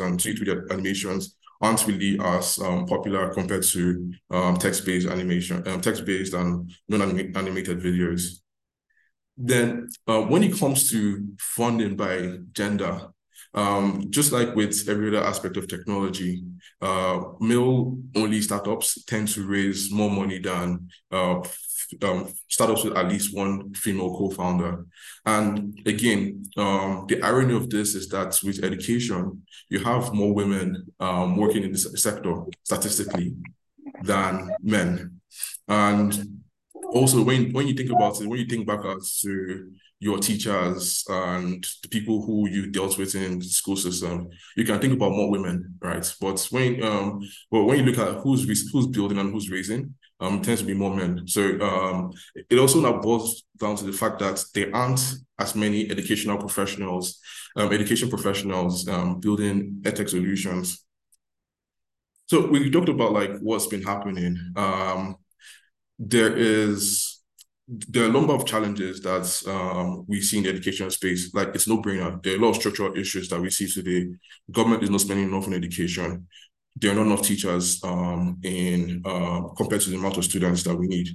and 0.00 0.18
3D 0.18 0.70
animations 0.70 1.36
aren't 1.60 1.86
really 1.86 2.18
as 2.20 2.58
um, 2.58 2.86
popular 2.86 3.32
compared 3.34 3.62
to 3.62 4.12
um, 4.30 4.56
text-based 4.56 5.08
animation, 5.08 5.66
um, 5.68 5.80
text-based 5.80 6.34
and 6.34 6.72
non-animated 6.88 7.80
videos. 7.80 8.40
Then 9.36 9.88
uh, 10.06 10.22
when 10.22 10.42
it 10.42 10.58
comes 10.58 10.90
to 10.90 11.26
funding 11.38 11.96
by 11.96 12.38
gender, 12.52 13.08
um, 13.52 14.06
just 14.10 14.32
like 14.32 14.54
with 14.54 14.88
every 14.88 15.08
other 15.08 15.26
aspect 15.26 15.56
of 15.56 15.66
technology, 15.66 16.44
uh, 16.80 17.20
male-only 17.40 18.40
startups 18.40 19.02
tend 19.04 19.28
to 19.28 19.46
raise 19.46 19.90
more 19.90 20.10
money 20.10 20.38
than 20.38 20.88
uh, 21.10 21.42
um, 22.02 22.28
startups 22.48 22.84
with 22.84 22.96
at 22.96 23.08
least 23.08 23.34
one 23.34 23.74
female 23.74 24.16
co-founder. 24.16 24.86
And 25.24 25.80
again, 25.86 26.44
um, 26.56 27.06
the 27.08 27.22
irony 27.22 27.54
of 27.54 27.70
this 27.70 27.94
is 27.94 28.08
that 28.08 28.38
with 28.44 28.64
education, 28.64 29.42
you 29.68 29.80
have 29.80 30.12
more 30.12 30.34
women 30.34 30.86
um, 30.98 31.36
working 31.36 31.62
in 31.62 31.72
this 31.72 31.86
sector 32.02 32.44
statistically 32.64 33.34
than 34.02 34.50
men. 34.62 35.20
And 35.68 36.40
also, 36.92 37.22
when 37.22 37.52
when 37.52 37.68
you 37.68 37.74
think 37.74 37.90
about 37.90 38.20
it, 38.20 38.26
when 38.26 38.40
you 38.40 38.46
think 38.46 38.66
back 38.66 38.84
as 38.84 39.20
to 39.20 39.70
your 40.00 40.18
teachers 40.18 41.04
and 41.08 41.64
the 41.82 41.88
people 41.88 42.22
who 42.24 42.48
you 42.48 42.70
dealt 42.70 42.96
with 42.96 43.14
in 43.14 43.38
the 43.38 43.44
school 43.44 43.76
system, 43.76 44.28
you 44.56 44.64
can 44.64 44.80
think 44.80 44.94
about 44.94 45.12
more 45.12 45.30
women, 45.30 45.76
right? 45.82 46.14
But 46.20 46.44
when 46.50 46.82
um, 46.82 47.20
but 47.50 47.64
when 47.64 47.78
you 47.78 47.84
look 47.84 47.98
at 47.98 48.22
who's 48.22 48.70
who's 48.72 48.86
building 48.86 49.18
and 49.18 49.30
who's 49.32 49.50
raising, 49.50 49.94
um, 50.20 50.42
tends 50.42 50.60
to 50.60 50.66
be 50.66 50.74
more 50.74 50.94
men. 50.94 51.26
So 51.26 51.60
um, 51.60 52.12
it 52.48 52.58
also 52.58 52.80
now 52.80 53.00
boils 53.00 53.44
down 53.58 53.76
to 53.76 53.84
the 53.84 53.92
fact 53.92 54.18
that 54.18 54.44
there 54.54 54.74
aren't 54.74 55.00
as 55.38 55.54
many 55.54 55.90
educational 55.90 56.38
professionals, 56.38 57.18
um, 57.56 57.72
education 57.72 58.08
professionals 58.10 58.86
um, 58.88 59.20
building 59.20 59.80
edtech 59.82 60.08
solutions. 60.08 60.84
So 62.26 62.46
we 62.46 62.70
talked 62.70 62.88
about 62.88 63.12
like 63.12 63.38
what's 63.40 63.66
been 63.66 63.82
happening. 63.82 64.38
Um, 64.56 65.16
there 65.98 66.36
is 66.36 67.20
there 67.66 68.04
are 68.04 68.08
a 68.08 68.12
number 68.12 68.32
of 68.32 68.46
challenges 68.46 69.00
that 69.02 69.42
um, 69.48 70.04
we 70.08 70.20
see 70.20 70.38
in 70.38 70.44
the 70.44 70.50
education 70.50 70.90
space. 70.90 71.32
Like 71.32 71.54
it's 71.54 71.68
no 71.68 71.80
brainer. 71.80 72.20
There 72.22 72.34
are 72.34 72.36
a 72.36 72.40
lot 72.40 72.50
of 72.50 72.56
structural 72.56 72.96
issues 72.96 73.28
that 73.28 73.40
we 73.40 73.50
see 73.50 73.68
today. 73.68 74.08
Government 74.50 74.82
is 74.82 74.90
not 74.90 75.00
spending 75.00 75.28
enough 75.28 75.46
on 75.46 75.54
education. 75.54 76.26
There 76.76 76.92
are 76.92 76.94
not 76.94 77.06
enough 77.06 77.22
teachers 77.22 77.82
um, 77.82 78.38
in 78.42 79.02
uh, 79.04 79.42
compared 79.56 79.82
to 79.82 79.90
the 79.90 79.96
amount 79.96 80.16
of 80.16 80.24
students 80.24 80.62
that 80.62 80.76
we 80.76 80.86
need. 80.86 81.08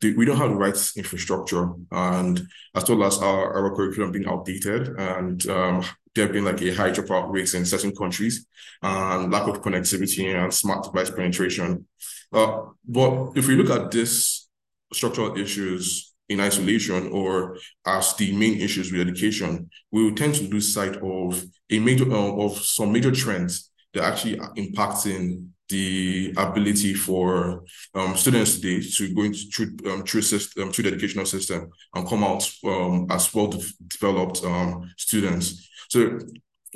The, 0.00 0.14
we 0.14 0.24
don't 0.24 0.36
have 0.36 0.50
the 0.50 0.56
right 0.56 0.92
infrastructure, 0.96 1.70
and 1.90 2.46
as 2.74 2.88
well 2.88 3.04
as 3.04 3.18
our, 3.18 3.52
our 3.54 3.74
curriculum 3.74 4.12
being 4.12 4.28
outdated, 4.28 4.88
and 4.98 5.44
um, 5.48 5.84
there 6.14 6.26
have 6.26 6.32
been 6.32 6.44
like 6.44 6.60
a 6.62 6.74
high 6.74 6.90
dropout 6.90 7.32
rates 7.32 7.54
in 7.54 7.64
certain 7.64 7.94
countries, 7.96 8.46
and 8.82 9.32
lack 9.32 9.48
of 9.48 9.62
connectivity 9.62 10.34
and 10.34 10.52
smart 10.52 10.84
device 10.84 11.10
penetration. 11.10 11.86
Uh, 12.32 12.62
but 12.86 13.32
if 13.34 13.48
we 13.48 13.56
look 13.56 13.70
at 13.70 13.90
this 13.90 14.48
structural 14.92 15.36
issues 15.38 16.12
in 16.28 16.40
isolation 16.40 17.08
or 17.12 17.56
as 17.86 18.14
the 18.16 18.36
main 18.36 18.60
issues 18.60 18.92
with 18.92 19.00
education, 19.00 19.68
we 19.90 20.04
will 20.04 20.14
tend 20.14 20.34
to 20.34 20.44
lose 20.44 20.72
sight 20.72 20.96
of 20.96 21.44
a 21.70 21.78
major 21.78 22.10
uh, 22.10 22.32
of 22.44 22.58
some 22.58 22.92
major 22.92 23.10
trends 23.10 23.71
that 23.94 24.04
actually 24.04 24.36
impacting 24.56 25.48
the 25.68 26.34
ability 26.36 26.92
for 26.92 27.64
um, 27.94 28.14
students 28.16 28.56
today 28.56 28.80
to 28.80 29.14
go 29.14 29.22
into 29.22 29.38
through, 29.54 29.90
um, 29.90 30.04
through, 30.04 30.22
system, 30.22 30.64
um, 30.64 30.72
through 30.72 30.84
the 30.84 30.90
educational 30.90 31.24
system 31.24 31.70
and 31.94 32.06
come 32.06 32.22
out 32.22 32.48
um, 32.64 33.06
as 33.10 33.32
well 33.34 33.52
developed 33.88 34.44
um, 34.44 34.90
students. 34.98 35.68
So 35.88 36.18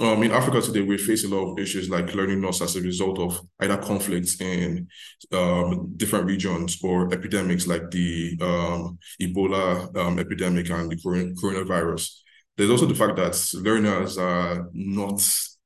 um, 0.01 0.23
in 0.23 0.31
Africa 0.31 0.61
today, 0.61 0.83
we 0.83 0.99
face 0.99 1.25
a 1.25 1.29
lot 1.29 1.53
of 1.53 1.59
issues 1.59 1.89
like 1.89 2.15
learning 2.15 2.43
loss 2.43 2.61
as 2.61 2.77
a 2.77 2.83
result 2.83 3.19
of 3.19 3.41
either 3.61 3.79
conflicts 3.79 4.41
in 4.41 4.89
um, 5.33 5.93
different 5.97 6.27
regions 6.27 6.79
or 6.83 7.13
epidemics 7.15 7.67
like 7.67 7.91
the 7.91 8.37
um, 8.43 8.99
Ebola 9.21 9.95
um, 9.97 10.19
epidemic 10.19 10.69
and 10.71 10.91
the 10.91 10.97
coronavirus. 10.97 12.11
There's 12.57 12.71
also 12.71 12.87
the 12.87 12.95
fact 12.95 13.17
that 13.17 13.63
learners 13.63 14.19
are 14.19 14.69
not 14.73 15.21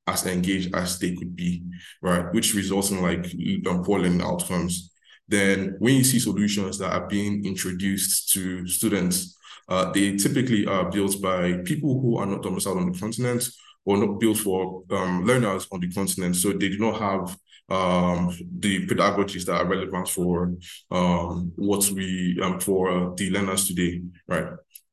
as 0.06 0.26
engaged 0.26 0.74
as 0.74 0.98
they 0.98 1.14
could 1.14 1.36
be, 1.36 1.62
right? 2.02 2.32
Which 2.32 2.54
results 2.54 2.90
in 2.90 3.02
like 3.02 3.26
um, 3.68 3.84
poor 3.84 4.00
learning 4.00 4.22
outcomes. 4.22 4.92
Then 5.28 5.76
when 5.78 5.94
you 5.94 6.04
see 6.04 6.18
solutions 6.18 6.78
that 6.78 6.92
are 6.92 7.06
being 7.06 7.44
introduced 7.44 8.32
to 8.32 8.66
students, 8.66 9.36
uh, 9.68 9.92
they 9.92 10.16
typically 10.16 10.66
are 10.66 10.90
built 10.90 11.22
by 11.22 11.58
people 11.64 12.00
who 12.00 12.16
are 12.16 12.26
not 12.26 12.42
domiciled 12.42 12.78
on 12.78 12.90
the 12.90 12.98
continent 12.98 13.48
or 13.84 13.96
not 13.96 14.18
built 14.18 14.38
for 14.38 14.82
um, 14.90 15.24
learners 15.24 15.68
on 15.70 15.80
the 15.80 15.90
continent. 15.92 16.34
So 16.36 16.52
they 16.52 16.68
do 16.68 16.78
not 16.78 17.00
have 17.00 17.38
um, 17.70 18.36
the 18.58 18.86
pedagogies 18.86 19.46
that 19.46 19.54
are 19.54 19.66
relevant 19.66 20.08
for 20.08 20.54
um, 20.90 21.52
what 21.54 21.88
we 21.90 22.38
um, 22.42 22.58
for 22.58 23.14
the 23.16 23.30
learners 23.30 23.68
today, 23.68 24.02
right? 24.26 24.46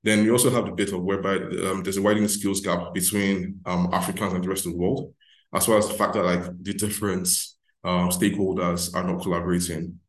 Then 0.03 0.23
we 0.23 0.31
also 0.31 0.49
have 0.49 0.65
the 0.65 0.71
bit 0.71 0.93
of 0.93 1.03
whereby 1.03 1.35
um, 1.35 1.83
there's 1.83 1.97
a 1.97 2.01
widening 2.01 2.27
skills 2.27 2.61
gap 2.61 2.93
between 2.93 3.59
um, 3.65 3.89
Africans 3.91 4.33
and 4.33 4.43
the 4.43 4.49
rest 4.49 4.65
of 4.65 4.73
the 4.73 4.77
world, 4.77 5.13
as 5.53 5.67
well 5.67 5.77
as 5.77 5.87
the 5.87 5.95
fact 5.95 6.13
that 6.13 6.23
like 6.23 6.43
the 6.61 6.73
different 6.73 7.27
um, 7.83 8.09
stakeholders 8.09 8.95
are 8.95 9.03
not 9.03 9.21
collaborating. 9.21 9.99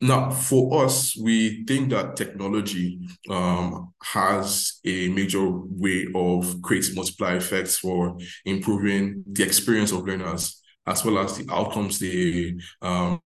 Now, 0.00 0.30
for 0.30 0.84
us, 0.84 1.16
we 1.16 1.64
think 1.64 1.90
that 1.90 2.14
technology 2.14 3.00
um, 3.28 3.92
has 4.02 4.78
a 4.84 5.08
major 5.08 5.48
way 5.50 6.06
of 6.14 6.62
creating 6.62 6.94
multiplier 6.94 7.36
effects 7.36 7.78
for 7.78 8.16
improving 8.44 9.24
the 9.26 9.42
experience 9.42 9.90
of 9.90 10.06
learners, 10.06 10.62
as 10.86 11.04
well 11.04 11.18
as 11.18 11.36
the 11.36 11.52
outcomes 11.52 11.98
they 11.98 12.56
um, 12.80 13.20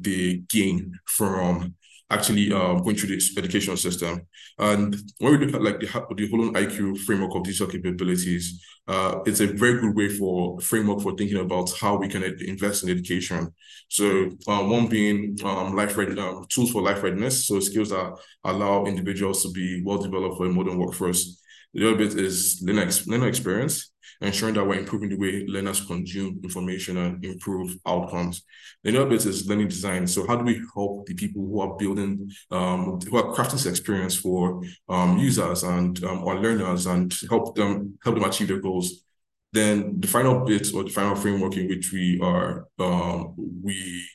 they 0.00 0.42
gain 0.48 0.92
from 1.06 1.74
actually 2.10 2.52
um, 2.52 2.82
going 2.82 2.96
through 2.96 3.14
this 3.14 3.36
education 3.36 3.76
system. 3.76 4.26
And 4.58 4.96
when 5.18 5.32
we 5.32 5.46
look 5.46 5.54
at 5.54 5.62
like 5.62 5.80
the, 5.80 5.86
the 5.86 6.28
HolonIQ 6.28 6.98
framework 6.98 7.34
of 7.34 7.44
digital 7.44 7.68
capabilities, 7.68 8.62
uh, 8.88 9.20
it's 9.26 9.40
a 9.40 9.46
very 9.46 9.80
good 9.80 9.94
way 9.94 10.08
for 10.08 10.60
framework 10.60 11.02
for 11.02 11.14
thinking 11.16 11.38
about 11.38 11.72
how 11.78 11.96
we 11.96 12.08
can 12.08 12.24
invest 12.40 12.82
in 12.82 12.90
education. 12.90 13.54
So 13.88 14.30
uh, 14.48 14.62
one 14.64 14.88
being 14.88 15.36
um, 15.44 15.76
life 15.76 15.96
ready, 15.96 16.18
um, 16.18 16.44
tools 16.48 16.70
for 16.70 16.82
life 16.82 17.02
readiness, 17.02 17.46
so 17.46 17.60
skills 17.60 17.90
that 17.90 18.16
allow 18.44 18.86
individuals 18.86 19.42
to 19.44 19.50
be 19.50 19.82
well 19.84 19.98
developed 19.98 20.36
for 20.36 20.46
a 20.46 20.50
modern 20.50 20.78
workforce. 20.78 21.40
The 21.72 21.88
other 21.88 21.98
bit 21.98 22.18
is 22.18 22.60
learner, 22.62 22.90
learner 23.06 23.28
experience 23.28 23.89
ensuring 24.20 24.54
that 24.54 24.64
we're 24.64 24.78
improving 24.78 25.08
the 25.08 25.16
way 25.16 25.44
learners 25.46 25.84
consume 25.84 26.40
information 26.42 26.96
and 26.98 27.24
improve 27.24 27.76
outcomes. 27.86 28.42
The 28.84 28.96
other 29.00 29.10
bit 29.10 29.24
is 29.26 29.48
learning 29.48 29.68
design. 29.68 30.06
So 30.06 30.26
how 30.26 30.36
do 30.36 30.44
we 30.44 30.62
help 30.74 31.06
the 31.06 31.14
people 31.14 31.42
who 31.42 31.60
are 31.60 31.76
building, 31.76 32.30
um, 32.50 33.00
who 33.00 33.16
are 33.16 33.34
crafting 33.34 33.52
this 33.52 33.66
experience 33.66 34.16
for 34.16 34.62
um, 34.88 35.18
users 35.18 35.62
and 35.62 36.02
um, 36.04 36.22
or 36.22 36.38
learners 36.38 36.86
and 36.86 37.14
help 37.28 37.54
them 37.54 37.98
help 38.04 38.16
them 38.16 38.24
achieve 38.24 38.48
their 38.48 38.60
goals? 38.60 39.04
Then 39.52 39.98
the 40.00 40.06
final 40.06 40.44
bit 40.44 40.72
or 40.74 40.84
the 40.84 40.90
final 40.90 41.16
framework 41.16 41.56
in 41.56 41.68
which 41.68 41.92
we 41.92 42.20
are 42.22 42.68
um, 42.78 43.34
we 43.64 44.06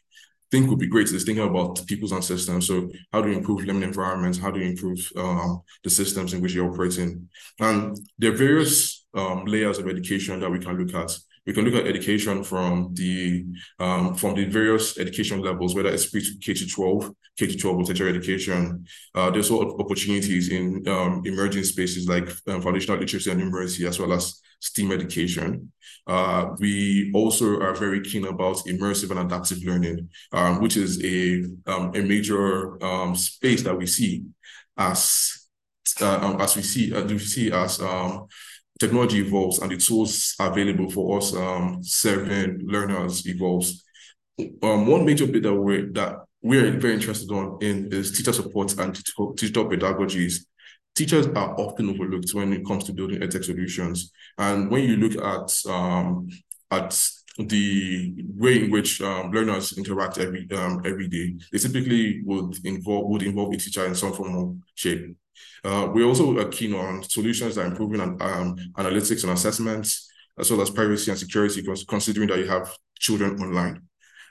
think 0.51 0.69
would 0.69 0.79
be 0.79 0.87
great 0.87 1.11
is 1.11 1.23
thinking 1.23 1.43
about 1.43 1.85
people's 1.87 2.11
and 2.11 2.23
systems. 2.23 2.67
So 2.67 2.89
how 3.11 3.21
do 3.21 3.29
you 3.29 3.37
improve 3.37 3.65
learning 3.65 3.83
environments? 3.83 4.37
How 4.37 4.51
do 4.51 4.59
you 4.59 4.69
improve 4.69 4.99
um, 5.17 5.61
the 5.83 5.89
systems 5.89 6.33
in 6.33 6.41
which 6.41 6.53
you're 6.53 6.71
operating? 6.71 7.27
And 7.59 7.97
there 8.17 8.31
are 8.31 8.37
various 8.37 8.94
um, 9.15 9.45
layers 9.45 9.79
of 9.79 9.87
education 9.87 10.39
that 10.39 10.49
we 10.49 10.59
can 10.59 10.77
look 10.77 10.93
at. 10.93 11.17
We 11.45 11.53
can 11.53 11.63
look 11.63 11.75
at 11.75 11.87
education 11.87 12.43
from 12.43 12.93
the 12.93 13.45
um, 13.79 14.15
from 14.15 14.33
the 14.33 14.45
various 14.45 14.97
education 14.97 15.41
levels, 15.41 15.75
whether 15.75 15.89
it's 15.89 16.09
K 16.09 16.53
to 16.53 16.67
12, 16.67 17.11
K 17.37 17.47
to 17.47 17.57
12 17.57 17.77
or 17.77 17.83
tertiary 17.83 18.09
education. 18.09 18.85
Uh, 19.13 19.29
there's 19.29 19.51
also 19.51 19.77
opportunities 19.77 20.49
in 20.49 20.87
um, 20.87 21.21
emerging 21.23 21.63
spaces 21.63 22.07
like 22.07 22.27
um, 22.47 22.61
foundational 22.61 22.99
literacy 22.99 23.29
and 23.29 23.41
numeracy, 23.41 23.87
as 23.87 23.99
well 23.99 24.13
as 24.13 24.41
STEAM 24.59 24.91
education. 24.91 25.71
Uh, 26.07 26.49
we 26.59 27.11
also 27.13 27.59
are 27.61 27.75
very 27.75 28.01
keen 28.01 28.25
about 28.25 28.57
immersive 28.65 29.11
and 29.11 29.19
adaptive 29.19 29.63
learning, 29.63 30.09
um, 30.31 30.61
which 30.61 30.77
is 30.77 31.03
a, 31.03 31.43
um, 31.67 31.91
a 31.95 32.01
major 32.01 32.83
um, 32.83 33.15
space 33.15 33.63
that 33.63 33.77
we 33.77 33.85
see 33.85 34.23
as 34.77 35.47
uh, 36.01 36.19
um, 36.21 36.41
as 36.41 36.55
we 36.55 36.61
see 36.61 36.93
uh, 36.93 37.03
we 37.05 37.17
see 37.17 37.51
as 37.51 37.79
um, 37.79 38.27
technology 38.79 39.19
evolves 39.19 39.59
and 39.59 39.71
the 39.71 39.77
tools 39.77 40.35
available 40.39 40.89
for 40.89 41.17
us 41.17 41.33
um, 41.35 41.79
serving 41.81 42.59
learners 42.67 43.25
evolves. 43.27 43.83
Um, 44.61 44.87
one 44.87 45.05
major 45.05 45.27
bit 45.27 45.43
that 45.43 45.53
we're 45.53 45.91
that 45.93 46.17
we're 46.41 46.77
very 46.77 46.93
interested 46.93 47.31
on 47.31 47.57
in 47.61 47.91
is 47.91 48.15
teacher 48.15 48.33
support 48.33 48.77
and 48.77 48.93
digital 49.35 49.69
pedagogies. 49.69 50.45
Teachers 50.93 51.27
are 51.27 51.59
often 51.59 51.89
overlooked 51.89 52.33
when 52.33 52.53
it 52.53 52.65
comes 52.65 52.83
to 52.85 52.93
building 52.93 53.19
edtech 53.19 53.43
solutions. 53.43 54.11
And 54.37 54.69
when 54.69 54.83
you 54.83 54.97
look 54.97 55.15
at 55.23 55.71
um, 55.71 56.29
at 56.71 56.99
the 57.37 58.13
way 58.35 58.63
in 58.63 58.71
which 58.71 59.01
um, 59.01 59.31
learners 59.31 59.77
interact 59.77 60.17
every 60.19 60.47
um, 60.51 60.81
every 60.85 61.07
day, 61.07 61.35
they 61.51 61.57
typically 61.57 62.21
would 62.25 62.57
involve 62.65 63.09
would 63.09 63.23
involve 63.23 63.53
a 63.53 63.57
teacher 63.57 63.85
in 63.85 63.95
some 63.95 64.13
form 64.13 64.35
of 64.35 64.55
shape. 64.75 65.15
Uh, 65.63 65.89
we're 65.93 66.05
also 66.05 66.47
keen 66.49 66.73
on 66.73 67.03
solutions 67.03 67.55
that 67.55 67.65
improving 67.65 68.01
um, 68.01 68.55
analytics 68.77 69.23
and 69.23 69.33
assessments, 69.33 70.09
as 70.37 70.51
well 70.51 70.61
as 70.61 70.69
privacy 70.69 71.11
and 71.11 71.19
security, 71.19 71.63
considering 71.87 72.27
that 72.27 72.39
you 72.39 72.47
have 72.47 72.75
children 72.99 73.39
online, 73.41 73.81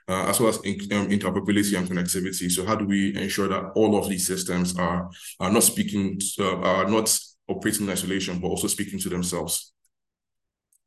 uh, 0.09 0.26
as 0.26 0.40
well 0.40 0.51
as 0.51 0.59
in, 0.64 0.74
um, 0.93 1.09
interoperability 1.09 1.76
and 1.76 1.89
connectivity. 1.89 2.51
So 2.51 2.64
how 2.64 2.76
do 2.76 2.86
we 2.86 3.16
ensure 3.16 3.48
that 3.48 3.72
all 3.74 3.97
of 3.97 4.09
these 4.09 4.26
systems 4.26 4.76
are, 4.78 5.10
are 5.40 5.51
not 5.51 5.62
speaking, 5.62 6.18
to, 6.36 6.44
uh, 6.44 6.56
are 6.56 6.90
not 6.90 7.16
operating 7.48 7.86
in 7.86 7.93
isolation, 7.93 8.39
but 8.39 8.48
also 8.48 8.68
speaking 8.68 8.98
to 9.01 9.09
themselves? 9.09 9.72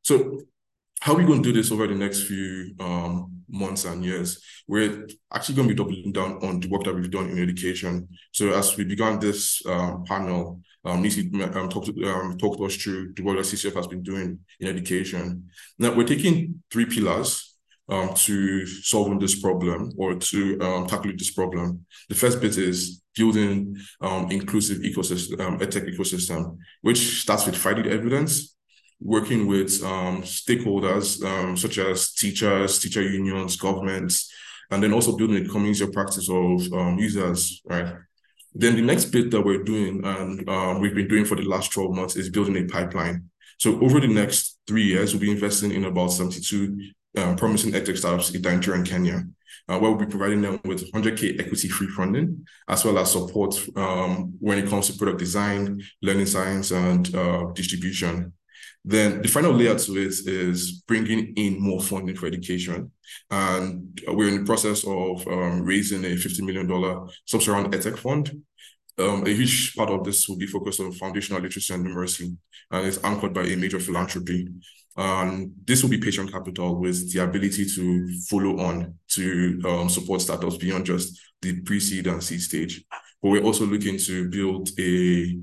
So 0.02 0.40
how 1.00 1.14
are 1.14 1.18
we 1.18 1.24
going 1.24 1.42
to 1.42 1.52
do 1.52 1.60
this 1.60 1.70
over 1.70 1.86
the 1.86 1.94
next 1.94 2.22
few 2.22 2.74
um, 2.80 3.37
months 3.48 3.84
and 3.84 4.04
years? 4.04 4.42
We're 4.66 5.06
actually 5.32 5.56
going 5.56 5.68
to 5.68 5.74
be 5.74 5.78
doubling 5.78 6.12
down 6.12 6.38
on 6.42 6.60
the 6.60 6.68
work 6.68 6.84
that 6.84 6.94
we've 6.94 7.10
done 7.10 7.30
in 7.30 7.42
education. 7.42 8.08
So 8.32 8.52
as 8.52 8.76
we 8.76 8.84
began 8.84 9.18
this 9.18 9.62
um, 9.66 10.04
panel, 10.04 10.60
um, 10.84 11.02
Nissi 11.02 11.32
um, 11.56 11.68
talked, 11.68 11.88
um, 11.88 12.38
talked 12.38 12.60
us 12.60 12.76
through 12.76 13.12
the 13.14 13.22
work 13.22 13.36
that 13.36 13.46
CCF 13.46 13.74
has 13.74 13.86
been 13.86 14.02
doing 14.02 14.38
in 14.60 14.68
education. 14.68 15.50
Now 15.78 15.94
we're 15.94 16.06
taking 16.06 16.62
three 16.70 16.86
pillars 16.86 17.56
um, 17.88 18.14
to 18.14 18.66
solving 18.66 19.18
this 19.18 19.40
problem 19.40 19.92
or 19.96 20.14
to 20.14 20.60
um, 20.60 20.86
tackling 20.86 21.16
this 21.16 21.32
problem. 21.32 21.84
The 22.08 22.14
first 22.14 22.40
bit 22.40 22.56
is 22.58 23.02
building 23.16 23.76
um, 24.00 24.30
inclusive 24.30 24.78
ecosystem, 24.78 25.40
um, 25.40 25.58
tech 25.58 25.84
ecosystem, 25.84 26.58
which 26.82 27.22
starts 27.22 27.46
with 27.46 27.56
finding 27.56 27.86
evidence, 27.86 28.56
working 29.00 29.46
with 29.46 29.82
um, 29.82 30.22
stakeholders 30.22 31.22
um, 31.24 31.56
such 31.56 31.78
as 31.78 32.12
teachers, 32.12 32.78
teacher 32.78 33.02
unions, 33.02 33.56
governments, 33.56 34.30
and 34.70 34.82
then 34.82 34.92
also 34.92 35.16
building 35.16 35.44
a 35.44 35.48
community 35.48 35.86
practice 35.86 36.28
of 36.28 36.72
um, 36.72 36.98
users, 36.98 37.62
right? 37.64 37.94
Then 38.54 38.76
the 38.76 38.82
next 38.82 39.06
bit 39.06 39.30
that 39.30 39.42
we're 39.42 39.62
doing 39.62 40.04
and 40.04 40.48
um, 40.48 40.80
we've 40.80 40.94
been 40.94 41.08
doing 41.08 41.24
for 41.24 41.36
the 41.36 41.42
last 41.42 41.72
12 41.72 41.94
months 41.94 42.16
is 42.16 42.28
building 42.28 42.56
a 42.56 42.64
pipeline. 42.64 43.30
So 43.58 43.80
over 43.80 44.00
the 44.00 44.08
next 44.08 44.58
three 44.66 44.84
years, 44.84 45.12
we'll 45.12 45.20
be 45.20 45.30
investing 45.30 45.72
in 45.72 45.84
about 45.84 46.08
72 46.08 46.92
um, 47.16 47.36
promising 47.36 47.72
edtech 47.72 47.96
startups 47.96 48.30
in 48.30 48.42
Nigeria 48.42 48.80
and 48.80 48.88
Kenya, 48.88 49.24
uh, 49.68 49.78
where 49.78 49.90
we'll 49.90 49.96
be 49.96 50.06
providing 50.06 50.42
them 50.42 50.60
with 50.64 50.90
100K 50.92 51.40
equity-free 51.40 51.88
funding, 51.88 52.46
as 52.68 52.84
well 52.84 52.98
as 52.98 53.12
support 53.12 53.56
um, 53.76 54.34
when 54.38 54.58
it 54.58 54.68
comes 54.68 54.86
to 54.88 54.96
product 54.96 55.18
design, 55.18 55.82
learning 56.02 56.26
science, 56.26 56.70
and 56.70 57.14
uh, 57.14 57.46
distribution. 57.54 58.32
Then 58.84 59.20
the 59.22 59.28
final 59.28 59.52
layer 59.52 59.76
to 59.76 59.96
it 59.98 60.14
is 60.26 60.82
bringing 60.86 61.34
in 61.36 61.60
more 61.60 61.80
funding 61.80 62.16
for 62.16 62.26
education. 62.26 62.90
And 63.30 64.00
we're 64.06 64.28
in 64.28 64.40
the 64.40 64.46
process 64.46 64.84
of 64.84 65.26
um, 65.26 65.62
raising 65.62 66.04
a 66.04 66.16
$50 66.16 66.40
million 66.42 67.08
Sub-Saharan 67.26 67.70
EdTech 67.70 67.98
Fund. 67.98 68.42
Um, 68.98 69.24
a 69.26 69.30
huge 69.30 69.74
part 69.76 69.90
of 69.90 70.04
this 70.04 70.28
will 70.28 70.36
be 70.36 70.46
focused 70.46 70.80
on 70.80 70.90
foundational 70.92 71.40
literacy 71.40 71.72
and 71.72 71.86
numeracy, 71.86 72.36
and 72.70 72.86
it's 72.86 73.02
anchored 73.04 73.32
by 73.32 73.42
a 73.42 73.56
major 73.56 73.78
philanthropy. 73.78 74.48
Um, 74.96 75.52
this 75.64 75.82
will 75.82 75.90
be 75.90 75.98
patient 75.98 76.32
capital 76.32 76.80
with 76.80 77.12
the 77.12 77.22
ability 77.22 77.66
to 77.76 78.20
follow 78.28 78.58
on 78.58 78.94
to 79.10 79.60
um, 79.64 79.88
support 79.88 80.20
startups 80.20 80.56
beyond 80.56 80.86
just 80.86 81.16
the 81.40 81.60
pre-seed 81.62 82.08
and 82.08 82.22
seed 82.22 82.40
stage. 82.40 82.84
But 83.22 83.30
we're 83.30 83.44
also 83.44 83.66
looking 83.66 83.98
to 83.98 84.28
build 84.28 84.70
a 84.80 85.38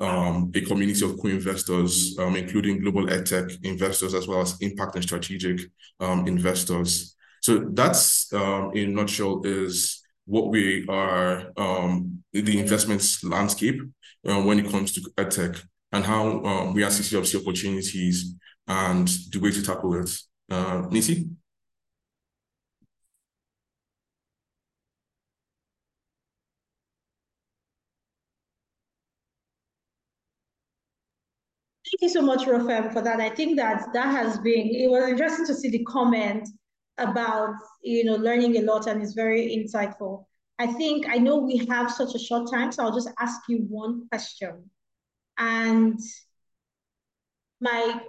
um, 0.00 0.50
a 0.54 0.60
community 0.60 1.04
of 1.04 1.18
co-investors, 1.20 2.16
um, 2.18 2.36
including 2.36 2.80
global 2.80 3.06
edtech 3.06 3.52
investors, 3.64 4.14
as 4.14 4.28
well 4.28 4.40
as 4.40 4.56
impact 4.60 4.94
and 4.94 5.04
strategic 5.04 5.60
um, 6.00 6.26
investors. 6.26 7.16
So 7.42 7.70
that's, 7.72 8.32
um, 8.32 8.72
in 8.74 8.94
nutshell, 8.94 9.42
is 9.44 10.02
what 10.26 10.50
we 10.50 10.86
are, 10.88 11.50
um, 11.56 12.22
the 12.32 12.58
investments 12.58 13.24
landscape 13.24 13.80
uh, 14.28 14.42
when 14.42 14.58
it 14.58 14.70
comes 14.70 14.92
to 14.92 15.00
edtech 15.16 15.60
and 15.92 16.04
how 16.04 16.44
um, 16.44 16.74
we 16.74 16.84
as 16.84 17.00
CCF 17.00 17.26
see 17.26 17.38
opportunities 17.38 18.34
and 18.66 19.08
the 19.32 19.38
way 19.40 19.50
to 19.50 19.62
tackle 19.62 19.94
it. 19.94 20.10
Uh, 20.50 20.82
Nissi? 20.88 21.28
Thank 31.90 32.02
you 32.02 32.08
so 32.10 32.20
much, 32.20 32.40
Rofem, 32.40 32.92
for 32.92 33.00
that. 33.00 33.18
I 33.18 33.30
think 33.30 33.56
that 33.56 33.94
that 33.94 34.10
has 34.10 34.38
been, 34.40 34.74
it 34.74 34.90
was 34.90 35.08
interesting 35.08 35.46
to 35.46 35.54
see 35.54 35.70
the 35.70 35.84
comment 35.84 36.46
about, 36.98 37.54
you 37.82 38.04
know, 38.04 38.16
learning 38.16 38.58
a 38.58 38.62
lot 38.62 38.86
and 38.86 39.02
it's 39.02 39.14
very 39.14 39.56
insightful. 39.56 40.26
I 40.58 40.66
think, 40.66 41.08
I 41.08 41.16
know 41.16 41.38
we 41.38 41.64
have 41.70 41.90
such 41.90 42.14
a 42.14 42.18
short 42.18 42.50
time, 42.50 42.72
so 42.72 42.82
I'll 42.82 42.94
just 42.94 43.10
ask 43.18 43.40
you 43.48 43.64
one 43.70 44.06
question. 44.08 44.68
And 45.38 45.98
my 47.62 48.02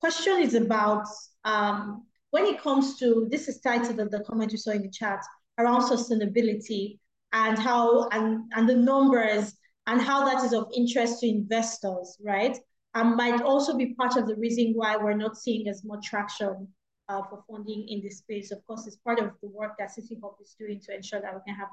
question 0.00 0.40
is 0.40 0.54
about 0.54 1.04
um, 1.44 2.06
when 2.30 2.46
it 2.46 2.62
comes 2.62 2.98
to, 3.00 3.28
this 3.30 3.48
is 3.48 3.60
the, 3.60 4.08
the 4.10 4.24
comment 4.26 4.52
you 4.52 4.58
saw 4.58 4.70
in 4.70 4.80
the 4.82 4.90
chat 4.90 5.22
around 5.58 5.82
sustainability 5.82 7.00
and 7.34 7.58
how, 7.58 8.08
and, 8.08 8.50
and 8.54 8.66
the 8.66 8.76
numbers 8.76 9.54
and 9.86 10.00
how 10.00 10.24
that 10.24 10.42
is 10.42 10.54
of 10.54 10.70
interest 10.74 11.20
to 11.20 11.28
investors, 11.28 12.16
right? 12.24 12.56
And 12.96 13.14
might 13.14 13.42
also 13.42 13.76
be 13.76 13.94
part 13.94 14.16
of 14.16 14.26
the 14.26 14.36
reason 14.36 14.72
why 14.74 14.96
we're 14.96 15.12
not 15.12 15.36
seeing 15.36 15.68
as 15.68 15.84
much 15.84 16.06
traction 16.06 16.66
uh, 17.10 17.22
for 17.28 17.44
funding 17.46 17.86
in 17.88 18.00
this 18.02 18.18
space. 18.18 18.50
Of 18.50 18.66
course, 18.66 18.86
it's 18.86 18.96
part 18.96 19.18
of 19.18 19.32
the 19.42 19.48
work 19.48 19.72
that 19.78 19.90
CC 19.90 20.18
Hub 20.22 20.36
is 20.40 20.56
doing 20.58 20.80
to 20.86 20.94
ensure 20.94 21.20
that 21.20 21.34
we 21.34 21.40
can 21.46 21.54
have 21.56 21.68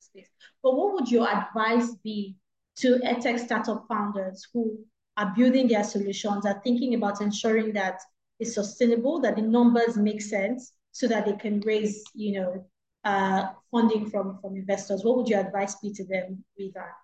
space. 0.00 0.26
But 0.60 0.76
what 0.76 0.94
would 0.94 1.08
your 1.08 1.28
advice 1.28 1.94
be 2.02 2.34
to 2.78 2.98
edtech 3.04 3.38
startup 3.38 3.86
founders 3.88 4.48
who 4.52 4.80
are 5.16 5.32
building 5.36 5.68
their 5.68 5.84
solutions, 5.84 6.44
are 6.44 6.60
thinking 6.64 6.96
about 6.96 7.20
ensuring 7.20 7.72
that 7.74 8.00
it's 8.40 8.54
sustainable, 8.54 9.20
that 9.20 9.36
the 9.36 9.42
numbers 9.42 9.96
make 9.96 10.20
sense, 10.20 10.72
so 10.90 11.06
that 11.06 11.24
they 11.24 11.34
can 11.34 11.60
raise, 11.60 12.02
you 12.14 12.40
know, 12.40 12.66
uh, 13.04 13.46
funding 13.70 14.10
from 14.10 14.40
from 14.40 14.56
investors? 14.56 15.04
What 15.04 15.18
would 15.18 15.28
your 15.28 15.38
advice 15.38 15.76
be 15.76 15.92
to 15.92 16.04
them 16.04 16.44
with 16.58 16.74
that? 16.74 16.98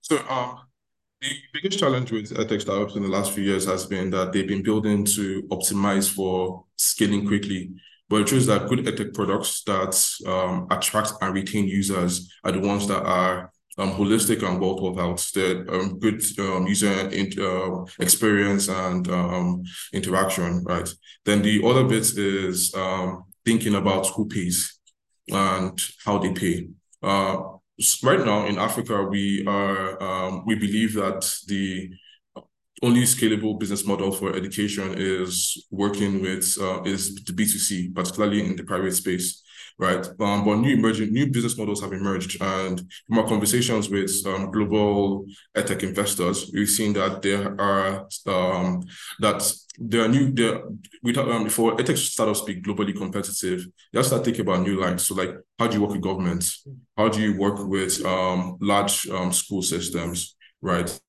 So, 0.00 0.26
um, 0.26 0.60
the 1.20 1.36
biggest 1.52 1.78
challenge 1.78 2.10
with 2.10 2.30
edtech 2.34 2.62
startups 2.62 2.96
in 2.96 3.02
the 3.02 3.08
last 3.08 3.32
few 3.32 3.44
years 3.44 3.66
has 3.66 3.86
been 3.86 4.10
that 4.10 4.32
they've 4.32 4.48
been 4.48 4.62
building 4.62 5.04
to 5.04 5.42
optimize 5.50 6.10
for 6.10 6.64
scaling 6.76 7.26
quickly. 7.26 7.72
But 8.08 8.22
it 8.22 8.28
shows 8.28 8.46
that 8.46 8.68
good 8.68 8.86
edtech 8.86 9.14
products 9.14 9.62
that 9.64 9.94
um, 10.26 10.66
attract 10.70 11.12
and 11.20 11.34
retain 11.34 11.68
users 11.68 12.32
are 12.42 12.52
the 12.52 12.60
ones 12.60 12.88
that 12.88 13.02
are 13.02 13.52
um, 13.78 13.92
holistic 13.92 14.42
and 14.42 14.60
well 14.60 14.76
thought 14.76 14.98
out. 14.98 15.30
They're 15.34 15.70
um, 15.72 15.98
good 15.98 16.22
um, 16.38 16.66
user 16.66 17.08
in, 17.10 17.30
uh, 17.38 17.84
experience 17.98 18.68
and 18.68 19.08
um, 19.08 19.62
interaction, 19.92 20.64
right? 20.64 20.88
Then 21.24 21.42
the 21.42 21.62
other 21.64 21.84
bit 21.84 22.16
is 22.16 22.74
um, 22.74 23.24
thinking 23.44 23.74
about 23.74 24.06
who 24.08 24.26
pays 24.26 24.78
and 25.28 25.78
how 26.04 26.18
they 26.18 26.32
pay. 26.32 26.68
Uh, 27.02 27.49
right 28.02 28.24
now 28.24 28.46
in 28.46 28.58
Africa, 28.58 29.02
we 29.02 29.44
are 29.46 30.02
um, 30.02 30.44
we 30.46 30.54
believe 30.54 30.94
that 30.94 31.22
the 31.46 31.90
only 32.82 33.02
scalable 33.02 33.58
business 33.58 33.84
model 33.84 34.10
for 34.10 34.34
education 34.34 34.94
is 34.96 35.66
working 35.70 36.22
with 36.22 36.56
uh, 36.60 36.82
is 36.82 37.14
the 37.14 37.32
B2C, 37.32 37.94
particularly 37.94 38.44
in 38.44 38.56
the 38.56 38.64
private 38.64 38.92
space 38.92 39.42
right? 39.78 40.06
Um, 40.20 40.44
but 40.44 40.56
new 40.56 40.74
emerging, 40.74 41.12
new 41.12 41.26
business 41.26 41.56
models 41.56 41.80
have 41.82 41.92
emerged, 41.92 42.40
and 42.42 42.80
from 43.06 43.18
our 43.18 43.26
conversations 43.26 43.88
with 43.88 44.10
um, 44.26 44.50
global 44.50 45.26
edtech 45.56 45.82
investors, 45.82 46.50
we've 46.52 46.68
seen 46.68 46.92
that 46.94 47.22
there 47.22 47.60
are 47.60 48.08
um, 48.26 48.82
that 49.20 49.52
there 49.78 50.04
are 50.04 50.08
new 50.08 50.30
there 50.32 50.62
we 51.02 51.14
um, 51.16 51.48
for 51.48 51.76
edtech 51.76 51.96
startups 51.96 52.42
be 52.42 52.60
globally 52.60 52.96
competitive. 52.96 53.66
You 53.92 53.98
have 53.98 54.04
to 54.04 54.08
start 54.08 54.24
thinking 54.24 54.42
about 54.42 54.62
new 54.62 54.80
lines. 54.80 55.06
So, 55.06 55.14
like, 55.14 55.34
how 55.58 55.66
do 55.66 55.74
you 55.74 55.82
work 55.82 55.92
with 55.92 56.02
governments? 56.02 56.66
How 56.96 57.08
do 57.08 57.20
you 57.20 57.38
work 57.38 57.58
with 57.58 58.04
um, 58.04 58.58
large 58.60 59.08
um, 59.08 59.32
school 59.32 59.62
systems, 59.62 60.36
right? 60.60 61.00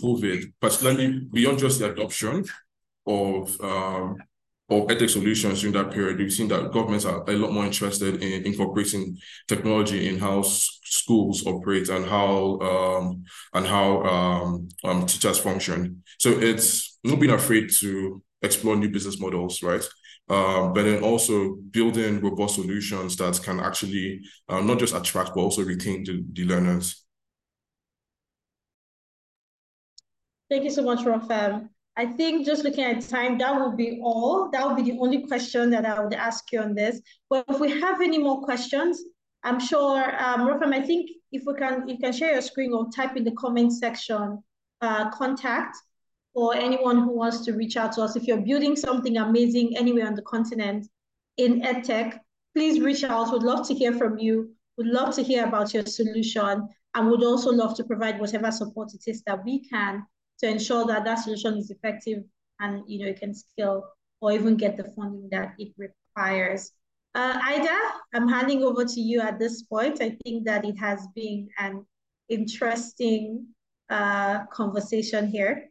COVID, 0.00 0.52
particularly 0.60 1.20
beyond 1.32 1.58
just 1.58 1.78
the 1.78 1.90
adoption 1.90 2.44
of 3.06 3.60
um, 3.60 4.18
of 4.68 4.88
edtech 4.88 5.10
solutions 5.10 5.60
during 5.60 5.74
that 5.74 5.92
period, 5.92 6.18
we've 6.18 6.32
seen 6.32 6.48
that 6.48 6.72
governments 6.72 7.04
are 7.04 7.22
a 7.28 7.32
lot 7.34 7.52
more 7.52 7.64
interested 7.64 8.22
in 8.22 8.44
incorporating 8.44 9.16
technology 9.46 10.08
in 10.08 10.18
how 10.18 10.42
schools 10.42 11.46
operate 11.46 11.88
and 11.88 12.04
how 12.04 12.58
um, 12.60 13.24
and 13.54 13.66
how 13.66 14.02
um, 14.02 14.68
um, 14.84 15.06
teachers 15.06 15.38
function. 15.38 16.02
So 16.18 16.30
it's 16.30 16.98
not 17.04 17.20
being 17.20 17.32
afraid 17.32 17.70
to 17.80 18.22
explore 18.42 18.76
new 18.76 18.88
business 18.88 19.20
models, 19.20 19.62
right? 19.62 19.84
Um, 20.28 20.72
but 20.72 20.82
then 20.82 21.04
also 21.04 21.54
building 21.70 22.20
robust 22.20 22.56
solutions 22.56 23.16
that 23.16 23.40
can 23.44 23.60
actually 23.60 24.22
um, 24.48 24.66
not 24.66 24.80
just 24.80 24.94
attract 24.94 25.30
but 25.36 25.42
also 25.42 25.62
retain 25.62 26.02
the, 26.02 26.24
the 26.32 26.44
learners. 26.44 27.04
Thank 30.50 30.64
you 30.64 30.70
so 30.70 30.82
much, 30.82 31.00
Rofem. 31.00 31.68
I 31.98 32.04
think 32.04 32.44
just 32.44 32.62
looking 32.62 32.84
at 32.84 33.00
time, 33.08 33.38
that 33.38 33.58
would 33.58 33.76
be 33.76 34.00
all. 34.02 34.50
That 34.50 34.66
would 34.66 34.76
be 34.76 34.90
the 34.90 34.98
only 34.98 35.26
question 35.26 35.70
that 35.70 35.86
I 35.86 35.98
would 35.98 36.12
ask 36.12 36.52
you 36.52 36.60
on 36.60 36.74
this. 36.74 37.00
But 37.30 37.46
if 37.48 37.58
we 37.58 37.80
have 37.80 38.02
any 38.02 38.18
more 38.18 38.42
questions, 38.42 39.02
I'm 39.42 39.58
sure, 39.58 40.02
um, 40.22 40.62
I 40.62 40.82
think 40.82 41.10
if 41.32 41.44
we 41.46 41.54
can, 41.54 41.88
you 41.88 41.96
can 41.98 42.12
share 42.12 42.32
your 42.32 42.42
screen 42.42 42.74
or 42.74 42.88
type 42.94 43.16
in 43.16 43.24
the 43.24 43.30
comment 43.32 43.72
section, 43.72 44.42
uh, 44.82 45.10
contact 45.10 45.76
for 46.34 46.54
anyone 46.54 46.98
who 46.98 47.16
wants 47.16 47.40
to 47.46 47.52
reach 47.52 47.78
out 47.78 47.92
to 47.92 48.02
us. 48.02 48.14
If 48.14 48.24
you're 48.24 48.42
building 48.42 48.76
something 48.76 49.16
amazing 49.16 49.76
anywhere 49.76 50.06
on 50.06 50.14
the 50.14 50.22
continent 50.22 50.86
in 51.38 51.62
EdTech, 51.62 52.18
please 52.54 52.80
reach 52.80 53.04
out. 53.04 53.32
We'd 53.32 53.42
love 53.42 53.66
to 53.68 53.74
hear 53.74 53.94
from 53.94 54.18
you. 54.18 54.50
We'd 54.76 54.88
love 54.88 55.14
to 55.14 55.22
hear 55.22 55.46
about 55.46 55.72
your 55.72 55.86
solution 55.86 56.68
and 56.94 57.10
would 57.10 57.24
also 57.24 57.50
love 57.50 57.74
to 57.76 57.84
provide 57.84 58.20
whatever 58.20 58.50
support 58.50 58.92
it 58.92 59.04
is 59.06 59.22
that 59.22 59.42
we 59.44 59.66
can 59.66 60.04
to 60.40 60.48
ensure 60.48 60.86
that 60.86 61.04
that 61.04 61.16
solution 61.16 61.56
is 61.56 61.70
effective 61.70 62.22
and 62.60 62.82
you 62.86 62.98
know 63.00 63.10
it 63.10 63.20
can 63.20 63.34
scale 63.34 63.84
or 64.20 64.32
even 64.32 64.56
get 64.56 64.76
the 64.76 64.84
funding 64.96 65.28
that 65.30 65.54
it 65.58 65.72
requires. 65.76 66.72
Uh, 67.14 67.38
Ida, 67.42 67.78
I'm 68.14 68.28
handing 68.28 68.62
over 68.62 68.84
to 68.84 69.00
you 69.00 69.20
at 69.20 69.38
this 69.38 69.62
point. 69.62 70.02
I 70.02 70.16
think 70.24 70.44
that 70.44 70.64
it 70.64 70.78
has 70.78 71.06
been 71.14 71.48
an 71.58 71.84
interesting 72.28 73.46
uh, 73.88 74.44
conversation 74.46 75.26
here. 75.26 75.70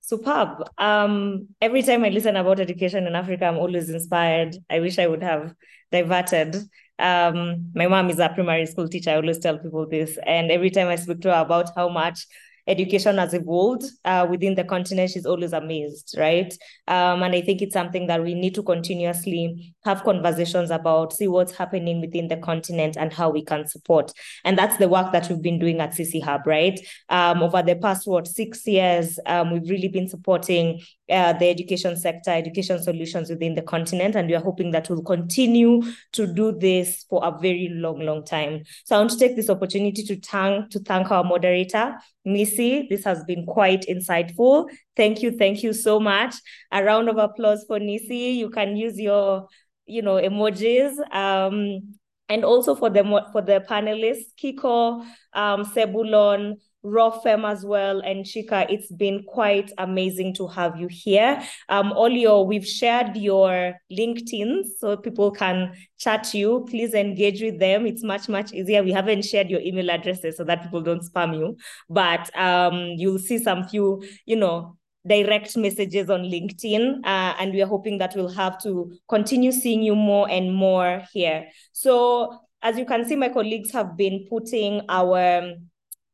Superb. 0.00 0.62
Um, 0.78 1.48
every 1.60 1.82
time 1.82 2.04
I 2.04 2.10
listen 2.10 2.36
about 2.36 2.60
education 2.60 3.08
in 3.08 3.16
Africa, 3.16 3.46
I'm 3.46 3.58
always 3.58 3.90
inspired. 3.90 4.56
I 4.70 4.78
wish 4.78 5.00
I 5.00 5.08
would 5.08 5.22
have 5.22 5.52
diverted. 5.90 6.54
Um, 7.00 7.72
my 7.74 7.88
mom 7.88 8.08
is 8.10 8.20
a 8.20 8.28
primary 8.28 8.66
school 8.66 8.88
teacher. 8.88 9.10
I 9.10 9.16
always 9.16 9.40
tell 9.40 9.58
people 9.58 9.88
this. 9.88 10.16
And 10.24 10.52
every 10.52 10.70
time 10.70 10.86
I 10.86 10.94
speak 10.94 11.22
to 11.22 11.34
her 11.34 11.40
about 11.40 11.70
how 11.74 11.88
much 11.88 12.24
education 12.66 13.18
has 13.18 13.34
evolved 13.34 13.84
uh, 14.04 14.26
within 14.28 14.54
the 14.54 14.64
continent, 14.64 15.10
she's 15.10 15.26
always 15.26 15.52
amazed, 15.52 16.14
right? 16.18 16.52
Um, 16.88 17.22
and 17.22 17.34
I 17.34 17.40
think 17.40 17.62
it's 17.62 17.74
something 17.74 18.06
that 18.08 18.22
we 18.22 18.34
need 18.34 18.54
to 18.56 18.62
continuously 18.62 19.74
have 19.86 20.04
conversations 20.04 20.70
about, 20.70 21.14
see 21.14 21.28
what's 21.28 21.56
happening 21.56 22.00
within 22.00 22.28
the 22.28 22.36
continent 22.36 22.96
and 22.98 23.12
how 23.12 23.30
we 23.30 23.42
can 23.42 23.66
support. 23.66 24.12
And 24.44 24.58
that's 24.58 24.76
the 24.76 24.88
work 24.88 25.12
that 25.12 25.30
we've 25.30 25.40
been 25.40 25.58
doing 25.58 25.80
at 25.80 25.92
CC 25.92 26.22
Hub, 26.22 26.46
right? 26.46 26.78
Um, 27.08 27.42
over 27.42 27.62
the 27.62 27.76
past, 27.76 28.06
what, 28.06 28.26
six 28.26 28.66
years, 28.66 29.18
um, 29.24 29.52
we've 29.52 29.70
really 29.70 29.88
been 29.88 30.08
supporting 30.08 30.82
uh, 31.08 31.32
the 31.34 31.48
education 31.48 31.96
sector, 31.96 32.30
education 32.30 32.82
solutions 32.82 33.30
within 33.30 33.54
the 33.54 33.62
continent. 33.62 34.16
And 34.16 34.28
we 34.28 34.34
are 34.34 34.42
hoping 34.42 34.72
that 34.72 34.90
we'll 34.90 35.02
continue 35.02 35.82
to 36.12 36.26
do 36.26 36.52
this 36.52 37.06
for 37.08 37.24
a 37.24 37.38
very 37.38 37.68
long, 37.72 38.00
long 38.00 38.24
time. 38.24 38.64
So 38.84 38.96
I 38.96 38.98
want 38.98 39.12
to 39.12 39.18
take 39.18 39.36
this 39.36 39.48
opportunity 39.48 40.02
to 40.02 40.20
thank 40.20 40.70
to 40.70 40.80
thank 40.80 41.10
our 41.10 41.24
moderator, 41.24 41.94
Nissi. 42.26 42.88
This 42.88 43.04
has 43.04 43.24
been 43.24 43.46
quite 43.46 43.82
insightful. 43.88 44.68
Thank 44.96 45.22
you, 45.22 45.30
thank 45.30 45.62
you 45.62 45.72
so 45.72 46.00
much. 46.00 46.34
A 46.72 46.82
round 46.82 47.08
of 47.08 47.18
applause 47.18 47.64
for 47.66 47.78
Nissi. 47.78 48.36
You 48.36 48.50
can 48.50 48.76
use 48.76 48.98
your, 48.98 49.46
you 49.86 50.02
know, 50.02 50.16
emojis. 50.16 50.96
Um, 51.14 51.96
and 52.28 52.44
also 52.44 52.74
for 52.74 52.90
the 52.90 53.04
for 53.32 53.40
the 53.40 53.64
panelists, 53.68 54.34
Kiko, 54.42 55.04
um, 55.32 55.64
Sebulon, 55.64 56.56
Rofem 56.84 57.48
as 57.48 57.64
well, 57.64 58.00
and 58.00 58.24
Chika. 58.24 58.66
It's 58.68 58.90
been 58.92 59.24
quite 59.24 59.72
amazing 59.78 60.34
to 60.34 60.46
have 60.48 60.76
you 60.76 60.88
here. 60.88 61.42
Um, 61.68 61.92
Olio, 61.92 62.42
we've 62.42 62.66
shared 62.66 63.16
your 63.16 63.74
LinkedIn 63.92 64.62
so 64.78 64.96
people 64.96 65.30
can 65.30 65.72
chat 65.98 66.32
you. 66.34 66.66
Please 66.68 66.94
engage 66.94 67.42
with 67.42 67.58
them. 67.58 67.86
It's 67.86 68.02
much, 68.02 68.28
much 68.28 68.52
easier. 68.52 68.82
We 68.82 68.92
haven't 68.92 69.24
shared 69.24 69.50
your 69.50 69.60
email 69.60 69.90
addresses 69.90 70.36
so 70.36 70.44
that 70.44 70.62
people 70.62 70.80
don't 70.80 71.02
spam 71.02 71.36
you, 71.36 71.56
but 71.90 72.36
um, 72.36 72.94
you'll 72.96 73.18
see 73.18 73.38
some 73.38 73.64
few, 73.64 74.02
you 74.24 74.36
know, 74.36 74.76
direct 75.06 75.56
messages 75.56 76.10
on 76.10 76.22
LinkedIn. 76.22 77.00
Uh, 77.04 77.34
and 77.38 77.52
we 77.52 77.62
are 77.62 77.66
hoping 77.66 77.98
that 77.98 78.14
we'll 78.16 78.28
have 78.28 78.60
to 78.62 78.92
continue 79.08 79.52
seeing 79.52 79.82
you 79.82 79.94
more 79.94 80.28
and 80.30 80.52
more 80.52 81.02
here. 81.12 81.46
So 81.72 82.40
as 82.62 82.78
you 82.78 82.84
can 82.84 83.04
see, 83.04 83.16
my 83.16 83.28
colleagues 83.28 83.72
have 83.72 83.96
been 83.96 84.26
putting 84.28 84.82
our 84.88 85.54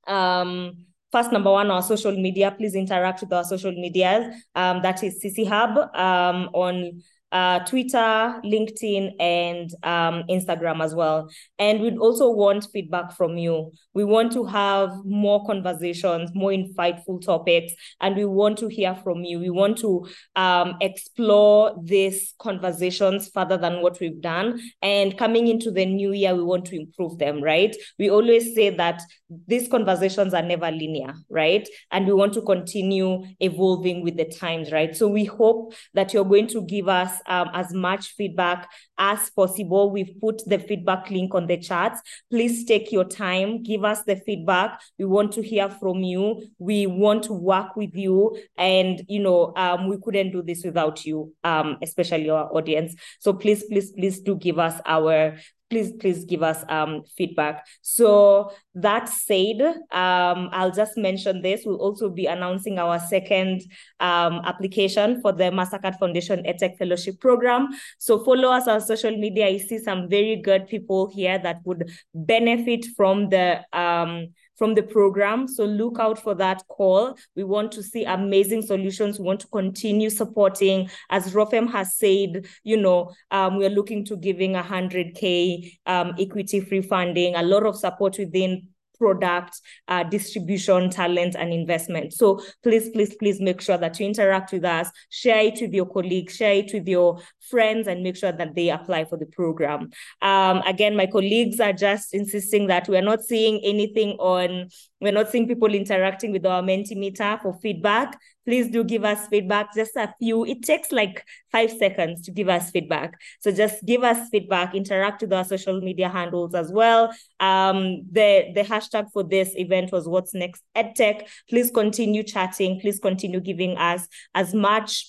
um, 0.06 0.86
first 1.12 1.30
number 1.30 1.50
one 1.50 1.70
our 1.70 1.82
social 1.82 2.12
media 2.12 2.50
please 2.50 2.74
interact 2.74 3.20
with 3.20 3.32
our 3.32 3.44
social 3.44 3.70
medias 3.70 4.34
um, 4.54 4.80
that 4.82 5.02
is 5.04 5.22
cc 5.22 5.46
hub 5.46 5.76
um, 5.94 6.48
on 6.54 7.02
uh, 7.32 7.60
Twitter, 7.60 8.40
LinkedIn, 8.44 9.12
and 9.18 9.70
um, 9.82 10.24
Instagram 10.30 10.84
as 10.84 10.94
well. 10.94 11.30
And 11.58 11.80
we'd 11.80 11.98
also 11.98 12.30
want 12.30 12.68
feedback 12.72 13.16
from 13.16 13.38
you. 13.38 13.72
We 13.94 14.04
want 14.04 14.32
to 14.32 14.44
have 14.44 14.90
more 15.04 15.44
conversations, 15.46 16.30
more 16.34 16.50
insightful 16.50 17.24
topics, 17.24 17.72
and 18.00 18.16
we 18.16 18.26
want 18.26 18.58
to 18.58 18.68
hear 18.68 18.94
from 18.94 19.24
you. 19.24 19.40
We 19.40 19.50
want 19.50 19.78
to 19.78 20.06
um, 20.36 20.76
explore 20.80 21.74
these 21.82 22.34
conversations 22.38 23.28
further 23.28 23.56
than 23.56 23.80
what 23.80 23.98
we've 24.00 24.20
done. 24.20 24.60
And 24.82 25.16
coming 25.16 25.48
into 25.48 25.70
the 25.70 25.86
new 25.86 26.12
year, 26.12 26.34
we 26.34 26.42
want 26.42 26.66
to 26.66 26.76
improve 26.76 27.18
them, 27.18 27.42
right? 27.42 27.74
We 27.98 28.10
always 28.10 28.54
say 28.54 28.70
that 28.70 29.02
these 29.46 29.68
conversations 29.68 30.34
are 30.34 30.42
never 30.42 30.70
linear, 30.70 31.14
right? 31.30 31.66
And 31.90 32.06
we 32.06 32.12
want 32.12 32.34
to 32.34 32.42
continue 32.42 33.22
evolving 33.40 34.02
with 34.02 34.16
the 34.16 34.26
times, 34.26 34.70
right? 34.70 34.94
So 34.94 35.08
we 35.08 35.24
hope 35.24 35.74
that 35.94 36.12
you're 36.12 36.24
going 36.24 36.48
to 36.48 36.62
give 36.62 36.88
us 36.88 37.21
um, 37.26 37.50
as 37.52 37.72
much 37.72 38.14
feedback 38.14 38.70
as 38.98 39.30
possible. 39.30 39.90
We've 39.90 40.14
put 40.20 40.42
the 40.46 40.58
feedback 40.58 41.10
link 41.10 41.34
on 41.34 41.46
the 41.46 41.58
chat. 41.58 41.98
Please 42.30 42.64
take 42.64 42.92
your 42.92 43.04
time, 43.04 43.62
give 43.62 43.84
us 43.84 44.02
the 44.04 44.16
feedback. 44.16 44.80
We 44.98 45.04
want 45.04 45.32
to 45.32 45.42
hear 45.42 45.68
from 45.68 46.02
you. 46.02 46.42
We 46.58 46.86
want 46.86 47.24
to 47.24 47.32
work 47.32 47.76
with 47.76 47.94
you. 47.94 48.38
And, 48.56 49.02
you 49.08 49.20
know, 49.20 49.52
um, 49.56 49.88
we 49.88 49.98
couldn't 50.02 50.32
do 50.32 50.42
this 50.42 50.64
without 50.64 51.04
you, 51.04 51.32
um, 51.44 51.78
especially 51.82 52.30
our 52.30 52.54
audience. 52.54 52.94
So 53.20 53.32
please, 53.32 53.64
please, 53.64 53.92
please 53.92 54.20
do 54.20 54.36
give 54.36 54.58
us 54.58 54.80
our 54.86 55.36
please 55.72 55.92
please 55.98 56.26
give 56.26 56.42
us 56.42 56.64
um, 56.68 57.02
feedback. 57.16 57.66
So 57.80 58.52
that 58.74 59.08
said 59.08 59.60
um, 59.90 60.50
i'll 60.52 60.70
just 60.70 60.98
mention 60.98 61.40
this. 61.40 61.62
We'll 61.64 61.80
also 61.80 62.10
be 62.10 62.26
announcing 62.26 62.78
our 62.78 62.98
second 62.98 63.62
um, 63.98 64.42
application 64.44 65.22
for 65.22 65.32
the 65.32 65.44
mastercard 65.44 65.98
foundation 65.98 66.42
edtech 66.44 66.76
fellowship 66.76 67.20
program. 67.20 67.68
So 67.98 68.22
follow 68.22 68.50
us 68.50 68.68
on 68.68 68.82
social 68.82 69.16
media. 69.16 69.46
I 69.46 69.56
see 69.56 69.78
some 69.78 70.10
very 70.10 70.36
good 70.36 70.68
people 70.68 71.10
here 71.10 71.38
that 71.38 71.60
would 71.64 71.90
benefit 72.14 72.84
from 72.94 73.30
the 73.30 73.62
um, 73.72 74.28
from 74.56 74.74
the 74.74 74.82
program. 74.82 75.48
So 75.48 75.64
look 75.64 75.98
out 75.98 76.18
for 76.18 76.34
that 76.36 76.62
call. 76.68 77.16
We 77.36 77.44
want 77.44 77.72
to 77.72 77.82
see 77.82 78.04
amazing 78.04 78.62
solutions. 78.62 79.18
We 79.18 79.24
want 79.24 79.40
to 79.40 79.48
continue 79.48 80.10
supporting. 80.10 80.90
As 81.10 81.32
Rofem 81.32 81.70
has 81.70 81.96
said, 81.96 82.46
you 82.62 82.76
know, 82.76 83.12
um, 83.30 83.56
we're 83.56 83.70
looking 83.70 84.04
to 84.06 84.16
giving 84.16 84.52
100K 84.54 85.78
um, 85.86 86.14
equity 86.18 86.60
free 86.60 86.82
funding, 86.82 87.34
a 87.34 87.42
lot 87.42 87.64
of 87.64 87.76
support 87.76 88.18
within 88.18 88.68
product, 89.02 89.60
uh, 89.88 90.04
distribution, 90.04 90.88
talent, 90.88 91.34
and 91.34 91.52
investment. 91.52 92.12
So 92.12 92.40
please, 92.62 92.88
please, 92.90 93.16
please 93.16 93.40
make 93.40 93.60
sure 93.60 93.76
that 93.76 93.98
you 93.98 94.06
interact 94.06 94.52
with 94.52 94.64
us, 94.64 94.88
share 95.10 95.40
it 95.40 95.58
with 95.60 95.74
your 95.74 95.86
colleagues, 95.86 96.36
share 96.36 96.54
it 96.54 96.70
with 96.72 96.86
your 96.86 97.18
friends, 97.50 97.88
and 97.88 98.04
make 98.04 98.16
sure 98.16 98.30
that 98.30 98.54
they 98.54 98.70
apply 98.70 99.06
for 99.06 99.18
the 99.18 99.26
program. 99.26 99.90
Um, 100.20 100.58
again, 100.58 100.96
my 100.96 101.06
colleagues 101.06 101.58
are 101.58 101.72
just 101.72 102.14
insisting 102.14 102.68
that 102.68 102.88
we're 102.88 103.02
not 103.02 103.22
seeing 103.22 103.60
anything 103.64 104.10
on, 104.20 104.68
we're 105.02 105.12
not 105.12 105.30
seeing 105.30 105.46
people 105.46 105.74
interacting 105.74 106.32
with 106.32 106.46
our 106.46 106.62
Mentimeter 106.62 107.40
for 107.42 107.58
feedback 107.60 108.18
please 108.44 108.68
do 108.70 108.84
give 108.84 109.04
us 109.04 109.26
feedback. 109.28 109.74
Just 109.74 109.96
a 109.96 110.12
few, 110.18 110.44
it 110.44 110.62
takes 110.62 110.92
like 110.92 111.24
five 111.50 111.70
seconds 111.70 112.22
to 112.22 112.30
give 112.30 112.48
us 112.48 112.70
feedback. 112.70 113.14
So 113.40 113.52
just 113.52 113.84
give 113.84 114.02
us 114.02 114.28
feedback, 114.30 114.74
interact 114.74 115.22
with 115.22 115.32
our 115.32 115.44
social 115.44 115.80
media 115.80 116.08
handles 116.08 116.54
as 116.54 116.72
well. 116.72 117.12
Um, 117.40 118.02
the, 118.10 118.52
the 118.54 118.62
hashtag 118.62 119.12
for 119.12 119.22
this 119.22 119.52
event 119.54 119.92
was 119.92 120.08
what's 120.08 120.34
next 120.34 120.62
EdTech. 120.76 121.28
Please 121.48 121.70
continue 121.70 122.22
chatting. 122.22 122.80
Please 122.80 122.98
continue 122.98 123.40
giving 123.40 123.76
us 123.76 124.08
as 124.34 124.54
much 124.54 125.06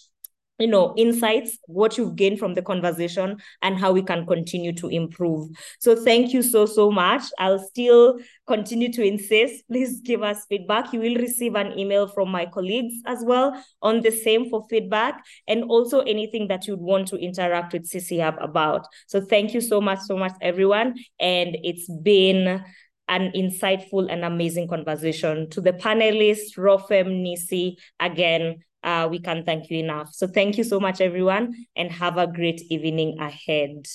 you 0.60 0.68
know 0.68 0.94
insights 0.98 1.58
what 1.66 1.98
you've 1.98 2.16
gained 2.16 2.38
from 2.38 2.54
the 2.54 2.62
conversation 2.62 3.38
and 3.62 3.78
how 3.78 3.92
we 3.92 4.02
can 4.04 4.26
continue 4.26 4.72
to 4.74 4.88
improve. 4.88 5.50
So 5.80 5.96
thank 5.96 6.32
you 6.34 6.44
so 6.44 6.66
so 6.66 6.92
much. 6.92 7.24
I'll 7.40 7.60
still 7.60 8.20
continue 8.46 8.92
to 8.94 9.04
insist. 9.04 9.64
Please 9.72 10.02
give 10.02 10.22
us 10.22 10.46
feedback. 10.48 10.94
You 10.94 11.00
will 11.00 11.16
receive 11.16 11.56
an 11.56 11.78
email 11.78 12.08
from 12.08 12.30
my 12.30 12.46
colleagues 12.46 12.96
as 13.06 13.24
well 13.24 13.62
on 13.82 14.02
the 14.02 14.12
same 14.12 14.50
for 14.50 14.66
feedback 14.70 15.24
and 15.48 15.64
also 15.64 16.02
anything 16.02 16.48
that 16.50 16.68
you'd 16.68 16.80
want 16.80 17.08
to 17.08 17.18
interact 17.18 17.74
with 17.74 17.90
cc 17.90 18.22
hub 18.22 18.36
about. 18.40 18.88
So 19.08 19.22
thank 19.22 19.54
you 19.54 19.62
so 19.62 19.82
much 19.82 20.00
so 20.00 20.18
much 20.18 20.34
everyone. 20.42 20.96
And 21.20 21.58
it's 21.64 21.90
been 21.90 22.64
an 23.10 23.32
insightful 23.36 24.08
and 24.10 24.24
amazing 24.24 24.68
conversation. 24.68 25.50
To 25.50 25.62
the 25.62 25.74
panelists 25.74 26.58
rofem 26.58 27.22
nissi 27.24 27.76
again 28.00 28.64
uh, 28.84 29.08
we 29.10 29.20
can't 29.20 29.46
thank 29.46 29.70
you 29.70 29.80
enough. 29.80 30.14
So 30.14 30.28
thank 30.28 30.58
you 30.58 30.64
so 30.64 30.80
much, 30.80 31.02
everyone, 31.02 31.66
and 31.76 31.92
have 31.92 32.18
a 32.18 32.28
great 32.28 32.62
evening 32.70 33.18
ahead. 33.20 33.88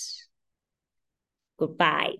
Goodbye. 1.58 2.18